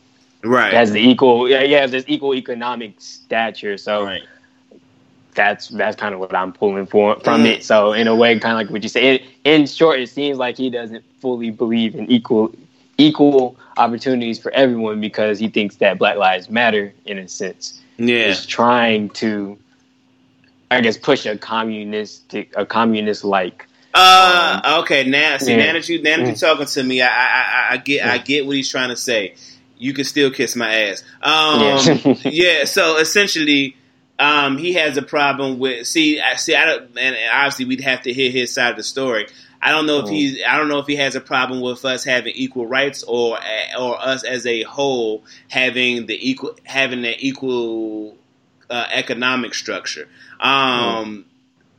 right. 0.43 0.73
has 0.73 0.91
the 0.91 0.99
equal, 0.99 1.49
yeah, 1.49 1.63
yeah, 1.63 1.87
this 1.87 2.05
equal 2.07 2.35
economic 2.35 2.93
stature. 2.99 3.77
So 3.77 4.03
Right. 4.05 4.23
that's 5.35 5.69
that's 5.69 5.95
kind 5.95 6.13
of 6.13 6.19
what 6.19 6.35
I'm 6.35 6.53
pulling 6.53 6.85
for 6.85 7.19
from 7.21 7.45
it. 7.45 7.63
So 7.63 7.93
in 7.93 8.07
a 8.07 8.15
way, 8.15 8.37
kind 8.39 8.53
of 8.53 8.57
like 8.57 8.69
what 8.69 8.83
you 8.83 8.89
say. 8.89 9.15
In, 9.15 9.21
in 9.61 9.65
short, 9.67 9.99
it 9.99 10.09
seems 10.09 10.37
like 10.37 10.57
he 10.57 10.69
doesn't 10.69 11.03
fully 11.19 11.49
believe 11.49 11.95
in 11.95 12.09
equal 12.11 12.53
equal 12.97 13.57
opportunities 13.77 14.39
for 14.39 14.51
everyone 14.51 15.01
because 15.01 15.39
he 15.39 15.49
thinks 15.49 15.77
that 15.77 15.97
Black 15.97 16.17
Lives 16.17 16.49
Matter, 16.49 16.93
in 17.05 17.17
a 17.17 17.27
sense, 17.27 17.79
yeah. 17.97 18.27
is 18.27 18.45
trying 18.45 19.09
to, 19.11 19.57
I 20.69 20.81
guess, 20.81 20.97
push 20.97 21.25
a 21.25 21.37
communistic, 21.37 22.53
a 22.55 22.65
communist 22.65 23.23
like. 23.23 23.67
Uh, 23.93 24.79
okay. 24.81 25.07
Now, 25.07 25.37
see, 25.37 25.51
Yeah. 25.51 25.67
now 25.67 25.73
that 25.73 25.89
you 25.89 26.01
now 26.01 26.17
that 26.17 26.25
you're 26.25 26.35
talking 26.35 26.65
to 26.65 26.83
me, 26.83 27.01
I, 27.01 27.07
I, 27.07 27.09
I, 27.09 27.73
I 27.73 27.77
get, 27.77 28.05
I 28.05 28.17
get 28.17 28.45
what 28.45 28.55
he's 28.55 28.69
trying 28.69 28.89
to 28.89 28.95
say. 28.95 29.35
You 29.77 29.93
can 29.93 30.05
still 30.05 30.31
kiss 30.31 30.55
my 30.55 30.73
ass. 30.73 31.03
Um, 31.21 31.61
Yeah. 31.61 32.15
yeah. 32.23 32.65
So 32.65 32.97
essentially, 32.97 33.75
um, 34.17 34.57
he 34.57 34.73
has 34.73 34.97
a 34.97 35.01
problem 35.01 35.59
with. 35.59 35.85
See, 35.87 36.19
I 36.19 36.35
see. 36.35 36.55
I 36.55 36.65
don't, 36.65 36.83
and 36.97 37.15
and 37.15 37.31
obviously 37.31 37.65
we'd 37.65 37.81
have 37.81 38.03
to 38.03 38.13
hear 38.13 38.31
his 38.31 38.53
side 38.53 38.71
of 38.71 38.77
the 38.77 38.83
story. 38.83 39.27
I 39.65 39.71
don't 39.71 39.85
know 39.85 39.99
if 39.99 40.09
he. 40.09 40.43
I 40.43 40.57
don't 40.57 40.67
know 40.67 40.79
if 40.79 40.87
he 40.87 40.97
has 40.97 41.15
a 41.15 41.21
problem 41.21 41.61
with 41.61 41.85
us 41.85 42.03
having 42.03 42.33
equal 42.35 42.67
rights 42.67 43.03
or 43.03 43.39
or 43.79 44.01
us 44.01 44.23
as 44.23 44.45
a 44.45 44.63
whole 44.63 45.23
having 45.49 46.05
the 46.05 46.29
equal 46.29 46.55
having 46.63 47.01
the 47.01 47.15
equal 47.25 48.17
uh, 48.69 48.85
economic 48.91 49.53
structure. 49.53 50.07
Um, 50.39 51.25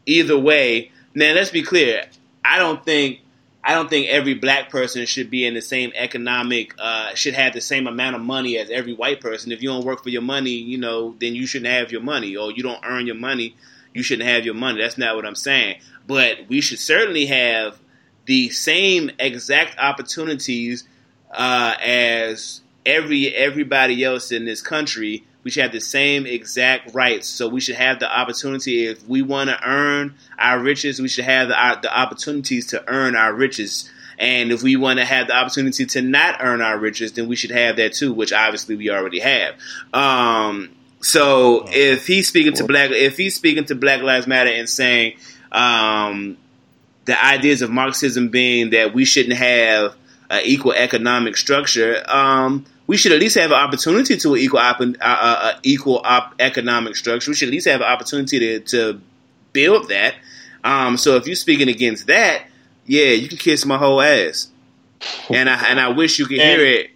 Either 0.06 0.38
way, 0.38 0.90
now 1.14 1.32
let's 1.32 1.50
be 1.50 1.62
clear. 1.62 2.04
I 2.44 2.58
don't 2.58 2.84
think 2.84 3.20
I 3.62 3.74
don't 3.74 3.88
think 3.88 4.08
every 4.08 4.34
black 4.34 4.68
person 4.68 5.06
should 5.06 5.30
be 5.30 5.46
in 5.46 5.54
the 5.54 5.62
same 5.62 5.92
economic 5.94 6.74
uh, 6.78 7.14
should 7.14 7.34
have 7.34 7.54
the 7.54 7.62
same 7.62 7.86
amount 7.86 8.16
of 8.16 8.22
money 8.22 8.58
as 8.58 8.68
every 8.68 8.92
white 8.92 9.20
person. 9.20 9.52
If 9.52 9.62
you 9.62 9.70
don't 9.70 9.84
work 9.84 10.02
for 10.02 10.10
your 10.10 10.22
money, 10.22 10.50
you 10.50 10.76
know, 10.76 11.14
then 11.18 11.34
you 11.34 11.46
shouldn't 11.46 11.72
have 11.72 11.90
your 11.90 12.02
money, 12.02 12.36
or 12.36 12.52
you 12.52 12.62
don't 12.62 12.84
earn 12.84 13.06
your 13.06 13.16
money, 13.16 13.56
you 13.94 14.02
shouldn't 14.02 14.28
have 14.28 14.44
your 14.44 14.54
money. 14.54 14.82
That's 14.82 14.98
not 14.98 15.16
what 15.16 15.24
I'm 15.24 15.34
saying. 15.34 15.80
But 16.06 16.48
we 16.48 16.60
should 16.60 16.78
certainly 16.78 17.26
have 17.26 17.78
the 18.26 18.50
same 18.50 19.10
exact 19.18 19.78
opportunities 19.78 20.84
uh, 21.30 21.74
as 21.82 22.60
every 22.86 23.34
everybody 23.34 24.04
else 24.04 24.32
in 24.32 24.44
this 24.44 24.62
country. 24.62 25.24
We 25.42 25.50
should 25.50 25.62
have 25.62 25.72
the 25.72 25.80
same 25.80 26.24
exact 26.24 26.94
rights. 26.94 27.28
So 27.28 27.48
we 27.48 27.60
should 27.60 27.76
have 27.76 28.00
the 28.00 28.10
opportunity. 28.10 28.86
If 28.86 29.06
we 29.06 29.20
want 29.20 29.50
to 29.50 29.68
earn 29.68 30.14
our 30.38 30.58
riches, 30.58 31.00
we 31.00 31.08
should 31.08 31.26
have 31.26 31.48
the, 31.48 31.62
uh, 31.62 31.80
the 31.80 31.94
opportunities 31.94 32.68
to 32.68 32.82
earn 32.88 33.14
our 33.14 33.32
riches. 33.32 33.90
And 34.18 34.52
if 34.52 34.62
we 34.62 34.76
want 34.76 35.00
to 35.00 35.04
have 35.04 35.26
the 35.26 35.36
opportunity 35.36 35.84
to 35.84 36.00
not 36.00 36.36
earn 36.40 36.62
our 36.62 36.78
riches, 36.78 37.12
then 37.12 37.28
we 37.28 37.36
should 37.36 37.50
have 37.50 37.76
that 37.76 37.92
too, 37.92 38.12
which 38.12 38.32
obviously 38.32 38.76
we 38.76 38.88
already 38.88 39.18
have. 39.18 39.56
Um, 39.92 40.70
so 41.00 41.66
if 41.68 42.06
he's 42.06 42.28
speaking 42.28 42.54
to 42.54 42.64
black, 42.64 42.90
if 42.90 43.18
he's 43.18 43.34
speaking 43.34 43.64
to 43.66 43.74
Black 43.74 44.00
Lives 44.00 44.26
Matter 44.26 44.50
and 44.50 44.68
saying 44.68 45.18
um, 45.54 46.36
the 47.04 47.24
ideas 47.24 47.62
of 47.62 47.70
Marxism 47.70 48.28
being 48.28 48.70
that 48.70 48.92
we 48.92 49.04
shouldn't 49.04 49.36
have 49.36 49.94
an 50.30 50.40
equal 50.44 50.72
economic 50.72 51.36
structure, 51.36 52.02
um, 52.08 52.64
we 52.86 52.96
should 52.96 53.12
at 53.12 53.20
least 53.20 53.36
have 53.36 53.50
an 53.50 53.56
opportunity 53.56 54.16
to 54.16 54.34
an 54.34 54.40
equal 54.40 54.60
op- 54.60 54.80
uh, 54.80 54.84
uh, 55.00 55.38
uh, 55.42 55.58
equal 55.62 56.00
op- 56.04 56.34
economic 56.38 56.96
structure. 56.96 57.30
We 57.30 57.34
should 57.34 57.48
at 57.48 57.52
least 57.52 57.66
have 57.66 57.80
an 57.80 57.86
opportunity 57.86 58.38
to, 58.38 58.60
to 58.60 59.00
build 59.52 59.88
that. 59.88 60.14
Um, 60.62 60.96
so 60.96 61.16
if 61.16 61.26
you're 61.26 61.36
speaking 61.36 61.68
against 61.68 62.06
that, 62.08 62.46
yeah, 62.86 63.10
you 63.10 63.28
can 63.28 63.38
kiss 63.38 63.64
my 63.64 63.78
whole 63.78 64.00
ass. 64.00 64.48
And 65.30 65.50
I 65.50 65.68
and 65.68 65.78
I 65.78 65.88
wish 65.88 66.18
you 66.18 66.26
could 66.26 66.38
hear 66.38 66.64
it. 66.64 66.90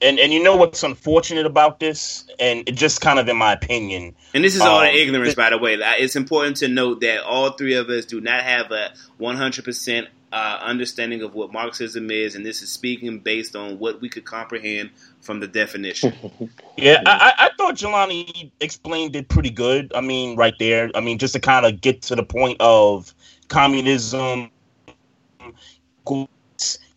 And 0.00 0.20
and 0.20 0.32
you 0.32 0.42
know 0.42 0.56
what's 0.56 0.82
unfortunate 0.82 1.46
about 1.46 1.80
this, 1.80 2.24
and 2.38 2.64
just 2.76 3.00
kind 3.00 3.18
of 3.18 3.28
in 3.28 3.36
my 3.36 3.52
opinion, 3.52 4.14
And 4.32 4.44
this 4.44 4.54
is 4.54 4.60
all 4.60 4.80
Um, 4.80 4.86
in 4.86 4.94
ignorance, 4.94 5.34
by 5.34 5.50
the 5.50 5.58
way. 5.58 5.74
It's 5.74 6.14
important 6.14 6.58
to 6.58 6.68
note 6.68 7.00
that 7.00 7.22
all 7.22 7.50
three 7.50 7.74
of 7.74 7.88
us 7.88 8.04
do 8.04 8.20
not 8.20 8.42
have 8.42 8.70
a 8.70 8.92
100% 9.20 10.06
uh, 10.30 10.58
understanding 10.62 11.22
of 11.22 11.34
what 11.34 11.52
Marxism 11.52 12.10
is, 12.10 12.34
and 12.34 12.44
this 12.44 12.62
is 12.62 12.70
speaking 12.70 13.18
based 13.18 13.56
on 13.56 13.78
what 13.78 14.00
we 14.00 14.08
could 14.08 14.24
comprehend 14.24 14.90
from 15.20 15.40
the 15.40 15.46
definition. 15.48 16.12
Yeah, 16.76 17.02
I, 17.04 17.32
I 17.36 17.46
I 17.46 17.50
thought 17.58 17.74
Jelani 17.74 18.52
explained 18.60 19.16
it 19.16 19.28
pretty 19.28 19.50
good. 19.50 19.90
I 19.96 20.00
mean, 20.00 20.36
right 20.36 20.54
there. 20.60 20.92
I 20.94 21.00
mean, 21.00 21.18
just 21.18 21.32
to 21.34 21.40
kind 21.40 21.66
of 21.66 21.80
get 21.80 22.02
to 22.02 22.14
the 22.14 22.22
point 22.22 22.56
of 22.60 23.12
communism, 23.48 24.52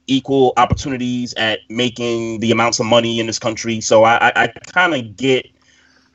equal- 0.08 0.54
opportunities 0.58 1.34
at 1.36 1.60
making 1.70 2.40
the 2.40 2.52
amounts 2.52 2.80
of 2.80 2.86
money 2.86 3.20
in 3.20 3.28
this 3.28 3.40
country. 3.40 3.82
So 3.82 4.04
I, 4.04 4.30
I, 4.30 4.32
I 4.44 4.48
kind 4.48 4.94
of 4.94 5.16
get 5.16 5.48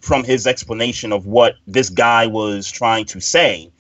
from 0.00 0.24
his 0.24 0.46
explanation 0.46 1.12
of 1.12 1.26
what 1.26 1.56
this 1.66 1.90
guy 1.90 2.26
was 2.26 2.70
trying 2.70 3.06
to 3.06 3.20
say. 3.20 3.70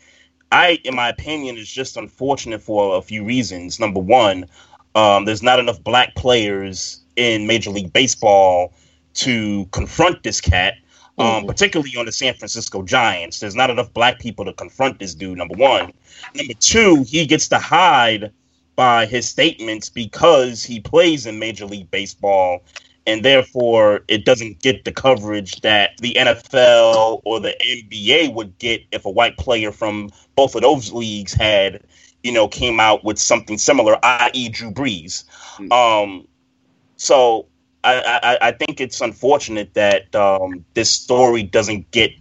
I, 0.52 0.78
in 0.84 0.94
my 0.94 1.08
opinion, 1.08 1.56
is 1.56 1.70
just 1.70 1.96
unfortunate 1.96 2.62
for 2.62 2.96
a 2.96 3.02
few 3.02 3.24
reasons. 3.24 3.78
Number 3.78 4.00
one, 4.00 4.46
um, 4.94 5.24
there's 5.24 5.42
not 5.42 5.58
enough 5.58 5.82
black 5.82 6.14
players 6.14 7.00
in 7.16 7.46
Major 7.46 7.70
League 7.70 7.92
Baseball 7.92 8.72
to 9.14 9.66
confront 9.72 10.22
this 10.22 10.40
cat. 10.40 10.74
Um, 11.18 11.26
Mm-hmm. 11.26 11.46
particularly 11.46 11.96
on 11.96 12.04
the 12.04 12.12
San 12.12 12.34
Francisco 12.34 12.82
Giants, 12.82 13.40
there's 13.40 13.54
not 13.54 13.70
enough 13.70 13.90
black 13.94 14.18
people 14.18 14.44
to 14.44 14.52
confront 14.52 14.98
this 14.98 15.14
dude. 15.14 15.38
Number 15.38 15.56
one, 15.56 15.94
number 16.34 16.52
two, 16.60 17.04
he 17.08 17.24
gets 17.24 17.48
to 17.48 17.58
hide 17.58 18.32
by 18.76 19.06
his 19.06 19.28
statements 19.28 19.88
because 19.88 20.62
he 20.62 20.80
plays 20.80 21.26
in 21.26 21.38
Major 21.38 21.66
League 21.66 21.90
Baseball, 21.90 22.62
and 23.06 23.24
therefore 23.24 24.00
it 24.08 24.24
doesn't 24.24 24.60
get 24.60 24.84
the 24.84 24.92
coverage 24.92 25.60
that 25.62 25.96
the 25.98 26.14
NFL 26.14 27.22
or 27.24 27.40
the 27.40 27.54
NBA 27.62 28.34
would 28.34 28.56
get 28.58 28.82
if 28.92 29.04
a 29.04 29.10
white 29.10 29.36
player 29.38 29.72
from 29.72 30.10
both 30.34 30.54
of 30.54 30.62
those 30.62 30.92
leagues 30.92 31.32
had, 31.32 31.82
you 32.22 32.32
know, 32.32 32.46
came 32.46 32.78
out 32.78 33.04
with 33.04 33.18
something 33.18 33.58
similar, 33.58 33.98
i.e., 34.04 34.48
Drew 34.50 34.70
Brees. 34.70 35.24
Um, 35.72 36.28
so 36.96 37.46
I, 37.84 38.20
I, 38.22 38.48
I 38.48 38.52
think 38.52 38.80
it's 38.80 39.00
unfortunate 39.00 39.74
that 39.74 40.14
um, 40.14 40.64
this 40.74 40.90
story 40.90 41.42
doesn't 41.42 41.90
get 41.92 42.12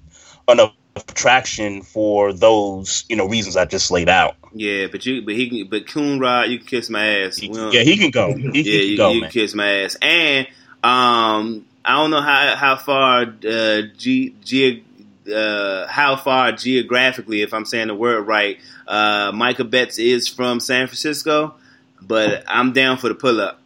enough 0.47 0.73
traction 1.13 1.81
for 1.81 2.31
those 2.31 3.03
you 3.09 3.15
know 3.15 3.27
reasons 3.27 3.57
I 3.57 3.65
just 3.65 3.91
laid 3.91 4.09
out. 4.09 4.35
Yeah, 4.57 4.87
but 4.87 5.05
you, 5.05 5.21
but 5.21 5.33
he, 5.35 5.49
can, 5.49 5.67
but 5.67 5.85
Coonrod, 5.85 6.49
you 6.49 6.59
can 6.59 6.67
kiss 6.67 6.89
my 6.89 7.23
ass. 7.23 7.41
We 7.41 7.49
don't- 7.49 7.73
Yeah, 7.73 7.81
he 7.81 7.97
can 7.97 8.09
go. 8.09 8.33
He, 8.33 8.41
he 8.41 8.61
yeah, 8.61 8.79
can 8.79 8.89
you, 8.89 8.97
go, 8.97 9.11
you 9.11 9.21
can 9.21 9.29
kiss 9.29 9.53
my 9.53 9.81
ass. 9.81 9.97
And 10.01 10.47
um, 10.81 11.65
I 11.83 11.95
don't 11.97 12.09
know 12.11 12.21
how 12.21 12.55
how 12.55 12.75
far 12.77 13.23
uh, 13.23 13.81
ge, 13.97 14.31
ge, 14.43 14.81
uh, 15.29 15.87
how 15.87 16.15
far 16.15 16.53
geographically, 16.53 17.41
if 17.41 17.53
I'm 17.53 17.65
saying 17.65 17.87
the 17.89 17.95
word 17.95 18.21
right, 18.21 18.57
uh, 18.87 19.31
Micah 19.33 19.65
Betts 19.65 19.99
is 19.99 20.29
from 20.29 20.61
San 20.61 20.87
Francisco, 20.87 21.55
but 22.01 22.43
I'm 22.47 22.71
down 22.71 22.97
for 22.97 23.09
the 23.09 23.15
pull 23.15 23.41
up. 23.41 23.59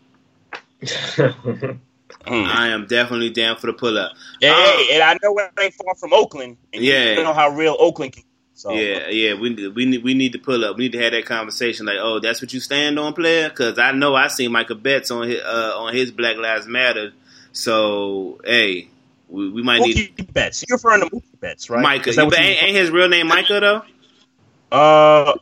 Mm. 2.26 2.46
I 2.46 2.68
am 2.70 2.86
definitely 2.86 3.30
down 3.30 3.56
for 3.58 3.68
the 3.68 3.74
pull 3.74 3.98
up. 3.98 4.12
Yeah, 4.42 4.54
hey, 4.54 4.90
and 4.94 5.02
I 5.04 5.18
know 5.24 5.36
it 5.40 5.52
ain't 5.60 5.74
far 5.74 5.96
from 5.96 6.12
Oakland. 6.14 6.58
And 6.74 6.84
Yeah. 6.84 7.12
you 7.14 7.24
know 7.24 7.34
how 7.34 7.50
real 7.50 7.76
Oakland 7.80 8.12
can. 8.14 8.24
So 8.60 8.74
Yeah, 8.76 9.08
yeah, 9.08 9.36
we 9.36 9.52
need- 9.52 9.74
we 9.74 9.86
need 9.86 10.04
we 10.04 10.14
need 10.14 10.34
to 10.34 10.38
pull 10.38 10.66
up. 10.66 10.76
We 10.76 10.84
need 10.84 10.92
to 10.92 11.02
have 11.02 11.14
that 11.14 11.26
conversation. 11.26 11.86
Like, 11.86 11.96
oh, 11.98 12.20
that's 12.20 12.42
what 12.42 12.52
you 12.52 12.60
stand 12.60 13.00
on, 13.00 13.14
player? 13.14 13.48
Because 13.48 13.80
I 13.80 13.94
know 13.94 14.16
I 14.16 14.28
seen 14.28 14.52
Michael 14.52 14.76
Betts 14.76 15.10
on 15.12 15.30
his 15.30 15.40
uh, 15.42 15.72
on 15.78 15.96
his 15.96 16.12
Black 16.12 16.36
Lives 16.36 16.68
Matter. 16.68 17.14
So, 17.54 18.42
hey, 18.44 18.90
we, 19.30 19.50
we 19.50 19.64
might 19.64 19.82
need 19.82 19.96
Mookie 19.96 20.34
Betts. 20.34 20.66
You're 20.68 20.76
referring 20.76 21.00
to 21.04 21.08
Mookie 21.08 21.40
Betts, 21.40 21.70
right? 21.70 21.82
Micah. 21.84 22.10
Is 22.10 22.18
But 22.18 22.34
ain't, 22.34 22.62
ain't 22.62 22.76
his 22.76 22.92
real 22.92 23.08
name 23.08 23.28
Micah 23.28 23.62
though? 23.62 24.78
Uh, 24.78 25.36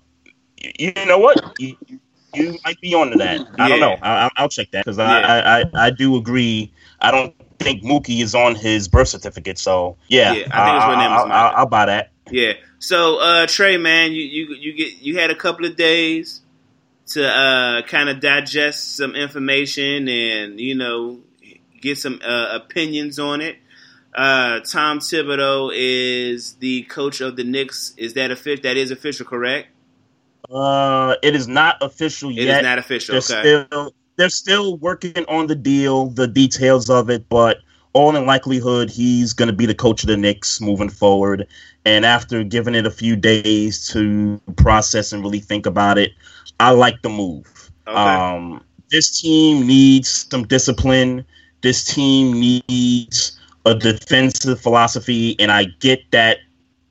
you 0.61 0.93
you 0.95 1.05
know 1.07 1.17
what? 1.17 1.43
You, 1.57 1.75
you 2.33 2.59
might 2.63 2.79
be 2.81 2.93
onto 2.93 3.17
that. 3.17 3.41
I 3.57 3.67
don't 3.67 3.79
know. 3.79 3.97
I, 3.99 4.25
I- 4.27 4.31
I'll 4.37 4.49
check 4.49 4.69
that 4.71 4.85
because 4.85 4.99
Yeah. 4.99 5.05
I, 5.05 5.39
I, 5.39 5.61
I, 5.61 5.87
I 5.87 5.89
do 5.89 6.17
agree. 6.17 6.71
I 7.01 7.09
don't 7.09 7.33
think 7.57 7.81
Mookie 7.81 8.21
is 8.21 8.35
on 8.35 8.53
his 8.53 8.87
birth 8.87 9.07
certificate. 9.07 9.57
So 9.57 9.97
yeah, 10.07 10.33
Yeah, 10.33 10.43
I 10.51 10.65
think 10.65 10.75
his 10.75 10.85
real 10.87 10.97
name 10.97 11.11
is 11.13 11.17
I'll, 11.17 11.27
Micah. 11.27 11.39
I'll, 11.39 11.55
I'll 11.61 11.65
buy 11.65 11.85
that. 11.87 12.11
Yeah. 12.31 12.53
So, 12.79 13.17
uh, 13.19 13.47
Trey, 13.47 13.77
man, 13.77 14.11
you 14.11 14.23
you 14.23 14.55
you 14.55 14.73
get 14.73 14.97
you 15.01 15.17
had 15.17 15.31
a 15.31 15.35
couple 15.35 15.65
of 15.65 15.75
days 15.75 16.41
to 17.07 17.25
uh, 17.27 17.81
kind 17.83 18.09
of 18.09 18.19
digest 18.19 18.95
some 18.97 19.15
information 19.15 20.07
and 20.07 20.59
you 20.59 20.75
know 20.75 21.19
get 21.81 21.97
some 21.97 22.19
uh, 22.23 22.49
opinions 22.53 23.19
on 23.19 23.41
it. 23.41 23.57
Uh, 24.13 24.59
Tom 24.61 24.99
Thibodeau 24.99 25.71
is 25.73 26.53
the 26.55 26.83
coach 26.83 27.21
of 27.21 27.35
the 27.35 27.43
Knicks. 27.43 27.93
Is 27.97 28.13
that 28.13 28.31
official? 28.31 28.63
That 28.63 28.77
is 28.77 28.91
official, 28.91 29.25
correct? 29.25 29.69
Uh, 30.49 31.15
it 31.21 31.35
is 31.35 31.47
not 31.47 31.77
official 31.81 32.31
yet. 32.31 32.47
It 32.47 32.57
is 32.57 32.63
not 32.63 32.77
official. 32.79 33.13
They're 33.13 33.37
Okay. 33.39 33.65
still 33.67 33.93
they're 34.15 34.29
still 34.29 34.77
working 34.77 35.25
on 35.27 35.47
the 35.47 35.55
deal, 35.55 36.07
the 36.07 36.27
details 36.27 36.89
of 36.89 37.09
it, 37.09 37.29
but 37.29 37.59
all 37.93 38.15
in 38.15 38.25
likelihood, 38.25 38.89
he's 38.89 39.33
going 39.33 39.47
to 39.47 39.53
be 39.53 39.65
the 39.65 39.75
coach 39.75 40.03
of 40.03 40.07
the 40.07 40.17
Knicks 40.17 40.61
moving 40.61 40.89
forward. 40.89 41.47
And 41.85 42.05
after 42.05 42.43
giving 42.43 42.75
it 42.75 42.85
a 42.85 42.91
few 42.91 43.15
days 43.15 43.87
to 43.89 44.41
process 44.55 45.13
and 45.13 45.23
really 45.23 45.39
think 45.39 45.65
about 45.65 45.97
it, 45.97 46.11
I 46.59 46.71
like 46.71 47.01
the 47.01 47.09
move. 47.09 47.71
Okay. 47.87 47.97
Um, 47.97 48.63
this 48.89 49.21
team 49.21 49.65
needs 49.65 50.27
some 50.29 50.45
discipline. 50.45 51.25
This 51.61 51.83
team 51.83 52.39
needs 52.39 53.39
a 53.65 53.75
defensive 53.75 54.61
philosophy, 54.61 55.35
and 55.39 55.51
I 55.51 55.65
get 55.79 56.11
that 56.11 56.39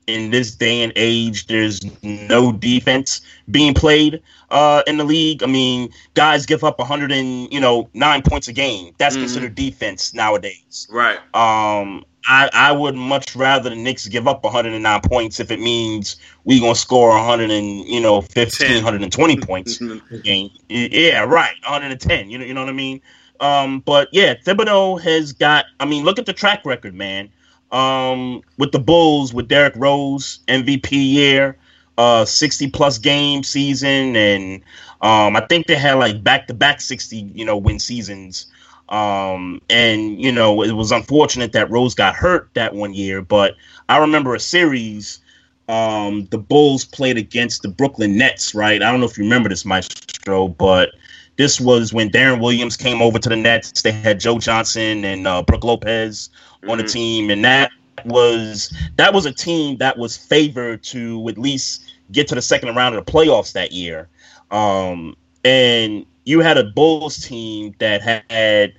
in 0.07 0.31
this 0.31 0.55
day 0.55 0.81
and 0.81 0.93
age, 0.95 1.47
there's 1.47 1.81
no 2.03 2.51
defense 2.51 3.21
being 3.51 3.73
played 3.73 4.21
uh, 4.49 4.81
in 4.87 4.97
the 4.97 5.03
league. 5.03 5.43
I 5.43 5.45
mean, 5.47 5.89
guys 6.15 6.45
give 6.45 6.63
up 6.63 6.79
100 6.79 7.11
and 7.11 7.51
you 7.53 7.59
know 7.59 7.89
nine 7.93 8.21
points 8.21 8.47
a 8.47 8.53
game. 8.53 8.93
That's 8.97 9.15
Mhm. 9.17 9.19
considered 9.21 9.55
defense 9.55 10.13
nowadays. 10.13 10.87
right. 10.89 11.19
Um, 11.33 12.05
I, 12.29 12.49
I 12.53 12.71
would 12.73 12.95
much 12.95 13.35
rather 13.37 13.69
the 13.69 13.75
Knicks 13.75 14.05
give 14.07 14.27
up 14.27 14.43
109 14.43 15.01
points 15.01 15.39
if 15.39 15.49
it 15.49 15.61
means 15.61 16.17
we 16.43 16.59
gonna 16.59 16.75
score 16.75 17.09
100 17.09 17.49
and 17.51 17.85
you 17.87 18.01
know 18.01 18.19
15, 18.21 18.75
120 18.83 19.37
points 19.37 19.79
a 20.11 20.17
game. 20.17 20.49
Yeah, 20.69 21.23
right, 21.23 21.55
110. 21.65 22.29
You 22.29 22.37
know, 22.37 22.45
you 22.45 22.53
know 22.53 22.61
what 22.61 22.69
I 22.69 22.73
mean. 22.73 23.01
Um, 23.39 23.79
but 23.81 24.09
yeah, 24.11 24.33
Thibodeau 24.35 24.99
has 25.01 25.31
got. 25.31 25.65
I 25.79 25.85
mean, 25.85 26.03
look 26.03 26.17
at 26.19 26.25
the 26.25 26.33
track 26.33 26.65
record, 26.65 26.93
man. 26.95 27.29
Um, 27.71 28.41
with 28.57 28.71
the 28.71 28.79
Bulls, 28.79 29.33
with 29.33 29.47
Derrick 29.47 29.73
Rose, 29.75 30.39
MVP 30.47 30.91
year, 30.91 31.57
uh, 31.97 32.23
60 32.25 32.69
plus 32.71 32.97
game 32.97 33.43
season, 33.43 34.15
and 34.15 34.61
um, 35.01 35.35
I 35.35 35.45
think 35.47 35.67
they 35.67 35.75
had 35.75 35.95
like 35.95 36.23
back 36.23 36.47
to 36.47 36.53
back 36.53 36.79
60, 36.79 37.17
you 37.33 37.45
know, 37.45 37.57
win 37.57 37.79
seasons. 37.79 38.47
Um, 38.89 39.61
and 39.69 40.21
you 40.21 40.31
know, 40.31 40.63
it 40.63 40.71
was 40.71 40.91
unfortunate 40.91 41.51
that 41.53 41.69
Rose 41.69 41.93
got 41.93 42.15
hurt 42.15 42.49
that 42.53 42.73
one 42.73 42.93
year, 42.93 43.21
but 43.21 43.55
I 43.89 43.97
remember 43.97 44.33
a 44.35 44.39
series. 44.39 45.19
Um, 45.67 46.25
the 46.31 46.37
Bulls 46.37 46.85
played 46.85 47.17
against 47.17 47.61
the 47.61 47.67
Brooklyn 47.67 48.17
Nets, 48.17 48.55
right? 48.55 48.81
I 48.81 48.89
don't 48.89 49.01
know 49.01 49.05
if 49.05 49.17
you 49.17 49.25
remember 49.25 49.49
this, 49.49 49.65
Maestro, 49.65 50.47
but 50.47 50.91
this 51.37 51.59
was 51.61 51.93
when 51.93 52.09
Deron 52.09 52.41
Williams 52.41 52.75
came 52.77 53.01
over 53.01 53.19
to 53.19 53.29
the 53.29 53.35
Nets. 53.35 53.81
They 53.81 53.91
had 53.91 54.19
Joe 54.19 54.39
Johnson 54.39 55.05
and 55.05 55.27
uh, 55.27 55.43
Brook 55.43 55.63
Lopez 55.63 56.29
on 56.67 56.77
the 56.77 56.83
Mhm. 56.83 56.91
team, 56.91 57.29
and 57.29 57.43
that 57.45 57.71
was 58.05 58.73
that 58.97 59.13
was 59.13 59.25
a 59.25 59.31
team 59.31 59.77
that 59.77 59.97
was 59.97 60.17
favored 60.17 60.83
to 60.83 61.27
at 61.29 61.37
least 61.37 61.83
get 62.11 62.27
to 62.29 62.35
the 62.35 62.41
second 62.41 62.75
round 62.75 62.95
of 62.95 63.05
the 63.05 63.11
playoffs 63.11 63.53
that 63.53 63.71
year. 63.71 64.07
Um, 64.51 65.15
and 65.43 66.05
you 66.25 66.39
had 66.41 66.57
a 66.57 66.63
Bulls 66.65 67.17
team 67.17 67.75
that 67.79 68.01
had 68.01 68.73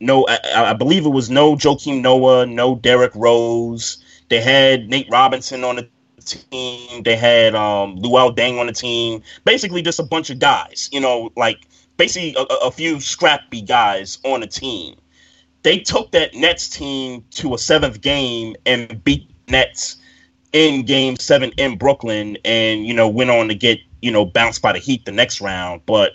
no, 0.00 0.26
I, 0.28 0.70
I 0.70 0.72
believe 0.74 1.06
it 1.06 1.10
was 1.10 1.30
no 1.30 1.56
Joakim 1.56 2.02
Noah, 2.02 2.46
no 2.46 2.76
Derrick 2.76 3.12
Rose. 3.14 3.98
They 4.28 4.40
had 4.40 4.88
Nate 4.88 5.08
Robinson 5.10 5.64
on 5.64 5.76
the 5.76 5.88
team. 6.24 7.02
They 7.02 7.16
had 7.16 7.54
um, 7.54 7.98
Luol 7.98 8.36
Deng 8.36 8.58
on 8.60 8.66
the 8.66 8.72
team. 8.72 9.22
Basically, 9.44 9.82
just 9.82 9.98
a 10.00 10.02
bunch 10.04 10.30
of 10.30 10.38
guys. 10.38 10.88
You 10.92 11.00
know, 11.00 11.30
like 11.36 11.66
basically 11.96 12.34
a, 12.36 12.42
a- 12.66 12.70
few 12.70 13.00
scrappy 13.00 13.62
guys 13.62 14.18
on 14.24 14.42
a 14.42 14.46
team. 14.46 14.96
They 15.62 15.78
took 15.78 16.12
that 16.12 16.34
Nets 16.34 16.68
team 16.68 17.24
to 17.32 17.54
a 17.54 17.58
seventh 17.58 18.00
game 18.00 18.54
and 18.66 19.02
beat 19.02 19.28
Nets 19.48 19.96
in 20.52 20.84
Game 20.84 21.16
Seven 21.16 21.52
in 21.56 21.76
Brooklyn, 21.76 22.38
and 22.44 22.86
you 22.86 22.94
know 22.94 23.08
went 23.08 23.30
on 23.30 23.48
to 23.48 23.54
get 23.54 23.80
you 24.02 24.10
know 24.10 24.24
bounced 24.24 24.62
by 24.62 24.72
the 24.72 24.78
Heat 24.78 25.04
the 25.04 25.12
next 25.12 25.40
round. 25.40 25.82
But 25.86 26.12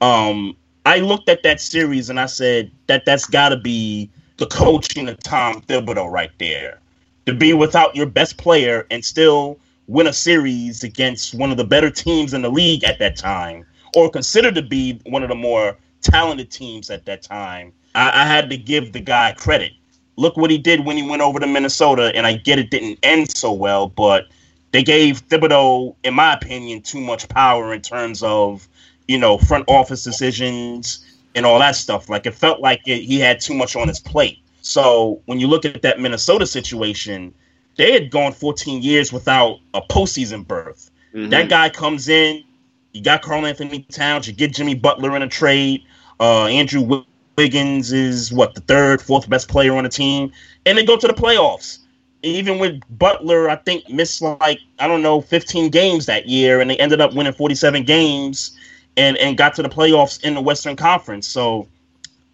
um, 0.00 0.56
I 0.86 0.98
looked 0.98 1.28
at 1.28 1.42
that 1.42 1.60
series 1.60 2.10
and 2.10 2.18
I 2.18 2.26
said 2.26 2.70
that 2.86 3.04
that's 3.04 3.26
got 3.26 3.50
to 3.50 3.56
be 3.56 4.10
the 4.36 4.46
coaching 4.46 5.08
of 5.08 5.18
Tom 5.20 5.60
Thibodeau 5.62 6.10
right 6.10 6.30
there. 6.38 6.80
To 7.26 7.34
be 7.34 7.52
without 7.52 7.94
your 7.94 8.06
best 8.06 8.36
player 8.36 8.86
and 8.90 9.04
still 9.04 9.58
win 9.86 10.06
a 10.08 10.12
series 10.12 10.82
against 10.82 11.34
one 11.34 11.50
of 11.50 11.56
the 11.56 11.64
better 11.64 11.90
teams 11.90 12.34
in 12.34 12.42
the 12.42 12.50
league 12.50 12.82
at 12.84 12.98
that 12.98 13.16
time, 13.16 13.64
or 13.94 14.10
considered 14.10 14.54
to 14.54 14.62
be 14.62 15.00
one 15.06 15.22
of 15.22 15.28
the 15.28 15.34
more 15.34 15.76
talented 16.00 16.50
teams 16.50 16.90
at 16.90 17.04
that 17.06 17.22
time, 17.22 17.72
I, 17.94 18.22
I 18.22 18.26
had 18.26 18.50
to 18.50 18.56
give 18.56 18.92
the 18.92 19.00
guy 19.00 19.32
credit. 19.32 19.72
Look 20.16 20.36
what 20.36 20.50
he 20.50 20.58
did 20.58 20.84
when 20.84 20.96
he 20.96 21.08
went 21.08 21.22
over 21.22 21.40
to 21.40 21.46
Minnesota, 21.46 22.12
and 22.14 22.26
I 22.26 22.34
get 22.34 22.58
it 22.58 22.70
didn't 22.70 22.98
end 23.02 23.34
so 23.34 23.52
well, 23.52 23.88
but 23.88 24.26
they 24.72 24.82
gave 24.82 25.26
Thibodeau, 25.28 25.94
in 26.02 26.14
my 26.14 26.34
opinion, 26.34 26.82
too 26.82 27.00
much 27.00 27.28
power 27.28 27.72
in 27.72 27.80
terms 27.80 28.22
of 28.22 28.68
you 29.08 29.18
know 29.18 29.38
front 29.38 29.64
office 29.68 30.04
decisions 30.04 31.04
and 31.34 31.46
all 31.46 31.58
that 31.58 31.76
stuff. 31.76 32.08
Like 32.08 32.26
it 32.26 32.34
felt 32.34 32.60
like 32.60 32.80
it, 32.86 33.02
he 33.02 33.18
had 33.18 33.40
too 33.40 33.54
much 33.54 33.76
on 33.76 33.88
his 33.88 34.00
plate. 34.00 34.38
So 34.62 35.20
when 35.26 35.40
you 35.40 35.46
look 35.46 35.64
at 35.64 35.82
that 35.82 35.98
Minnesota 35.98 36.46
situation, 36.46 37.34
they 37.76 37.92
had 37.92 38.10
gone 38.10 38.32
14 38.32 38.82
years 38.82 39.12
without 39.12 39.58
a 39.74 39.80
postseason 39.82 40.46
berth. 40.46 40.90
Mhm. 41.14 41.30
That 41.30 41.48
guy 41.48 41.68
comes 41.68 42.08
in, 42.08 42.44
you 42.92 43.02
got 43.02 43.22
Karl-Anthony 43.22 43.82
Towns, 43.90 44.26
you 44.26 44.32
get 44.32 44.52
Jimmy 44.54 44.74
Butler 44.74 45.16
in 45.16 45.22
a 45.22 45.28
trade. 45.28 45.84
Uh, 46.20 46.46
Andrew 46.46 47.04
Wiggins 47.38 47.92
is 47.92 48.32
what 48.32 48.54
the 48.54 48.60
third, 48.62 49.02
fourth 49.02 49.28
best 49.28 49.48
player 49.48 49.74
on 49.76 49.84
the 49.84 49.90
team, 49.90 50.32
and 50.66 50.78
they 50.78 50.84
go 50.84 50.96
to 50.96 51.06
the 51.06 51.14
playoffs. 51.14 51.78
Even 52.22 52.58
with 52.58 52.80
Butler, 52.98 53.50
I 53.50 53.56
think 53.56 53.88
missed 53.88 54.22
like 54.22 54.60
I 54.78 54.86
don't 54.86 55.02
know 55.02 55.20
15 55.20 55.70
games 55.70 56.06
that 56.06 56.28
year, 56.28 56.60
and 56.60 56.70
they 56.70 56.76
ended 56.76 57.00
up 57.00 57.14
winning 57.14 57.32
47 57.32 57.84
games. 57.84 58.56
and 58.96 59.16
and 59.18 59.36
got 59.36 59.54
to 59.54 59.62
the 59.62 59.68
playoffs 59.68 60.22
in 60.22 60.34
the 60.34 60.40
Western 60.40 60.76
Conference. 60.76 61.26
So 61.26 61.68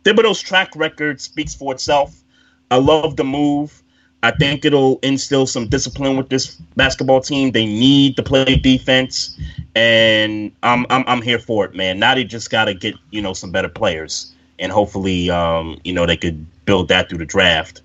Thibodeau's 0.04 0.40
track 0.40 0.74
record 0.76 1.20
speaks 1.20 1.54
for 1.54 1.72
itself. 1.72 2.22
I 2.70 2.76
love 2.76 3.16
the 3.16 3.24
move. 3.24 3.82
I 4.22 4.32
think 4.32 4.64
it'll 4.64 4.98
instill 5.02 5.46
some 5.46 5.68
discipline 5.68 6.16
with 6.16 6.28
this 6.28 6.56
basketball 6.76 7.20
team. 7.20 7.52
They 7.52 7.66
need 7.66 8.16
to 8.16 8.22
play 8.22 8.56
defense, 8.56 9.38
and 9.76 10.50
I'm 10.62 10.86
I'm, 10.90 11.04
I'm 11.06 11.22
here 11.22 11.38
for 11.38 11.64
it, 11.64 11.74
man. 11.74 11.98
Now 11.98 12.14
they 12.14 12.24
just 12.24 12.50
got 12.50 12.64
to 12.64 12.74
get 12.74 12.94
you 13.10 13.22
know 13.22 13.32
some 13.32 13.52
better 13.52 13.68
players, 13.68 14.32
and 14.58 14.72
hopefully, 14.72 15.30
um, 15.30 15.78
you 15.84 15.92
know, 15.92 16.04
they 16.04 16.16
could 16.16 16.46
build 16.64 16.88
that 16.88 17.08
through 17.08 17.18
the 17.18 17.26
draft. 17.26 17.82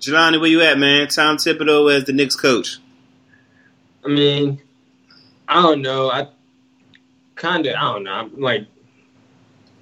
Jelani, 0.00 0.40
where 0.40 0.50
you 0.50 0.60
at, 0.62 0.78
man? 0.78 1.08
Tom 1.08 1.36
Thibodeau 1.36 1.92
as 1.92 2.04
the 2.04 2.12
Knicks 2.12 2.36
coach. 2.36 2.78
I 4.04 4.08
mean, 4.08 4.60
I 5.48 5.62
don't 5.62 5.82
know. 5.82 6.10
I 6.10 6.28
kind 7.36 7.66
of, 7.66 7.74
I 7.74 7.80
don't 7.80 8.04
know. 8.04 8.12
I'm 8.12 8.40
like 8.40 8.66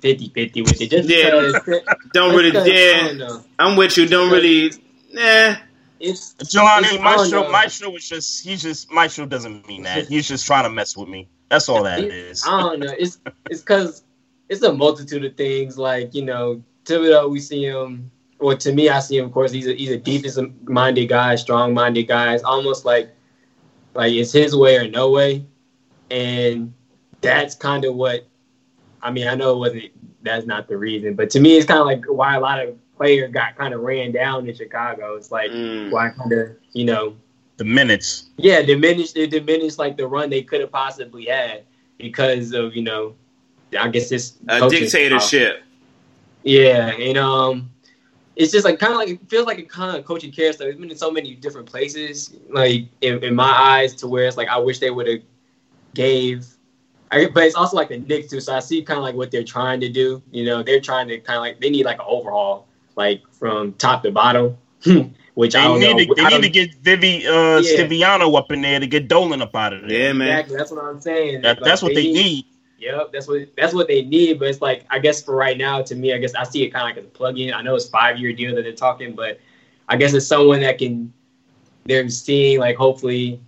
50-50 0.00 0.64
with 0.64 0.80
it. 0.80 0.90
Just 0.90 1.08
Yeah. 1.08 1.50
because, 1.52 1.80
Don't 2.12 2.34
really, 2.34 2.50
because, 2.50 2.68
I 2.68 2.70
yeah. 2.70 3.02
don't 3.08 3.18
know. 3.18 3.44
I'm 3.58 3.76
with 3.76 3.96
you. 3.96 4.06
Don't 4.06 4.30
really, 4.30 4.72
nah. 5.12 5.56
It's 6.00 6.34
Jelani, 6.34 6.78
it's- 6.78 6.92
I 6.92 6.92
don't 6.92 7.02
Maestro. 7.02 7.50
Maestro 7.50 7.90
was 7.90 8.08
just 8.08 8.44
he's 8.44 8.62
just 8.62 8.90
Maestro 8.90 9.24
doesn't 9.24 9.66
mean 9.68 9.84
that. 9.84 10.08
He's 10.08 10.26
just 10.26 10.46
trying 10.46 10.64
to 10.64 10.70
mess 10.70 10.96
with 10.96 11.08
me. 11.08 11.28
That's 11.48 11.68
all 11.68 11.84
that 11.84 12.00
is. 12.00 12.44
I 12.46 12.60
don't 12.60 12.80
know. 12.80 12.92
It's 12.98 13.20
it's 13.48 13.60
because 13.60 14.02
it's 14.48 14.62
a 14.62 14.72
multitude 14.72 15.24
of 15.24 15.36
things. 15.36 15.78
Like 15.78 16.14
you 16.14 16.24
know, 16.24 16.62
Thibodeau, 16.84 17.30
we 17.30 17.38
see 17.40 17.64
him. 17.64 18.10
Well, 18.40 18.56
to 18.56 18.72
me, 18.72 18.88
I 18.88 18.98
see 18.98 19.18
him. 19.18 19.26
Of 19.26 19.32
course, 19.32 19.52
he's 19.52 19.68
a 19.68 19.74
he's 19.74 19.90
a 19.90 19.98
defensive 19.98 20.50
minded 20.68 21.08
guy, 21.08 21.36
strong 21.36 21.72
minded 21.72 22.08
guy. 22.08 22.34
It's 22.34 22.42
almost 22.42 22.84
like 22.84 23.14
like 23.94 24.12
it's 24.12 24.32
his 24.32 24.56
way 24.56 24.76
or 24.76 24.88
no 24.88 25.10
way, 25.10 25.46
and 26.10 26.72
that's 27.20 27.54
kind 27.54 27.84
of 27.84 27.94
what. 27.94 28.26
I 29.02 29.10
mean, 29.10 29.28
I 29.28 29.34
know 29.36 29.52
it 29.54 29.58
wasn't. 29.58 30.24
That's 30.24 30.46
not 30.46 30.68
the 30.68 30.76
reason, 30.76 31.14
but 31.14 31.30
to 31.30 31.40
me, 31.40 31.56
it's 31.56 31.66
kind 31.66 31.80
of 31.80 31.86
like 31.86 32.04
why 32.06 32.34
a 32.36 32.40
lot 32.40 32.60
of 32.60 32.76
players 32.96 33.30
got 33.32 33.56
kind 33.56 33.74
of 33.74 33.80
ran 33.80 34.12
down 34.12 34.48
in 34.48 34.54
Chicago. 34.54 35.16
It's 35.16 35.30
like 35.32 35.50
Mm. 35.52 35.90
why 35.90 36.10
kind 36.10 36.32
of 36.32 36.48
you 36.72 36.84
know 36.84 37.16
The 37.56 37.64
minutes. 37.64 38.30
yeah, 38.36 38.62
diminished 38.62 39.16
it 39.16 39.30
diminished 39.30 39.78
like 39.78 39.96
the 39.96 40.06
run 40.06 40.30
they 40.30 40.42
could 40.42 40.60
have 40.60 40.72
possibly 40.72 41.26
had 41.26 41.64
because 41.98 42.52
of 42.52 42.74
you 42.76 42.82
know, 42.82 43.14
I 43.78 43.88
guess 43.88 44.08
this 44.08 44.34
A 44.48 44.58
coaching 44.60 44.88
style. 44.88 45.02
dictatorship. 45.02 45.62
Yeah, 46.44 46.88
and 46.88 47.16
um, 47.18 47.70
it's 48.34 48.50
just 48.50 48.64
like 48.64 48.78
kind 48.78 48.92
of 48.92 48.98
like 48.98 49.08
it 49.10 49.20
feels 49.28 49.46
like 49.46 49.58
a 49.58 49.62
kind 49.62 49.96
of 49.96 50.04
coaching 50.04 50.32
care 50.32 50.52
stuff. 50.52 50.66
It's 50.68 50.80
been 50.80 50.90
in 50.90 50.96
so 50.96 51.10
many 51.10 51.34
different 51.36 51.68
places, 51.70 52.34
like 52.50 52.86
in, 53.00 53.22
in 53.22 53.34
my 53.34 53.44
eyes, 53.50 53.94
to 53.96 54.08
where 54.08 54.26
it's 54.26 54.36
like 54.36 54.48
I 54.48 54.58
wish 54.58 54.78
they 54.80 54.90
would 54.90 55.06
have 55.06 55.20
gave. 55.94 56.46
I, 57.12 57.26
but 57.26 57.44
it's 57.44 57.54
also 57.54 57.76
like 57.76 57.90
the 57.90 57.98
Knicks 57.98 58.30
too, 58.30 58.40
so 58.40 58.56
I 58.56 58.60
see 58.60 58.82
kind 58.82 58.96
of 58.98 59.04
like 59.04 59.14
what 59.14 59.30
they're 59.30 59.44
trying 59.44 59.80
to 59.80 59.88
do. 59.88 60.22
You 60.32 60.46
know, 60.46 60.62
they're 60.62 60.80
trying 60.80 61.06
to 61.08 61.18
kind 61.18 61.36
of 61.36 61.42
like 61.42 61.60
they 61.60 61.70
need 61.70 61.84
like 61.84 61.98
an 61.98 62.06
overhaul, 62.08 62.66
like 62.96 63.22
from 63.32 63.72
top 63.74 64.02
to 64.04 64.10
bottom. 64.10 64.56
Which 65.34 65.54
I 65.54 65.62
They 65.62 65.68
don't 65.68 65.96
need 65.96 66.08
know. 66.08 66.14
to 66.14 66.20
they 66.22 66.26
I 66.26 66.28
need 66.28 66.42
to 66.42 66.48
get 66.50 66.74
Vivi 66.82 67.26
uh 67.26 67.58
Yeah. 67.60 67.60
Stiviano 67.60 68.36
up 68.36 68.50
in 68.52 68.60
there 68.60 68.78
to 68.80 68.86
get 68.86 69.08
Dolan 69.08 69.40
up 69.40 69.54
out 69.56 69.72
of 69.72 69.82
there. 69.88 69.90
Yeah, 69.90 70.12
man. 70.12 70.28
Exactly, 70.28 70.56
that's 70.56 70.70
what 70.70 70.84
I'm 70.84 71.00
saying. 71.00 71.40
That, 71.40 71.56
Like, 71.60 71.64
that's 71.64 71.82
what 71.82 71.94
they 71.94 72.12
need. 72.12 72.44
Yep, 72.78 73.12
that's 73.12 73.28
what 73.28 73.48
that's 73.56 73.72
what 73.72 73.88
they 73.88 74.02
need. 74.02 74.38
But 74.38 74.48
it's 74.48 74.60
like 74.60 74.84
I 74.90 74.98
guess 74.98 75.22
for 75.22 75.34
right 75.34 75.56
now, 75.56 75.80
to 75.82 75.94
me, 75.94 76.12
I 76.12 76.18
guess 76.18 76.34
I 76.34 76.42
see 76.44 76.64
it 76.64 76.70
kind 76.70 76.82
of 76.90 76.96
like 76.96 76.98
as 76.98 77.08
a 77.08 77.14
plug-in. 77.14 77.54
I 77.54 77.62
know 77.62 77.74
it's 77.76 77.88
five 77.88 78.18
year 78.18 78.32
deal 78.32 78.54
that 78.56 78.62
they're 78.62 78.72
talking, 78.72 79.14
but 79.14 79.40
I 79.88 79.96
guess 79.96 80.12
it's 80.12 80.26
someone 80.26 80.60
that 80.60 80.78
can 80.78 81.12
they're 81.86 82.08
seeing 82.10 82.58
like 82.60 82.76
hopefully 82.76 83.40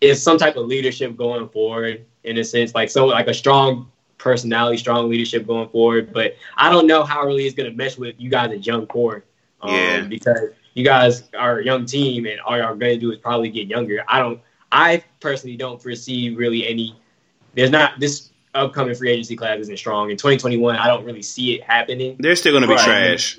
is 0.00 0.20
some 0.22 0.36
type 0.36 0.56
of 0.56 0.66
leadership 0.66 1.16
going 1.16 1.48
forward 1.48 2.04
in 2.24 2.38
a 2.38 2.44
sense, 2.44 2.74
like 2.74 2.90
so 2.90 3.06
like 3.06 3.28
a 3.28 3.34
strong 3.34 3.90
personality, 4.18 4.76
strong 4.78 5.08
leadership 5.08 5.46
going 5.46 5.68
forward. 5.68 6.12
But 6.12 6.36
I 6.56 6.70
don't 6.70 6.86
know 6.86 7.04
how 7.04 7.24
really 7.24 7.46
it's 7.46 7.54
gonna 7.54 7.72
mesh 7.72 7.98
with 7.98 8.14
you 8.18 8.30
guys 8.30 8.50
at 8.50 8.66
young 8.66 8.86
core. 8.86 9.24
Um, 9.62 9.72
Yeah. 9.72 10.00
because 10.02 10.50
you 10.74 10.84
guys 10.84 11.24
are 11.38 11.58
a 11.60 11.64
young 11.64 11.86
team 11.86 12.26
and 12.26 12.40
all 12.40 12.58
y'all 12.58 12.74
gonna 12.74 12.96
do 12.96 13.12
is 13.12 13.18
probably 13.18 13.48
get 13.48 13.68
younger. 13.68 14.04
I 14.08 14.18
don't 14.18 14.40
I 14.72 15.02
personally 15.20 15.56
don't 15.56 15.80
foresee 15.80 16.34
really 16.34 16.66
any 16.66 16.96
there's 17.54 17.70
not 17.70 18.00
this 18.00 18.30
upcoming 18.54 18.94
free 18.94 19.10
agency 19.10 19.36
class 19.36 19.58
isn't 19.60 19.76
strong. 19.76 20.10
In 20.10 20.16
2021, 20.16 20.76
I 20.76 20.86
don't 20.86 21.04
really 21.04 21.22
see 21.22 21.54
it 21.54 21.62
happening. 21.62 22.16
They're 22.18 22.36
still 22.36 22.52
going 22.52 22.62
to 22.62 22.68
be 22.68 22.74
Right. 22.74 22.84
trash. 22.84 23.38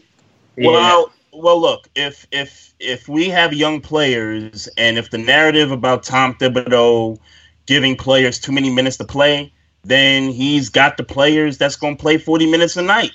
Well, 0.57 1.11
well, 1.33 1.59
look 1.59 1.89
if 1.95 2.25
if 2.31 2.73
if 2.79 3.09
we 3.09 3.29
have 3.29 3.53
young 3.53 3.81
players 3.81 4.69
and 4.77 4.97
if 4.97 5.09
the 5.09 5.17
narrative 5.17 5.71
about 5.71 6.03
Tom 6.03 6.33
Thibodeau 6.35 7.17
giving 7.65 7.95
players 7.97 8.39
too 8.39 8.53
many 8.53 8.69
minutes 8.69 8.97
to 8.97 9.03
play, 9.03 9.51
then 9.85 10.29
he's 10.29 10.69
got 10.69 10.97
the 10.97 11.03
players 11.03 11.57
that's 11.57 11.75
going 11.75 11.97
to 11.97 12.01
play 12.01 12.17
forty 12.17 12.49
minutes 12.49 12.75
a 12.77 12.81
night. 12.81 13.11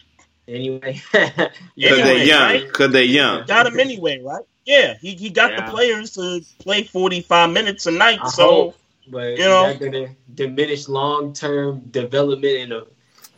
anyway, 0.48 1.00
Because 1.12 1.48
Anyway, 1.76 2.02
they're 2.02 2.24
young. 2.24 2.42
right? 2.42 2.66
Because 2.66 2.92
they're 2.92 3.02
young. 3.04 3.46
Got 3.46 3.66
him 3.66 3.78
anyway, 3.80 4.20
right? 4.22 4.44
Yeah, 4.66 4.94
he, 5.00 5.14
he 5.14 5.30
got 5.30 5.52
Yeah. 5.52 5.64
the 5.66 5.70
players 5.72 6.12
to 6.12 6.40
play 6.60 6.84
forty 6.84 7.20
five 7.22 7.50
minutes 7.50 7.86
a 7.86 7.90
night. 7.90 8.18
I 8.22 8.28
so 8.28 8.44
hope, 8.50 8.76
but 9.08 9.38
you 9.38 9.44
know- 9.44 9.66
is 9.66 9.78
going 9.78 9.92
to 9.92 10.08
diminish 10.34 10.88
long 10.88 11.32
term 11.32 11.80
development 11.90 12.56
and 12.58 12.72
uh, 12.72 12.84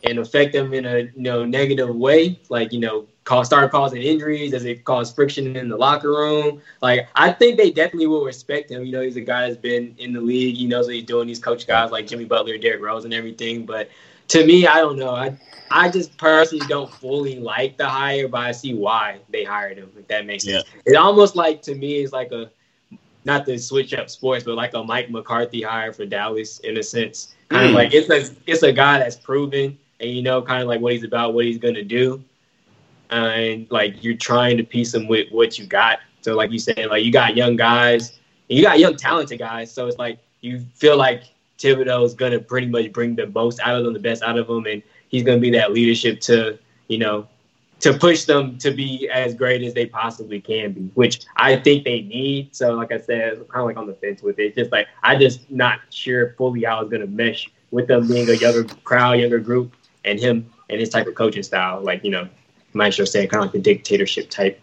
and 0.03 0.19
affect 0.19 0.53
them 0.53 0.73
in 0.73 0.85
a 0.85 0.99
you 0.99 1.11
know 1.15 1.45
negative 1.45 1.95
way? 1.95 2.39
Like 2.49 2.73
you 2.73 2.79
know, 2.79 3.07
cause 3.25 3.47
start 3.47 3.71
causing 3.71 4.01
injuries? 4.01 4.51
Does 4.51 4.65
it 4.65 4.83
cause 4.83 5.11
friction 5.13 5.55
in 5.55 5.67
the 5.69 5.77
locker 5.77 6.09
room? 6.11 6.61
Like 6.81 7.07
I 7.15 7.31
think 7.31 7.57
they 7.57 7.69
definitely 7.71 8.07
will 8.07 8.23
respect 8.23 8.69
him. 8.71 8.83
You 8.85 8.91
know, 8.91 9.01
he's 9.01 9.15
a 9.15 9.21
guy 9.21 9.47
that's 9.47 9.57
been 9.59 9.95
in 9.97 10.13
the 10.13 10.21
league. 10.21 10.55
He 10.57 10.67
knows 10.67 10.85
what 10.87 10.95
he's 10.95 11.03
doing. 11.05 11.27
He's 11.27 11.39
coached 11.39 11.67
guys 11.67 11.91
like 11.91 12.07
Jimmy 12.07 12.25
Butler, 12.25 12.57
Derrick 12.57 12.81
Rose, 12.81 13.05
and 13.05 13.13
everything. 13.13 13.65
But 13.65 13.89
to 14.29 14.45
me, 14.45 14.67
I 14.67 14.77
don't 14.77 14.97
know. 14.97 15.13
I 15.15 15.37
I 15.71 15.89
just 15.89 16.17
personally 16.17 16.65
don't 16.65 16.91
fully 16.91 17.39
like 17.39 17.77
the 17.77 17.87
hire, 17.87 18.27
but 18.27 18.41
I 18.41 18.51
see 18.51 18.73
why 18.73 19.19
they 19.29 19.43
hired 19.43 19.77
him. 19.77 19.91
If 19.97 20.07
that 20.07 20.25
makes 20.25 20.45
sense. 20.45 20.63
It 20.85 20.95
almost 20.95 21.35
like 21.35 21.61
to 21.63 21.75
me 21.75 22.01
is 22.03 22.11
like 22.11 22.31
a 22.31 22.49
not 23.25 23.45
to 23.45 23.57
switch 23.57 23.93
up 23.93 24.09
sports, 24.09 24.43
but 24.43 24.55
like 24.55 24.73
a 24.73 24.83
Mike 24.83 25.09
McCarthy 25.09 25.61
hire 25.61 25.91
for 25.93 26.05
Dallas 26.05 26.59
in 26.59 26.77
a 26.77 26.83
sense. 26.83 27.35
Kind 27.49 27.65
Mm. 27.65 27.69
of 27.69 27.73
like 27.73 27.93
it's 27.93 28.09
a 28.09 28.35
it's 28.45 28.63
a 28.63 28.71
guy 28.71 28.99
that's 28.99 29.15
proven 29.15 29.77
and 29.99 30.09
you 30.09 30.21
know 30.21 30.41
kind 30.41 30.61
of 30.61 30.67
like 30.67 30.81
what 30.81 30.93
he's 30.93 31.03
about, 31.03 31.33
what 31.33 31.45
he's 31.45 31.57
gonna 31.57 31.83
do, 31.83 32.23
and 33.13 33.67
like 33.69 34.03
you're 34.03 34.17
trying 34.17 34.57
to 34.57 34.63
piece 34.63 34.91
them 34.91 35.07
with 35.07 35.31
what 35.31 35.59
you 35.59 35.65
got. 35.65 35.99
So 36.21 36.35
like 36.35 36.51
you 36.51 36.59
said, 36.59 36.87
like 36.89 37.03
you 37.03 37.11
got 37.11 37.35
young 37.37 37.55
guys, 37.55 38.19
and 38.49 38.57
you 38.57 38.63
got 38.63 38.79
young 38.79 38.95
talented 38.95 39.39
guys. 39.39 39.71
So 39.71 39.87
it's 39.87 39.97
like 39.97 40.19
you 40.41 40.59
feel 40.73 40.97
like 40.97 41.23
Thibodeau 41.57 42.05
is 42.05 42.13
gonna 42.13 42.39
pretty 42.39 42.67
much 42.67 42.91
bring 42.91 43.15
the 43.15 43.27
most 43.27 43.59
out 43.59 43.77
of 43.77 43.83
them, 43.83 43.93
the 43.93 43.99
best 43.99 44.23
out 44.23 44.37
of 44.37 44.47
them, 44.47 44.65
and 44.65 44.81
he's 45.09 45.23
gonna 45.23 45.39
be 45.39 45.51
that 45.51 45.73
leadership 45.73 46.19
to 46.21 46.57
you 46.87 46.97
know 46.97 47.27
to 47.81 47.93
push 47.93 48.23
them 48.23 48.57
to 48.57 48.71
be 48.71 49.09
as 49.09 49.35
great 49.35 49.61
as 49.61 49.73
they 49.73 49.85
possibly 49.85 50.39
can 50.39 50.71
be, 50.71 50.89
which 50.93 51.25
I 51.35 51.57
think 51.57 51.83
they 51.83 52.01
need. 52.01 52.55
So, 52.55 52.73
like 52.75 52.93
I 52.93 52.97
said, 52.97 53.33
I'm 53.33 53.45
kind 53.45 53.61
of 53.61 53.65
like 53.65 53.77
on 53.77 53.87
the 53.87 53.93
fence 53.93 54.21
with 54.21 54.39
it. 54.39 54.43
It's 54.45 54.55
just 54.55 54.71
like 54.71 54.87
I 55.03 55.17
just 55.17 55.51
not 55.51 55.79
sure 55.89 56.33
fully 56.37 56.63
how 56.63 56.81
it's 56.81 56.89
gonna 56.89 57.07
mesh 57.07 57.49
with 57.71 57.87
them 57.87 58.07
being 58.07 58.29
a 58.29 58.33
younger 58.33 58.63
crowd, 58.83 59.19
younger 59.19 59.39
group, 59.39 59.75
and 60.05 60.19
him 60.19 60.49
and 60.69 60.79
his 60.79 60.89
type 60.89 61.07
of 61.07 61.15
coaching 61.15 61.43
style. 61.43 61.81
Like 61.81 62.03
you 62.03 62.11
know, 62.11 62.27
Maestro 62.73 63.05
saying 63.05 63.29
kind 63.29 63.39
of 63.43 63.45
like 63.47 63.53
the 63.53 63.59
dictatorship 63.59 64.29
type. 64.29 64.59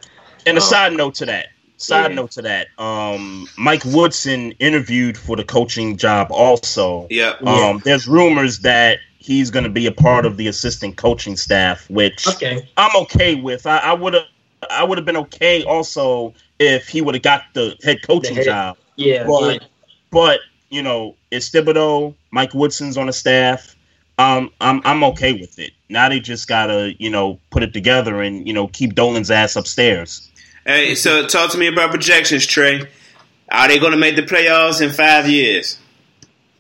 And 0.47 0.57
a 0.57 0.61
Um, 0.61 0.67
side 0.67 0.93
note 0.95 1.15
to 1.17 1.27
that. 1.27 1.49
Side 1.77 2.11
yeah. 2.11 2.17
note 2.17 2.31
to 2.33 2.43
that. 2.43 2.69
Um, 2.79 3.49
Mike 3.57 3.85
Woodson 3.87 4.53
interviewed 4.59 5.17
for 5.17 5.37
the 5.37 5.45
coaching 5.45 5.97
job 5.97 6.29
also. 6.31 7.07
Yeah. 7.11 7.35
Um, 7.45 7.81
there's 7.85 8.07
rumors 8.07 8.59
that 8.61 8.99
he's 9.19 9.51
going 9.51 9.65
to 9.65 9.71
be 9.71 9.87
a 9.87 9.93
part 9.93 10.27
of 10.27 10.37
the 10.37 10.47
assistant 10.49 10.97
coaching 10.97 11.37
staff, 11.37 11.89
which 11.91 12.27
Okay. 12.29 12.69
I'm 12.77 12.95
okay 13.03 13.35
with. 13.35 13.67
I, 13.67 13.79
I 13.79 13.93
would 13.95 14.15
have, 14.15 14.25
I 14.71 14.85
would 14.85 14.99
have 14.99 15.05
been 15.07 15.17
okay 15.17 15.63
also 15.65 16.35
if 16.59 16.89
he 16.89 17.01
would 17.01 17.15
have 17.15 17.23
got 17.23 17.43
the 17.55 17.77
head 17.83 18.03
coaching 18.03 18.35
head- 18.37 18.45
job. 18.45 18.77
Yeah. 18.97 19.25
But, 19.27 19.67
but 20.11 20.41
you 20.69 20.83
know, 20.83 21.17
it's 21.31 21.49
Thibodeau, 21.51 22.15
Mike 22.31 22.53
Woodson's 22.55 22.97
on 22.99 23.07
the 23.07 23.13
staff. 23.15 23.75
Um, 24.21 24.51
I'm 24.61 24.83
I'm 24.85 25.05
okay 25.05 25.33
with 25.33 25.59
it. 25.59 25.73
Now 25.89 26.09
they 26.09 26.21
just 26.21 26.47
gotta, 26.47 26.95
you 26.99 27.11
know, 27.11 27.39
put 27.51 27.63
it 27.63 27.73
together 27.73 28.21
and 28.21 28.47
you 28.47 28.53
know 28.53 28.69
keep 28.69 28.95
Dolan's 28.95 29.31
ass 29.31 29.57
upstairs. 29.57 30.31
Hey, 30.67 30.95
so 30.95 31.27
talk 31.27 31.51
to 31.53 31.59
me 31.59 31.67
about 31.67 31.91
projections, 31.91 32.47
Trey. 32.47 32.83
Are 33.51 33.69
they 33.69 33.79
going 33.79 33.93
to 33.93 33.99
make 33.99 34.17
the 34.17 34.23
playoffs 34.23 34.81
in 34.81 34.91
five 34.91 35.29
years? 35.29 35.79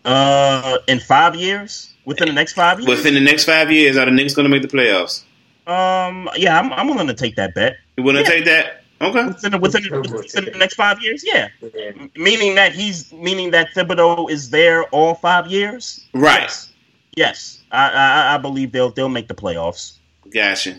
Uh, 0.04 0.78
in 0.88 0.98
five 0.98 1.36
years, 1.36 1.94
within 2.04 2.26
the 2.26 2.34
next 2.34 2.54
five 2.54 2.80
years. 2.80 2.88
Within 2.88 3.14
the 3.14 3.20
next 3.20 3.44
five 3.44 3.70
years, 3.70 3.96
are 3.96 4.06
the 4.06 4.10
Knicks 4.10 4.34
going 4.34 4.44
to 4.44 4.48
make 4.48 4.62
the 4.62 4.76
playoffs? 4.76 5.22
um, 5.70 6.28
yeah, 6.36 6.58
I'm 6.58 6.72
I'm 6.72 6.88
willing 6.88 7.06
to 7.06 7.14
take 7.14 7.36
that 7.36 7.54
bet. 7.54 7.76
You 7.96 8.02
willing 8.02 8.24
to 8.24 8.30
take 8.30 8.44
that? 8.46 8.82
Okay. 9.02 9.26
Within 9.26 9.52
the, 9.52 9.58
within, 9.58 9.82
the, 9.84 10.00
within 10.00 10.44
the 10.44 10.58
next 10.58 10.74
five 10.74 11.02
years, 11.02 11.24
yeah. 11.26 11.48
yeah. 11.74 11.92
Meaning 12.16 12.54
that 12.56 12.74
he's 12.74 13.10
meaning 13.12 13.50
that 13.52 13.68
Thibodeau 13.74 14.30
is 14.30 14.50
there 14.50 14.84
all 14.84 15.14
five 15.14 15.46
years. 15.46 16.06
Right. 16.12 16.42
Yes, 16.42 16.70
yes. 17.16 17.58
I, 17.72 17.88
I 17.88 18.34
I 18.34 18.38
believe 18.38 18.72
they'll 18.72 18.90
they'll 18.90 19.08
make 19.08 19.28
the 19.28 19.34
playoffs, 19.34 19.94
Gotcha. 20.32 20.76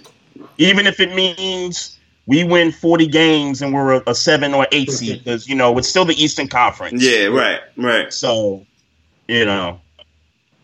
even 0.57 0.85
if 0.87 0.99
it 0.99 1.13
means 1.15 1.97
we 2.27 2.43
win 2.43 2.71
forty 2.71 3.07
games 3.07 3.61
and 3.61 3.73
we're 3.73 3.95
a, 3.97 4.03
a 4.07 4.15
seven 4.15 4.53
or 4.53 4.67
eight 4.71 4.89
seed 4.91 5.19
because 5.23 5.47
you 5.47 5.55
know 5.55 5.77
it's 5.77 5.87
still 5.87 6.05
the 6.05 6.21
Eastern 6.21 6.47
Conference. 6.47 7.01
Yeah, 7.03 7.27
right, 7.27 7.61
right. 7.77 8.11
So, 8.13 8.65
you 9.27 9.45
know, 9.45 9.79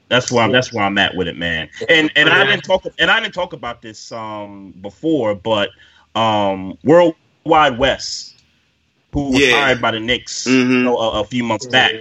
That's 0.09 0.31
why 0.31 0.43
I'm. 0.43 0.51
That's 0.51 0.73
where 0.73 0.83
I'm 0.83 0.97
at 0.97 1.15
with 1.15 1.27
it, 1.27 1.37
man. 1.37 1.69
And 1.89 2.11
and 2.15 2.29
I 2.29 2.43
didn't 2.45 2.63
talk. 2.63 2.85
And 2.99 3.09
I 3.09 3.19
didn't 3.21 3.33
talk 3.33 3.53
about 3.53 3.81
this 3.81 4.11
um 4.11 4.73
before, 4.81 5.33
but 5.35 5.69
um 6.15 6.77
World 6.83 7.15
Wide 7.45 7.77
Wes, 7.77 8.33
who 9.13 9.31
was 9.31 9.41
Yeah. 9.41 9.53
hired 9.55 9.81
by 9.81 9.91
the 9.91 9.99
Knicks 9.99 10.45
Mhm. 10.45 10.69
you 10.71 10.83
know, 10.83 10.97
a, 10.97 11.21
a 11.21 11.23
few 11.25 11.43
months 11.43 11.65
back. 11.67 11.93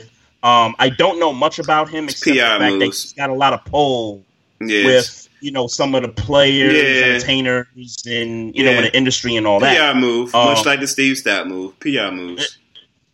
Um, 0.47 0.77
I 0.79 0.89
don't 0.91 1.19
know 1.19 1.33
much 1.33 1.59
about 1.59 1.89
him 1.89 2.05
except 2.05 2.25
the 2.37 2.39
fact 2.41 2.61
that 2.79 2.85
he's 2.85 3.13
got 3.15 3.31
a 3.31 3.35
lot 3.35 3.53
of 3.53 3.65
pull 3.65 4.23
Yes. 4.61 4.85
with 4.87 5.29
you 5.41 5.51
know 5.51 5.67
some 5.67 5.95
of 5.95 6.03
the 6.03 6.09
players, 6.09 6.73
Yeah. 6.75 7.07
entertainers, 7.15 7.67
and 8.07 8.55
you 8.57 8.65
know 8.65 8.71
in 8.73 8.83
the 8.85 8.97
industry 8.97 9.37
and 9.37 9.47
all 9.47 9.61
that. 9.61 9.93
PR 9.93 9.99
move, 9.99 10.35
Um, 10.35 10.47
much 10.55 10.65
like 10.65 10.81
the 10.81 10.87
Steve 10.87 11.17
Stoute 11.17 11.47
move. 11.49 11.79
PR 11.81 12.11
moves. 12.13 12.59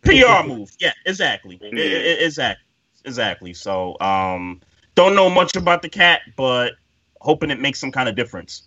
PR 0.03 0.43
move. 0.45 0.69
Yeah, 0.79 0.93
exactly. 1.05 1.59
Yeah. 1.61 1.69
Exactly. 1.79 2.63
Exactly. 3.05 3.53
So, 3.53 3.97
um, 3.99 4.61
don't 4.95 5.15
know 5.15 5.29
much 5.29 5.55
about 5.57 5.81
the 5.81 5.89
cat, 5.89 6.21
but 6.37 6.73
hoping 7.19 7.51
it 7.51 7.59
makes 7.59 7.79
some 7.79 7.91
kind 7.91 8.07
of 8.07 8.15
difference. 8.15 8.63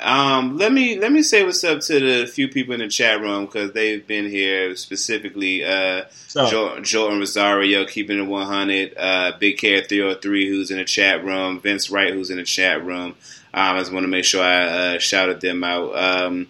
Um, 0.00 0.58
let 0.58 0.72
me 0.72 0.98
let 0.98 1.12
me 1.12 1.22
say 1.22 1.44
what's 1.44 1.62
up 1.64 1.80
to 1.82 2.00
the 2.00 2.26
few 2.26 2.48
people 2.48 2.74
in 2.74 2.80
the 2.80 2.88
chat 2.88 3.20
room 3.20 3.46
because 3.46 3.72
they've 3.72 4.04
been 4.06 4.28
here 4.28 4.74
specifically. 4.76 5.64
Uh, 5.64 6.04
So, 6.50 6.80
Jordan 6.80 7.20
Rosario 7.20 7.84
keeping 7.86 8.18
it 8.18 8.26
100. 8.26 8.94
Uh, 8.96 9.32
Big 9.38 9.56
Care 9.58 9.82
303 9.82 10.48
who's 10.48 10.70
in 10.70 10.78
the 10.78 10.84
chat 10.84 11.24
room. 11.24 11.60
Vince 11.60 11.90
Wright 11.90 12.12
who's 12.12 12.30
in 12.30 12.38
the 12.38 12.42
chat 12.44 12.84
room. 12.84 13.14
Um, 13.54 13.76
I 13.76 13.78
just 13.78 13.92
want 13.92 14.02
to 14.04 14.08
make 14.08 14.24
sure 14.24 14.42
I 14.42 14.96
uh, 14.96 14.98
shouted 14.98 15.40
them 15.40 15.62
out. 15.62 15.96
Um, 15.96 16.48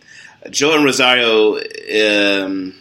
Jordan 0.50 0.84
Rosario 0.84 1.56
um, 1.58 2.74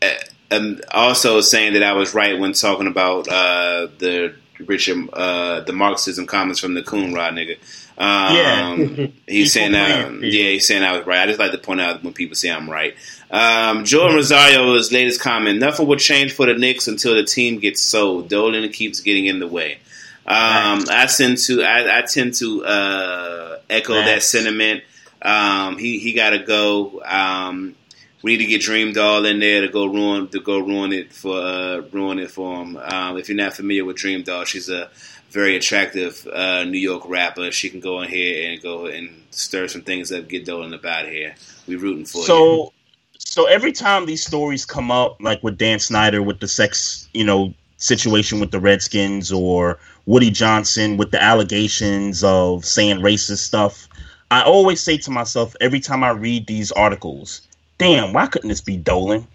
uh, 0.00 0.10
um, 0.52 0.80
also 0.92 1.40
saying 1.40 1.72
that 1.74 1.82
I 1.82 1.92
was 1.94 2.14
right 2.14 2.38
when 2.38 2.52
talking 2.52 2.86
about 2.86 3.26
uh, 3.28 3.88
the 3.98 4.34
Richard 4.60 5.08
uh, 5.12 5.60
the 5.60 5.72
Marxism 5.72 6.26
comments 6.26 6.60
from 6.60 6.74
the 6.74 6.82
Coonrod 6.82 7.32
nigga. 7.34 7.58
Um, 7.98 8.36
Yeah. 8.36 9.06
he's 9.26 9.52
saying 9.52 9.72
that. 9.72 10.06
so. 10.06 10.12
Yeah, 10.20 10.50
he's 10.50 10.66
saying 10.66 10.82
I 10.82 10.96
was 10.96 11.06
right. 11.06 11.20
I 11.20 11.26
just 11.26 11.38
like 11.38 11.52
to 11.52 11.58
point 11.58 11.80
out 11.80 12.02
when 12.04 12.12
people 12.12 12.36
say 12.36 12.50
I'm 12.50 12.70
right. 12.70 12.94
Um, 13.30 13.84
Jordan 13.84 14.16
Rosario's 14.16 14.92
latest 14.92 15.20
comment: 15.20 15.58
Nothing 15.58 15.86
will 15.86 15.96
change 15.96 16.32
for 16.32 16.46
the 16.46 16.54
Knicks 16.54 16.88
until 16.88 17.14
the 17.14 17.24
team 17.24 17.58
gets 17.58 17.80
sold. 17.82 18.28
Dolan 18.28 18.68
keeps 18.70 19.00
getting 19.00 19.26
in 19.26 19.40
the 19.40 19.48
way. 19.48 19.78
Um, 20.26 20.84
I 20.90 21.06
tend 21.06 21.38
to 21.38 21.62
I, 21.62 21.98
I 21.98 22.02
tend 22.02 22.34
to 22.34 22.64
uh, 22.64 23.58
echo 23.68 23.94
that 23.94 24.22
sentiment. 24.22 24.84
Um, 25.20 25.78
he 25.78 25.98
he 25.98 26.12
got 26.12 26.30
to 26.30 26.38
go. 26.38 27.02
Um, 27.04 27.74
we 28.22 28.32
need 28.32 28.44
to 28.44 28.50
get 28.50 28.60
Dream 28.60 28.92
Doll 28.92 29.24
in 29.26 29.38
there 29.40 29.62
to 29.62 29.68
go 29.68 29.86
ruin 29.86 30.28
to 30.28 30.40
go 30.40 30.58
ruin 30.58 30.92
it 30.92 31.12
for 31.12 31.38
uh, 31.40 31.78
ruin 31.92 32.18
it 32.18 32.30
for 32.30 32.62
him. 32.62 32.76
Um, 32.76 33.16
if 33.16 33.28
you're 33.28 33.36
not 33.36 33.54
familiar 33.54 33.84
with 33.84 33.96
Dream 33.96 34.22
Doll, 34.22 34.44
she's 34.44 34.68
a 34.68 34.90
very 35.30 35.56
attractive 35.56 36.26
uh, 36.32 36.64
New 36.64 36.78
York 36.78 37.02
rapper. 37.06 37.50
She 37.50 37.68
can 37.70 37.80
go 37.80 38.00
in 38.02 38.08
here 38.08 38.50
and 38.50 38.62
go 38.62 38.86
and 38.86 39.10
stir 39.30 39.68
some 39.68 39.82
things 39.82 40.10
up, 40.12 40.28
get 40.28 40.44
Dolan 40.44 40.72
about 40.72 41.06
here. 41.06 41.34
We 41.66 41.76
rooting 41.76 42.06
for 42.06 42.18
you. 42.18 42.24
so, 42.24 42.72
so 43.18 43.44
every 43.46 43.72
time 43.72 44.06
these 44.06 44.24
stories 44.24 44.64
come 44.64 44.90
up, 44.90 45.16
like 45.20 45.42
with 45.42 45.58
Dan 45.58 45.78
Snyder 45.78 46.22
with 46.22 46.40
the 46.40 46.48
sex, 46.48 47.08
you 47.12 47.24
know, 47.24 47.52
situation 47.76 48.40
with 48.40 48.50
the 48.50 48.58
Redskins, 48.58 49.30
or 49.30 49.78
Woody 50.06 50.30
Johnson 50.30 50.96
with 50.96 51.10
the 51.10 51.22
allegations 51.22 52.24
of 52.24 52.64
saying 52.64 52.98
racist 52.98 53.38
stuff, 53.38 53.88
I 54.30 54.42
always 54.42 54.80
say 54.80 54.96
to 54.98 55.10
myself 55.10 55.54
every 55.60 55.80
time 55.80 56.02
I 56.02 56.10
read 56.10 56.46
these 56.46 56.72
articles, 56.72 57.42
"Damn, 57.76 58.12
why 58.12 58.26
couldn't 58.26 58.48
this 58.48 58.60
be 58.60 58.76
Dolan? 58.76 59.26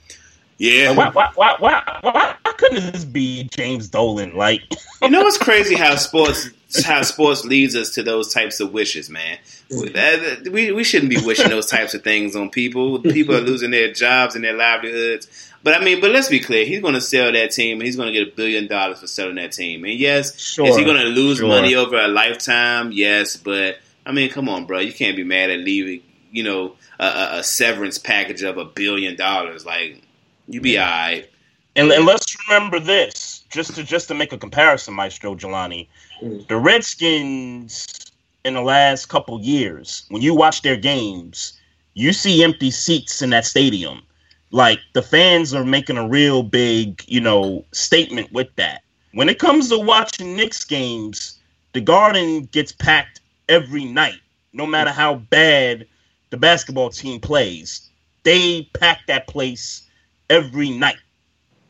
Yeah, 0.57 0.91
Like, 0.91 1.15
why, 1.15 1.29
why, 1.35 1.55
why, 1.59 1.83
why, 2.01 2.11
why 2.11 2.35
couldn't 2.57 2.91
this 2.91 3.05
be 3.05 3.43
James 3.45 3.89
Dolan? 3.89 4.35
Like, 4.35 4.61
you 5.01 5.09
know 5.09 5.21
what's 5.21 5.37
crazy? 5.37 5.75
How 5.75 5.95
sports 5.95 6.49
how 6.81 7.01
sports 7.03 7.45
leads 7.45 7.75
us 7.75 7.91
to 7.91 8.03
those 8.03 8.33
types 8.33 8.59
of 8.59 8.73
wishes, 8.73 9.09
man. 9.09 9.37
We 9.69 10.71
we 10.71 10.83
shouldn't 10.83 11.09
be 11.09 11.17
wishing 11.23 11.49
those 11.49 11.67
types 11.67 11.93
of 11.93 12.03
things 12.03 12.35
on 12.35 12.49
people. 12.49 12.99
People 12.99 13.35
are 13.35 13.41
losing 13.41 13.71
their 13.71 13.91
jobs 13.91 14.35
and 14.35 14.43
their 14.43 14.53
livelihoods. 14.53 15.51
But 15.63 15.79
I 15.79 15.83
mean, 15.83 16.01
but 16.01 16.11
let's 16.11 16.27
be 16.27 16.39
clear. 16.39 16.65
He's 16.65 16.81
going 16.81 16.93
to 16.93 17.01
sell 17.01 17.31
that 17.31 17.51
team, 17.51 17.77
and 17.77 17.85
he's 17.85 17.95
going 17.95 18.11
to 18.11 18.19
get 18.19 18.33
a 18.33 18.35
billion 18.35 18.67
dollars 18.67 18.99
for 18.99 19.07
selling 19.07 19.35
that 19.35 19.53
team. 19.53 19.85
And 19.85 19.93
yes, 19.93 20.37
Sure, 20.37 20.67
is 20.67 20.75
he 20.75 20.83
going 20.83 20.97
to 20.97 21.07
lose 21.07 21.37
sure. 21.37 21.47
money 21.47 21.75
over 21.75 21.95
a 21.97 22.07
lifetime? 22.07 22.91
Yes, 22.91 23.37
but 23.37 23.77
I 24.05 24.11
mean, 24.11 24.29
come 24.29 24.49
on, 24.49 24.65
bro. 24.65 24.79
You 24.79 24.93
can't 24.93 25.15
be 25.15 25.23
mad 25.23 25.49
at 25.49 25.59
leaving. 25.59 26.01
You 26.31 26.43
know, 26.43 26.75
a, 26.99 27.37
a, 27.37 27.43
severance 27.43 27.99
package 27.99 28.41
of 28.41 28.57
a 28.57 28.65
billion 28.65 29.15
dollars. 29.15 29.65
Like, 29.65 30.01
you 30.47 30.61
be 30.61 30.79
all 30.79 30.85
right. 30.87 31.29
And, 31.75 31.91
and 31.91 32.05
let's 32.05 32.35
remember 32.47 32.79
this, 32.79 33.43
just 33.49 33.75
to 33.75 33.83
just 33.83 34.07
to 34.09 34.13
make 34.13 34.31
a 34.31 34.37
comparison, 34.37 34.93
Maestro 34.93 35.35
Jelani. 35.35 35.87
Mm. 36.21 36.47
The 36.47 36.57
Redskins 36.57 38.11
in 38.45 38.53
the 38.53 38.61
last 38.61 39.07
couple 39.07 39.39
years, 39.41 40.05
when 40.09 40.21
you 40.21 40.35
watch 40.35 40.61
their 40.61 40.75
games, 40.75 41.53
you 41.93 42.13
see 42.13 42.43
empty 42.43 42.71
seats 42.71 43.21
in 43.21 43.31
that 43.31 43.45
stadium. 43.45 44.03
Like 44.51 44.79
the 44.93 45.01
fans 45.01 45.53
are 45.53 45.65
making 45.65 45.97
a 45.97 46.07
real 46.07 46.43
big, 46.43 47.03
you 47.07 47.21
know, 47.21 47.65
statement 47.71 48.31
with 48.31 48.53
that. 48.57 48.83
When 49.13 49.29
it 49.29 49.39
comes 49.39 49.69
to 49.69 49.79
watching 49.79 50.35
Knicks 50.35 50.63
games, 50.63 51.39
the 51.73 51.81
Garden 51.81 52.43
gets 52.51 52.71
packed 52.71 53.21
every 53.49 53.85
night, 53.85 54.19
no 54.53 54.67
matter 54.67 54.91
how 54.91 55.15
bad 55.15 55.87
the 56.29 56.37
basketball 56.37 56.89
team 56.89 57.19
plays. 57.19 57.89
They 58.23 58.69
pack 58.73 59.01
that 59.07 59.27
place 59.27 59.83
every 60.29 60.69
night. 60.69 60.97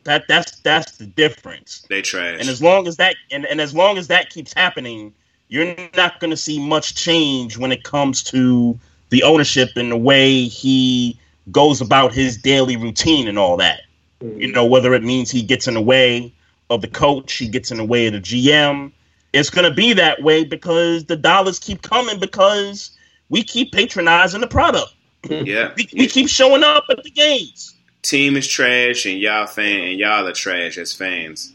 That 0.03 0.27
that's 0.27 0.59
that's 0.59 0.97
the 0.97 1.05
difference. 1.05 1.85
They 1.89 2.01
trash. 2.01 2.39
And 2.39 2.49
as 2.49 2.61
long 2.61 2.87
as 2.87 2.97
that 2.97 3.15
and, 3.31 3.45
and 3.45 3.61
as 3.61 3.73
long 3.73 3.97
as 3.97 4.07
that 4.07 4.29
keeps 4.29 4.53
happening, 4.53 5.13
you're 5.47 5.75
not 5.95 6.19
going 6.19 6.31
to 6.31 6.37
see 6.37 6.59
much 6.59 6.95
change 6.95 7.57
when 7.57 7.71
it 7.71 7.83
comes 7.83 8.23
to 8.23 8.77
the 9.09 9.23
ownership 9.23 9.69
and 9.75 9.91
the 9.91 9.97
way 9.97 10.45
he 10.45 11.19
goes 11.51 11.81
about 11.81 12.13
his 12.13 12.37
daily 12.37 12.77
routine 12.77 13.27
and 13.27 13.37
all 13.37 13.57
that. 13.57 13.81
You 14.21 14.51
know, 14.51 14.65
whether 14.65 14.93
it 14.93 15.03
means 15.03 15.29
he 15.29 15.41
gets 15.43 15.67
in 15.67 15.73
the 15.73 15.81
way 15.81 16.33
of 16.69 16.81
the 16.81 16.87
coach, 16.87 17.33
he 17.33 17.47
gets 17.47 17.71
in 17.71 17.77
the 17.77 17.83
way 17.83 18.07
of 18.07 18.13
the 18.13 18.19
GM. 18.19 18.91
It's 19.33 19.49
going 19.49 19.67
to 19.67 19.75
be 19.75 19.93
that 19.93 20.21
way 20.21 20.45
because 20.45 21.05
the 21.05 21.17
dollars 21.17 21.59
keep 21.59 21.81
coming 21.81 22.19
because 22.19 22.91
we 23.29 23.43
keep 23.43 23.73
patronizing 23.73 24.41
the 24.41 24.47
product. 24.47 24.93
yeah. 25.29 25.73
We, 25.75 25.89
we 25.93 26.07
keep 26.07 26.29
showing 26.29 26.63
up 26.63 26.85
at 26.89 27.03
the 27.03 27.11
games. 27.11 27.72
Team 28.03 28.37
is 28.37 28.47
trash 28.47 29.05
and 29.07 29.19
y'all 29.19 29.47
fan 29.47 29.87
and 29.87 29.99
y'all 29.99 30.27
are 30.27 30.33
trash 30.33 30.77
as 30.77 30.93
fans. 30.93 31.53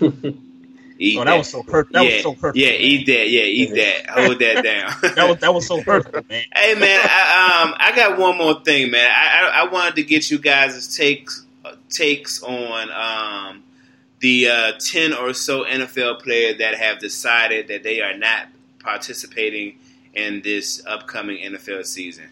Eat 0.96 1.18
Oh, 1.18 1.24
that 1.24 1.36
was 1.36 1.50
so 1.50 1.62
perfect. 1.64 1.92
That 1.92 2.04
yeah, 2.04 2.12
was 2.14 2.22
so 2.22 2.34
hurtful. 2.34 2.52
yeah, 2.60 2.70
man. 2.70 2.80
eat 2.80 3.06
that. 3.06 3.28
Yeah, 3.28 3.42
eat 3.42 3.74
that. 3.74 4.10
Hold 4.10 4.38
that 4.38 4.62
down. 4.62 4.92
That 5.16 5.28
was 5.28 5.38
that 5.38 5.52
was 5.52 5.66
so 5.66 5.82
perfect, 5.82 6.14
man. 6.28 6.44
hey 6.54 6.74
man, 6.76 7.00
I, 7.02 7.64
um, 7.64 7.74
I 7.78 7.92
got 7.96 8.16
one 8.16 8.38
more 8.38 8.62
thing, 8.62 8.92
man. 8.92 9.10
I, 9.10 9.40
I, 9.40 9.62
I 9.64 9.72
wanted 9.72 9.96
to 9.96 10.04
get 10.04 10.30
you 10.30 10.38
guys' 10.38 10.96
takes 10.96 11.44
uh, 11.64 11.74
takes 11.90 12.42
on 12.44 12.90
um, 12.92 13.64
the 14.20 14.48
uh, 14.48 14.72
ten 14.78 15.12
or 15.12 15.34
so 15.34 15.64
NFL 15.64 16.22
players 16.22 16.58
that 16.58 16.76
have 16.76 17.00
decided 17.00 17.66
that 17.68 17.82
they 17.82 18.00
are 18.00 18.16
not 18.16 18.46
participating 18.78 19.78
in 20.14 20.42
this 20.42 20.80
upcoming 20.86 21.38
NFL 21.38 21.84
season. 21.86 22.28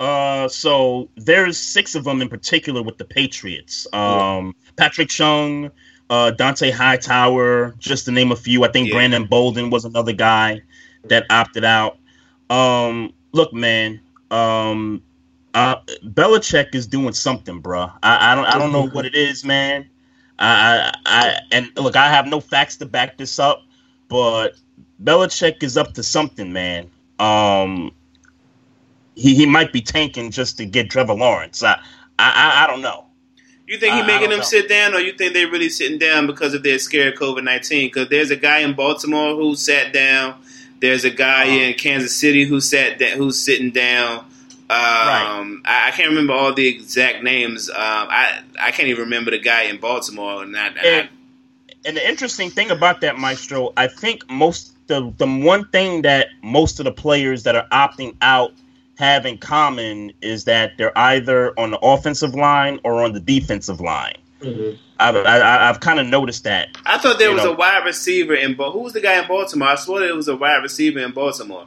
Uh, 0.00 0.48
so 0.48 1.08
there's 1.16 1.56
six 1.56 1.94
of 1.94 2.04
them 2.04 2.20
in 2.20 2.28
particular 2.28 2.82
with 2.82 2.98
the 2.98 3.04
Patriots. 3.04 3.86
Um, 3.92 4.54
Patrick 4.76 5.08
Chung, 5.08 5.70
uh, 6.10 6.32
Dont'a 6.36 6.72
Hightower, 6.72 7.74
just 7.78 8.04
to 8.06 8.10
name 8.10 8.32
a 8.32 8.36
few. 8.36 8.64
I 8.64 8.68
think 8.68 8.88
Yeah. 8.88 8.94
Brandon 8.94 9.24
Bolden 9.24 9.70
was 9.70 9.84
another 9.84 10.12
guy 10.12 10.62
that 11.04 11.26
opted 11.30 11.64
out. 11.64 11.98
Um, 12.50 13.12
look, 13.32 13.52
man, 13.52 14.00
um, 14.30 15.02
uh, 15.54 15.76
Belichick 16.04 16.74
is 16.74 16.86
doing 16.86 17.12
something, 17.12 17.62
bruh. 17.62 17.92
I, 18.02 18.32
I 18.32 18.34
don't, 18.34 18.46
I 18.46 18.58
don't 18.58 18.72
know 18.72 18.88
what 18.88 19.06
it 19.06 19.14
is, 19.14 19.44
man. 19.44 19.88
I, 20.38 20.90
I, 20.90 20.94
I, 21.06 21.40
and 21.52 21.70
look, 21.76 21.94
I 21.94 22.08
have 22.08 22.26
no 22.26 22.40
facts 22.40 22.76
to 22.78 22.86
back 22.86 23.16
this 23.16 23.38
up, 23.38 23.62
but 24.08 24.56
Belichick 25.02 25.62
is 25.62 25.76
up 25.76 25.94
to 25.94 26.02
something, 26.02 26.52
man. 26.52 26.90
Um, 27.20 27.92
he, 29.14 29.34
he 29.34 29.46
might 29.46 29.72
be 29.72 29.80
tanking 29.80 30.30
just 30.30 30.56
to 30.58 30.66
get 30.66 30.90
Trevor 30.90 31.14
Lawrence. 31.14 31.62
I, 31.62 31.74
I, 32.18 32.30
I, 32.30 32.64
I 32.64 32.66
don't 32.66 32.82
know. 32.82 33.06
You 33.66 33.78
think 33.78 33.94
he 33.94 34.00
I- 34.00 34.04
I 34.04 34.06
making 34.06 34.30
them 34.30 34.38
know. 34.40 34.44
sit 34.44 34.68
down, 34.68 34.94
or 34.94 34.98
you 35.00 35.12
think 35.12 35.32
they're 35.32 35.50
really 35.50 35.68
sitting 35.70 35.98
down 35.98 36.26
because 36.26 36.52
of 36.54 36.62
their 36.62 36.78
scared 36.78 37.16
COVID 37.16 37.44
nineteen? 37.44 37.86
Because 37.88 38.08
there's 38.08 38.30
a 38.30 38.36
guy 38.36 38.58
in 38.58 38.74
Baltimore 38.74 39.34
who 39.36 39.54
sat 39.56 39.92
down. 39.92 40.34
There's 40.80 41.04
a 41.04 41.10
guy 41.10 41.44
Uh-huh. 41.44 41.52
in 41.56 41.74
Kansas 41.74 42.14
City 42.14 42.44
who 42.44 42.60
sat 42.60 42.98
da- 42.98 43.16
who's 43.16 43.38
sitting 43.40 43.70
down. 43.70 44.26
Um, 44.70 45.62
I, 45.66 45.88
I 45.88 45.90
can't 45.92 46.08
remember 46.08 46.32
all 46.32 46.52
the 46.52 46.66
exact 46.66 47.22
names. 47.22 47.68
Um, 47.70 47.76
I 47.78 48.40
I 48.60 48.70
can't 48.70 48.88
even 48.88 49.04
remember 49.04 49.30
the 49.30 49.38
guy 49.38 49.62
in 49.62 49.78
Baltimore. 49.78 50.42
And 50.42 50.56
I, 50.56 50.68
And, 50.68 51.08
and 51.86 51.96
the 51.96 52.06
interesting 52.08 52.50
thing 52.50 52.70
about 52.70 53.00
that, 53.02 53.18
Maestro, 53.18 53.72
I 53.76 53.86
think 53.88 54.28
most 54.30 54.72
the 54.88 55.12
the 55.18 55.26
one 55.26 55.68
thing 55.68 56.02
that 56.02 56.28
most 56.42 56.80
of 56.80 56.84
the 56.84 56.92
players 56.92 57.44
that 57.44 57.56
are 57.56 57.66
opting 57.72 58.14
out 58.20 58.52
have 58.96 59.26
in 59.26 59.38
common 59.38 60.12
is 60.20 60.44
that 60.44 60.72
they're 60.78 60.96
either 60.96 61.58
on 61.58 61.70
the 61.72 61.78
offensive 61.80 62.34
line 62.34 62.80
or 62.84 63.02
on 63.02 63.12
the 63.12 63.20
defensive 63.20 63.80
line. 63.80 64.16
Mhm. 64.40 64.78
I've 65.00 65.16
I, 65.16 65.68
I've 65.68 65.80
kind 65.80 65.98
of 65.98 66.06
noticed 66.06 66.44
that. 66.44 66.68
I 66.86 66.98
thought 66.98 67.18
there 67.18 67.32
was 67.32 67.42
know. 67.42 67.52
a 67.52 67.56
wide 67.56 67.84
receiver 67.84 68.34
in. 68.34 68.54
Who 68.54 68.78
was 68.78 68.92
the 68.92 69.00
guy 69.00 69.20
in 69.20 69.26
Baltimore? 69.26 69.68
I 69.68 69.74
swore 69.74 70.00
there 70.00 70.14
was 70.14 70.28
a 70.28 70.36
wide 70.36 70.62
receiver 70.62 71.00
in 71.00 71.12
Baltimore. 71.12 71.66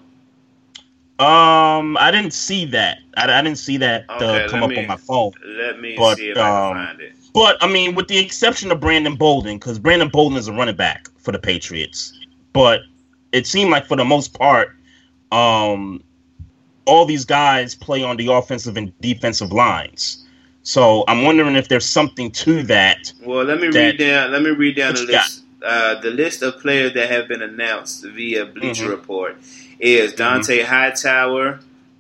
Um, 1.19 1.97
I 1.97 2.11
didn't 2.11 2.33
see 2.33 2.65
that. 2.65 2.99
I, 3.17 3.39
I 3.39 3.41
didn't 3.41 3.57
see 3.57 3.77
that 3.77 4.05
uh, 4.07 4.47
come 4.49 4.61
up 4.61 4.69
me- 4.69 4.77
on 4.77 4.87
my 4.87 4.97
phone. 4.97 5.31
Let 5.43 5.81
me 5.81 5.95
But, 5.97 6.17
see 6.17 6.29
if 6.29 6.37
I 6.37 6.67
um, 6.67 6.75
can 6.75 6.85
find 6.85 7.01
it. 7.01 7.13
But 7.33 7.57
I 7.61 7.67
mean, 7.67 7.95
with 7.95 8.07
the 8.07 8.19
exception 8.19 8.71
of 8.71 8.79
Brandon 8.79 9.15
Bolden, 9.15 9.57
because 9.57 9.79
Brandon 9.79 10.09
Bolden 10.09 10.37
is 10.37 10.47
a 10.47 10.53
running 10.53 10.75
back 10.75 11.09
for 11.17 11.31
the 11.31 11.39
Patriots, 11.39 12.13
but 12.53 12.81
it 13.31 13.47
seemed 13.47 13.71
like 13.71 13.85
for 13.87 13.97
the 13.97 14.05
most 14.05 14.37
part, 14.37 14.75
um, 15.31 16.03
all 16.87 17.05
these 17.05 17.25
guys 17.25 17.75
play 17.75 18.03
on 18.03 18.17
the 18.17 18.31
offensive 18.31 18.77
and 18.77 18.91
defensive 19.01 19.51
lines. 19.51 20.23
So 20.63 21.03
I'm 21.07 21.23
wondering 21.23 21.55
if 21.55 21.67
there's 21.69 21.85
something 21.85 22.31
to 22.31 22.63
that. 22.63 23.13
Well, 23.23 23.43
let 23.45 23.61
me 23.61 23.69
that- 23.69 23.79
read 23.79 23.97
down. 23.97 24.31
Let 24.31 24.41
me 24.41 24.49
read 24.49 24.75
down 24.75 24.95
the 24.95 25.03
list. 25.03 25.43
Uh, 25.63 25.99
the 26.01 26.11
list 26.11 26.43
of 26.43 26.59
players 26.61 26.93
that 26.93 27.09
have 27.09 27.27
been 27.27 27.41
announced 27.41 28.05
via 28.05 28.45
Bleacher 28.45 28.85
Mhm. 28.85 28.89
Report 28.89 29.35
is 29.79 30.13
Dont'a 30.13 30.63
Hightower, 30.65 31.59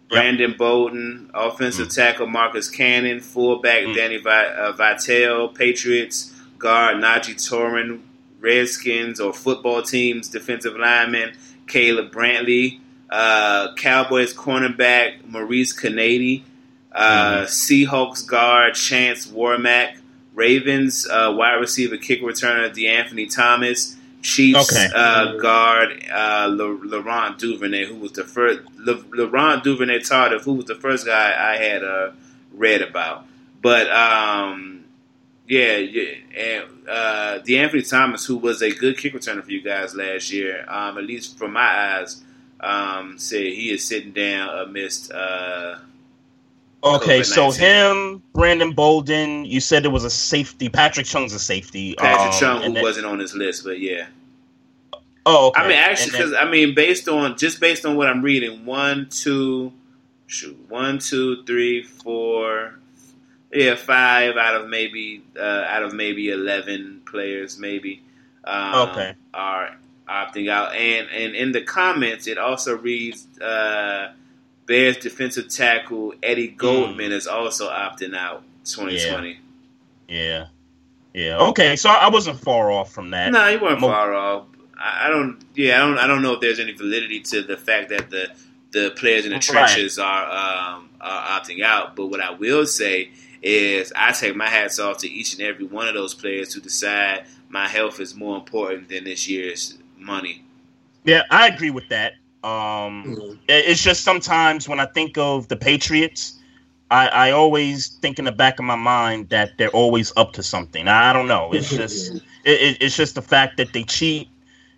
Brandon 0.09 0.53
Bolden, 0.57 1.29
Mm. 1.33 1.47
offensive 1.47 1.89
tackle 1.89 2.27
Marcus 2.27 2.69
Cannon, 2.69 3.19
fullback 3.19 3.83
Mhm. 3.83 3.95
Danny 3.95 4.17
Vi- 4.17 4.45
uh, 4.45 4.71
Vitale, 4.73 5.47
Patriots 5.49 6.31
guard 6.59 6.97
Najee 6.97 7.35
Toran, 7.35 7.99
Redskins 8.39 9.19
or 9.19 9.33
football 9.33 9.81
teams 9.81 10.27
defensive 10.29 10.77
lineman 10.77 11.31
Caleb 11.67 12.11
Brantley, 12.13 12.79
uh, 13.09 13.73
Cowboys 13.75 14.33
cornerback 14.33 15.25
Maurice 15.25 15.73
Canady, 15.73 16.43
uh, 16.91 17.43
Seahawks 17.45 18.27
guard 18.27 18.73
Chance 18.75 19.27
Warmack, 19.27 19.97
Ravens 20.33 21.07
uh, 21.09 21.33
wide 21.37 21.55
receiver 21.55 21.97
kick 21.97 22.21
returner 22.21 22.69
De'Anthony 22.73 23.33
Thomas, 23.33 23.95
Chiefs 24.21 24.71
Okay. 24.73 24.87
uh, 24.93 25.33
guard 25.37 26.03
uh, 26.11 26.47
La- 26.51 26.77
Laurent 26.83 27.37
Duvernay, 27.39 27.85
who 27.85 27.95
was 27.95 28.11
the 28.13 28.23
first 28.23 28.59
La- 28.77 29.01
Laurent 29.13 29.63
Duvernay 29.63 29.99
Tardif, 29.99 30.41
who 30.41 30.53
was 30.53 30.65
the 30.65 30.75
first 30.75 31.05
guy 31.05 31.33
I 31.53 31.57
had 31.57 31.83
uh, 31.83 32.11
read 32.51 32.81
about. 32.81 33.25
But 33.61 33.89
um, 33.91 34.83
yeah, 35.47 35.77
yeah, 35.77 36.11
and 36.35 36.65
uh, 36.89 37.39
De'Anthony 37.45 37.87
Thomas, 37.89 38.25
who 38.25 38.37
was 38.37 38.61
a 38.61 38.71
good 38.71 38.97
kick 38.97 39.13
returner 39.13 39.43
for 39.43 39.51
you 39.51 39.61
guys 39.61 39.95
last 39.95 40.31
year, 40.31 40.65
um, 40.67 40.97
at 40.97 41.03
least 41.05 41.37
from 41.37 41.53
my 41.53 41.61
eyes, 41.99 42.23
um, 42.59 43.17
said 43.17 43.41
he 43.41 43.71
is 43.71 43.85
sitting 43.85 44.11
down 44.11 44.57
amidst. 44.59 45.11
Uh, 45.11 45.79
Okay, 46.83 47.23
so 47.23 47.47
COVID-19. 47.47 47.57
him, 47.57 48.23
Brandon 48.33 48.71
Bolden, 48.71 49.45
you 49.45 49.59
said 49.59 49.83
there 49.83 49.89
was 49.91 50.03
a 50.03 50.11
safety. 50.11 50.69
Patrick 50.69 51.07
Chung's 51.07 51.33
a 51.33 51.39
safety. 51.39 51.95
Patrick 51.95 52.33
um, 52.33 52.39
Chung, 52.39 52.61
who 52.63 52.73
then- 52.73 52.83
wasn't 52.83 53.07
on 53.07 53.17
his 53.19 53.33
list, 53.33 53.63
but 53.63 53.79
yeah. 53.79 54.05
Oh, 55.25 55.47
okay. 55.47 55.61
I 55.61 55.67
mean, 55.67 55.77
actually, 55.77 56.11
because 56.11 56.33
I 56.33 56.49
mean, 56.49 56.75
based 56.75 57.09
on 57.09 57.35
just 57.35 57.59
based 57.59 57.85
on 57.85 57.97
what 57.97 58.07
I'm 58.07 58.21
reading, 58.21 58.65
one, 58.65 59.09
two, 59.09 59.73
shoot, 60.27 60.55
one, 60.69 60.99
two, 60.99 61.43
three, 61.43 61.81
four, 61.83 62.75
yeah, 63.51 63.75
five 63.75 64.37
out 64.37 64.55
of 64.61 64.69
maybe 64.69 65.23
uh, 65.37 65.41
out 65.67 65.83
of 65.83 65.93
maybe 65.93 66.29
eleven 66.29 67.01
players, 67.05 67.57
maybe 67.57 68.03
um, 68.45 68.89
Okay. 68.89 69.15
are 69.33 69.75
opting 70.09 70.49
out. 70.49 70.73
And 70.75 71.07
and 71.09 71.35
in 71.35 71.51
the 71.51 71.61
comments, 71.61 72.27
it 72.27 72.37
also 72.37 72.75
reads 72.77 73.25
uh, 73.39 74.13
Bears 74.65 74.97
defensive 74.97 75.49
tackle 75.49 76.13
Eddie 76.23 76.49
Hmm. 76.49 76.57
Goldman 76.57 77.11
is 77.11 77.27
also 77.27 77.69
opting 77.69 78.15
out. 78.15 78.43
2020. 78.65 79.39
yeah, 80.09 80.47
yeah. 81.13 81.37
Okay, 81.37 81.75
so 81.77 81.89
I 81.89 82.09
wasn't 82.09 82.37
far 82.39 82.69
off 82.69 82.91
from 82.91 83.11
that. 83.11 83.31
No, 83.31 83.47
you 83.47 83.59
weren't 83.61 83.79
Mo- 83.79 83.87
far 83.87 84.13
off. 84.13 84.45
I, 84.77 85.07
I 85.07 85.09
don't. 85.09 85.39
Yeah, 85.55 85.75
I 85.81 85.87
don't. 85.87 85.97
I 85.97 86.07
don't 86.07 86.21
know 86.21 86.33
if 86.33 86.41
there's 86.41 86.59
any 86.59 86.73
validity 86.73 87.21
to 87.21 87.43
the 87.43 87.55
fact 87.57 87.89
that 87.89 88.09
the 88.09 88.27
the 88.71 88.91
players 88.91 89.23
in 89.23 89.29
the 89.29 89.35
Right. 89.35 89.41
trenches 89.43 89.97
are 89.97 90.23
um, 90.25 90.89
are 90.99 91.39
opting 91.39 91.63
out. 91.63 91.95
But 91.95 92.07
what 92.07 92.19
I 92.19 92.31
will 92.31 92.65
say 92.65 93.11
is, 93.41 93.93
I 93.95 94.11
take 94.11 94.35
my 94.35 94.49
hats 94.49 94.79
off 94.79 94.97
to 94.99 95.07
each 95.09 95.31
and 95.33 95.41
every 95.41 95.65
one 95.65 95.87
of 95.87 95.93
those 95.93 96.13
players 96.13 96.53
who 96.53 96.59
decide 96.59 97.23
my 97.47 97.69
health 97.69 98.01
is 98.01 98.13
more 98.15 98.35
important 98.35 98.89
than 98.89 99.05
this 99.05 99.29
year's 99.29 99.77
money. 100.07 100.45
Yeah, 101.05 101.23
I 101.31 101.47
agree 101.47 101.71
with 101.71 101.89
that. 101.89 102.13
Um, 102.43 103.17
Mhm. 103.17 103.39
it's 103.47 103.83
just 103.83 104.03
sometimes 104.03 104.67
when 104.69 104.79
I 104.79 104.85
think 104.85 105.17
of 105.17 105.47
the 105.49 105.57
Patriots, 105.57 106.35
I, 106.91 107.07
I 107.07 107.31
always 107.31 107.89
think 108.01 108.19
in 108.19 108.25
the 108.25 108.31
back 108.31 108.59
of 108.59 108.65
my 108.65 108.75
mind 108.75 109.29
that 109.29 109.57
they're 109.57 109.69
always 109.71 110.13
up 110.17 110.33
to 110.33 110.43
something. 110.43 110.87
I 110.87 111.13
don't 111.13 111.27
know. 111.27 111.53
It's 111.53 111.69
just 111.75 112.15
it, 112.43 112.61
it, 112.61 112.77
it's 112.81 112.95
just 112.95 113.15
the 113.15 113.21
fact 113.21 113.57
that 113.57 113.73
they 113.73 113.83
cheat. 113.83 114.29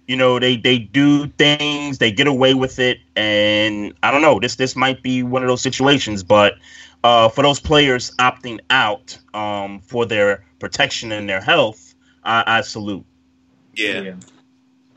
You 0.07 0.17
know, 0.17 0.39
they 0.39 0.57
they 0.57 0.79
do 0.79 1.27
things, 1.27 1.99
they 1.99 2.11
get 2.11 2.27
away 2.27 2.53
with 2.53 2.79
it, 2.79 2.99
and 3.15 3.93
I 4.03 4.11
don't 4.11 4.21
know. 4.21 4.39
This 4.39 4.55
this 4.55 4.75
might 4.75 5.01
be 5.01 5.23
one 5.23 5.43
of 5.43 5.47
those 5.47 5.61
situations, 5.61 6.23
but 6.23 6.55
uh, 7.03 7.29
for 7.29 7.43
those 7.43 7.59
players 7.59 8.11
opting 8.19 8.59
out 8.69 9.17
um, 9.33 9.79
for 9.81 10.05
their 10.05 10.43
protection 10.59 11.11
and 11.11 11.29
their 11.29 11.41
health, 11.41 11.95
I, 12.23 12.43
I 12.45 12.61
salute. 12.61 13.05
Yeah, 13.75 14.01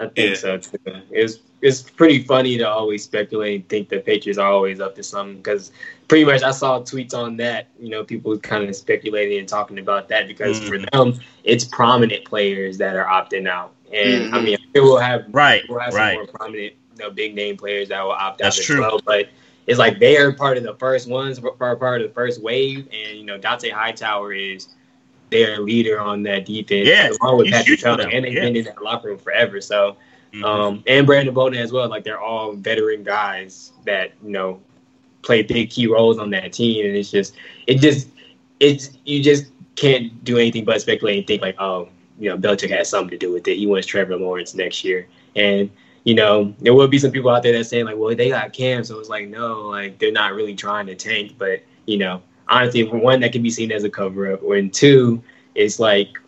I 0.03 0.07
think 0.09 0.31
Yeah. 0.31 0.35
so 0.35 0.59
too. 0.59 0.79
It's 1.11 1.39
it's 1.61 1.81
pretty 1.83 2.25
funny 2.25 2.59
to 2.59 2.69
always 2.69 3.05
speculate 3.05 3.55
and 3.61 3.69
think 3.69 3.89
the 3.89 4.01
Patriots 4.01 4.37
are 4.39 4.51
always 4.51 4.81
up 4.81 4.97
to 4.97 5.03
something 5.03 5.37
because 5.37 5.71
pretty 6.09 6.25
much 6.25 6.43
I 6.43 6.51
saw 6.51 6.81
tweets 6.81 7.15
on 7.15 7.37
that. 7.37 7.69
You 7.79 7.89
know, 7.91 8.03
people 8.03 8.37
kind 8.39 8.69
of 8.69 8.75
speculating 8.75 9.39
and 9.39 9.49
talking 9.49 9.79
about 9.79 10.09
that 10.09 10.27
because 10.27 10.59
for 10.59 10.79
Mhm. 10.79 10.91
them, 10.91 11.21
it's 11.45 11.65
prominent 11.65 12.25
players 12.25 12.79
that 12.79 12.97
are 12.97 13.05
opting 13.07 13.49
out, 13.49 13.73
and 13.93 14.35
I 14.35 14.39
Mhm. 14.39 14.45
mean, 14.45 14.57
we'll 14.75 14.99
have 14.99 15.27
Right, 15.31 15.63
we'll 15.69 15.79
have 15.79 15.93
some 15.93 16.01
right. 16.03 16.15
more 16.15 16.27
prominent, 16.27 16.73
you 16.97 16.99
know, 16.99 17.11
big 17.11 17.35
name 17.37 17.57
players 17.57 17.89
that 17.91 18.03
will 18.03 18.11
opt 18.11 18.39
That's 18.39 18.57
out 18.57 18.61
as 18.61 18.67
true. 18.67 18.81
well, 18.81 19.01
but. 19.07 19.29
It's 19.69 19.79
like 19.79 20.01
they 20.01 20.17
are 20.17 20.33
part 20.33 20.57
of 20.57 20.65
the 20.65 20.75
first 20.75 21.09
ones, 21.09 21.39
part 21.39 21.79
part 21.79 22.03
of 22.03 22.09
the 22.09 22.13
first 22.13 22.43
wave, 22.43 22.89
and 22.93 23.17
you 23.17 23.25
know 23.25 23.39
Dont'a 23.39 23.71
Hightower 23.71 24.33
is 24.33 24.67
their 25.33 25.59
leader 25.59 25.99
on 26.01 26.23
that 26.25 26.47
defense, 26.47 26.89
Yeah, 26.89 27.11
along 27.21 27.39
with 27.39 27.51
Patrick 27.51 27.81
them, 27.81 28.01
and 28.01 28.25
they've 28.25 28.33
yeah. 28.35 28.43
been 28.43 28.57
in 28.57 28.65
that 28.65 28.83
locker 28.83 29.09
room 29.09 29.19
forever. 29.19 29.61
So, 29.61 29.97
Mhm. 30.33 30.45
um, 30.45 30.85
and 30.87 31.07
Brandon 31.07 31.35
Bolden 31.35 31.59
as 31.61 31.73
well. 31.73 31.89
Like 31.89 32.05
they're 32.05 32.21
all 32.21 32.53
veteran 32.53 33.03
guys 33.03 33.73
that 33.85 34.13
you 34.25 34.31
know 34.31 34.61
play 35.23 35.43
big 35.43 35.71
key 35.71 35.87
roles 35.87 36.19
on 36.19 36.31
that 36.31 36.53
team, 36.53 36.87
and 36.87 36.97
it's 36.97 37.11
just 37.11 37.35
it 37.67 37.81
just 37.81 38.09
it's 38.61 38.91
you 39.05 39.23
just 39.23 39.47
can't 39.75 40.23
do 40.25 40.39
anything 40.39 40.65
but 40.65 40.81
speculate 40.81 41.19
and 41.19 41.27
think 41.27 41.43
like, 41.43 41.61
oh, 41.61 41.89
you 42.19 42.29
know, 42.29 42.37
Belichick 42.37 42.71
has 42.71 42.89
something 42.89 43.11
to 43.11 43.19
do 43.19 43.33
with 43.33 43.49
it. 43.49 43.57
He 43.57 43.67
wants 43.67 43.87
Trevor 43.87 44.17
Lawrence 44.17 44.55
next 44.55 44.85
year, 44.85 45.07
and 45.35 45.69
you 46.05 46.15
know 46.15 46.55
there 46.61 46.75
will 46.75 46.89
be 46.89 46.99
some 46.99 47.11
people 47.11 47.31
out 47.31 47.43
there 47.43 47.53
that 47.53 47.65
saying 47.65 47.87
like, 47.87 47.97
well, 47.97 48.15
they 48.15 48.29
got 48.29 48.53
Cam, 48.53 48.85
so 48.85 48.99
it's 48.99 49.09
like 49.09 49.29
no, 49.29 49.63
like 49.63 49.99
they're 49.99 50.13
not 50.13 50.35
really 50.35 50.55
trying 50.55 50.87
to 50.87 50.95
tank, 50.95 51.35
but 51.39 51.61
you 51.87 51.99
know, 51.99 52.23
honestly, 52.53 52.89
for 52.89 52.99
one 52.99 53.21
that 53.21 53.33
can 53.33 53.43
be 53.43 53.51
seen 53.51 53.73
as 53.73 53.85
a 53.85 53.91
cover 53.91 54.33
up, 54.33 54.43
and 54.45 54.73
two, 54.73 55.23
it's 55.55 55.81
like 55.81 56.19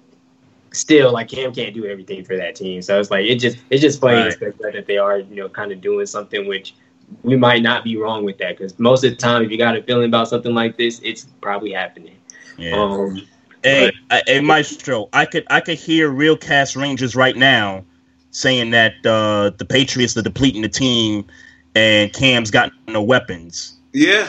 still 0.72 1.12
like 1.12 1.28
Cam 1.28 1.52
can't 1.55 1.74
do 1.74 1.86
everything 1.86 2.24
for 2.24 2.36
that 2.36 2.56
team. 2.56 2.82
So 2.82 2.98
it's 3.01 3.10
like 3.10 3.26
it 3.26 3.36
just 3.36 3.59
it's 3.70 3.82
just 3.82 4.01
funny 4.01 4.24
Right. 4.24 4.38
that 4.60 4.86
they 4.86 4.98
are 4.98 5.18
you 5.18 5.36
know 5.36 5.48
kind 5.48 5.72
of 5.72 5.80
doing 5.80 6.06
something 6.06 6.46
which 6.48 6.74
we 7.22 7.36
might 7.36 7.62
not 7.62 7.84
be 7.84 7.96
wrong 7.96 8.24
with 8.24 8.38
that 8.38 8.56
because 8.56 8.78
most 8.78 9.05
of 9.05 9.10
the 9.10 9.16
time 9.16 9.44
if 9.44 9.51
you 9.51 9.59
got 9.59 9.76
a 9.76 9.82
feeling 9.82 10.06
about 10.06 10.28
something 10.28 10.55
like 10.55 10.76
this, 10.76 11.01
it's 11.05 11.26
probably 11.40 11.72
happening. 11.72 12.16
yeah. 12.56 12.76
Um, 12.76 13.22
Hey, 13.62 13.92
hey, 14.26 14.40
Maestro, 14.40 15.09
I 15.14 15.24
could 15.24 15.44
I 15.51 15.60
could 15.60 15.78
hear 15.78 16.10
real 16.10 16.36
cast 16.36 16.76
Rangers 16.76 17.16
right 17.16 17.36
now 17.36 17.84
saying 18.30 18.70
that 18.72 18.94
uh, 19.06 19.51
the 19.56 19.64
Patriots 19.64 20.16
are 20.18 20.22
depleting 20.22 20.62
the 20.62 20.68
team 20.68 21.24
and 21.74 22.12
Cam's 22.12 22.51
got 22.51 22.72
no 22.88 23.02
weapons. 23.02 23.78
Yeah. 23.94 24.28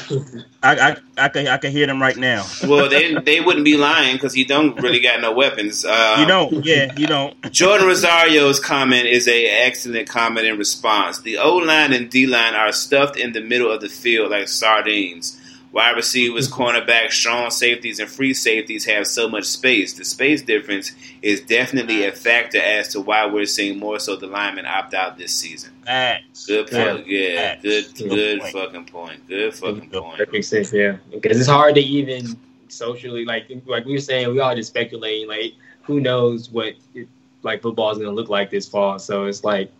I 0.64 0.76
I, 0.92 0.98
I 1.18 1.28
could 1.30 1.48
I 1.48 1.58
could 1.58 1.72
hear 1.72 1.88
them 1.88 2.00
right 2.02 2.16
now. 2.16 2.46
Well, 2.68 2.88
they 2.88 3.16
they 3.16 3.42
wouldn't 3.42 3.66
be 3.66 3.76
lying 3.76 4.16
because 4.16 4.34
he 4.34 4.44
don't 4.46 4.80
really 4.80 5.00
got 5.02 5.20
no 5.20 5.34
weapons. 5.34 5.84
Uh, 5.84 6.18
You 6.20 6.26
don't, 6.28 6.64
yeah, 6.64 6.94
you 6.96 7.08
don't. 7.08 7.36
Jordan 7.52 7.88
Rosario's 7.88 8.60
comment 8.60 9.08
is 9.08 9.28
a 9.28 9.46
excellent 9.48 10.08
comment 10.08 10.46
in 10.48 10.58
response. 10.58 11.22
The 11.22 11.38
O 11.40 11.56
line 11.58 11.92
and 11.94 12.10
D 12.10 12.28
line 12.28 12.54
are 12.54 12.72
stuffed 12.72 13.18
in 13.18 13.34
the 13.34 13.42
middle 13.42 13.72
of 13.72 13.82
the 13.82 13.90
field 13.90 14.32
like 14.32 14.48
sardines. 14.48 15.42
Wide 15.76 15.98
receivers, 15.98 16.50
mm-hmm. 16.50 16.62
cornerbacks, 16.64 17.12
strong 17.12 17.52
safeties, 17.52 18.00
and 18.00 18.10
free 18.10 18.34
safeties 18.34 18.86
have 18.86 19.06
so 19.06 19.28
much 19.28 19.44
space. 19.44 19.92
The 19.92 20.06
space 20.06 20.42
difference 20.42 20.94
is 21.22 21.42
definitely 21.42 22.06
a 22.06 22.14
factor 22.14 22.62
as 22.62 22.88
to 22.94 23.02
why 23.02 23.26
we're 23.26 23.46
seeing 23.46 23.78
more 23.78 24.00
so 24.00 24.16
the 24.16 24.26
linemen 24.26 24.66
opt 24.66 24.94
out 24.94 25.18
this 25.18 25.34
season. 25.34 25.74
Facts. 25.86 26.46
Good 26.46 26.72
point. 26.72 27.06
Yeah, 27.08 27.36
Facts. 27.36 27.62
good, 27.64 27.86
Good 27.94 28.10
good 28.10 28.40
point. 28.40 28.54
fucking 28.54 28.86
point. 28.86 29.28
Good 29.28 29.54
fucking 29.54 29.90
Good 29.90 30.02
point. 30.02 30.18
that 30.20 30.32
makes 30.32 30.48
sense, 30.48 30.72
yeah. 30.72 30.96
Because 31.12 31.38
it's 31.38 31.50
hard 31.50 31.76
to 31.76 31.82
even 31.82 32.40
socially 32.70 33.26
like 33.26 33.52
like 33.66 33.84
we 33.84 33.92
were 33.92 34.00
saying, 34.00 34.32
we 34.32 34.40
all 34.40 34.56
just 34.56 34.70
speculating 34.70 35.28
like 35.28 35.56
who 35.82 36.00
knows 36.00 36.50
what 36.50 36.76
it, 36.94 37.10
like 37.44 37.62
football 37.62 37.92
is 37.92 37.98
going 37.98 38.10
to 38.10 38.16
look 38.16 38.30
like 38.30 38.50
this 38.50 38.66
fall. 38.66 38.98
So 38.98 39.26
it's 39.26 39.44
like 39.44 39.74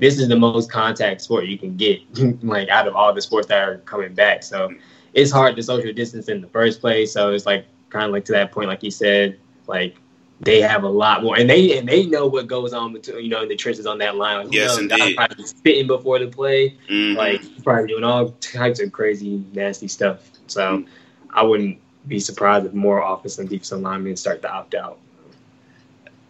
this 0.00 0.18
is 0.18 0.26
the 0.26 0.36
most 0.36 0.72
contact 0.72 1.20
sport 1.20 1.46
you 1.46 1.56
can 1.56 1.76
get 1.76 2.00
like 2.42 2.68
out 2.68 2.88
of 2.88 2.96
all 2.96 3.14
the 3.14 3.22
sports 3.22 3.46
that 3.46 3.68
are 3.68 3.78
coming 3.78 4.12
back. 4.12 4.42
So 4.42 4.74
it's 5.16 5.32
hard 5.32 5.56
to 5.56 5.62
social 5.62 5.92
distance 5.92 6.28
in 6.28 6.40
the 6.42 6.46
first 6.48 6.80
place. 6.80 7.12
So 7.12 7.32
it's 7.32 7.46
like 7.46 7.66
kind 7.88 8.04
of 8.04 8.12
like 8.12 8.24
to 8.26 8.32
that 8.32 8.52
point, 8.52 8.68
like 8.68 8.82
you 8.84 8.90
said, 8.92 9.38
Like 9.66 9.96
they 10.40 10.60
have 10.60 10.84
a 10.84 10.88
lot 10.88 11.22
more, 11.24 11.38
and 11.38 11.48
they 11.48 11.78
and 11.78 11.88
they 11.88 12.04
know 12.04 12.26
what 12.26 12.46
goes 12.46 12.74
on 12.74 12.92
between 12.92 13.24
you 13.24 13.30
know 13.30 13.42
in 13.42 13.48
the 13.48 13.56
trenches 13.56 13.86
on 13.86 13.98
that 13.98 14.16
line. 14.16 14.44
Like, 14.44 14.52
Yes, 14.54 14.76
know, 14.76 14.86
guys 14.86 15.00
indeed. 15.00 15.16
Probably 15.16 15.46
spitting 15.46 15.86
before 15.86 16.18
the 16.18 16.26
play, 16.26 16.76
Mhm. 16.90 17.16
like 17.16 17.42
probably 17.64 17.88
doing 17.88 18.04
all 18.04 18.28
types 18.40 18.78
of 18.78 18.92
crazy, 18.92 19.42
nasty 19.54 19.88
stuff. 19.88 20.30
So 20.46 20.84
I 21.30 21.42
wouldn't 21.42 21.78
be 22.06 22.20
surprised 22.20 22.66
if 22.66 22.74
more 22.74 23.00
offensive 23.00 23.40
and 23.40 23.48
defensive 23.48 23.80
linemen 23.80 24.16
start 24.16 24.42
to 24.42 24.52
opt 24.52 24.74
out. 24.74 24.98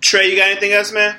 Trey, 0.01 0.31
you 0.31 0.37
got 0.37 0.49
anything 0.49 0.73
else, 0.73 0.93
man? 0.93 1.17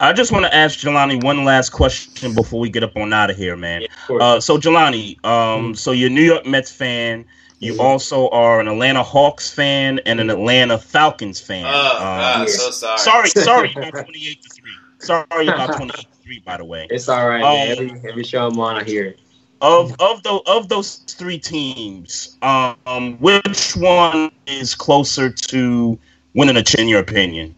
I 0.00 0.12
just 0.12 0.30
want 0.30 0.44
to 0.44 0.54
ask 0.54 0.78
Jelani 0.78 1.22
one 1.24 1.44
last 1.44 1.70
question 1.70 2.32
before 2.34 2.60
we 2.60 2.68
get 2.70 2.84
up 2.84 2.96
on 2.96 3.12
out 3.12 3.30
of 3.30 3.36
here, 3.36 3.56
man. 3.56 3.82
Yeah, 3.82 3.88
of. 4.08 4.20
Uh, 4.20 4.40
so 4.40 4.56
Jelani, 4.58 5.18
Mm-hmm. 5.20 5.26
um, 5.26 5.74
so 5.74 5.90
you're 5.92 6.08
a 6.08 6.12
New 6.12 6.22
York 6.22 6.46
Mets 6.46 6.70
fan. 6.70 7.24
You 7.60 7.74
Mhm. 7.74 7.80
also 7.80 8.28
are 8.28 8.60
an 8.60 8.68
Atlanta 8.68 9.02
Hawks 9.02 9.52
fan 9.52 9.98
and 10.06 10.20
an 10.20 10.30
Atlanta 10.30 10.78
Falcons 10.78 11.40
fan. 11.40 11.64
Oh, 11.66 11.96
God, 11.98 12.42
Um, 12.42 12.48
so 12.48 12.70
sorry. 12.70 12.98
sorry, 12.98 13.30
sorry 13.30 13.72
about 13.76 14.04
28 14.04 14.42
to 14.42 14.48
three. 14.50 14.70
Sorry 15.00 15.26
about 15.48 15.74
28 15.76 15.96
to 15.96 16.18
three, 16.22 16.38
by 16.46 16.56
the 16.58 16.64
way. 16.64 16.86
it's 16.90 17.08
all 17.08 17.28
right, 17.28 17.42
um, 17.42 17.52
man. 17.56 17.70
Every, 17.70 18.08
every 18.08 18.24
show 18.24 18.46
I'm 18.46 18.58
on, 18.60 18.76
I 18.76 18.84
hear 18.84 19.06
it. 19.06 19.20
Of 19.60 19.96
of 19.98 20.22
those 20.22 20.42
of 20.46 20.68
those 20.68 20.96
three 21.08 21.38
teams, 21.38 22.36
um, 22.42 23.16
which 23.18 23.74
one 23.74 24.30
is 24.46 24.76
closer 24.76 25.30
to 25.30 25.98
winning 26.34 26.56
a 26.56 26.62
chin? 26.62 26.82
In 26.82 26.88
your 26.88 27.00
opinion? 27.00 27.56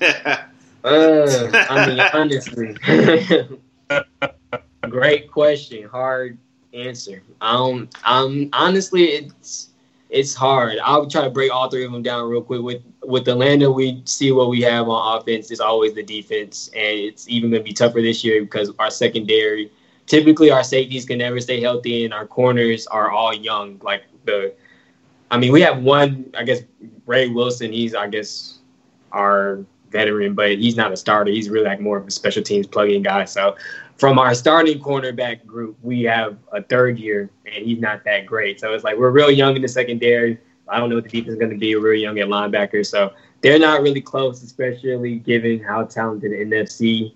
Uh, 0.84 1.50
I 1.70 1.86
mean, 1.86 2.00
honestly, 2.12 2.76
great 4.88 5.30
question. 5.30 5.88
Hard 5.88 6.38
answer. 6.72 7.22
Um, 7.40 7.88
um, 8.04 8.48
honestly, 8.52 9.04
it's 9.04 9.70
it's 10.10 10.34
hard. 10.34 10.78
I'll 10.82 11.06
try 11.06 11.22
to 11.24 11.30
break 11.30 11.52
all 11.52 11.68
three 11.68 11.84
of 11.84 11.92
them 11.92 12.02
down 12.02 12.28
real 12.28 12.42
quick. 12.42 12.62
With 12.62 12.82
with 13.02 13.28
Atlanta, 13.28 13.70
we 13.70 14.02
see 14.04 14.32
what 14.32 14.48
we 14.48 14.62
have 14.62 14.88
on 14.88 15.20
offense. 15.20 15.50
It's 15.50 15.60
always 15.60 15.94
the 15.94 16.02
defense, 16.02 16.68
and 16.74 16.98
it's 16.98 17.28
even 17.28 17.50
going 17.50 17.62
to 17.62 17.64
be 17.64 17.74
tougher 17.74 18.00
this 18.00 18.24
year 18.24 18.42
because 18.42 18.72
our 18.78 18.90
secondary. 18.90 19.70
Typically, 20.06 20.50
our 20.50 20.64
safeties 20.64 21.04
can 21.04 21.18
never 21.18 21.38
stay 21.38 21.60
healthy, 21.60 22.06
and 22.06 22.14
our 22.14 22.26
corners 22.26 22.86
are 22.86 23.10
all 23.10 23.34
young. 23.34 23.78
Like 23.82 24.04
the, 24.24 24.54
I 25.30 25.36
mean, 25.36 25.52
we 25.52 25.60
have 25.60 25.82
one. 25.82 26.30
I 26.34 26.44
guess 26.44 26.62
Wreh-Wilson. 27.04 27.72
He's 27.72 27.94
I 27.94 28.06
guess 28.08 28.60
our 29.12 29.64
veteran, 29.90 30.34
but 30.34 30.50
he's 30.52 30.76
not 30.76 30.92
a 30.92 30.96
starter. 30.96 31.30
He's 31.30 31.48
really 31.48 31.66
like 31.66 31.80
more 31.80 31.98
of 31.98 32.06
a 32.06 32.10
special 32.10 32.42
teams 32.42 32.66
plug-in 32.66 33.02
guy. 33.02 33.24
So 33.24 33.56
from 33.96 34.18
our 34.18 34.34
starting 34.34 34.80
cornerback 34.80 35.44
group, 35.44 35.76
we 35.82 36.02
have 36.04 36.38
a 36.52 36.62
third 36.62 36.98
year, 36.98 37.30
and 37.46 37.64
he's 37.64 37.80
not 37.80 38.04
that 38.04 38.26
great. 38.26 38.60
So 38.60 38.72
it's 38.72 38.84
like 38.84 38.96
we're 38.96 39.10
real 39.10 39.30
young 39.30 39.56
in 39.56 39.62
the 39.62 39.68
secondary. 39.68 40.38
I 40.68 40.78
don't 40.78 40.90
know 40.90 40.96
what 40.96 41.04
the 41.04 41.10
defense 41.10 41.32
is 41.32 41.38
going 41.38 41.50
to 41.50 41.56
be. 41.56 41.74
We're 41.74 41.92
real 41.92 42.02
young 42.02 42.18
at 42.18 42.28
linebacker, 42.28 42.86
so 42.86 43.12
they're 43.40 43.58
not 43.58 43.82
really 43.82 44.00
close, 44.00 44.42
especially 44.42 45.16
given 45.16 45.62
how 45.62 45.84
talented 45.84 46.32
the 46.32 46.36
NFC 46.36 47.14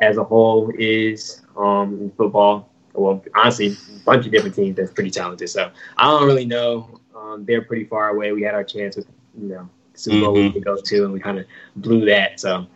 as 0.00 0.16
a 0.16 0.24
whole 0.24 0.72
is 0.78 1.42
um, 1.56 2.00
in 2.00 2.10
football. 2.10 2.68
Well, 2.92 3.24
honestly, 3.34 3.68
a 3.68 4.04
bunch 4.04 4.26
of 4.26 4.32
different 4.32 4.54
teams 4.54 4.76
that's 4.76 4.92
pretty 4.92 5.10
talented. 5.10 5.48
So 5.48 5.70
I 5.96 6.04
don't 6.04 6.26
really 6.26 6.44
know. 6.44 7.00
Um, 7.16 7.44
they're 7.46 7.62
pretty 7.62 7.84
far 7.84 8.10
away. 8.10 8.32
We 8.32 8.42
had 8.42 8.54
our 8.54 8.64
chance 8.64 8.96
with, 8.96 9.06
you 9.40 9.48
know, 9.48 9.68
Super 9.94 10.18
Bowl 10.18 10.36
we 10.36 10.44
Mhm. 10.44 10.52
could 10.52 10.64
go 10.64 10.76
to, 10.76 11.04
and 11.04 11.12
we 11.12 11.20
kind 11.20 11.38
of 11.38 11.46
blew 11.76 12.04
that. 12.06 12.40
So 12.40 12.66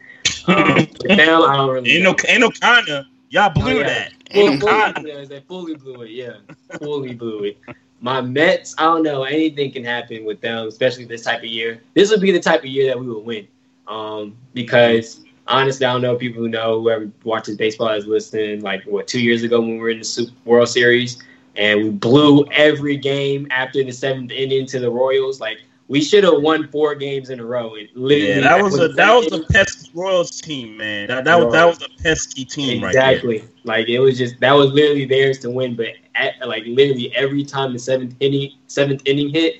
um, 0.46 0.86
with 0.98 1.16
them, 1.16 1.42
I 1.42 1.56
don't 1.56 1.70
really 1.70 1.92
Ain't 1.92 2.02
know. 2.02 2.04
no 2.04 2.14
ain't 2.28 2.40
no 2.40 2.50
kinda. 2.50 3.06
Y'all 3.30 3.50
blew 3.50 3.62
Oh, 3.62 3.70
yeah. 3.80 3.88
that. 3.88 4.12
Full, 4.32 4.46
Ain't 4.46 4.46
no 4.46 4.56
fully, 4.58 4.94
kinda. 4.94 5.02
yeah, 5.02 5.24
they 5.24 5.40
fully 5.40 5.74
blew 5.74 6.02
it. 6.02 6.10
Yeah, 6.10 6.36
fully 6.78 7.14
blew 7.14 7.44
it. 7.44 7.58
My 8.00 8.20
Mets, 8.20 8.74
I 8.78 8.84
don't 8.84 9.02
know. 9.02 9.24
Anything 9.24 9.72
can 9.72 9.84
happen 9.84 10.24
with 10.24 10.40
them, 10.40 10.66
especially 10.68 11.04
this 11.04 11.22
type 11.22 11.38
of 11.40 11.44
year. 11.46 11.80
This 11.94 12.10
would 12.10 12.20
be 12.20 12.30
the 12.32 12.40
type 12.40 12.60
of 12.60 12.66
year 12.66 12.86
that 12.86 12.98
we 12.98 13.06
would 13.08 13.24
win. 13.24 13.46
Um, 13.86 14.36
because 14.54 15.20
honestly, 15.46 15.86
I 15.86 15.92
don't 15.92 16.02
know 16.02 16.16
people 16.16 16.42
who 16.42 16.48
know 16.48 16.80
whoever 16.80 17.10
watches 17.24 17.56
baseball 17.56 17.90
is 17.90 18.06
listening. 18.06 18.60
Like 18.60 18.84
what 18.84 19.06
two 19.06 19.20
years 19.20 19.42
ago 19.42 19.60
when 19.60 19.72
we 19.72 19.78
were 19.78 19.90
in 19.90 19.98
the 19.98 20.04
Super 20.04 20.32
World 20.44 20.68
Series 20.68 21.22
and 21.56 21.82
we 21.82 21.90
blew 21.90 22.44
every 22.52 22.96
game 22.96 23.46
after 23.50 23.82
the 23.82 23.92
seventh 23.92 24.30
inning 24.30 24.66
to 24.66 24.80
the 24.80 24.90
Royals. 24.90 25.40
Like 25.40 25.58
we 25.88 26.02
should 26.02 26.24
have 26.24 26.40
won 26.42 26.68
four 26.68 26.94
games 26.94 27.30
in 27.30 27.38
a 27.38 27.44
row. 27.44 27.74
And 27.74 27.88
Yeah, 27.94 28.40
that 28.40 28.62
was 28.62 28.78
a 28.78 28.88
that 28.88 29.14
was 29.14 29.32
a 29.32 29.42
pesky 29.44 29.90
Royals 29.94 30.40
team, 30.40 30.76
man. 30.76 31.08
That 31.08 31.24
that 31.24 31.38
was 31.38 31.52
that 31.52 31.64
was 31.64 31.82
a 31.82 32.02
pesky 32.02 32.44
team 32.44 32.82
right 32.82 32.90
exactly. 32.90 33.44
Like 33.64 33.88
it 33.88 34.00
was 34.00 34.18
just 34.18 34.38
that 34.40 34.52
was 34.52 34.72
literally 34.72 35.04
theirs 35.04 35.38
to 35.40 35.50
win, 35.50 35.76
but 35.76 35.88
at, 36.14 36.34
like 36.46 36.64
literally 36.66 37.14
every 37.14 37.44
time 37.44 37.72
the 37.72 37.78
seventh 37.78 38.14
inning 38.20 38.52
seventh 38.66 39.02
inning 39.04 39.30
hit, 39.30 39.56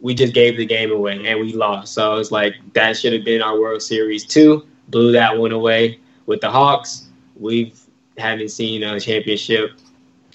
we 0.00 0.14
just 0.14 0.34
gave 0.34 0.56
the 0.56 0.66
game 0.66 0.90
away 0.90 1.24
and 1.26 1.40
we 1.40 1.52
lost. 1.52 1.94
So 1.94 2.16
it's 2.16 2.32
like 2.32 2.54
that 2.74 2.96
should 2.96 3.12
have 3.12 3.24
been 3.24 3.42
our 3.42 3.58
World 3.58 3.82
Series 3.82 4.24
too. 4.24 4.66
Blew 4.88 5.12
that 5.12 5.38
one 5.38 5.52
away 5.52 6.00
with 6.26 6.40
the 6.40 6.50
Hawks. 6.50 7.08
We've 7.36 7.78
haven't 8.16 8.48
seen 8.48 8.82
a 8.82 8.98
championship 8.98 9.72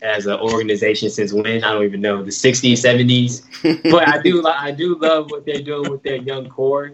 as 0.03 0.25
an 0.25 0.37
organization 0.39 1.09
since 1.09 1.31
when 1.31 1.63
I 1.63 1.73
don't 1.73 1.83
even 1.83 2.01
know 2.01 2.21
the 2.21 2.29
'60s, 2.29 2.73
'70s. 2.73 3.43
but 3.91 4.07
I 4.07 4.21
do 4.21 4.45
I 4.45 4.71
do 4.71 4.95
love 4.95 5.31
what 5.31 5.45
they're 5.45 5.61
doing 5.61 5.89
with 5.89 6.03
their 6.03 6.17
young 6.17 6.49
core. 6.49 6.93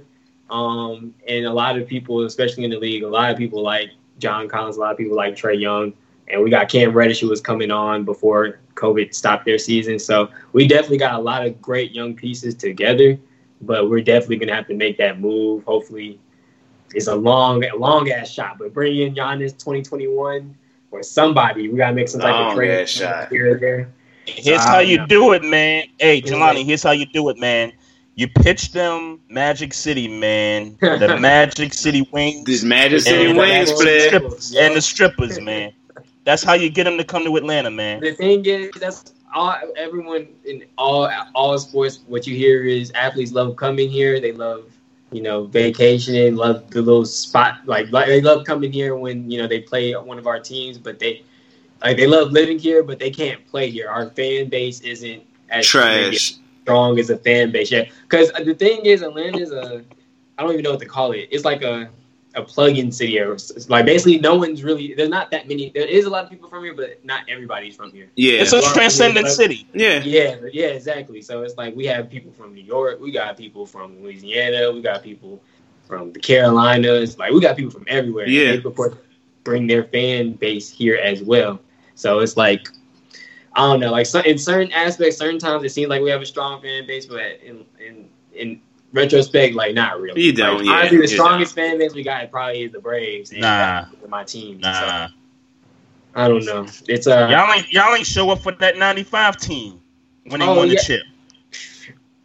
Um, 0.50 1.14
and 1.28 1.46
a 1.46 1.54
lot 1.54 1.78
of 1.78 1.88
people, 1.88 2.26
especially 2.26 2.64
in 2.64 2.72
the 2.72 2.80
league, 2.80 3.04
a 3.04 3.08
lot 3.08 3.32
of 3.32 3.38
people 3.38 3.62
like 3.62 3.92
John 4.20 4.48
Collins, 4.48 4.78
a 4.78 4.80
lot 4.80 4.92
of 4.92 4.98
people 4.98 5.16
like 5.16 5.36
Trae 5.36 5.60
Young, 5.60 5.94
and 6.28 6.44
we 6.44 6.50
got 6.50 6.70
Cam 6.70 6.94
Reddish 6.94 7.20
who 7.20 7.30
was 7.30 7.42
coming 7.42 7.72
on 7.72 8.04
before 8.04 8.60
COVID 8.76 9.14
stopped 9.14 9.46
their 9.46 9.58
season. 9.58 10.00
So 10.00 10.30
we 10.54 10.68
definitely 10.68 10.98
got 10.98 11.16
a 11.16 11.20
lot 11.20 11.46
of 11.46 11.62
great 11.62 11.92
young 11.92 12.16
pieces 12.16 12.56
together, 12.56 13.18
but 13.62 13.90
we're 13.90 14.02
definitely 14.02 14.38
gonna 14.38 14.56
have 14.56 14.68
to 14.68 14.76
make 14.76 14.98
that 14.98 15.20
move. 15.20 15.64
Hopefully, 15.66 16.20
it's 16.94 17.08
a 17.08 17.16
long, 17.16 17.64
long 17.78 18.10
ass 18.10 18.30
shot, 18.30 18.58
but 18.58 18.74
bring 18.74 18.98
in 18.98 19.14
Giannis 19.14 19.52
2021 19.58 20.56
or 20.92 21.04
somebody. 21.04 21.70
We 21.70 21.78
gotta 21.78 21.94
make 21.96 22.08
some 22.10 22.22
type 22.22 22.32
Long 22.34 22.48
of 22.48 22.54
oh, 22.54 22.56
trade 22.56 22.90
shot. 22.90 23.30
here 23.30 23.56
or 23.56 23.60
there. 23.60 23.90
Here's 24.26 24.62
I 24.62 24.68
how 24.68 24.80
you 24.80 24.98
know. 24.98 25.08
do 25.08 25.34
it, 25.34 25.44
man. 25.44 25.86
Hey, 26.00 26.22
Yeah. 26.24 26.32
Jelani, 26.34 26.66
here's 26.66 26.84
how 26.84 26.92
you 26.92 27.06
do 27.08 27.30
it, 27.30 27.38
man. 27.38 27.72
You 28.16 28.28
pitch 28.28 28.74
them 28.74 29.20
Magic 29.30 29.74
City, 29.74 30.08
man. 30.08 30.78
The 30.82 31.18
Magic 31.22 31.74
City 31.74 32.08
Wings 32.12 32.46
This 32.46 32.64
Magic 32.64 33.02
City 33.02 33.30
and, 33.30 33.38
Wings, 33.38 33.70
and, 33.70 33.80
player. 33.80 34.08
strippers, 34.08 34.56
and 34.56 34.76
the 34.76 34.82
strippers, 34.82 35.40
man. 35.40 35.72
That's 36.26 36.44
how 36.44 36.54
you 36.54 36.70
get 36.70 36.84
them 36.84 36.98
to 36.98 37.04
come 37.04 37.24
to 37.24 37.36
Atlanta, 37.38 37.72
man. 37.72 38.02
The 38.02 38.14
thing 38.14 38.46
is, 38.46 38.72
that's 38.80 39.14
all. 39.34 39.56
Everyone 39.78 40.28
in 40.46 40.66
all 40.78 41.10
all 41.34 41.58
sports, 41.58 42.02
what 42.08 42.28
you 42.28 42.36
hear 42.36 42.64
is 42.66 42.92
athletes 42.92 43.32
love 43.32 43.56
coming 43.56 43.90
here. 43.90 44.20
They 44.20 44.32
love, 44.34 44.66
you 45.12 45.22
know, 45.22 45.46
vacationing. 45.46 46.36
Love 46.36 46.70
the 46.70 46.82
little 46.82 47.06
spot. 47.06 47.60
Like, 47.66 47.92
like 47.92 48.08
they 48.08 48.22
love 48.22 48.46
coming 48.46 48.72
here 48.72 48.96
when 48.96 49.30
you 49.30 49.40
know 49.42 49.48
they 49.48 49.60
play 49.62 49.94
one 49.94 50.20
of 50.20 50.28
our 50.28 50.40
teams. 50.40 50.78
But 50.78 51.00
they 51.00 51.24
like 51.82 51.98
they 51.98 52.08
love 52.08 52.32
living 52.32 52.60
here, 52.60 52.84
but 52.84 53.00
they 53.00 53.10
can't 53.10 53.46
play 53.48 53.70
here. 53.70 53.90
Our 53.90 54.10
fan 54.10 54.50
base 54.50 54.82
isn't 54.82 55.24
as 55.50 55.66
Trash. 55.66 56.36
strong 56.64 57.00
as 57.00 57.10
a 57.10 57.18
fan 57.18 57.52
base 57.52 57.72
yet. 57.72 57.90
Because 58.04 58.32
the 58.32 58.54
thing 58.54 58.86
is, 58.86 59.02
Atlanta 59.02 59.40
is 59.40 59.52
a 59.52 59.84
I 60.38 60.44
don't 60.44 60.52
even 60.54 60.64
know 60.64 60.72
what 60.72 60.80
to 60.80 60.86
call 60.86 61.12
it. 61.12 61.28
It's 61.32 61.46
like 61.46 61.62
a 61.64 61.90
a 62.40 62.44
plug-in 62.44 62.92
city. 62.92 63.20
Or 63.20 63.38
like 63.68 63.86
basically, 63.86 64.18
no 64.20 64.36
one's 64.36 64.64
really. 64.64 64.94
There's 64.94 65.10
not 65.10 65.32
that 65.32 65.48
many. 65.48 65.70
There 65.70 65.86
is 65.86 66.06
a 66.06 66.10
lot 66.10 66.24
of 66.24 66.30
people 66.30 66.50
from 66.50 66.64
here, 66.64 66.74
but 66.74 67.04
not 67.06 67.24
everybody's 67.30 67.76
from 67.76 67.92
here. 67.92 68.10
Yeah. 68.16 68.42
It's 68.42 68.54
a 68.54 68.62
transcendent 68.62 69.26
but- 69.26 69.32
city. 69.32 69.68
yeah. 69.74 70.02
Yeah, 70.04 70.38
yeah, 70.52 70.68
exactly. 70.68 71.22
So 71.22 71.44
it's 71.44 71.58
like 71.58 71.76
we 71.76 71.86
have 71.86 72.10
people 72.10 72.32
from 72.32 72.54
New 72.54 72.64
York, 72.64 73.00
we 73.00 73.12
got 73.12 73.38
people 73.38 73.66
from 73.66 74.02
Louisiana, 74.02 74.72
we 74.72 74.82
got 74.82 75.04
people 75.04 75.42
from 75.88 76.14
the 76.14 76.20
Carolinas. 76.20 77.18
Like 77.18 77.32
we 77.32 77.42
got 77.42 77.56
people 77.56 77.72
from 77.72 77.86
everywhere. 77.88 78.28
Yeah. 78.28 78.58
they, 78.58 78.64
of 78.64 78.76
course, 78.76 78.96
bring 79.44 79.68
their 79.68 79.84
fan 79.84 80.34
base 80.34 80.70
here 80.72 80.96
as 80.96 81.22
well. 81.22 81.60
So 81.96 82.20
it's 82.20 82.38
like 82.38 82.68
I 83.54 83.62
don't 83.62 83.80
know, 83.80 83.92
like 83.92 84.06
so, 84.06 84.22
in 84.22 84.38
certain 84.38 84.72
aspects, 84.72 85.18
certain 85.18 85.40
times 85.40 85.64
it 85.64 85.70
seems 85.70 85.90
like 85.90 86.02
we 86.02 86.10
have 86.10 86.22
a 86.22 86.26
strong 86.26 86.62
fan 86.62 86.86
base, 86.88 87.06
but 87.06 87.20
in 87.44 87.66
in 87.80 88.10
in 88.34 88.62
retrospect, 88.94 89.56
like 89.56 89.74
not 89.74 90.00
really. 90.02 90.22
You 90.22 90.34
don't, 90.34 90.58
Like, 90.58 90.66
yeah, 90.66 90.72
honestly, 90.78 90.98
the 90.98 91.08
strongest 91.08 91.56
fan 91.56 91.78
base 91.78 91.94
we 91.94 92.04
got 92.04 92.30
probably 92.32 92.64
is 92.64 92.72
the 92.72 92.80
Braves. 92.80 93.32
and 93.32 93.42
Nah. 93.42 93.86
my 94.08 94.24
team. 94.24 94.60
Nah, 94.60 94.74
So, 94.74 95.14
I 96.16 96.28
don't 96.28 96.46
know. 96.46 96.66
It's 96.88 97.08
uh, 97.08 97.28
y'all 97.30 97.52
ain't 97.54 97.72
y'all 97.72 97.96
ain't 97.96 98.06
show 98.06 98.30
up 98.32 98.40
for 98.40 98.52
that 98.54 98.78
'95 98.78 99.38
team 99.38 99.82
when 100.26 100.40
they 100.40 100.48
Oh, 100.48 100.56
won 100.58 100.68
the 100.68 100.76
yeah. 100.76 100.82
chip. 100.82 101.02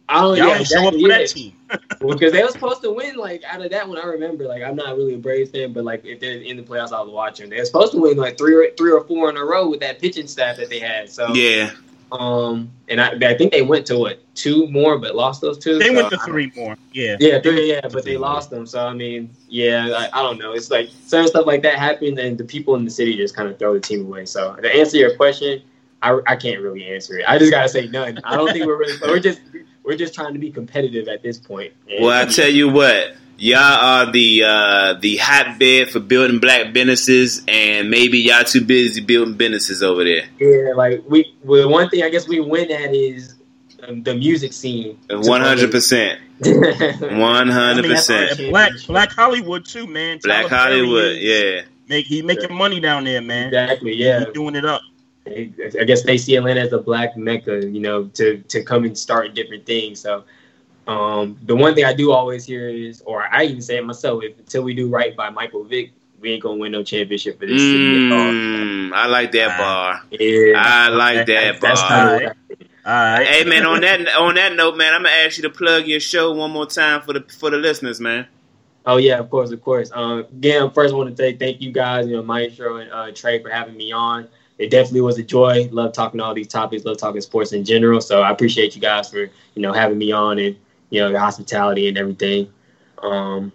I 0.09 0.21
don't 0.21 0.37
Y'all 0.37 0.47
yeah, 0.47 0.55
ain't 0.55 0.67
show 0.67 0.87
up 0.87 0.93
for 0.93 0.99
yeah. 0.99 1.07
that 1.19 1.27
team. 1.27 1.53
because 1.99 2.31
they 2.31 2.43
were 2.43 2.49
supposed 2.49 2.81
to 2.83 2.91
win. 2.91 3.15
Like 3.15 3.43
out 3.49 3.63
of 3.63 3.71
that 3.71 3.87
one, 3.87 3.97
I 3.97 4.05
remember. 4.05 4.45
Like 4.45 4.61
I'm 4.63 4.75
not 4.75 4.95
really 4.97 5.15
a 5.15 5.17
Braves 5.17 5.49
fan, 5.51 5.73
but 5.73 5.83
like 5.83 6.05
if 6.05 6.19
they're 6.19 6.41
in 6.41 6.57
the 6.57 6.63
playoffs, 6.63 6.91
I 6.91 7.01
was 7.01 7.09
watching. 7.11 7.49
They 7.49 7.57
were 7.57 7.65
supposed 7.65 7.93
to 7.93 7.99
win 7.99 8.17
like 8.17 8.37
three 8.37 8.53
or 8.55 8.69
three 8.77 8.91
or 8.91 9.03
four 9.03 9.29
in 9.29 9.37
a 9.37 9.43
row 9.43 9.67
with 9.69 9.79
that 9.79 9.99
pitching 9.99 10.27
staff 10.27 10.57
that 10.57 10.69
they 10.69 10.79
had. 10.79 11.09
So 11.09 11.33
Yeah. 11.33 11.71
Um, 12.11 12.71
and 12.87 13.01
I, 13.01 13.11
I 13.21 13.37
think 13.37 13.51
they 13.51 13.61
went 13.61 13.85
to 13.87 13.97
what 13.97 14.19
two 14.35 14.67
more, 14.67 14.97
but 14.99 15.15
lost 15.15 15.41
those 15.41 15.57
two. 15.57 15.79
They 15.79 15.87
So, 15.87 15.93
went 15.93 16.09
to 16.11 16.17
three 16.19 16.51
more. 16.55 16.77
Yeah. 16.91 17.17
Yeah, 17.19 17.41
three, 17.41 17.69
yeah, 17.69 17.81
but 17.81 18.03
they 18.03 18.17
lost 18.17 18.49
them. 18.49 18.65
So 18.65 18.85
I 18.85 18.93
mean, 18.93 19.29
yeah, 19.47 19.89
I, 20.13 20.19
I 20.19 20.21
don't 20.21 20.37
know. 20.37 20.53
It's 20.53 20.69
like 20.69 20.89
certain 21.05 21.27
stuff 21.27 21.45
like 21.45 21.63
that 21.63 21.75
happened, 21.75 22.19
and 22.19 22.37
the 22.37 22.43
people 22.43 22.75
in 22.75 22.85
the 22.85 22.91
city 22.91 23.15
just 23.17 23.35
kind 23.35 23.49
of 23.49 23.57
throw 23.57 23.73
the 23.73 23.79
team 23.79 24.05
away. 24.05 24.25
So 24.25 24.55
to 24.55 24.75
answer 24.75 24.97
your 24.97 25.15
question, 25.15 25.61
I, 26.01 26.19
I 26.27 26.35
can't 26.35 26.61
really 26.61 26.85
answer 26.85 27.17
it. 27.17 27.25
I 27.27 27.37
just 27.37 27.51
gotta 27.51 27.69
say 27.69 27.87
none. 27.87 28.19
I 28.23 28.35
don't 28.35 28.51
think 28.51 28.65
we're 28.65 28.77
really. 28.77 28.97
We're 29.01 29.19
just 29.19 29.41
we're 29.83 29.97
just 29.97 30.13
trying 30.13 30.33
to 30.33 30.39
be 30.39 30.51
competitive 30.51 31.07
at 31.07 31.21
this 31.21 31.37
point. 31.37 31.73
And, 31.89 32.03
Well, 32.03 32.11
I 32.11 32.25
tell 32.25 32.49
you 32.49 32.69
what, 32.69 33.15
y'all 33.37 33.59
are 33.59 34.11
the 34.11 34.43
uh, 34.43 34.93
the 34.99 35.17
hotbed 35.17 35.89
for 35.89 35.99
building 35.99 36.39
black 36.39 36.73
businesses, 36.73 37.43
and 37.47 37.89
maybe 37.89 38.19
y'all 38.19 38.43
too 38.43 38.63
busy 38.63 39.01
building 39.01 39.35
businesses 39.35 39.81
over 39.83 40.03
there. 40.03 40.25
yeah, 40.39 40.73
like 40.73 41.03
we, 41.07 41.35
well, 41.43 41.69
one 41.69 41.89
thing 41.89 42.03
I 42.03 42.09
guess 42.09 42.27
we 42.27 42.39
win 42.39 42.71
at 42.71 42.93
is 42.93 43.35
um, 43.87 44.03
the 44.03 44.15
music 44.15 44.53
scene. 44.53 44.97
One 45.09 45.41
hundred 45.41 45.71
percent, 45.71 46.19
one 46.39 47.47
hundred 47.49 47.85
percent. 47.85 48.37
Black 48.49 48.71
Black 48.87 49.11
Hollywood 49.11 49.65
too, 49.65 49.87
man. 49.87 50.19
Black 50.23 50.47
Tyler 50.47 50.49
Perry 50.49 50.77
Hollywood, 50.79 51.11
is- 51.17 51.23
yeah. 51.23 51.61
Make 51.87 52.07
he 52.07 52.23
making 52.23 52.51
money 52.55 52.79
down 52.79 53.03
there, 53.03 53.21
man. 53.21 53.47
Exactly. 53.49 53.93
Yeah. 53.93 54.25
He 54.25 54.31
doing 54.31 54.55
it 54.55 54.65
up. 54.65 54.81
I 55.27 55.83
guess 55.85 56.03
they 56.03 56.17
see 56.17 56.35
Atlanta 56.35 56.61
as 56.61 56.73
a 56.73 56.79
black 56.79 57.15
mecca, 57.15 57.63
you 57.65 57.79
know, 57.79 58.05
to 58.15 58.37
to 58.39 58.63
come 58.63 58.85
and 58.85 58.97
start 58.97 59.33
different 59.35 59.65
things. 59.67 59.99
So, 59.99 60.23
um, 60.87 61.37
the 61.43 61.55
one 61.55 61.73
thing 61.73 61.85
I 61.85 61.93
do 61.93 62.11
always 62.11 62.45
hear 62.45 62.69
is, 62.69 63.01
or 63.05 63.23
I 63.23 63.43
even 63.45 63.61
say 63.61 63.77
it 63.77 63.85
myself, 63.85 64.23
if 64.23 64.37
until 64.37 64.63
we 64.63 64.73
do 64.73 64.89
right 64.89 65.15
by 65.15 65.29
Michael 65.29 65.63
Vick, 65.63 65.91
we 66.19 66.33
ain't 66.33 66.43
gonna 66.43 66.57
win 66.57 66.71
no 66.71 66.83
championship 66.83 67.39
for 67.39 67.45
this 67.45 67.61
city. 67.61 68.07
at. 68.07 68.11
Mm, 68.11 68.93
I 68.93 69.07
like 69.07 69.31
that 69.31 69.57
bar. 69.57 70.01
Yeah, 70.11 70.53
I 70.57 70.89
like 70.89 71.27
that 71.27 71.59
that's, 71.59 71.61
that's 71.61 71.81
bar. 71.81 71.89
kind 71.89 72.09
of 72.09 72.35
what 72.53 72.67
I 72.85 73.13
All 73.13 73.19
right. 73.19 73.27
Hey 73.27 73.43
man, 73.43 73.65
on 73.65 73.81
that 73.81 74.07
on 74.15 74.35
that 74.35 74.55
note, 74.55 74.77
man, 74.77 74.93
I'm 74.93 75.03
gonna 75.03 75.15
ask 75.15 75.37
you 75.37 75.43
to 75.43 75.49
plug 75.49 75.87
your 75.87 75.99
show 75.99 76.31
one 76.33 76.51
more 76.51 76.65
time 76.65 77.01
for 77.01 77.13
the 77.13 77.21
for 77.39 77.49
the 77.49 77.57
listeners, 77.57 77.99
man. 77.99 78.27
Oh 78.85 78.97
yeah, 78.97 79.17
of 79.17 79.29
course, 79.29 79.51
of 79.51 79.63
course. 79.63 79.89
Um, 79.93 80.19
again, 80.19 80.69
first 80.71 80.93
I 80.93 80.97
want 80.97 81.09
to 81.09 81.15
say 81.15 81.35
thank 81.35 81.61
you 81.61 81.71
guys, 81.71 82.07
you 82.07 82.15
know, 82.15 82.23
Maestro 82.23 82.77
and 82.77 82.91
uh, 82.91 83.11
Trey 83.11 83.41
for 83.41 83.49
having 83.49 83.75
me 83.75 83.91
on. 83.91 84.27
It 84.57 84.69
definitely 84.69 85.01
was 85.01 85.17
a 85.17 85.23
joy. 85.23 85.67
Love 85.71 85.93
talking 85.93 86.19
all 86.21 86.33
these 86.33 86.47
topics. 86.47 86.85
Love 86.85 86.97
talking 86.97 87.19
sports 87.21 87.51
in 87.51 87.65
general. 87.65 87.99
So 87.99 88.21
I 88.21 88.29
appreciate 88.29 88.75
you 88.75 88.81
guys 88.81 89.09
for 89.09 89.21
you 89.21 89.61
know 89.61 89.73
having 89.73 89.97
me 89.97 90.11
on 90.11 90.37
and 90.39 90.55
you 90.89 91.01
know 91.01 91.11
the 91.11 91.19
hospitality 91.19 91.87
and 91.87 91.97
everything. 91.97 92.51
Um, 93.01 93.51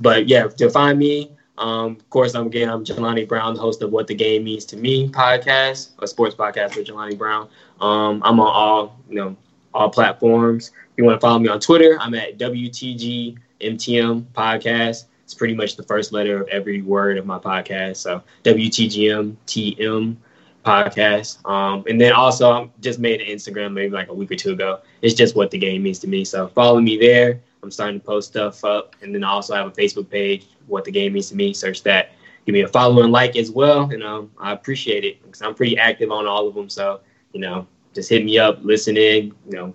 but 0.00 0.28
yeah, 0.28 0.46
to 0.46 0.70
find 0.70 0.98
me, 0.98 1.30
um, 1.58 1.92
of 1.92 2.10
course, 2.10 2.34
I'm 2.34 2.46
again 2.46 2.68
I'm 2.68 2.84
Jelani 2.84 3.28
Brown, 3.28 3.56
host 3.56 3.82
of 3.82 3.92
What 3.92 4.06
the 4.06 4.14
Game 4.14 4.44
Means 4.44 4.64
to 4.66 4.76
Me 4.76 5.08
podcast, 5.08 5.90
a 6.00 6.06
sports 6.06 6.34
podcast 6.34 6.76
with 6.76 6.86
Jelani 6.86 7.16
Brown. 7.16 7.48
Um, 7.80 8.22
I'm 8.24 8.40
on 8.40 8.46
all 8.46 8.98
you 9.08 9.16
know 9.16 9.36
all 9.72 9.90
platforms. 9.90 10.68
If 10.68 10.98
you 10.98 11.04
want 11.04 11.20
to 11.20 11.20
follow 11.20 11.38
me 11.38 11.48
on 11.48 11.60
Twitter, 11.60 11.96
I'm 12.00 12.14
at 12.14 12.38
WTG 12.38 13.38
MTM 13.60 14.24
podcast. 14.32 15.04
It's 15.24 15.34
pretty 15.34 15.54
much 15.54 15.76
the 15.76 15.82
first 15.82 16.12
letter 16.12 16.42
of 16.42 16.48
every 16.48 16.82
word 16.82 17.18
of 17.18 17.26
my 17.26 17.38
podcast. 17.38 17.96
So 17.96 18.22
WTGM 18.44 19.36
TM 19.46 20.16
podcast. 20.64 21.44
Um, 21.48 21.84
and 21.88 22.00
then 22.00 22.12
also 22.12 22.50
I 22.50 22.70
just 22.80 22.98
made 22.98 23.20
an 23.20 23.28
Instagram 23.28 23.72
maybe 23.72 23.90
like 23.90 24.08
a 24.08 24.14
week 24.14 24.30
or 24.30 24.36
two 24.36 24.52
ago. 24.52 24.80
It's 25.04 25.12
just 25.12 25.36
what 25.36 25.50
the 25.50 25.58
game 25.58 25.82
means 25.82 25.98
to 25.98 26.08
me. 26.08 26.24
So 26.24 26.48
follow 26.48 26.80
me 26.80 26.96
there. 26.96 27.38
I'm 27.62 27.70
starting 27.70 28.00
to 28.00 28.06
post 28.06 28.30
stuff 28.30 28.64
up. 28.64 28.96
And 29.02 29.14
then 29.14 29.22
I 29.22 29.28
also 29.28 29.54
have 29.54 29.66
a 29.66 29.70
Facebook 29.70 30.08
page, 30.08 30.46
what 30.66 30.86
the 30.86 30.90
game 30.90 31.12
means 31.12 31.28
to 31.28 31.36
me. 31.36 31.52
Search 31.52 31.82
that. 31.82 32.12
Give 32.46 32.54
me 32.54 32.62
a 32.62 32.68
follow 32.68 33.02
and 33.02 33.12
like 33.12 33.36
as 33.36 33.50
well. 33.50 33.90
You 33.92 33.98
know, 33.98 34.30
I 34.38 34.52
appreciate 34.52 35.04
it 35.04 35.22
because 35.22 35.42
I'm 35.42 35.54
pretty 35.54 35.76
active 35.76 36.10
on 36.10 36.26
all 36.26 36.48
of 36.48 36.54
them. 36.54 36.70
So, 36.70 37.00
you 37.34 37.40
know, 37.40 37.66
just 37.94 38.08
hit 38.08 38.24
me 38.24 38.38
up, 38.38 38.60
listen 38.62 38.96
in, 38.96 39.34
you 39.46 39.56
know, 39.58 39.74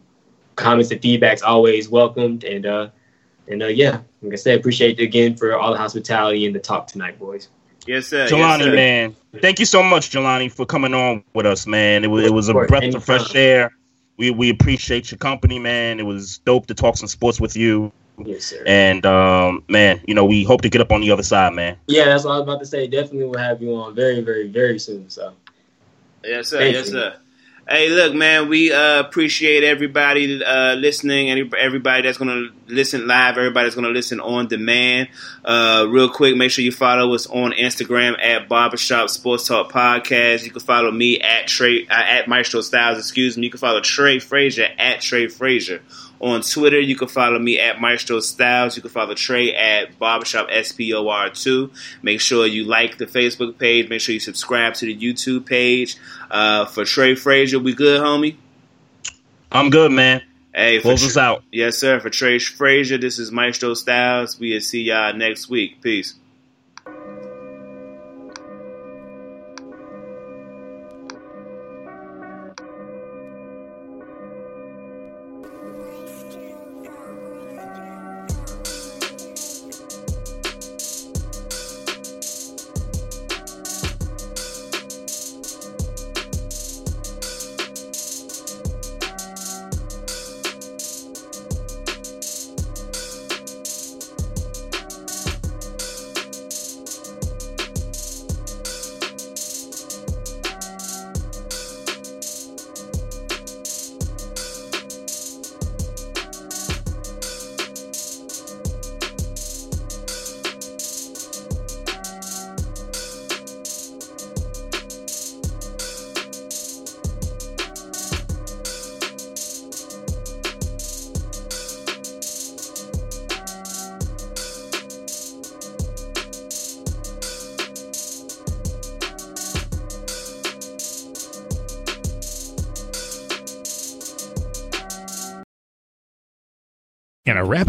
comments 0.56 0.90
and 0.90 1.00
feedback's 1.00 1.44
always 1.44 1.90
welcomed. 1.90 2.44
And 2.44 2.66
uh, 2.66 2.90
and 3.48 3.62
uh, 3.62 3.68
yeah, 3.68 4.02
like 4.24 4.34
I 4.34 4.36
said, 4.36 4.60
appreciate 4.60 5.00
it 5.00 5.04
again 5.04 5.36
for 5.36 5.56
all 5.56 5.72
the 5.72 5.78
hospitality 5.78 6.48
and 6.48 6.56
the 6.56 6.60
talk 6.60 6.88
tonight, 6.88 7.20
boys. 7.20 7.50
Yes, 7.86 8.08
sir. 8.08 8.24
yes, 8.24 8.32
Jelani, 8.32 8.64
sir. 8.64 8.76
man. 8.76 9.16
Thank 9.42 9.60
you 9.60 9.66
so 9.66 9.84
much, 9.84 10.10
Jelani, 10.10 10.52
for 10.52 10.66
coming 10.66 10.96
on 10.96 11.24
with 11.36 11.46
us, 11.46 11.68
man. 11.68 12.04
It 12.04 12.08
was 12.08 12.26
it 12.26 12.34
was 12.34 12.50
a 12.50 12.54
breath 12.54 12.96
of 12.96 13.04
fresh 13.04 13.36
air. 13.36 13.72
We 14.20 14.32
we 14.32 14.50
appreciate 14.50 15.10
your 15.12 15.18
company, 15.18 15.60
man. 15.60 16.00
It 16.00 16.04
was 16.04 16.40
dope 16.40 16.68
to 16.68 16.74
talk 16.74 16.98
some 16.98 17.08
sports 17.08 17.40
with 17.40 17.56
you. 17.56 17.92
Yes, 18.26 18.44
sir. 18.44 18.62
And 18.66 19.06
um, 19.06 19.64
man, 19.70 20.02
you 20.06 20.14
know, 20.14 20.26
we 20.26 20.44
hope 20.44 20.62
to 20.64 20.70
get 20.70 20.82
up 20.82 20.92
on 20.92 21.00
the 21.00 21.10
other 21.10 21.24
side, 21.24 21.54
man. 21.54 21.78
Yeah, 21.88 22.04
that's 22.04 22.26
what 22.26 22.32
I 22.32 22.40
was 22.40 22.44
about 22.44 22.60
to 22.60 22.66
say. 22.66 22.86
Definitely 22.86 23.30
we'll 23.30 23.40
have 23.40 23.62
you 23.62 23.74
on 23.76 23.96
very, 23.96 24.20
very, 24.20 24.50
very 24.50 24.78
soon. 24.78 25.10
So 25.10 25.34
Yes, 26.24 26.50
sir. 26.50 26.60
Thank 26.60 26.74
yes, 26.74 26.88
you. 26.88 26.92
sir. 26.92 27.16
Hey, 27.72 27.90
look, 27.90 28.16
man, 28.16 28.50
we 28.50 28.74
uh, 28.74 29.00
appreciate 29.00 29.64
everybody 29.64 30.44
uh, 30.44 30.74
listening, 30.74 31.30
and 31.30 31.54
everybody 31.54 32.02
that's 32.02 32.18
going 32.18 32.32
to 32.32 32.74
listen 32.74 33.06
live, 33.06 33.38
everybody 33.38 33.68
that's 33.68 33.76
going 33.76 33.86
to 33.86 33.92
listen 33.92 34.20
on 34.20 34.48
demand. 34.48 35.10
Uh, 35.46 35.86
real 35.88 36.10
quick, 36.10 36.36
make 36.36 36.50
sure 36.50 36.66
you 36.66 36.72
follow 36.72 37.14
us 37.14 37.28
on 37.28 37.52
Instagram 37.52 38.20
at 38.20 38.50
Barbershop 38.50 39.12
Sports 39.12 39.48
Talk 39.48 39.72
Podcast. 39.72 40.46
You 40.46 40.50
can 40.50 40.62
follow 40.62 40.90
me 40.90 41.20
at 41.20 41.48
Trey 41.48 41.86
uh, 41.86 41.94
at 41.94 42.28
Maestro 42.28 42.62
Styles. 42.62 42.98
Excuse 42.98 43.38
me. 43.38 43.44
You 43.44 43.52
can 43.52 43.60
follow 43.60 43.82
Trey 43.82 44.18
Frazier 44.18 44.70
at 44.80 45.02
Trey 45.02 45.28
Frazier. 45.28 45.84
On 46.22 46.42
Twitter, 46.42 46.80
you 46.80 46.96
can 46.96 47.08
follow 47.08 47.40
me 47.40 47.60
at 47.60 47.80
Maestro 47.80 48.20
Styles. 48.20 48.76
You 48.76 48.82
can 48.82 48.92
follow 48.92 49.14
Trey 49.14 49.56
at 49.56 49.98
Barbershop 49.98 50.50
SPOR2. 50.50 51.72
Make 52.02 52.20
sure 52.20 52.46
you 52.46 52.66
like 52.66 52.98
the 52.98 53.06
Facebook 53.06 53.58
page. 53.58 53.90
Make 53.90 54.02
sure 54.02 54.14
you 54.14 54.20
subscribe 54.20 54.74
to 54.76 54.86
the 54.86 54.98
YouTube 54.98 55.46
page. 55.46 55.96
Uh, 56.30 56.66
for 56.66 56.84
Trey 56.84 57.16
Frazier, 57.16 57.60
we 57.60 57.74
good, 57.74 58.02
homie? 58.02 58.36
I'm 59.52 59.70
good, 59.70 59.92
man. 59.92 60.22
Hey, 60.54 60.82
Close 60.82 61.06
us 61.06 61.16
out. 61.16 61.44
Yes, 61.52 61.78
sir. 61.78 62.00
For 62.02 62.10
Trey 62.10 62.40
Frazier, 62.40 62.98
this 62.98 63.18
is 63.18 63.32
Maestro 63.32 63.74
Styles. 63.74 64.38
We'll 64.38 64.60
see 64.60 64.82
y'all 64.82 65.14
next 65.14 65.50
week. 65.50 65.82
Peace. 65.82 66.16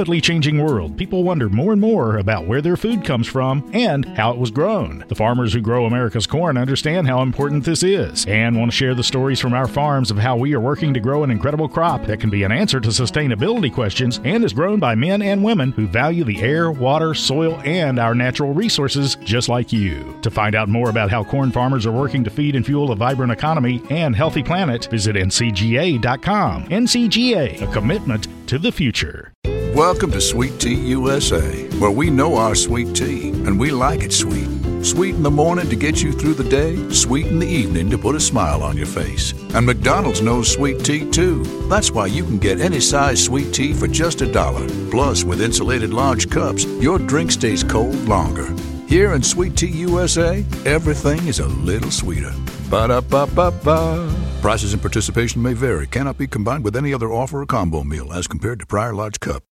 Rapidly 0.01 0.18
changing 0.18 0.56
world, 0.64 0.97
people 0.97 1.22
wonder 1.22 1.51
more 1.51 1.72
and 1.72 1.81
more 1.82 2.16
about 2.16 2.47
where 2.47 2.62
their 2.62 2.78
food 2.78 3.05
comes 3.05 3.27
from 3.27 3.70
and 3.74 4.06
how 4.16 4.31
it 4.31 4.39
was 4.39 4.51
grown. 4.51 5.05
The 5.09 5.14
farmers 5.14 5.52
who 5.52 5.60
grow 5.60 5.85
America's 5.85 6.27
corn 6.27 6.56
understand 6.56 7.06
how 7.06 7.20
important 7.20 7.64
this 7.64 7.82
is 7.82 8.24
and 8.24 8.59
want 8.59 8.70
to 8.70 8.77
share 8.77 8.94
the 8.94 9.05
stories 9.05 9.40
from 9.40 9.52
our 9.52 9.68
farms 9.68 10.10
of 10.10 10.16
how 10.16 10.39
we 10.39 10.55
are 10.55 10.60
working 10.60 10.94
to 10.94 11.01
grow 11.01 11.22
an 11.22 11.31
incredible 11.31 11.68
crop 11.68 12.06
that 12.06 12.18
can 12.18 12.31
be 12.31 12.44
an 12.44 12.51
answer 12.51 12.81
to 12.81 12.89
sustainability 12.89 13.70
questions 13.70 14.22
and 14.24 14.43
is 14.43 14.55
grown 14.55 14.81
by 14.81 14.94
men 14.94 15.20
and 15.20 15.44
women 15.44 15.70
who 15.72 15.86
value 15.86 16.24
the 16.24 16.40
air, 16.40 16.72
water, 16.72 17.12
soil, 17.12 17.60
and 17.66 17.98
our 17.98 18.14
natural 18.14 18.55
resources 18.55 19.18
just 19.22 19.51
like 19.51 19.70
you. 19.70 20.18
To 20.22 20.31
find 20.31 20.55
out 20.55 20.70
more 20.70 20.89
about 20.89 21.10
how 21.10 21.24
corn 21.24 21.52
farmers 21.52 21.85
are 21.85 21.93
working 21.93 22.24
to 22.24 22.31
feed 22.31 22.56
and 22.56 22.64
fuel 22.64 22.90
a 22.90 22.97
vibrant 22.97 23.32
economy 23.32 23.82
and 23.90 24.16
healthy 24.16 24.43
planet, 24.43 24.86
visit 24.86 25.14
ncga.com. 25.14 26.64
NCGA, 26.68 27.60
a 27.60 27.70
commitment 27.70 28.28
to 28.47 28.59
the 28.59 28.72
future. 28.72 29.35
Welcome 29.74 30.10
to 30.12 30.20
Sweet 30.20 30.59
Tea 30.59 30.74
USA, 30.74 31.68
where 31.78 31.92
we 31.92 32.10
know 32.10 32.34
our 32.34 32.56
sweet 32.56 32.92
tea 32.92 33.30
and 33.30 33.59
we 33.59 33.70
like 33.70 34.02
it 34.02 34.12
sweet. 34.12 34.48
Sweet 34.84 35.14
in 35.14 35.22
the 35.22 35.30
morning 35.30 35.70
to 35.70 35.76
get 35.76 36.02
you 36.02 36.12
through 36.12 36.34
the 36.34 36.48
day, 36.51 36.76
sweet 36.90 37.28
in 37.28 37.38
the 37.38 37.47
evening 37.47 37.88
to 37.90 37.97
put 37.97 38.16
a 38.16 38.20
smile 38.20 38.64
on 38.64 38.76
your 38.76 38.86
face. 38.86 39.32
And 39.55 39.64
McDonald's 39.64 40.22
knows 40.22 40.51
sweet 40.51 40.84
tea 40.84 41.09
too. 41.09 41.44
That's 41.68 41.92
why 41.92 42.06
you 42.06 42.24
can 42.24 42.38
get 42.38 42.60
any 42.60 42.80
size 42.80 43.22
sweet 43.22 43.55
tea 43.55 43.72
for 43.72 43.86
just 43.86 44.22
a 44.22 44.32
dollar. 44.32 44.66
Plus, 44.90 45.22
with 45.22 45.40
insulated 45.40 45.94
large 45.94 46.28
cups, 46.28 46.64
your 46.80 46.98
drink 46.98 47.30
stays 47.30 47.62
cold 47.62 47.94
longer. 48.09 48.52
Here 48.88 49.14
in 49.14 49.22
Sweet 49.22 49.56
Tea 49.56 49.68
USA, 49.68 50.44
everything 50.66 51.28
is 51.28 51.38
a 51.38 51.47
little 51.47 51.92
sweeter. 51.92 52.32
Ba-da-ba-ba-ba. 52.70 54.12
Prices 54.42 54.72
and 54.72 54.82
participation 54.82 55.40
may 55.40 55.52
vary. 55.52 55.86
Cannot 55.86 56.18
be 56.18 56.26
combined 56.26 56.64
with 56.64 56.74
any 56.74 56.92
other 56.92 57.12
offer 57.12 57.42
or 57.42 57.47
combo 57.47 57.84
meal 57.84 58.12
as 58.12 58.26
compared 58.26 58.59
to 58.59 58.66
prior 58.66 58.92
large 58.92 59.20
cup. 59.20 59.44